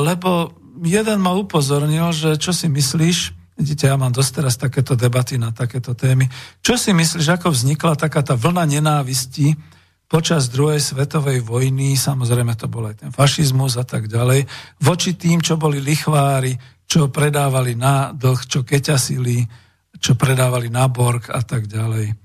Lebo 0.05 0.53
jeden 0.85 1.19
ma 1.19 1.33
upozornil, 1.33 2.13
že 2.13 2.37
čo 2.37 2.53
si 2.53 2.69
myslíš, 2.69 3.17
vidíte, 3.57 3.89
ja 3.89 3.97
mám 3.97 4.13
dosť 4.13 4.31
teraz 4.31 4.55
takéto 4.55 4.93
debaty 4.93 5.41
na 5.41 5.51
takéto 5.51 5.97
témy, 5.97 6.29
čo 6.61 6.77
si 6.77 6.93
myslíš, 6.93 7.27
ako 7.35 7.51
vznikla 7.51 7.97
taká 7.97 8.21
tá 8.21 8.37
vlna 8.37 8.69
nenávisti 8.69 9.57
počas 10.09 10.49
druhej 10.49 10.81
svetovej 10.81 11.43
vojny, 11.43 11.93
samozrejme 11.93 12.55
to 12.55 12.65
bol 12.65 12.87
aj 12.87 13.03
ten 13.03 13.11
fašizmus 13.11 13.77
a 13.77 13.85
tak 13.85 14.09
ďalej, 14.09 14.47
voči 14.81 15.13
tým, 15.13 15.43
čo 15.43 15.59
boli 15.59 15.77
lichvári, 15.81 16.55
čo 16.89 17.11
predávali 17.13 17.77
na 17.77 18.15
dlh, 18.15 18.41
čo 18.49 18.65
keťasili, 18.65 19.45
čo 19.99 20.15
predávali 20.15 20.71
na 20.71 20.87
Borg 20.87 21.27
a 21.29 21.43
tak 21.43 21.67
ďalej. 21.67 22.15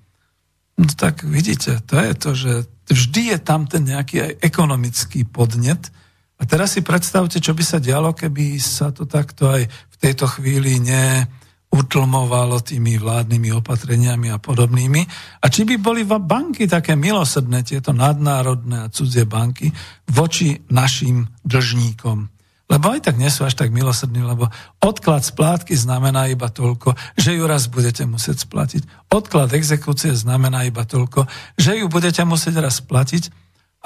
No 0.75 0.91
tak 0.99 1.23
vidíte, 1.23 1.79
to 1.87 1.99
je 1.99 2.13
to, 2.15 2.31
že 2.35 2.53
vždy 2.91 3.35
je 3.35 3.39
tam 3.39 3.71
ten 3.71 3.87
nejaký 3.87 4.17
aj 4.19 4.33
ekonomický 4.43 5.23
podnet. 5.27 5.91
A 6.35 6.43
teraz 6.43 6.75
si 6.75 6.83
predstavte, 6.83 7.39
čo 7.39 7.55
by 7.55 7.63
sa 7.63 7.79
dialo, 7.79 8.11
keby 8.11 8.59
sa 8.59 8.91
to 8.91 9.07
takto 9.07 9.55
aj 9.55 9.71
v 9.71 9.97
tejto 10.03 10.27
chvíli 10.27 10.83
neutlmovalo 10.83 12.59
tými 12.59 12.99
vládnymi 12.99 13.55
opatreniami 13.55 14.35
a 14.35 14.43
podobnými. 14.43 15.03
A 15.39 15.47
či 15.47 15.63
by 15.63 15.79
boli 15.79 16.03
banky 16.03 16.67
také 16.67 16.99
milosrdné, 16.99 17.63
tieto 17.63 17.95
nadnárodné 17.95 18.91
a 18.91 18.91
cudzie 18.91 19.31
banky, 19.31 19.71
voči 20.11 20.59
našim 20.75 21.23
dlžníkom. 21.47 22.34
Lebo 22.75 22.91
aj 22.91 23.07
tak 23.07 23.15
nie 23.15 23.31
sú 23.31 23.47
až 23.47 23.55
tak 23.55 23.71
milosrdní, 23.71 24.27
lebo 24.27 24.51
odklad 24.83 25.23
splátky 25.23 25.79
znamená 25.79 26.27
iba 26.27 26.51
toľko, 26.51 26.99
že 27.15 27.39
ju 27.39 27.47
raz 27.47 27.71
budete 27.71 28.03
musieť 28.03 28.43
splatiť. 28.43 28.83
Odklad 29.15 29.55
exekúcie 29.55 30.11
znamená 30.11 30.67
iba 30.67 30.83
toľko, 30.83 31.31
že 31.55 31.79
ju 31.79 31.87
budete 31.87 32.27
musieť 32.27 32.59
raz 32.59 32.83
splatiť 32.83 33.31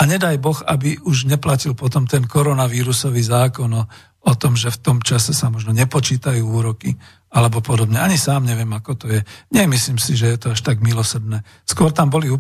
a 0.01 0.09
nedaj 0.09 0.40
Boh, 0.40 0.56
aby 0.65 0.97
už 1.05 1.28
neplatil 1.28 1.77
potom 1.77 2.09
ten 2.09 2.24
koronavírusový 2.24 3.20
zákon 3.20 3.69
o, 3.77 3.85
o 4.24 4.32
tom, 4.40 4.56
že 4.56 4.73
v 4.73 4.81
tom 4.81 4.98
čase 5.05 5.36
sa 5.36 5.52
možno 5.52 5.77
nepočítajú 5.77 6.40
úroky 6.48 6.97
alebo 7.28 7.60
podobne. 7.60 8.01
Ani 8.01 8.16
sám 8.16 8.48
neviem, 8.48 8.73
ako 8.73 9.05
to 9.05 9.06
je. 9.12 9.20
Nemyslím 9.52 10.01
si, 10.01 10.16
že 10.16 10.32
je 10.32 10.39
to 10.40 10.48
až 10.56 10.65
tak 10.65 10.81
milosrdné. 10.81 11.44
Skôr 11.69 11.93
tam 11.93 12.09
boli 12.09 12.32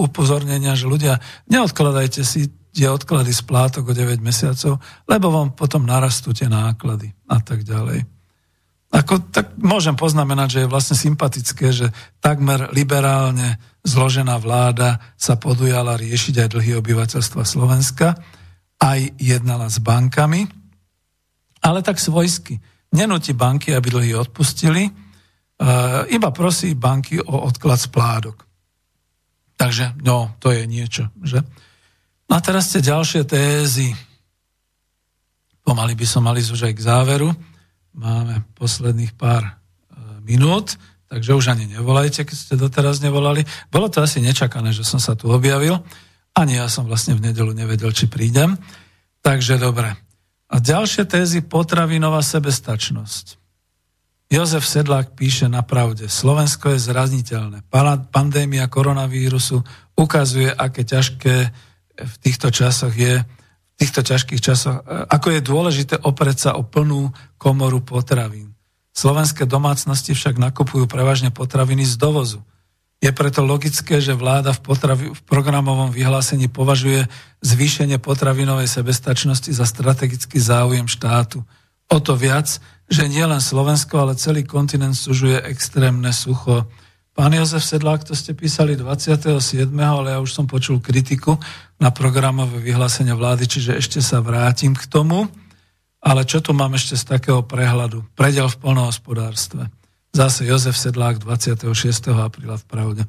upozornenia, 0.00 0.72
že 0.78 0.88
ľudia, 0.88 1.20
neodkladajte 1.52 2.24
si 2.24 2.48
tie 2.70 2.86
odklady 2.86 3.34
splátok 3.34 3.90
o 3.90 3.96
9 3.96 4.22
mesiacov, 4.22 4.78
lebo 5.10 5.26
vám 5.30 5.54
potom 5.58 5.82
narastú 5.82 6.30
tie 6.30 6.46
náklady 6.46 7.10
a 7.26 7.42
tak 7.42 7.66
ďalej. 7.66 8.06
Ako, 8.90 9.30
tak 9.30 9.54
môžem 9.54 9.94
poznamenať, 9.94 10.48
že 10.50 10.60
je 10.66 10.72
vlastne 10.72 10.98
sympatické, 10.98 11.70
že 11.70 11.94
takmer 12.18 12.74
liberálne 12.74 13.62
zložená 13.86 14.34
vláda 14.42 14.98
sa 15.14 15.38
podujala 15.38 15.94
riešiť 15.94 16.42
aj 16.42 16.48
dlhy 16.58 16.74
obyvateľstva 16.82 17.42
Slovenska, 17.46 18.18
aj 18.82 19.14
jednala 19.14 19.70
s 19.70 19.78
bankami, 19.78 20.42
ale 21.62 21.86
tak 21.86 22.02
svojsky. 22.02 22.58
Nenúti 22.90 23.30
banky, 23.30 23.70
aby 23.78 23.94
dlhy 23.94 24.18
odpustili, 24.18 24.90
iba 26.10 26.28
prosí 26.34 26.74
banky 26.74 27.22
o 27.22 27.46
odklad 27.46 27.78
spládok. 27.78 28.42
Takže, 29.54 30.02
no, 30.02 30.34
to 30.42 30.50
je 30.50 30.66
niečo, 30.66 31.12
že? 31.22 31.46
No 32.30 32.38
a 32.38 32.40
teraz 32.40 32.70
tie 32.70 32.78
ďalšie 32.78 33.26
tézy. 33.26 33.90
Pomaly 35.66 35.98
by 35.98 36.06
som 36.06 36.22
mali 36.22 36.38
už 36.38 36.70
aj 36.70 36.74
k 36.78 36.86
záveru. 36.86 37.34
Máme 37.90 38.46
posledných 38.54 39.18
pár 39.18 39.42
e, 39.42 39.52
minút, 40.22 40.78
takže 41.10 41.34
už 41.34 41.50
ani 41.50 41.66
nevolajte, 41.66 42.22
keď 42.22 42.36
ste 42.38 42.54
doteraz 42.54 43.02
nevolali. 43.02 43.42
Bolo 43.66 43.90
to 43.90 43.98
asi 43.98 44.22
nečakané, 44.22 44.70
že 44.70 44.86
som 44.86 45.02
sa 45.02 45.18
tu 45.18 45.26
objavil. 45.26 45.82
Ani 46.38 46.54
ja 46.54 46.70
som 46.70 46.86
vlastne 46.86 47.18
v 47.18 47.34
nedelu 47.34 47.50
nevedel, 47.50 47.90
či 47.90 48.06
prídem. 48.06 48.54
Takže 49.26 49.58
dobre. 49.58 49.98
A 50.54 50.62
ďalšie 50.62 51.10
tézy 51.10 51.42
potravinová 51.42 52.22
sebestačnosť. 52.22 53.42
Jozef 54.30 54.62
Sedlák 54.62 55.18
píše 55.18 55.50
na 55.50 55.66
pravde, 55.66 56.06
Slovensko 56.06 56.70
je 56.70 56.78
zraniteľné. 56.78 57.66
Pandémia 58.14 58.70
koronavírusu 58.70 59.66
ukazuje, 59.98 60.54
aké 60.54 60.86
ťažké 60.86 61.50
v 62.04 62.14
týchto 62.20 62.48
časoch 62.48 62.94
je, 62.96 63.22
v 63.24 63.74
týchto 63.76 64.00
ťažkých 64.04 64.40
časoch, 64.40 64.80
e, 64.80 65.08
ako 65.08 65.28
je 65.36 65.40
dôležité 65.40 65.94
oprieť 66.00 66.38
sa 66.38 66.50
o 66.56 66.64
plnú 66.64 67.12
komoru 67.36 67.80
potravín. 67.80 68.56
Slovenské 68.90 69.46
domácnosti 69.46 70.12
však 70.12 70.36
nakupujú 70.36 70.90
prevažne 70.90 71.30
potraviny 71.30 71.86
z 71.86 71.94
dovozu. 71.96 72.42
Je 73.00 73.08
preto 73.16 73.40
logické, 73.40 73.96
že 73.96 74.12
vláda 74.12 74.52
v, 74.52 74.60
potravi- 74.60 75.12
v 75.16 75.20
programovom 75.24 75.88
vyhlásení 75.88 76.52
považuje 76.52 77.08
zvýšenie 77.40 77.96
potravinovej 77.96 78.68
sebestačnosti 78.68 79.48
za 79.56 79.64
strategický 79.64 80.36
záujem 80.36 80.84
štátu. 80.84 81.40
O 81.88 81.98
to 81.98 82.12
viac, 82.12 82.60
že 82.92 83.08
nielen 83.08 83.40
Slovensko, 83.40 84.04
ale 84.04 84.20
celý 84.20 84.44
kontinent 84.44 84.92
sužuje 84.92 85.40
extrémne 85.48 86.12
sucho. 86.12 86.68
Pán 87.20 87.36
Jozef 87.36 87.60
Sedlák, 87.60 88.00
to 88.00 88.16
ste 88.16 88.32
písali 88.32 88.80
27., 88.80 89.68
ale 89.76 90.16
ja 90.16 90.24
už 90.24 90.32
som 90.32 90.48
počul 90.48 90.80
kritiku 90.80 91.36
na 91.76 91.92
programové 91.92 92.64
vyhlásenie 92.64 93.12
vlády, 93.12 93.44
čiže 93.44 93.76
ešte 93.76 94.00
sa 94.00 94.24
vrátim 94.24 94.72
k 94.72 94.88
tomu. 94.88 95.28
Ale 96.00 96.24
čo 96.24 96.40
tu 96.40 96.56
mám 96.56 96.72
ešte 96.72 96.96
z 96.96 97.04
takého 97.04 97.44
prehľadu? 97.44 98.08
Predel 98.16 98.48
v 98.48 98.56
polnohospodárstve. 98.64 99.68
Zase 100.16 100.48
Jozef 100.48 100.80
Sedlák 100.80 101.20
26. 101.20 101.68
apríla 102.16 102.56
v 102.56 102.64
Pravde. 102.64 103.02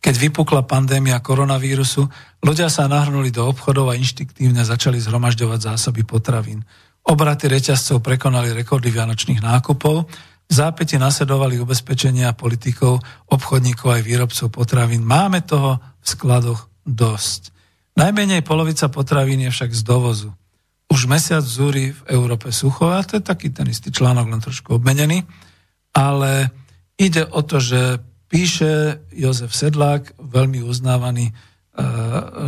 Keď 0.00 0.14
vypukla 0.16 0.64
pandémia 0.64 1.20
koronavírusu, 1.20 2.08
ľudia 2.40 2.72
sa 2.72 2.88
nahrnuli 2.88 3.28
do 3.28 3.44
obchodov 3.52 3.92
a 3.92 4.00
inštiktívne 4.00 4.64
začali 4.64 4.96
zhromažďovať 4.96 5.76
zásoby 5.76 6.08
potravín. 6.08 6.64
Obraty 7.04 7.52
reťazcov 7.52 8.00
prekonali 8.00 8.48
rekordy 8.56 8.88
vianočných 8.88 9.44
nákupov, 9.44 10.08
v 10.48 10.52
zápäti 10.52 10.96
nasledovali 10.96 11.60
ubezpečenia 11.60 12.32
politikov, 12.32 13.04
obchodníkov 13.28 14.00
aj 14.00 14.02
výrobcov 14.02 14.48
potravín. 14.48 15.04
Máme 15.04 15.44
toho 15.44 15.76
v 16.00 16.06
skladoch 16.08 16.72
dosť. 16.88 17.52
Najmenej 18.00 18.40
polovica 18.40 18.88
potravín 18.88 19.44
je 19.44 19.52
však 19.52 19.76
z 19.76 19.82
dovozu. 19.84 20.30
Už 20.88 21.04
mesiac 21.04 21.44
zúri 21.44 21.92
v 21.92 22.00
Európe 22.08 22.48
sucho, 22.48 22.88
a 22.88 23.04
to 23.04 23.20
je 23.20 23.28
taký 23.28 23.52
ten 23.52 23.68
istý 23.68 23.92
článok, 23.92 24.32
len 24.32 24.40
trošku 24.40 24.80
obmenený, 24.80 25.28
ale 25.92 26.48
ide 26.96 27.28
o 27.28 27.44
to, 27.44 27.60
že 27.60 28.00
píše 28.32 29.04
Jozef 29.12 29.52
Sedlák, 29.52 30.16
veľmi 30.16 30.64
uznávaný 30.64 31.28
e, 31.28 31.32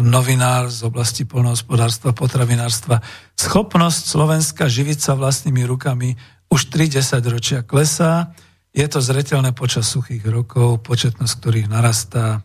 novinár 0.01 0.73
z 0.73 0.89
oblasti 0.89 1.29
polnohospodárstva, 1.29 2.17
potravinárstva. 2.17 3.05
Schopnosť 3.37 4.03
Slovenska 4.09 4.73
živiť 4.73 4.99
sa 5.05 5.13
vlastnými 5.17 5.69
rukami 5.69 6.17
už 6.51 6.61
30 6.69 7.23
ročia 7.31 7.63
klesá. 7.63 8.35
Je 8.75 8.87
to 8.91 8.99
zretelné 8.99 9.55
počas 9.55 9.87
suchých 9.87 10.27
rokov, 10.27 10.83
početnosť 10.83 11.33
ktorých 11.39 11.71
narastá. 11.71 12.43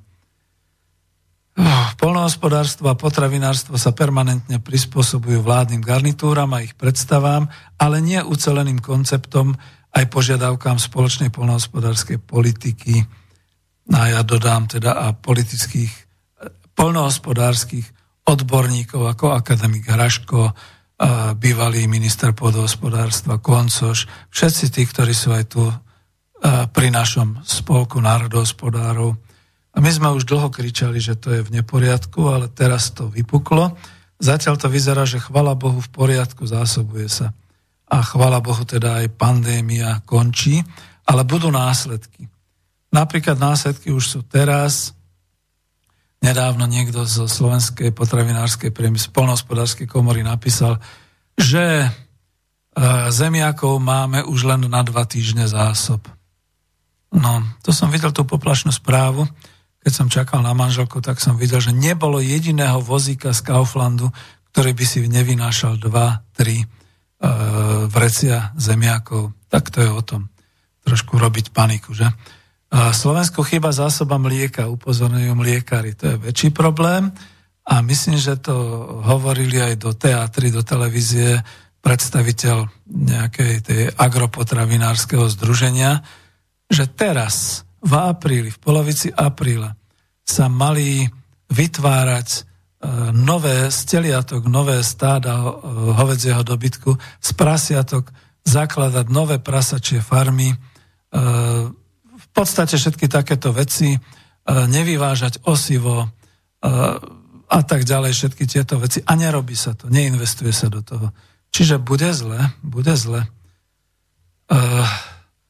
Polnohospodárstvo 1.96 2.92
a 2.92 3.00
potravinárstvo 3.00 3.80
sa 3.80 3.96
permanentne 3.96 4.60
prispôsobujú 4.60 5.40
vládnym 5.42 5.82
garnitúram 5.82 6.52
a 6.54 6.62
ich 6.62 6.76
predstavám, 6.76 7.48
ale 7.80 7.98
nie 8.04 8.20
uceleným 8.20 8.84
konceptom 8.84 9.56
aj 9.96 10.06
požiadavkám 10.12 10.76
spoločnej 10.76 11.32
polnohospodárskej 11.32 12.20
politiky. 12.20 13.08
A 13.96 14.12
ja 14.12 14.22
dodám 14.28 14.68
teda 14.68 14.98
a 15.00 15.16
politických 15.16 15.94
polnohospodárskych 16.76 17.88
odborníkov 18.28 19.16
ako 19.16 19.32
akademik 19.32 19.88
Hraško, 19.88 20.52
bývalý 21.36 21.92
minister 21.92 22.32
podhospodárstva 22.32 23.42
Koncoš, 23.44 24.08
všetci 24.32 24.66
tí, 24.72 24.84
ktorí 24.88 25.12
sú 25.12 25.36
aj 25.36 25.46
tu 25.52 25.64
pri 26.72 26.88
našom 26.94 27.44
spolku 27.44 28.00
národohospodárov, 28.00 29.18
a 29.76 29.84
my 29.84 29.92
sme 29.92 30.08
už 30.16 30.24
dlho 30.24 30.48
kričali, 30.48 31.04
že 31.04 31.20
to 31.20 31.36
je 31.36 31.44
v 31.44 31.60
neporiadku, 31.60 32.32
ale 32.32 32.48
teraz 32.48 32.96
to 32.96 33.12
vypuklo. 33.12 33.76
Zatiaľ 34.24 34.56
to 34.56 34.72
vyzerá, 34.72 35.04
že 35.04 35.20
chvala 35.20 35.52
Bohu 35.52 35.84
v 35.84 35.92
poriadku, 35.92 36.48
zásobuje 36.48 37.12
sa. 37.12 37.36
A 37.92 38.00
chvala 38.00 38.40
Bohu 38.40 38.64
teda 38.64 39.04
aj 39.04 39.20
pandémia 39.20 40.00
končí, 40.08 40.64
ale 41.04 41.28
budú 41.28 41.52
následky. 41.52 42.24
Napríklad 42.96 43.36
následky 43.36 43.92
už 43.92 44.16
sú 44.16 44.20
teraz. 44.24 44.96
Nedávno 46.24 46.66
niekto 46.66 47.04
zo 47.04 47.28
Slovenskej 47.28 47.92
potravinárskej 47.92 48.72
polnohospodárskej 49.12 49.88
komory 49.90 50.24
napísal, 50.24 50.80
že 51.36 51.86
e, 51.86 51.90
zemiakov 53.12 53.78
máme 53.84 54.24
už 54.24 54.48
len 54.48 54.68
na 54.68 54.82
dva 54.82 55.04
týždne 55.04 55.46
zásob. 55.46 56.02
No, 57.16 57.44
to 57.62 57.72
som 57.72 57.92
videl 57.92 58.12
tú 58.12 58.28
poplašnú 58.28 58.74
správu 58.74 59.28
keď 59.86 59.94
som 59.94 60.10
čakal 60.10 60.42
na 60.42 60.58
manželku, 60.58 60.98
tak 60.98 61.22
som 61.22 61.38
videl, 61.38 61.62
že 61.62 61.70
nebolo 61.70 62.18
jediného 62.18 62.82
vozíka 62.82 63.30
z 63.38 63.46
Kauflandu, 63.46 64.10
ktorý 64.50 64.74
by 64.74 64.82
si 64.82 65.06
nevynášal 65.06 65.78
2, 65.78 66.34
3 66.34 66.58
e, 66.58 66.66
vrecia 67.86 68.50
zemiakov. 68.58 69.38
Tak 69.46 69.70
to 69.70 69.86
je 69.86 69.90
o 69.94 70.02
tom. 70.02 70.34
Trošku 70.82 71.22
robiť 71.22 71.54
paniku, 71.54 71.94
že? 71.94 72.10
A 72.74 72.90
Slovensku 72.92 73.46
chýba 73.46 73.70
zásoba 73.70 74.18
mlieka, 74.18 74.72
upozorňujú 74.72 75.34
mliekári. 75.38 75.94
To 76.02 76.16
je 76.16 76.16
väčší 76.18 76.50
problém 76.50 77.14
a 77.66 77.82
myslím, 77.82 78.18
že 78.18 78.42
to 78.42 78.54
hovorili 79.06 79.62
aj 79.62 79.74
do 79.82 79.92
teatry, 79.94 80.50
do 80.50 80.66
televízie 80.66 81.42
predstaviteľ 81.86 82.66
nejakej 82.90 83.54
tej 83.62 83.82
agropotravinárskeho 83.94 85.30
združenia, 85.30 86.02
že 86.66 86.90
teraz 86.90 87.62
v 87.86 87.94
apríli, 87.94 88.50
v 88.50 88.58
polovici 88.58 89.14
apríla 89.14 89.78
sa 90.26 90.50
mali 90.50 91.06
vytvárať 91.54 92.30
e, 92.34 92.40
nové 93.14 93.70
steliatok, 93.70 94.50
nové 94.50 94.82
stáda 94.82 95.38
e, 95.38 95.50
hovedzieho 95.94 96.42
dobytku, 96.42 96.98
z 96.98 97.30
prasiatok 97.38 98.10
zakladať 98.42 99.06
nové 99.14 99.38
prasačie 99.38 100.02
farmy, 100.02 100.50
e, 100.50 100.58
podstate 102.36 102.76
všetky 102.76 103.08
takéto 103.08 103.56
veci, 103.56 103.96
nevyvážať 104.46 105.48
osivo 105.48 106.12
a 107.46 107.60
tak 107.64 107.88
ďalej, 107.88 108.12
všetky 108.12 108.44
tieto 108.46 108.78
veci. 108.78 109.00
A 109.08 109.16
nerobí 109.16 109.56
sa 109.56 109.74
to, 109.74 109.88
neinvestuje 109.88 110.52
sa 110.52 110.68
do 110.68 110.84
toho. 110.84 111.16
Čiže 111.50 111.80
bude 111.80 112.12
zle, 112.12 112.52
bude 112.60 112.94
zle. 113.00 113.24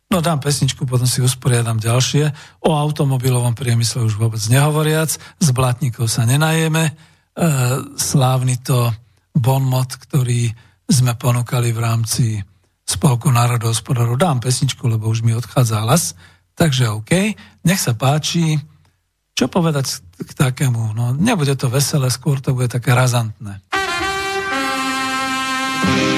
No 0.06 0.22
dám 0.22 0.40
pesničku, 0.40 0.86
potom 0.86 1.10
si 1.10 1.20
usporiadam 1.20 1.82
ďalšie. 1.82 2.32
O 2.64 2.78
automobilovom 2.78 3.58
priemysle 3.58 4.06
už 4.06 4.16
vôbec 4.16 4.40
nehovoriac, 4.48 5.12
z 5.18 5.50
blatníkov 5.52 6.08
sa 6.08 6.24
nenajeme. 6.24 6.88
E, 6.88 6.94
slávny 8.00 8.62
to 8.64 8.94
bonmot, 9.36 9.98
ktorý 10.08 10.54
sme 10.88 11.18
ponúkali 11.20 11.74
v 11.76 11.80
rámci 11.84 12.26
Spolku 12.86 13.34
národohospodárov. 13.34 14.16
Dám 14.16 14.40
pesničku, 14.40 14.86
lebo 14.86 15.10
už 15.10 15.26
mi 15.26 15.34
odchádza 15.34 15.82
hlas. 15.84 16.14
Takže 16.56 16.96
OK, 16.96 17.12
nech 17.68 17.80
sa 17.80 17.94
páči. 17.94 18.56
Čo 19.36 19.52
povedať 19.52 20.00
k 20.16 20.32
takému? 20.32 20.96
No, 20.96 21.12
nebude 21.12 21.60
to 21.60 21.68
veselé, 21.68 22.08
skôr 22.08 22.40
to 22.40 22.56
bude 22.56 22.72
také 22.72 22.96
razantné. 22.96 23.60
murder. 23.66 23.96
They'll 25.86 26.15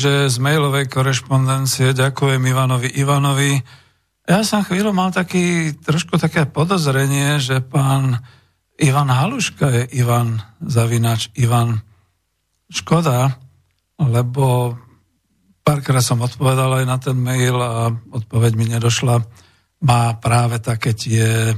Takže 0.00 0.32
z 0.32 0.40
mailovej 0.40 0.88
korešpondencie 0.88 1.92
ďakujem 1.92 2.40
Ivanovi 2.40 2.88
Ivanovi. 2.88 3.60
Ja 4.24 4.40
som 4.48 4.64
chvíľu 4.64 4.96
mal 4.96 5.12
taký, 5.12 5.76
trošku 5.76 6.16
také 6.16 6.48
podozrenie, 6.48 7.36
že 7.36 7.60
pán 7.60 8.16
Ivan 8.80 9.12
Haluška 9.12 9.68
je 9.68 10.00
Ivan 10.00 10.40
Zavinač, 10.64 11.28
Ivan 11.36 11.84
Škoda, 12.72 13.44
lebo 14.00 14.72
párkrát 15.60 16.00
som 16.00 16.24
odpovedal 16.24 16.80
aj 16.80 16.86
na 16.88 16.96
ten 16.96 17.20
mail 17.20 17.60
a 17.60 17.92
odpoveď 17.92 18.56
mi 18.56 18.72
nedošla. 18.72 19.20
Má 19.84 20.16
práve 20.16 20.64
také 20.64 20.96
tie 20.96 21.52
e, 21.52 21.54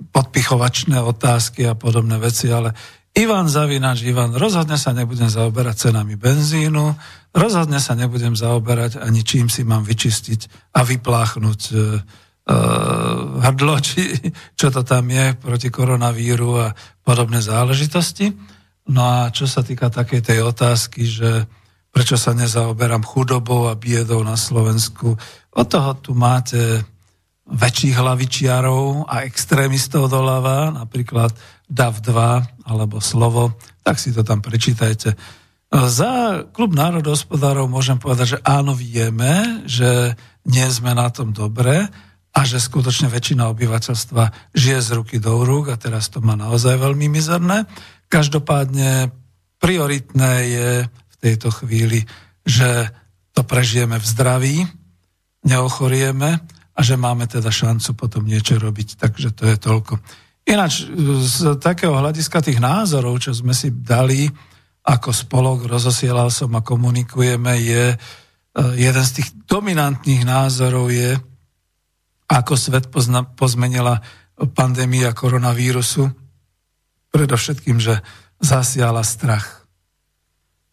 podpichovačné 0.00 0.96
otázky 1.04 1.68
a 1.68 1.76
podobné 1.76 2.16
veci, 2.16 2.48
ale 2.48 2.72
Ivan 3.16 3.48
Zavinač, 3.48 4.04
Ivan, 4.04 4.36
rozhodne 4.36 4.76
sa 4.76 4.92
nebudem 4.92 5.32
zaoberať 5.32 5.88
cenami 5.88 6.20
benzínu, 6.20 6.92
rozhodne 7.32 7.80
sa 7.80 7.96
nebudem 7.96 8.36
zaoberať 8.36 9.00
ani 9.00 9.24
čím 9.24 9.48
si 9.48 9.64
mám 9.64 9.88
vyčistiť 9.88 10.72
a 10.76 10.84
vypláchnuť 10.84 11.60
e, 11.72 11.74
e, 11.74 11.80
hrdlo, 13.40 13.80
či, 13.80 14.20
čo 14.52 14.68
to 14.68 14.84
tam 14.84 15.08
je 15.08 15.32
proti 15.32 15.72
koronavíru 15.72 16.50
a 16.60 16.76
podobné 17.00 17.40
záležitosti. 17.40 18.36
No 18.92 19.00
a 19.00 19.32
čo 19.32 19.48
sa 19.48 19.64
týka 19.64 19.88
takej 19.88 20.20
tej 20.20 20.38
otázky, 20.44 21.08
že 21.08 21.48
prečo 21.88 22.20
sa 22.20 22.36
nezaoberám 22.36 23.00
chudobou 23.00 23.72
a 23.72 23.80
biedou 23.80 24.20
na 24.20 24.36
Slovensku, 24.36 25.16
od 25.56 25.66
toho 25.72 25.96
tu 26.04 26.12
máte 26.12 26.84
väčších 27.46 27.94
hlavičiarov 27.94 29.06
a 29.06 29.22
extrémistov 29.22 30.10
doľava, 30.10 30.74
napríklad 30.74 31.30
DAV2 31.70 32.10
alebo 32.66 32.98
Slovo, 32.98 33.54
tak 33.86 34.02
si 34.02 34.10
to 34.10 34.26
tam 34.26 34.42
prečítajte. 34.42 35.14
Za 35.70 36.42
klub 36.50 36.74
národohospodárov 36.74 37.70
môžem 37.70 37.98
povedať, 37.98 38.38
že 38.38 38.42
áno, 38.42 38.74
vieme, 38.74 39.62
že 39.66 40.14
nie 40.46 40.66
sme 40.70 40.94
na 40.94 41.10
tom 41.10 41.30
dobre 41.30 41.86
a 42.34 42.40
že 42.42 42.62
skutočne 42.62 43.10
väčšina 43.10 43.50
obyvateľstva 43.50 44.54
žije 44.54 44.78
z 44.82 44.88
ruky 44.98 45.16
do 45.22 45.42
rúk 45.42 45.70
a 45.70 45.78
teraz 45.78 46.10
to 46.10 46.22
má 46.22 46.34
naozaj 46.38 46.78
veľmi 46.78 47.10
mizerné. 47.10 47.66
Každopádne 48.10 49.10
prioritné 49.58 50.32
je 50.46 50.70
v 50.86 51.16
tejto 51.18 51.50
chvíli, 51.50 52.06
že 52.46 52.90
to 53.34 53.42
prežijeme 53.42 53.98
v 53.98 54.06
zdraví, 54.06 54.56
neochorieme 55.46 56.55
a 56.76 56.80
že 56.84 57.00
máme 57.00 57.24
teda 57.24 57.48
šancu 57.48 57.96
potom 57.96 58.28
niečo 58.28 58.60
robiť. 58.60 59.00
Takže 59.00 59.32
to 59.32 59.48
je 59.48 59.56
toľko. 59.56 59.96
Ináč 60.46 60.86
z 61.24 61.56
takého 61.58 61.96
hľadiska 61.96 62.44
tých 62.44 62.60
názorov, 62.60 63.18
čo 63.18 63.32
sme 63.32 63.56
si 63.56 63.72
dali 63.72 64.28
ako 64.86 65.10
spolok, 65.10 65.66
rozosielal 65.66 66.30
som 66.30 66.54
a 66.54 66.62
komunikujeme, 66.62 67.58
je 67.58 67.84
e, 67.90 67.96
jeden 68.78 69.02
z 69.02 69.12
tých 69.18 69.28
dominantných 69.50 70.22
názorov 70.22 70.94
je, 70.94 71.18
ako 72.30 72.54
svet 72.54 72.86
pozna, 72.94 73.26
pozmenila 73.26 73.98
pandémia 74.54 75.10
koronavírusu. 75.10 76.06
Predovšetkým, 77.10 77.82
že 77.82 77.98
zasiala 78.38 79.02
strach. 79.02 79.66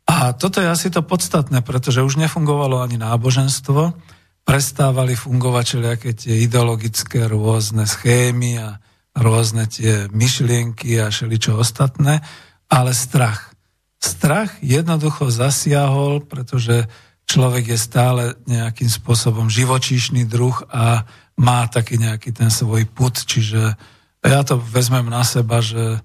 A 0.05 0.35
toto 0.35 0.59
je 0.59 0.69
asi 0.69 0.91
to 0.93 1.01
podstatné, 1.01 1.63
pretože 1.65 2.03
už 2.03 2.19
nefungovalo 2.19 2.83
ani 2.83 2.99
náboženstvo, 2.99 3.95
prestávali 4.43 5.15
fungovať 5.15 5.65
všelijaké 5.65 6.09
tie 6.15 6.43
ideologické 6.43 7.25
rôzne 7.31 7.87
schémy 7.87 8.59
a 8.59 8.79
rôzne 9.15 9.69
tie 9.69 10.11
myšlienky 10.11 10.99
a 10.99 11.09
všeličo 11.09 11.55
ostatné, 11.55 12.19
ale 12.67 12.91
strach. 12.91 13.55
Strach 14.03 14.59
jednoducho 14.59 15.31
zasiahol, 15.31 16.25
pretože 16.27 16.91
človek 17.23 17.71
je 17.71 17.79
stále 17.79 18.23
nejakým 18.43 18.91
spôsobom 18.91 19.47
živočíšny 19.47 20.27
druh 20.27 20.59
a 20.67 21.07
má 21.39 21.65
taký 21.71 21.97
nejaký 21.97 22.35
ten 22.35 22.51
svoj 22.51 22.83
put, 22.91 23.15
čiže 23.15 23.79
ja 24.23 24.41
to 24.43 24.59
vezmem 24.59 25.07
na 25.07 25.23
seba, 25.23 25.59
že 25.59 25.97
e, 25.97 25.99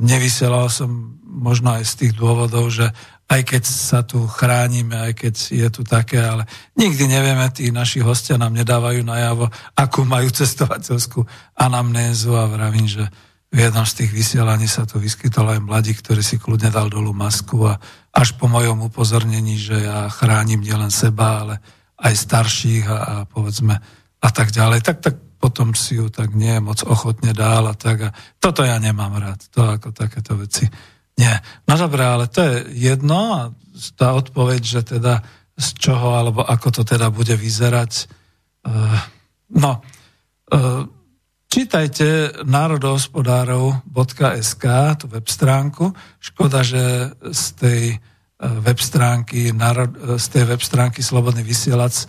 nevysielal 0.00 0.68
som 0.72 1.18
možno 1.24 1.76
aj 1.76 1.84
z 1.84 1.94
tých 2.04 2.12
dôvodov, 2.16 2.72
že 2.72 2.92
aj 3.26 3.42
keď 3.42 3.62
sa 3.66 4.06
tu 4.06 4.22
chránime, 4.30 4.94
aj 4.94 5.12
keď 5.18 5.34
je 5.50 5.68
tu 5.70 5.82
také, 5.82 6.22
ale 6.22 6.46
nikdy 6.78 7.10
nevieme, 7.10 7.50
tí 7.50 7.74
naši 7.74 7.98
hostia 7.98 8.38
nám 8.38 8.54
nedávajú 8.54 9.02
najavo, 9.02 9.50
akú 9.74 10.06
majú 10.06 10.30
cestovateľskú 10.30 11.26
anamnézu 11.58 12.38
a 12.38 12.46
vravím, 12.46 12.86
že 12.86 13.10
v 13.50 13.66
jednom 13.66 13.86
z 13.86 14.04
tých 14.04 14.12
vysielaní 14.14 14.70
sa 14.70 14.86
tu 14.86 15.02
vyskytol 15.02 15.58
aj 15.58 15.62
mladík, 15.62 16.02
ktorý 16.02 16.22
si 16.22 16.38
kľudne 16.38 16.70
dal 16.70 16.86
dolu 16.86 17.10
masku 17.10 17.66
a 17.66 17.78
až 18.14 18.38
po 18.38 18.46
mojom 18.46 18.86
upozornení, 18.86 19.58
že 19.58 19.86
ja 19.86 20.06
chránim 20.10 20.62
nielen 20.62 20.90
seba, 20.94 21.42
ale 21.42 21.54
aj 21.98 22.14
starších 22.14 22.84
a, 22.86 22.98
a 22.98 23.14
povedzme 23.26 23.74
a 24.22 24.28
tak 24.30 24.54
ďalej, 24.54 24.82
tak, 24.82 24.98
tak 25.02 25.14
potom 25.36 25.76
si 25.76 25.94
ju 26.00 26.10
tak 26.10 26.34
nie 26.34 26.58
moc 26.58 26.82
ochotne 26.82 27.30
dál 27.36 27.70
a 27.70 27.74
tak. 27.76 28.10
A 28.10 28.14
toto 28.40 28.66
ja 28.66 28.80
nemám 28.80 29.14
rád, 29.20 29.40
to 29.52 29.62
ako 29.62 29.92
takéto 29.92 30.34
veci. 30.34 30.66
Nie. 31.16 31.40
No 31.64 31.80
dobré, 31.80 32.04
ale 32.04 32.28
to 32.28 32.44
je 32.44 32.76
jedno 32.76 33.32
a 33.32 33.48
tá 33.96 34.12
odpoveď, 34.16 34.64
že 34.64 34.82
teda 34.96 35.22
z 35.56 35.68
čoho 35.80 36.12
alebo 36.12 36.44
ako 36.44 36.70
to 36.70 36.84
teda 36.84 37.08
bude 37.08 37.32
vyzerať. 37.32 38.04
Uh, 38.68 39.00
no, 39.56 39.80
uh, 40.52 40.84
čítajte 41.48 42.36
národohospodárov.sk, 42.44 44.64
tú 45.00 45.08
web 45.08 45.24
stránku. 45.24 45.96
Škoda, 46.20 46.60
že 46.60 47.16
z 47.32 47.44
tej 47.56 47.96
web 48.36 48.76
stránky, 48.76 49.48
z 50.20 50.26
tej 50.28 50.44
web 50.44 50.60
stránky 50.60 51.00
Slobodný 51.00 51.40
vysielač 51.40 52.04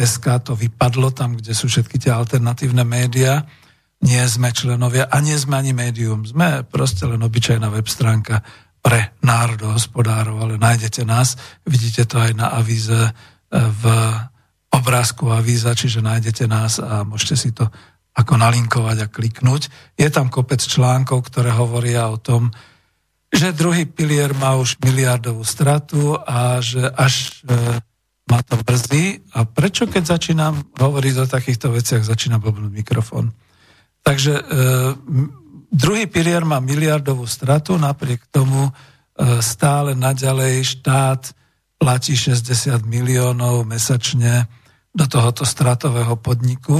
.sk 0.00 0.26
to 0.42 0.58
vypadlo, 0.58 1.14
tam, 1.14 1.38
kde 1.38 1.54
sú 1.54 1.70
všetky 1.70 2.02
tie 2.02 2.10
alternatívne 2.10 2.82
médiá. 2.82 3.46
Nie 4.04 4.28
sme 4.28 4.52
členovia 4.52 5.08
a 5.08 5.16
nie 5.24 5.36
sme 5.40 5.56
ani 5.56 5.72
médium. 5.72 6.28
Sme 6.28 6.66
proste 6.68 7.08
len 7.08 7.22
obyčajná 7.24 7.72
web 7.72 7.88
stránka 7.88 8.44
pre 8.84 9.16
národohospodárov, 9.24 10.36
ale 10.38 10.54
nájdete 10.62 11.02
nás, 11.02 11.34
vidíte 11.66 12.06
to 12.06 12.22
aj 12.22 12.38
na 12.38 12.54
avíze 12.54 12.94
e, 12.94 13.10
v 13.50 13.84
obrázku 14.70 15.26
avíza, 15.34 15.74
čiže 15.74 16.04
nájdete 16.06 16.46
nás 16.46 16.78
a 16.78 17.02
môžete 17.02 17.34
si 17.34 17.50
to 17.50 17.66
ako 18.14 18.38
nalinkovať 18.38 18.96
a 19.02 19.10
kliknúť. 19.10 19.68
Je 19.98 20.06
tam 20.06 20.30
kopec 20.30 20.62
článkov, 20.62 21.26
ktoré 21.26 21.50
hovoria 21.50 22.06
o 22.08 22.16
tom, 22.16 22.54
že 23.28 23.52
druhý 23.52 23.84
pilier 23.84 24.32
má 24.38 24.54
už 24.54 24.78
miliardovú 24.80 25.42
stratu 25.42 26.16
a 26.16 26.62
že 26.62 26.86
až 26.94 27.42
e, 27.44 27.82
ma 28.30 28.40
to 28.46 28.54
brzí. 28.62 29.20
A 29.34 29.44
prečo, 29.44 29.90
keď 29.90 30.16
začínam 30.16 30.62
hovoriť 30.78 31.14
o 31.20 31.26
takýchto 31.26 31.74
veciach, 31.74 32.06
začína 32.06 32.38
blbnúť 32.38 32.72
mikrofón? 32.72 33.34
Takže 34.06 34.34
e, 34.38 34.42
druhý 35.74 36.06
pilier 36.06 36.46
má 36.46 36.62
miliardovú 36.62 37.26
stratu, 37.26 37.74
napriek 37.74 38.22
tomu 38.30 38.70
e, 38.70 38.72
stále 39.42 39.98
naďalej 39.98 40.78
štát 40.78 41.34
platí 41.74 42.14
60 42.14 42.86
miliónov 42.86 43.66
mesačne 43.66 44.46
do 44.94 45.10
tohoto 45.10 45.42
stratového 45.42 46.14
podniku. 46.22 46.78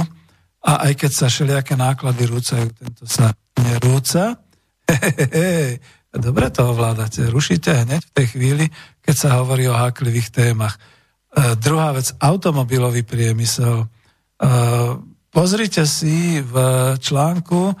A 0.63 0.87
aj 0.87 1.03
keď 1.03 1.11
sa 1.11 1.27
všelijaké 1.27 1.75
náklady 1.75 2.31
rúcajú, 2.31 2.71
tento 2.71 3.03
sa 3.03 3.35
nerúca. 3.59 4.39
Dobre 6.15 6.47
to 6.49 6.61
ovládate. 6.63 7.27
Rušíte 7.27 7.83
hneď 7.83 8.01
v 8.07 8.15
tej 8.15 8.27
chvíli, 8.31 8.65
keď 9.03 9.15
sa 9.19 9.29
hovorí 9.43 9.67
o 9.67 9.75
háklivých 9.75 10.31
témach. 10.31 10.79
E, 10.79 11.59
druhá 11.59 11.91
vec, 11.91 12.15
automobilový 12.23 13.03
priemysel. 13.03 13.83
E, 13.83 13.87
pozrite 15.37 15.85
si 15.85 16.41
v 16.41 16.55
článku 16.97 17.69
e, 17.69 17.73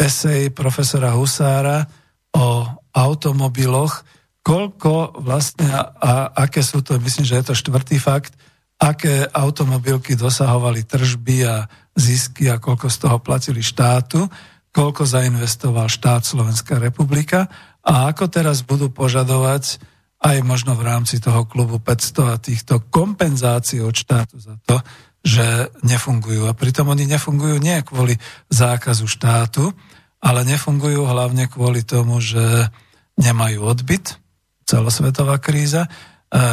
esej 0.00 0.48
profesora 0.56 1.12
Husára 1.12 1.84
o 2.32 2.64
automobiloch, 2.96 4.00
koľko 4.40 5.20
vlastne 5.20 5.68
a 5.76 6.32
aké 6.32 6.64
sú 6.64 6.80
to, 6.80 6.96
myslím, 7.04 7.28
že 7.28 7.36
je 7.36 7.46
to 7.52 7.54
štvrtý 7.60 8.00
fakt, 8.00 8.32
aké 8.80 9.28
automobilky 9.28 10.16
dosahovali 10.16 10.88
tržby 10.88 11.44
a 11.44 11.68
zisky 11.92 12.48
a 12.48 12.56
koľko 12.56 12.88
z 12.88 12.96
toho 12.96 13.20
platili 13.20 13.60
štátu, 13.60 14.24
koľko 14.72 15.04
zainvestoval 15.04 15.92
štát 15.92 16.24
Slovenská 16.24 16.80
republika 16.80 17.44
a 17.84 18.08
ako 18.08 18.24
teraz 18.32 18.64
budú 18.64 18.88
požadovať 18.88 19.84
aj 20.24 20.36
možno 20.42 20.72
v 20.74 20.82
rámci 20.82 21.20
toho 21.20 21.44
klubu 21.44 21.76
500 21.76 22.32
a 22.32 22.36
týchto 22.40 22.74
kompenzácií 22.88 23.84
od 23.84 23.92
štátu 23.92 24.40
za 24.40 24.56
to, 24.64 24.80
že 25.22 25.72
nefungujú. 25.82 26.46
A 26.46 26.56
pritom 26.56 26.88
oni 26.90 27.04
nefungujú 27.04 27.58
nie 27.58 27.78
kvôli 27.82 28.16
zákazu 28.48 29.06
štátu, 29.10 29.74
ale 30.18 30.42
nefungujú 30.46 31.06
hlavne 31.06 31.46
kvôli 31.46 31.86
tomu, 31.86 32.18
že 32.18 32.70
nemajú 33.18 33.66
odbyt, 33.66 34.18
celosvetová 34.66 35.38
kríza, 35.42 35.86
e, 35.86 35.90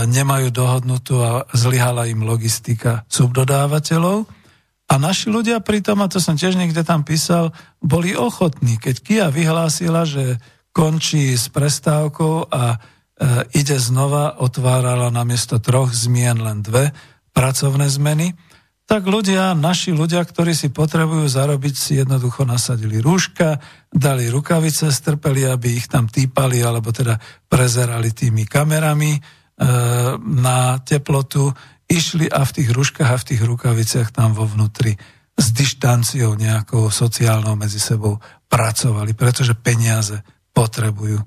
nemajú 0.09 0.49
dohodnutú 0.49 1.21
a 1.21 1.31
zlyhala 1.53 2.09
im 2.09 2.25
logistika 2.25 3.05
subdodávateľov. 3.09 4.25
A 4.85 4.93
naši 5.01 5.33
ľudia 5.33 5.61
pritom, 5.65 5.97
a 6.01 6.09
to 6.09 6.21
som 6.21 6.37
tiež 6.37 6.57
niekde 6.57 6.85
tam 6.85 7.01
písal, 7.01 7.53
boli 7.81 8.13
ochotní. 8.13 8.77
Keď 8.77 8.95
Kia 9.01 9.25
vyhlásila, 9.33 10.05
že 10.05 10.37
končí 10.69 11.33
s 11.33 11.49
prestávkou 11.49 12.53
a 12.53 12.77
E, 13.15 13.47
ide 13.55 13.79
znova, 13.79 14.43
otvárala 14.43 15.07
namiesto 15.07 15.55
troch 15.63 15.95
zmien 15.95 16.35
len 16.35 16.59
dve 16.59 16.91
pracovné 17.31 17.87
zmeny, 17.87 18.35
tak 18.85 19.09
ľudia, 19.09 19.57
naši 19.57 19.97
ľudia, 19.97 20.21
ktorí 20.21 20.53
si 20.53 20.69
potrebujú 20.69 21.25
zarobiť, 21.25 21.73
si 21.73 21.97
jednoducho 21.97 22.45
nasadili 22.45 23.01
rúška, 23.01 23.57
dali 23.89 24.29
rukavice, 24.29 24.93
strpeli, 24.93 25.49
aby 25.49 25.73
ich 25.73 25.89
tam 25.89 26.05
týpali, 26.05 26.61
alebo 26.61 26.93
teda 26.93 27.17
prezerali 27.49 28.13
tými 28.13 28.45
kamerami 28.45 29.17
e, 29.17 29.19
na 30.21 30.77
teplotu, 30.85 31.49
išli 31.89 32.29
a 32.29 32.45
v 32.45 32.61
tých 32.61 32.69
rúškach 32.69 33.09
a 33.09 33.17
v 33.17 33.27
tých 33.33 33.41
rukaviciach 33.41 34.13
tam 34.13 34.37
vo 34.37 34.45
vnútri 34.45 34.93
s 35.33 35.45
dištanciou 35.49 36.37
nejakou 36.37 36.93
sociálnou 36.93 37.57
medzi 37.57 37.81
sebou 37.81 38.21
pracovali, 38.45 39.17
pretože 39.17 39.57
peniaze 39.57 40.21
potrebujú. 40.53 41.19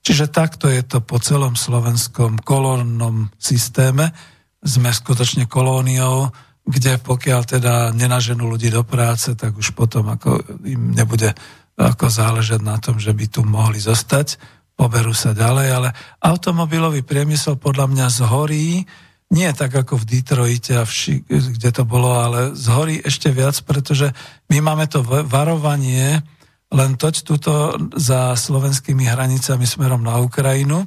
Čiže 0.00 0.32
takto 0.32 0.70
je 0.70 0.80
to 0.86 1.04
po 1.04 1.20
celom 1.20 1.58
slovenskom 1.58 2.40
kolónnom 2.40 3.28
systéme. 3.36 4.16
Sme 4.64 4.94
skutočne 4.94 5.44
kolóniou, 5.44 6.32
kde 6.70 7.02
pokiaľ 7.02 7.40
teda 7.58 7.74
nenaženú 7.90 8.46
ľudí 8.46 8.70
do 8.70 8.86
práce, 8.86 9.34
tak 9.34 9.58
už 9.58 9.74
potom 9.74 10.06
ako 10.08 10.40
im 10.62 10.94
nebude 10.94 11.34
ako 11.74 12.06
záležať 12.06 12.60
na 12.62 12.78
tom, 12.78 13.02
že 13.02 13.10
by 13.10 13.26
tu 13.26 13.42
mohli 13.42 13.82
zostať, 13.82 14.38
poberú 14.78 15.12
sa 15.12 15.36
ďalej, 15.36 15.68
ale 15.68 15.88
automobilový 16.22 17.04
priemysel 17.04 17.60
podľa 17.60 17.90
mňa 17.90 18.06
zhorí, 18.08 18.84
nie 19.30 19.50
tak 19.54 19.70
ako 19.76 20.00
v 20.00 20.08
Detroite, 20.08 20.74
a 20.74 20.84
v, 20.88 21.22
kde 21.28 21.70
to 21.70 21.84
bolo, 21.86 22.16
ale 22.18 22.56
zhorí 22.56 22.98
ešte 23.04 23.30
viac, 23.30 23.54
pretože 23.62 24.10
my 24.50 24.58
máme 24.58 24.90
to 24.90 25.04
varovanie 25.04 26.24
len 26.70 26.94
toť 26.94 27.14
tuto 27.26 27.74
za 27.98 28.34
slovenskými 28.34 29.06
hranicami 29.06 29.66
smerom 29.66 30.02
na 30.02 30.22
Ukrajinu, 30.22 30.86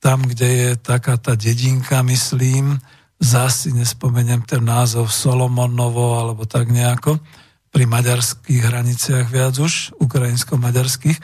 tam, 0.00 0.24
kde 0.24 0.48
je 0.48 0.70
taká 0.80 1.20
tá 1.20 1.36
dedinka, 1.36 2.00
myslím, 2.08 2.80
zasi 3.20 3.76
nespomeniem 3.76 4.42
ten 4.48 4.64
názov 4.64 5.12
Solomonovo 5.12 6.16
alebo 6.16 6.48
tak 6.48 6.72
nejako, 6.72 7.20
pri 7.70 7.86
maďarských 7.86 8.66
hraniciach 8.66 9.30
viac 9.30 9.54
už, 9.60 9.94
ukrajinsko-maďarských, 10.02 11.18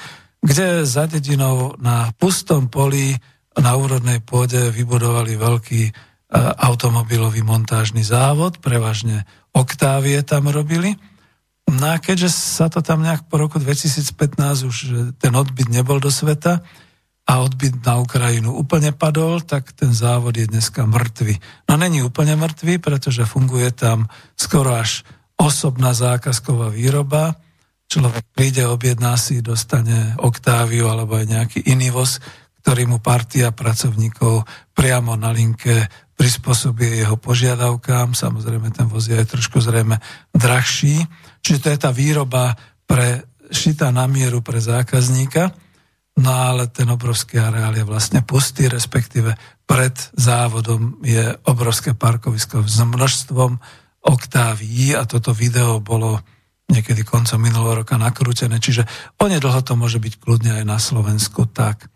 kde 0.44 0.86
za 0.86 1.10
dedinou 1.10 1.74
na 1.82 2.14
pustom 2.14 2.70
poli 2.70 3.18
na 3.56 3.72
úrodnej 3.74 4.22
pôde 4.22 4.70
vybudovali 4.70 5.34
veľký 5.34 5.82
e, 5.88 5.92
automobilový 6.62 7.42
montážny 7.42 8.06
závod, 8.06 8.62
prevažne 8.62 9.26
Oktávie 9.56 10.20
tam 10.20 10.52
robili. 10.52 10.94
No 11.66 11.96
a 11.96 11.98
keďže 11.98 12.30
sa 12.30 12.68
to 12.68 12.84
tam 12.84 13.02
nejak 13.02 13.26
po 13.26 13.40
roku 13.40 13.56
2015 13.56 14.68
už 14.68 14.76
ten 15.16 15.32
odbyt 15.32 15.72
nebol 15.72 15.98
do 15.98 16.12
sveta 16.12 16.60
a 17.26 17.42
odbyt 17.42 17.82
na 17.82 17.98
Ukrajinu 17.98 18.54
úplne 18.54 18.94
padol, 18.94 19.42
tak 19.42 19.74
ten 19.74 19.90
závod 19.90 20.38
je 20.38 20.46
dneska 20.46 20.86
mŕtvy. 20.86 21.42
No 21.66 21.74
není 21.74 21.98
úplne 21.98 22.38
mŕtvy, 22.38 22.78
pretože 22.78 23.26
funguje 23.26 23.74
tam 23.74 24.06
skoro 24.38 24.78
až 24.78 25.02
osobná 25.34 25.90
zákazková 25.90 26.70
výroba. 26.70 27.34
Človek 27.90 28.24
príde, 28.30 28.62
objedná 28.66 29.18
si, 29.18 29.42
dostane 29.42 30.14
Oktáviu 30.22 30.86
alebo 30.86 31.18
aj 31.18 31.26
nejaký 31.26 31.58
iný 31.66 31.90
voz, 31.90 32.22
ktorý 32.62 32.86
mu 32.86 32.98
partia 33.02 33.50
pracovníkov 33.50 34.46
priamo 34.74 35.18
na 35.18 35.30
linke 35.34 35.86
prispôsobí 36.16 37.02
jeho 37.02 37.18
požiadavkám. 37.18 38.14
Samozrejme, 38.14 38.70
ten 38.70 38.86
voz 38.86 39.10
je 39.10 39.18
aj 39.18 39.34
trošku 39.34 39.58
zrejme 39.58 39.98
drahší. 40.30 41.04
Čiže 41.42 41.58
to 41.62 41.68
je 41.74 41.78
tá 41.78 41.90
výroba 41.90 42.54
pre, 42.86 43.26
šitá 43.50 43.90
na 43.90 44.06
mieru 44.10 44.40
pre 44.42 44.58
zákazníka. 44.58 45.65
No 46.16 46.32
ale 46.32 46.72
ten 46.72 46.88
obrovský 46.88 47.36
areál 47.36 47.76
je 47.76 47.84
vlastne 47.84 48.24
pustý, 48.24 48.72
respektíve 48.72 49.36
pred 49.68 49.92
závodom 50.16 50.96
je 51.04 51.36
obrovské 51.44 51.92
parkovisko 51.92 52.64
s 52.64 52.80
množstvom 52.80 53.60
oktáví 54.00 54.96
a 54.96 55.04
toto 55.04 55.36
video 55.36 55.82
bolo 55.82 56.22
niekedy 56.72 57.04
koncom 57.06 57.38
minulého 57.38 57.84
roka 57.84 58.00
nakrútené, 58.00 58.58
čiže 58.58 58.88
onedlho 59.20 59.60
to 59.62 59.76
môže 59.78 60.00
byť 60.02 60.14
kľudne 60.18 60.62
aj 60.62 60.64
na 60.66 60.78
Slovensku 60.80 61.46
tak. 61.46 61.90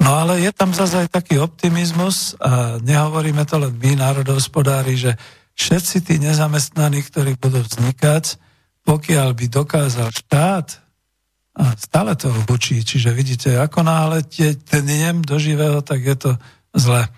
No 0.00 0.16
ale 0.16 0.40
je 0.40 0.52
tam 0.56 0.72
zase 0.72 1.04
aj 1.04 1.12
taký 1.12 1.36
optimizmus 1.36 2.32
a 2.40 2.80
nehovoríme 2.80 3.44
to 3.44 3.60
len 3.60 3.76
my, 3.76 4.00
národohospodári, 4.00 4.96
že 4.96 5.12
všetci 5.58 5.96
tí 6.00 6.14
nezamestnaní, 6.16 7.04
ktorí 7.04 7.36
budú 7.36 7.60
vznikať, 7.60 8.40
pokiaľ 8.88 9.28
by 9.36 9.46
dokázal 9.52 10.08
štát 10.08 10.80
stále 11.76 12.16
to 12.16 12.32
hučí. 12.48 12.80
Čiže 12.80 13.10
vidíte, 13.12 13.50
ako 13.60 13.84
náhle 13.84 14.24
ten 14.64 14.84
jem 14.88 15.20
do 15.22 15.36
živého, 15.36 15.80
tak 15.84 16.04
je 16.04 16.16
to 16.16 16.30
zle. 16.74 17.08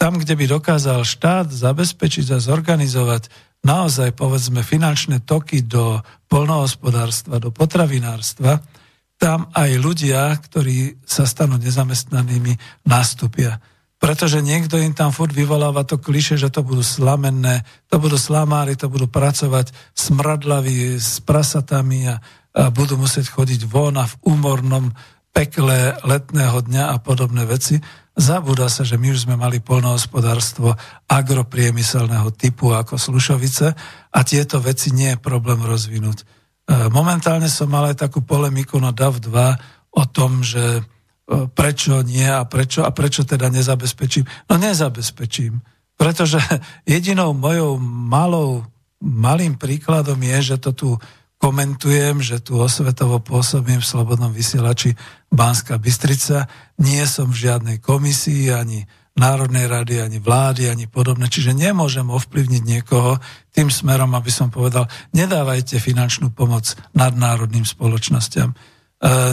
Tam, 0.00 0.16
kde 0.16 0.32
by 0.36 0.44
dokázal 0.48 1.04
štát 1.04 1.52
zabezpečiť 1.52 2.32
a 2.32 2.40
zorganizovať 2.40 3.28
naozaj, 3.60 4.16
povedzme, 4.16 4.64
finančné 4.64 5.20
toky 5.20 5.60
do 5.60 6.00
polnohospodárstva, 6.32 7.36
do 7.36 7.52
potravinárstva, 7.52 8.64
tam 9.20 9.52
aj 9.52 9.70
ľudia, 9.76 10.32
ktorí 10.32 11.04
sa 11.04 11.28
stanú 11.28 11.60
nezamestnanými, 11.60 12.56
nastúpia. 12.88 13.60
Pretože 14.00 14.40
niekto 14.40 14.80
im 14.80 14.96
tam 14.96 15.12
furt 15.12 15.36
vyvoláva 15.36 15.84
to 15.84 16.00
kliše, 16.00 16.40
že 16.40 16.48
to 16.48 16.64
budú 16.64 16.80
slamenné, 16.80 17.68
to 17.92 18.00
budú 18.00 18.16
slamári, 18.16 18.80
to 18.80 18.88
budú 18.88 19.04
pracovať 19.12 19.76
smradlaví 19.92 20.96
s 20.96 21.20
prasatami 21.20 22.08
a 22.08 22.16
budú 22.50 22.98
musieť 22.98 23.30
chodiť 23.30 23.66
von 23.70 23.94
a 23.94 24.10
v 24.10 24.14
úmornom 24.26 24.90
pekle 25.30 25.94
letného 26.02 26.58
dňa 26.66 26.84
a 26.90 26.96
podobné 26.98 27.46
veci. 27.46 27.78
Zabúda 28.18 28.66
sa, 28.66 28.82
že 28.82 28.98
my 28.98 29.14
už 29.14 29.24
sme 29.24 29.38
mali 29.38 29.62
polnohospodárstvo 29.62 30.74
agropriemyselného 31.06 32.34
typu 32.34 32.74
ako 32.74 32.98
Slušovice 32.98 33.66
a 34.10 34.20
tieto 34.26 34.58
veci 34.58 34.90
nie 34.90 35.14
je 35.14 35.22
problém 35.22 35.62
rozvinúť. 35.62 36.18
E, 36.20 36.24
momentálne 36.90 37.46
som 37.46 37.70
mal 37.70 37.94
aj 37.94 38.02
takú 38.04 38.20
polemiku 38.26 38.76
na 38.82 38.90
DAV 38.90 39.22
2 39.22 39.96
o 39.96 40.04
tom, 40.10 40.42
že 40.42 40.60
e, 40.60 40.82
prečo 41.54 42.02
nie 42.02 42.26
a 42.26 42.42
prečo, 42.44 42.82
a 42.82 42.90
prečo 42.90 43.22
teda 43.22 43.46
nezabezpečím. 43.48 44.26
No 44.50 44.58
nezabezpečím, 44.58 45.62
pretože 45.94 46.42
jedinou 46.84 47.32
mojou 47.32 47.78
malou, 47.88 48.66
malým 49.00 49.54
príkladom 49.54 50.18
je, 50.18 50.54
že 50.54 50.56
to 50.58 50.70
tu 50.74 50.88
komentujem, 51.40 52.20
že 52.20 52.44
tu 52.44 52.60
osvetovo 52.60 53.16
pôsobím 53.24 53.80
v 53.80 53.88
Slobodnom 53.88 54.28
vysielači 54.28 54.92
Banská 55.32 55.80
Bystrica. 55.80 56.44
Nie 56.76 57.08
som 57.08 57.32
v 57.32 57.48
žiadnej 57.48 57.80
komisii, 57.80 58.52
ani 58.52 58.84
Národnej 59.16 59.66
rady, 59.66 60.00
ani 60.00 60.22
vlády, 60.22 60.70
ani 60.70 60.86
podobné. 60.86 61.26
Čiže 61.26 61.56
nemôžem 61.56 62.06
ovplyvniť 62.06 62.62
niekoho 62.62 63.18
tým 63.50 63.72
smerom, 63.72 64.14
aby 64.14 64.30
som 64.30 64.52
povedal, 64.52 64.86
nedávajte 65.16 65.82
finančnú 65.82 66.30
pomoc 66.30 66.76
nadnárodným 66.94 67.66
spoločnosťam. 67.66 68.52
E, 68.52 68.56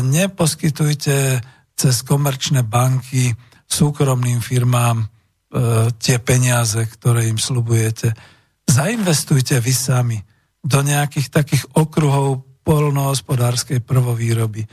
neposkytujte 0.01 1.43
cez 1.77 1.95
komerčné 2.01 2.65
banky 2.65 3.31
súkromným 3.69 4.41
firmám 4.41 5.03
e, 5.03 5.07
tie 6.01 6.17
peniaze, 6.19 6.81
ktoré 6.81 7.29
im 7.29 7.37
slubujete. 7.37 8.11
Zainvestujte 8.65 9.61
vy 9.61 9.73
sami 9.75 10.17
do 10.67 10.83
nejakých 10.83 11.31
takých 11.31 11.63
okruhov 11.71 12.43
polnohospodárskej 12.67 13.79
prvovýroby. 13.79 14.67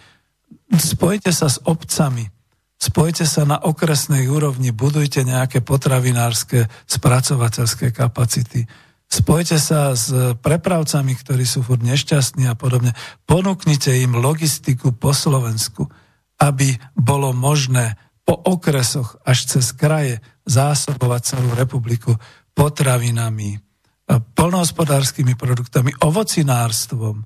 Spojte 0.74 1.30
sa 1.30 1.46
s 1.46 1.62
obcami, 1.62 2.26
spojte 2.74 3.22
sa 3.22 3.46
na 3.46 3.62
okresnej 3.62 4.26
úrovni, 4.26 4.74
budujte 4.74 5.22
nejaké 5.22 5.62
potravinárske, 5.62 6.66
spracovateľské 6.90 7.94
kapacity. 7.94 8.66
Spojte 9.06 9.62
sa 9.62 9.94
s 9.94 10.10
prepravcami, 10.42 11.14
ktorí 11.14 11.46
sú 11.46 11.62
furt 11.62 11.86
nešťastní 11.86 12.50
a 12.50 12.58
podobne. 12.58 12.90
Ponúknite 13.30 13.94
im 13.94 14.18
logistiku 14.18 14.90
po 14.90 15.14
Slovensku, 15.14 15.86
aby 16.42 16.74
bolo 16.98 17.30
možné 17.30 17.94
po 18.26 18.34
okresoch 18.34 19.22
až 19.22 19.46
cez 19.46 19.70
kraje 19.70 20.18
zásobovať 20.48 21.20
celú 21.22 21.54
republiku 21.54 22.18
potravinami, 22.58 23.60
polnohospodárskymi 24.08 25.34
produktami, 25.34 25.96
ovocinárstvom. 26.00 27.24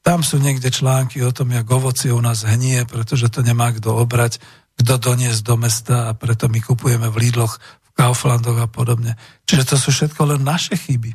Tam 0.00 0.24
sú 0.24 0.40
niekde 0.40 0.72
články 0.72 1.20
o 1.20 1.34
tom, 1.34 1.52
jak 1.52 1.66
ovocie 1.68 2.14
u 2.14 2.22
nás 2.22 2.46
hnie, 2.46 2.86
pretože 2.88 3.28
to 3.28 3.44
nemá 3.44 3.74
kto 3.74 3.92
obrať, 3.92 4.40
kto 4.80 4.96
doniesť 4.96 5.42
do 5.44 5.54
mesta 5.60 6.08
a 6.08 6.16
preto 6.16 6.48
my 6.48 6.62
kupujeme 6.64 7.10
v 7.12 7.28
Lidloch, 7.28 7.60
v 7.60 7.90
Kauflandoch 7.92 8.56
a 8.56 8.68
podobne. 8.70 9.18
Čiže 9.44 9.74
to 9.74 9.76
sú 9.76 9.92
všetko 9.92 10.36
len 10.36 10.40
naše 10.40 10.78
chyby. 10.78 11.12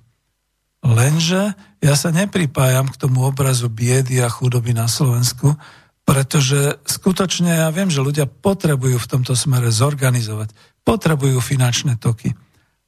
Lenže 0.85 1.57
ja 1.81 1.95
sa 1.97 2.13
nepripájam 2.13 2.85
k 2.93 2.99
tomu 3.01 3.25
obrazu 3.25 3.73
biedy 3.73 4.21
a 4.21 4.29
chudoby 4.29 4.77
na 4.77 4.85
Slovensku, 4.85 5.57
pretože 6.05 6.77
skutočne 6.85 7.65
ja 7.65 7.73
viem, 7.73 7.89
že 7.89 8.05
ľudia 8.05 8.29
potrebujú 8.29 9.01
v 9.01 9.09
tomto 9.09 9.33
smere 9.33 9.73
zorganizovať, 9.73 10.53
potrebujú 10.85 11.41
finančné 11.41 11.97
toky. 11.97 12.37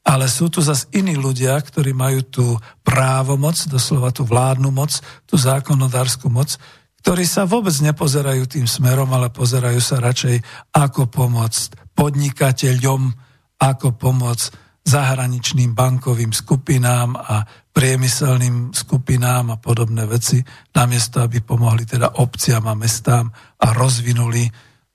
Ale 0.08 0.32
sú 0.32 0.48
tu 0.48 0.64
zase 0.64 0.88
iní 0.96 1.20
ľudia, 1.20 1.60
ktorí 1.60 1.92
majú 1.92 2.24
tú 2.24 2.46
právomoc, 2.80 3.60
doslova 3.68 4.16
tú 4.16 4.24
vládnu 4.24 4.72
moc, 4.72 5.04
tú 5.28 5.36
zákonodárskú 5.36 6.32
moc, 6.32 6.56
ktorí 7.04 7.28
sa 7.28 7.44
vôbec 7.44 7.76
nepozerajú 7.76 8.48
tým 8.48 8.68
smerom, 8.68 9.12
ale 9.12 9.28
pozerajú 9.28 9.80
sa 9.84 10.00
radšej 10.00 10.40
ako 10.72 11.12
pomôcť 11.12 11.92
podnikateľom, 11.92 13.02
ako 13.60 13.88
pomôcť 14.00 14.48
zahraničným 14.88 15.76
bankovým 15.76 16.32
skupinám 16.32 17.20
a 17.20 17.44
priemyselným 17.76 18.72
skupinám 18.72 19.54
a 19.54 19.58
podobné 19.60 20.08
veci, 20.08 20.40
namiesto 20.72 21.20
aby 21.20 21.44
pomohli 21.44 21.84
teda 21.84 22.24
obciam 22.24 22.64
a 22.72 22.74
mestám 22.80 23.28
a 23.60 23.76
rozvinuli 23.76 24.48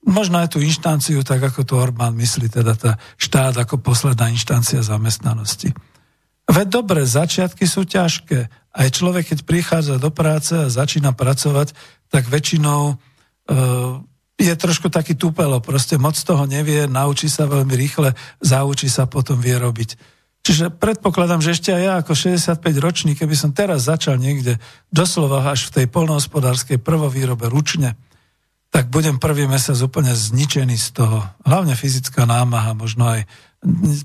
možno 0.06 0.42
aj 0.42 0.54
tú 0.54 0.58
inštanciu, 0.58 1.22
tak 1.22 1.42
ako 1.42 1.62
to 1.62 1.74
Orbán 1.78 2.14
myslí, 2.18 2.50
teda 2.50 2.74
tá 2.74 2.98
štát 3.16 3.54
ako 3.62 3.78
posledná 3.78 4.28
inštancia 4.30 4.82
zamestnanosti. 4.82 5.70
Veď 6.50 6.82
dobre, 6.82 7.06
začiatky 7.06 7.64
sú 7.70 7.86
ťažké. 7.86 8.50
Aj 8.74 8.88
človek, 8.90 9.30
keď 9.32 9.38
prichádza 9.46 9.96
do 10.02 10.10
práce 10.10 10.52
a 10.58 10.72
začína 10.72 11.14
pracovať, 11.14 11.72
tak 12.10 12.26
väčšinou 12.26 12.92
e, 12.92 12.94
je 14.42 14.54
trošku 14.58 14.90
taký 14.90 15.14
tupelo, 15.14 15.62
proste 15.62 15.96
moc 16.02 16.18
toho 16.18 16.44
nevie, 16.50 16.90
naučí 16.90 17.30
sa 17.30 17.46
veľmi 17.46 17.72
rýchle, 17.78 18.18
zaučí 18.42 18.90
sa, 18.90 19.06
potom 19.06 19.38
vie 19.38 19.54
robiť. 19.54 19.94
Čiže 20.42 20.74
predpokladám, 20.74 21.38
že 21.38 21.54
ešte 21.54 21.70
aj 21.70 21.82
ja 21.86 21.94
ako 22.02 22.12
65 22.18 22.58
ročný, 22.82 23.14
keby 23.14 23.38
som 23.38 23.54
teraz 23.54 23.86
začal 23.86 24.18
niekde 24.18 24.58
doslova 24.90 25.46
až 25.46 25.70
v 25.70 25.74
tej 25.78 25.86
polnohospodárskej 25.86 26.82
prvovýrobe 26.82 27.46
ručne, 27.46 27.94
tak 28.72 28.88
budem 28.88 29.20
prvý 29.20 29.44
mesiac 29.44 29.76
úplne 29.84 30.16
zničený 30.16 30.80
z 30.80 30.88
toho. 30.96 31.20
Hlavne 31.44 31.76
fyzická 31.76 32.24
námaha, 32.24 32.72
možno 32.72 33.04
aj 33.04 33.28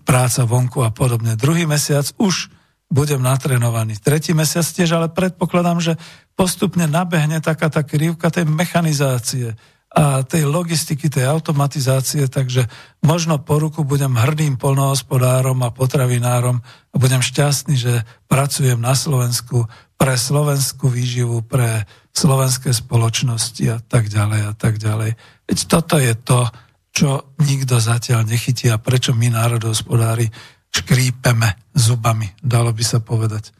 práca 0.03 0.43
vonku 0.43 0.83
a 0.83 0.91
podobne. 0.91 1.39
Druhý 1.39 1.63
mesiac 1.63 2.03
už 2.19 2.51
budem 2.91 3.23
natrenovaný. 3.23 3.95
Tretí 3.95 4.35
mesiac 4.35 4.67
tiež, 4.67 4.99
ale 4.99 5.07
predpokladám, 5.07 5.79
že 5.79 5.93
postupne 6.35 6.83
nabehne 6.83 7.39
taká 7.39 7.71
tá 7.71 7.81
krivka 7.81 8.27
tej 8.27 8.43
mechanizácie 8.43 9.55
a 9.87 10.21
tej 10.27 10.43
logistiky, 10.43 11.07
tej 11.07 11.31
automatizácie, 11.31 12.27
takže 12.27 12.67
možno 13.01 13.39
po 13.39 13.55
ruku 13.57 13.87
budem 13.87 14.13
hrdým 14.19 14.59
polnohospodárom 14.59 15.63
a 15.63 15.71
potravinárom 15.71 16.59
a 16.91 16.95
budem 16.99 17.23
šťastný, 17.23 17.75
že 17.79 17.93
pracujem 18.27 18.77
na 18.77 18.93
Slovensku 18.93 19.65
pre 19.95 20.19
slovenskú 20.19 20.91
výživu, 20.91 21.41
pre 21.41 21.87
slovenské 22.17 22.73
spoločnosti 22.73 23.63
a 23.69 23.77
tak 23.77 24.09
ďalej 24.09 24.41
a 24.49 24.53
tak 24.57 24.81
ďalej. 24.81 25.13
Veď 25.45 25.59
toto 25.69 26.01
je 26.01 26.13
to, 26.17 26.49
čo 26.89 27.37
nikto 27.45 27.77
zatiaľ 27.77 28.25
nechytí 28.25 28.73
a 28.73 28.81
prečo 28.81 29.13
my 29.13 29.29
národohospodári 29.29 30.25
škrípeme 30.73 31.69
zubami, 31.77 32.33
dalo 32.41 32.73
by 32.73 32.83
sa 32.83 32.97
povedať. 32.97 33.53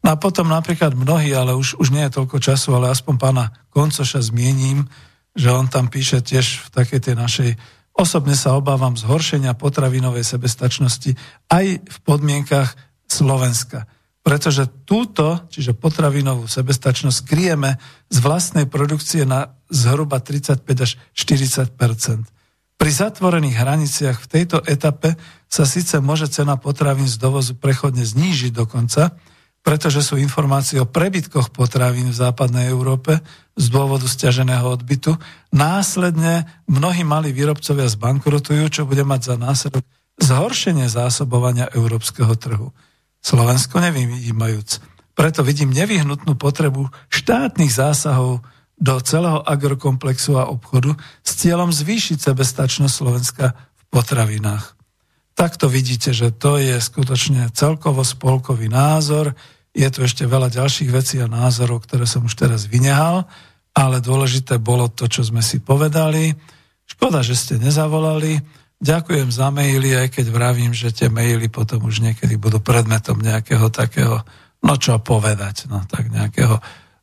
No 0.00 0.16
a 0.16 0.16
potom 0.16 0.48
napríklad 0.48 0.96
mnohí, 0.96 1.28
ale 1.36 1.52
už, 1.52 1.76
už 1.76 1.92
nie 1.92 2.00
je 2.08 2.16
toľko 2.16 2.40
času, 2.40 2.72
ale 2.72 2.88
aspoň 2.88 3.14
pána 3.20 3.44
Koncoša 3.68 4.32
zmiením, 4.32 4.88
že 5.36 5.52
on 5.52 5.68
tam 5.68 5.92
píše 5.92 6.24
tiež 6.24 6.66
v 6.66 6.68
takej 6.72 7.00
tej 7.04 7.14
našej 7.20 7.50
Osobne 8.00 8.32
sa 8.32 8.56
obávam 8.56 8.96
zhoršenia 8.96 9.52
potravinovej 9.58 10.24
sebestačnosti 10.24 11.20
aj 11.52 11.84
v 11.84 11.96
podmienkach 12.06 12.72
Slovenska. 13.04 13.84
Pretože 14.20 14.68
túto, 14.84 15.40
čiže 15.48 15.72
potravinovú 15.72 16.44
sebestačnosť, 16.44 17.18
kryjeme 17.24 17.80
z 18.12 18.18
vlastnej 18.20 18.68
produkcie 18.68 19.24
na 19.24 19.56
zhruba 19.72 20.20
35 20.20 20.60
až 20.84 21.00
40% 21.16 22.28
pri 22.80 22.96
zatvorených 22.96 23.60
hraniciach 23.60 24.24
v 24.24 24.30
tejto 24.40 24.64
etape 24.64 25.12
sa 25.52 25.68
síce 25.68 26.00
môže 26.00 26.32
cena 26.32 26.56
potravín 26.56 27.04
z 27.04 27.20
dovozu 27.20 27.52
prechodne 27.52 28.08
znížiť 28.08 28.56
dokonca, 28.56 29.20
pretože 29.60 30.00
sú 30.00 30.16
informácie 30.16 30.80
o 30.80 30.88
prebytkoch 30.88 31.52
potravín 31.52 32.08
v 32.08 32.16
západnej 32.16 32.72
Európe 32.72 33.20
z 33.52 33.68
dôvodu 33.68 34.08
stiaženého 34.08 34.64
odbytu. 34.64 35.20
Následne 35.52 36.48
mnohí 36.64 37.04
malí 37.04 37.36
výrobcovia 37.36 37.84
zbankrotujú, 37.84 38.64
čo 38.72 38.88
bude 38.88 39.04
mať 39.04 39.28
za 39.28 39.34
následok 39.36 39.84
zhoršenie 40.16 40.88
zásobovania 40.88 41.68
európskeho 41.76 42.32
trhu. 42.32 42.72
Slovensko 43.20 43.80
nevyjímajúc. 43.80 44.80
Preto 45.14 45.44
vidím 45.44 45.76
nevyhnutnú 45.76 46.32
potrebu 46.34 46.88
štátnych 47.12 47.68
zásahov 47.68 48.40
do 48.80 48.96
celého 49.04 49.44
agrokomplexu 49.44 50.40
a 50.40 50.48
obchodu 50.48 50.96
s 51.20 51.36
cieľom 51.36 51.68
zvýšiť 51.68 52.16
sebestačnosť 52.16 52.94
Slovenska 52.96 53.52
v 53.52 53.82
potravinách. 53.92 54.72
Takto 55.36 55.68
vidíte, 55.68 56.16
že 56.16 56.32
to 56.32 56.56
je 56.56 56.80
skutočne 56.80 57.52
celkovo 57.52 58.00
spolkový 58.00 58.72
názor. 58.72 59.36
Je 59.76 59.88
tu 59.92 60.00
ešte 60.00 60.24
veľa 60.24 60.48
ďalších 60.48 60.90
vecí 60.92 61.16
a 61.20 61.28
názorov, 61.28 61.84
ktoré 61.84 62.08
som 62.08 62.24
už 62.24 62.34
teraz 62.40 62.64
vynehal, 62.64 63.28
ale 63.76 64.00
dôležité 64.00 64.56
bolo 64.56 64.88
to, 64.88 65.08
čo 65.08 65.24
sme 65.24 65.44
si 65.44 65.60
povedali. 65.60 66.32
Škoda, 66.88 67.20
že 67.20 67.36
ste 67.36 67.60
nezavolali. 67.60 68.40
Ďakujem 68.80 69.28
za 69.28 69.52
maily, 69.52 69.92
aj 69.92 70.08
keď 70.08 70.26
vravím, 70.32 70.72
že 70.72 70.88
tie 70.88 71.12
maily 71.12 71.52
potom 71.52 71.84
už 71.84 72.00
niekedy 72.00 72.40
budú 72.40 72.64
predmetom 72.64 73.20
nejakého 73.20 73.68
takého, 73.68 74.24
no 74.64 74.74
čo 74.80 74.96
povedať, 75.04 75.68
no 75.68 75.84
tak 75.84 76.08
nejakého 76.08 76.56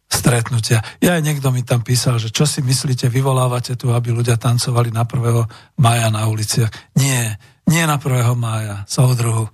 stretnutia. 0.10 0.82
Ja 0.98 1.20
aj 1.20 1.22
niekto 1.22 1.54
mi 1.54 1.62
tam 1.62 1.86
písal, 1.86 2.18
že 2.18 2.34
čo 2.34 2.50
si 2.50 2.66
myslíte, 2.66 3.14
vyvolávate 3.14 3.78
tu, 3.78 3.94
aby 3.94 4.10
ľudia 4.10 4.42
tancovali 4.42 4.90
na 4.90 5.06
1. 5.06 5.78
mája 5.78 6.08
na 6.10 6.26
uliciach. 6.26 6.74
Nie, 6.98 7.38
nie 7.70 7.84
na 7.86 8.02
1. 8.02 8.26
mája, 8.34 8.82
soudruhu, 8.90 9.46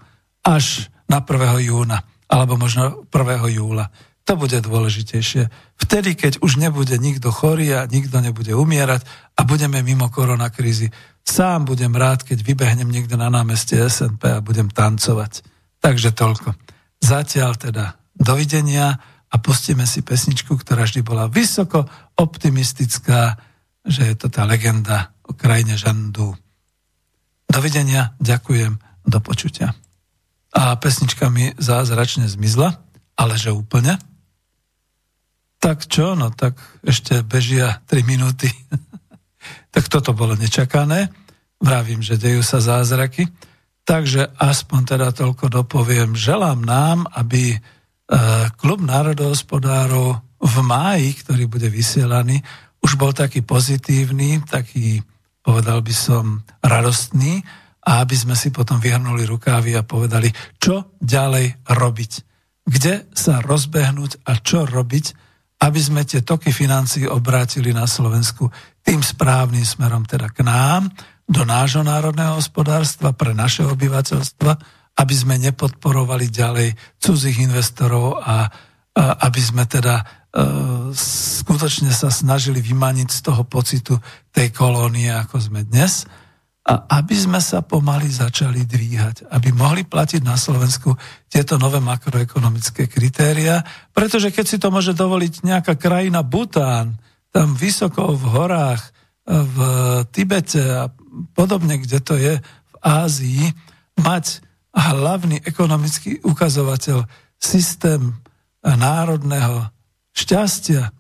až 0.48 0.88
na 1.12 1.20
1. 1.20 1.60
júna, 1.60 2.08
alebo 2.32 2.56
možno 2.56 3.04
1. 3.12 3.52
júla. 3.52 3.92
To 4.24 4.40
bude 4.40 4.56
dôležitejšie. 4.64 5.52
Vtedy, 5.76 6.16
keď 6.16 6.40
už 6.40 6.56
nebude 6.56 6.96
nikto 6.96 7.28
chorý 7.28 7.76
a 7.76 7.84
nikto 7.84 8.24
nebude 8.24 8.56
umierať 8.56 9.04
a 9.36 9.44
budeme 9.44 9.84
mimo 9.84 10.08
koronakrízy, 10.08 10.96
sám 11.24 11.66
budem 11.66 11.96
rád, 11.96 12.28
keď 12.28 12.44
vybehnem 12.44 12.92
niekde 12.92 13.16
na 13.16 13.32
námestie 13.32 13.80
SNP 13.80 14.40
a 14.40 14.44
budem 14.44 14.68
tancovať. 14.68 15.44
Takže 15.80 16.12
toľko. 16.16 16.56
Zatiaľ 17.04 17.60
teda 17.60 18.00
dovidenia 18.16 19.00
a 19.34 19.36
pustíme 19.42 19.84
si 19.90 20.06
pesničku, 20.06 20.56
ktorá 20.56 20.86
vždy 20.86 21.02
bola 21.02 21.26
vysoko 21.26 21.90
optimistická, 22.16 23.36
že 23.84 24.14
je 24.14 24.16
to 24.16 24.30
tá 24.30 24.46
legenda 24.46 25.12
o 25.26 25.34
krajine 25.34 25.76
Žandu. 25.76 26.38
Dovidenia, 27.50 28.14
ďakujem, 28.22 28.78
do 29.04 29.20
počutia. 29.20 29.74
A 30.54 30.78
pesnička 30.78 31.34
mi 31.34 31.52
zázračne 31.58 32.30
zmizla, 32.30 32.78
ale 33.18 33.36
že 33.42 33.50
úplne. 33.50 33.98
Tak 35.58 35.90
čo, 35.90 36.14
no 36.14 36.30
tak 36.30 36.62
ešte 36.86 37.26
bežia 37.26 37.82
3 37.90 38.06
minúty. 38.06 38.48
tak 39.74 39.90
toto 39.90 40.14
bolo 40.14 40.38
nečakané. 40.38 41.10
Vravím, 41.58 42.06
že 42.06 42.22
dejú 42.22 42.46
sa 42.46 42.62
zázraky. 42.62 43.26
Takže 43.84 44.38
aspoň 44.40 44.82
teda 44.96 45.10
toľko 45.12 45.50
dopoviem. 45.50 46.16
Želám 46.16 46.62
nám, 46.64 47.10
aby 47.18 47.58
E, 48.04 48.18
klub 48.60 48.84
národohospodárov 48.84 50.20
v 50.44 50.56
máji, 50.60 51.18
ktorý 51.24 51.48
bude 51.48 51.72
vysielaný, 51.72 52.44
už 52.84 53.00
bol 53.00 53.16
taký 53.16 53.48
pozitívny, 53.48 54.44
taký, 54.44 55.00
povedal 55.40 55.80
by 55.80 55.96
som, 55.96 56.44
radostný 56.60 57.40
a 57.80 58.04
aby 58.04 58.16
sme 58.16 58.36
si 58.36 58.52
potom 58.52 58.76
vyhrnuli 58.78 59.24
rukávy 59.24 59.80
a 59.80 59.88
povedali, 59.88 60.28
čo 60.60 60.94
ďalej 61.00 61.64
robiť. 61.64 62.12
Kde 62.68 63.08
sa 63.16 63.40
rozbehnúť 63.40 64.28
a 64.28 64.36
čo 64.40 64.68
robiť, 64.68 65.06
aby 65.64 65.80
sme 65.80 66.04
tie 66.04 66.22
toky 66.28 66.52
financí 66.52 67.08
obrátili 67.08 67.72
na 67.72 67.88
Slovensku 67.88 68.52
tým 68.84 69.00
správnym 69.00 69.64
smerom, 69.64 70.04
teda 70.04 70.30
k 70.30 70.44
nám, 70.44 70.92
do 71.24 71.48
nášho 71.48 71.82
národného 71.88 72.36
hospodárstva, 72.36 73.16
pre 73.16 73.32
naše 73.32 73.64
obyvateľstva, 73.64 74.52
aby 75.00 75.16
sme 75.16 75.40
nepodporovali 75.40 76.30
ďalej 76.30 77.00
cudzích 77.00 77.42
investorov 77.48 78.20
a, 78.20 78.22
a 78.22 78.38
aby 79.26 79.42
sme 79.42 79.64
teda 79.66 79.96
e, 79.98 80.04
skutočne 80.94 81.90
sa 81.90 82.14
snažili 82.14 82.60
vymaniť 82.62 83.10
z 83.10 83.20
toho 83.24 83.48
pocitu 83.48 83.98
tej 84.30 84.52
kolónie, 84.54 85.10
ako 85.10 85.40
sme 85.40 85.66
dnes, 85.66 86.06
a 86.64 87.04
aby 87.04 87.12
sme 87.12 87.44
sa 87.44 87.60
pomaly 87.60 88.08
začali 88.08 88.64
dvíhať, 88.64 89.28
aby 89.36 89.52
mohli 89.52 89.84
platiť 89.84 90.24
na 90.24 90.40
Slovensku 90.40 90.96
tieto 91.28 91.60
nové 91.60 91.84
makroekonomické 91.84 92.88
kritéria, 92.88 93.60
pretože 93.92 94.32
keď 94.32 94.46
si 94.48 94.58
to 94.64 94.72
môže 94.72 94.96
dovoliť 94.96 95.44
nejaká 95.44 95.76
krajina 95.76 96.24
Bután, 96.24 96.96
tam 97.34 97.58
vysoko 97.58 98.14
v 98.14 98.24
horách, 98.30 98.94
v 99.26 99.58
Tibete 100.14 100.62
a 100.62 100.92
podobne, 101.34 101.82
kde 101.82 102.00
to 102.04 102.16
je 102.20 102.38
v 102.44 102.76
Ázii, 102.84 103.50
mať 103.98 104.44
hlavný 104.74 105.42
ekonomický 105.42 106.22
ukazovateľ, 106.22 107.08
systém 107.42 108.16
národného 108.64 109.68
šťastia, 110.16 110.92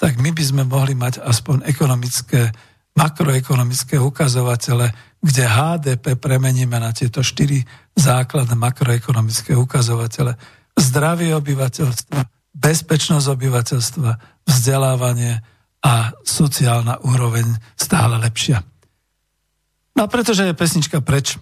tak 0.00 0.16
my 0.16 0.32
by 0.32 0.42
sme 0.44 0.62
mohli 0.64 0.96
mať 0.96 1.20
aspoň 1.20 1.68
ekonomické, 1.68 2.48
makroekonomické 2.96 4.00
ukazovatele, 4.00 4.88
kde 5.20 5.44
HDP 5.44 6.16
premeníme 6.16 6.80
na 6.80 6.90
tieto 6.96 7.20
štyri 7.20 7.60
základné 7.92 8.56
makroekonomické 8.56 9.52
ukazovatele. 9.52 10.40
Zdravie 10.74 11.36
obyvateľstva, 11.36 12.18
bezpečnosť 12.56 13.26
obyvateľstva, 13.28 14.10
vzdelávanie 14.48 15.44
a 15.80 16.12
sociálna 16.20 17.00
úroveň 17.04 17.56
stále 17.76 18.20
lepšia. 18.20 18.60
No 19.96 20.06
pretože 20.06 20.44
je 20.48 20.56
pesnička 20.56 21.00
preč, 21.00 21.36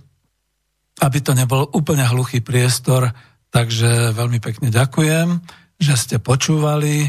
aby 0.98 1.19
to 1.23 1.35
nebol 1.35 1.66
úplne 1.74 2.02
hluchý 2.06 2.43
priestor. 2.43 3.10
Takže 3.48 4.12
veľmi 4.12 4.43
pekne 4.43 4.69
ďakujem, 4.69 5.40
že 5.78 5.94
ste 5.94 6.16
počúvali. 6.19 7.09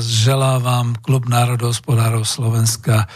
Želám 0.00 0.58
vám 0.60 0.88
Klub 0.98 1.28
národohospodárov 1.28 2.26
Slovenska 2.26 3.06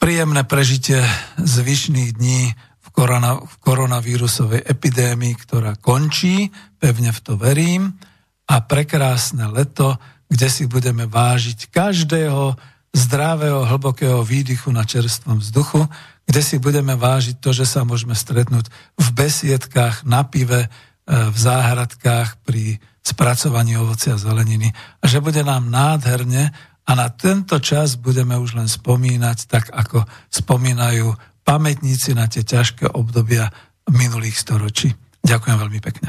príjemné 0.00 0.42
prežitie 0.48 1.04
zvyšných 1.36 2.16
dní 2.16 2.50
v, 2.56 2.88
korona, 2.90 3.38
v 3.44 3.54
koronavírusovej 3.60 4.64
epidémii, 4.64 5.36
ktorá 5.36 5.76
končí, 5.76 6.48
pevne 6.80 7.12
v 7.12 7.20
to 7.20 7.36
verím, 7.36 8.00
a 8.50 8.64
prekrásne 8.64 9.46
leto, 9.52 10.00
kde 10.30 10.46
si 10.46 10.64
budeme 10.70 11.10
vážiť 11.10 11.68
každého 11.74 12.54
zdravého, 12.94 13.66
hlbokého 13.66 14.22
výdychu 14.22 14.70
na 14.70 14.86
čerstvom 14.86 15.42
vzduchu, 15.42 15.86
kde 16.26 16.40
si 16.42 16.62
budeme 16.62 16.94
vážiť 16.94 17.42
to, 17.42 17.50
že 17.50 17.66
sa 17.66 17.82
môžeme 17.82 18.14
stretnúť 18.14 18.70
v 18.94 19.08
besiedkách, 19.14 20.06
na 20.06 20.22
pive, 20.22 20.66
e, 20.66 20.68
v 21.06 21.36
záhradkách 21.36 22.46
pri 22.46 22.78
spracovaní 23.02 23.74
ovocia 23.78 24.14
a 24.14 24.22
zeleniny 24.22 24.70
a 25.02 25.04
že 25.10 25.18
bude 25.18 25.42
nám 25.42 25.66
nádherne 25.66 26.54
a 26.86 26.90
na 26.94 27.10
tento 27.10 27.58
čas 27.58 27.98
budeme 27.98 28.38
už 28.38 28.58
len 28.58 28.70
spomínať 28.70 29.38
tak, 29.50 29.70
ako 29.74 30.06
spomínajú 30.30 31.14
pamätníci 31.42 32.14
na 32.14 32.30
tie 32.30 32.46
ťažké 32.46 32.90
obdobia 32.94 33.50
minulých 33.90 34.38
storočí. 34.38 34.94
Ďakujem 35.26 35.56
veľmi 35.58 35.80
pekne. 35.82 36.08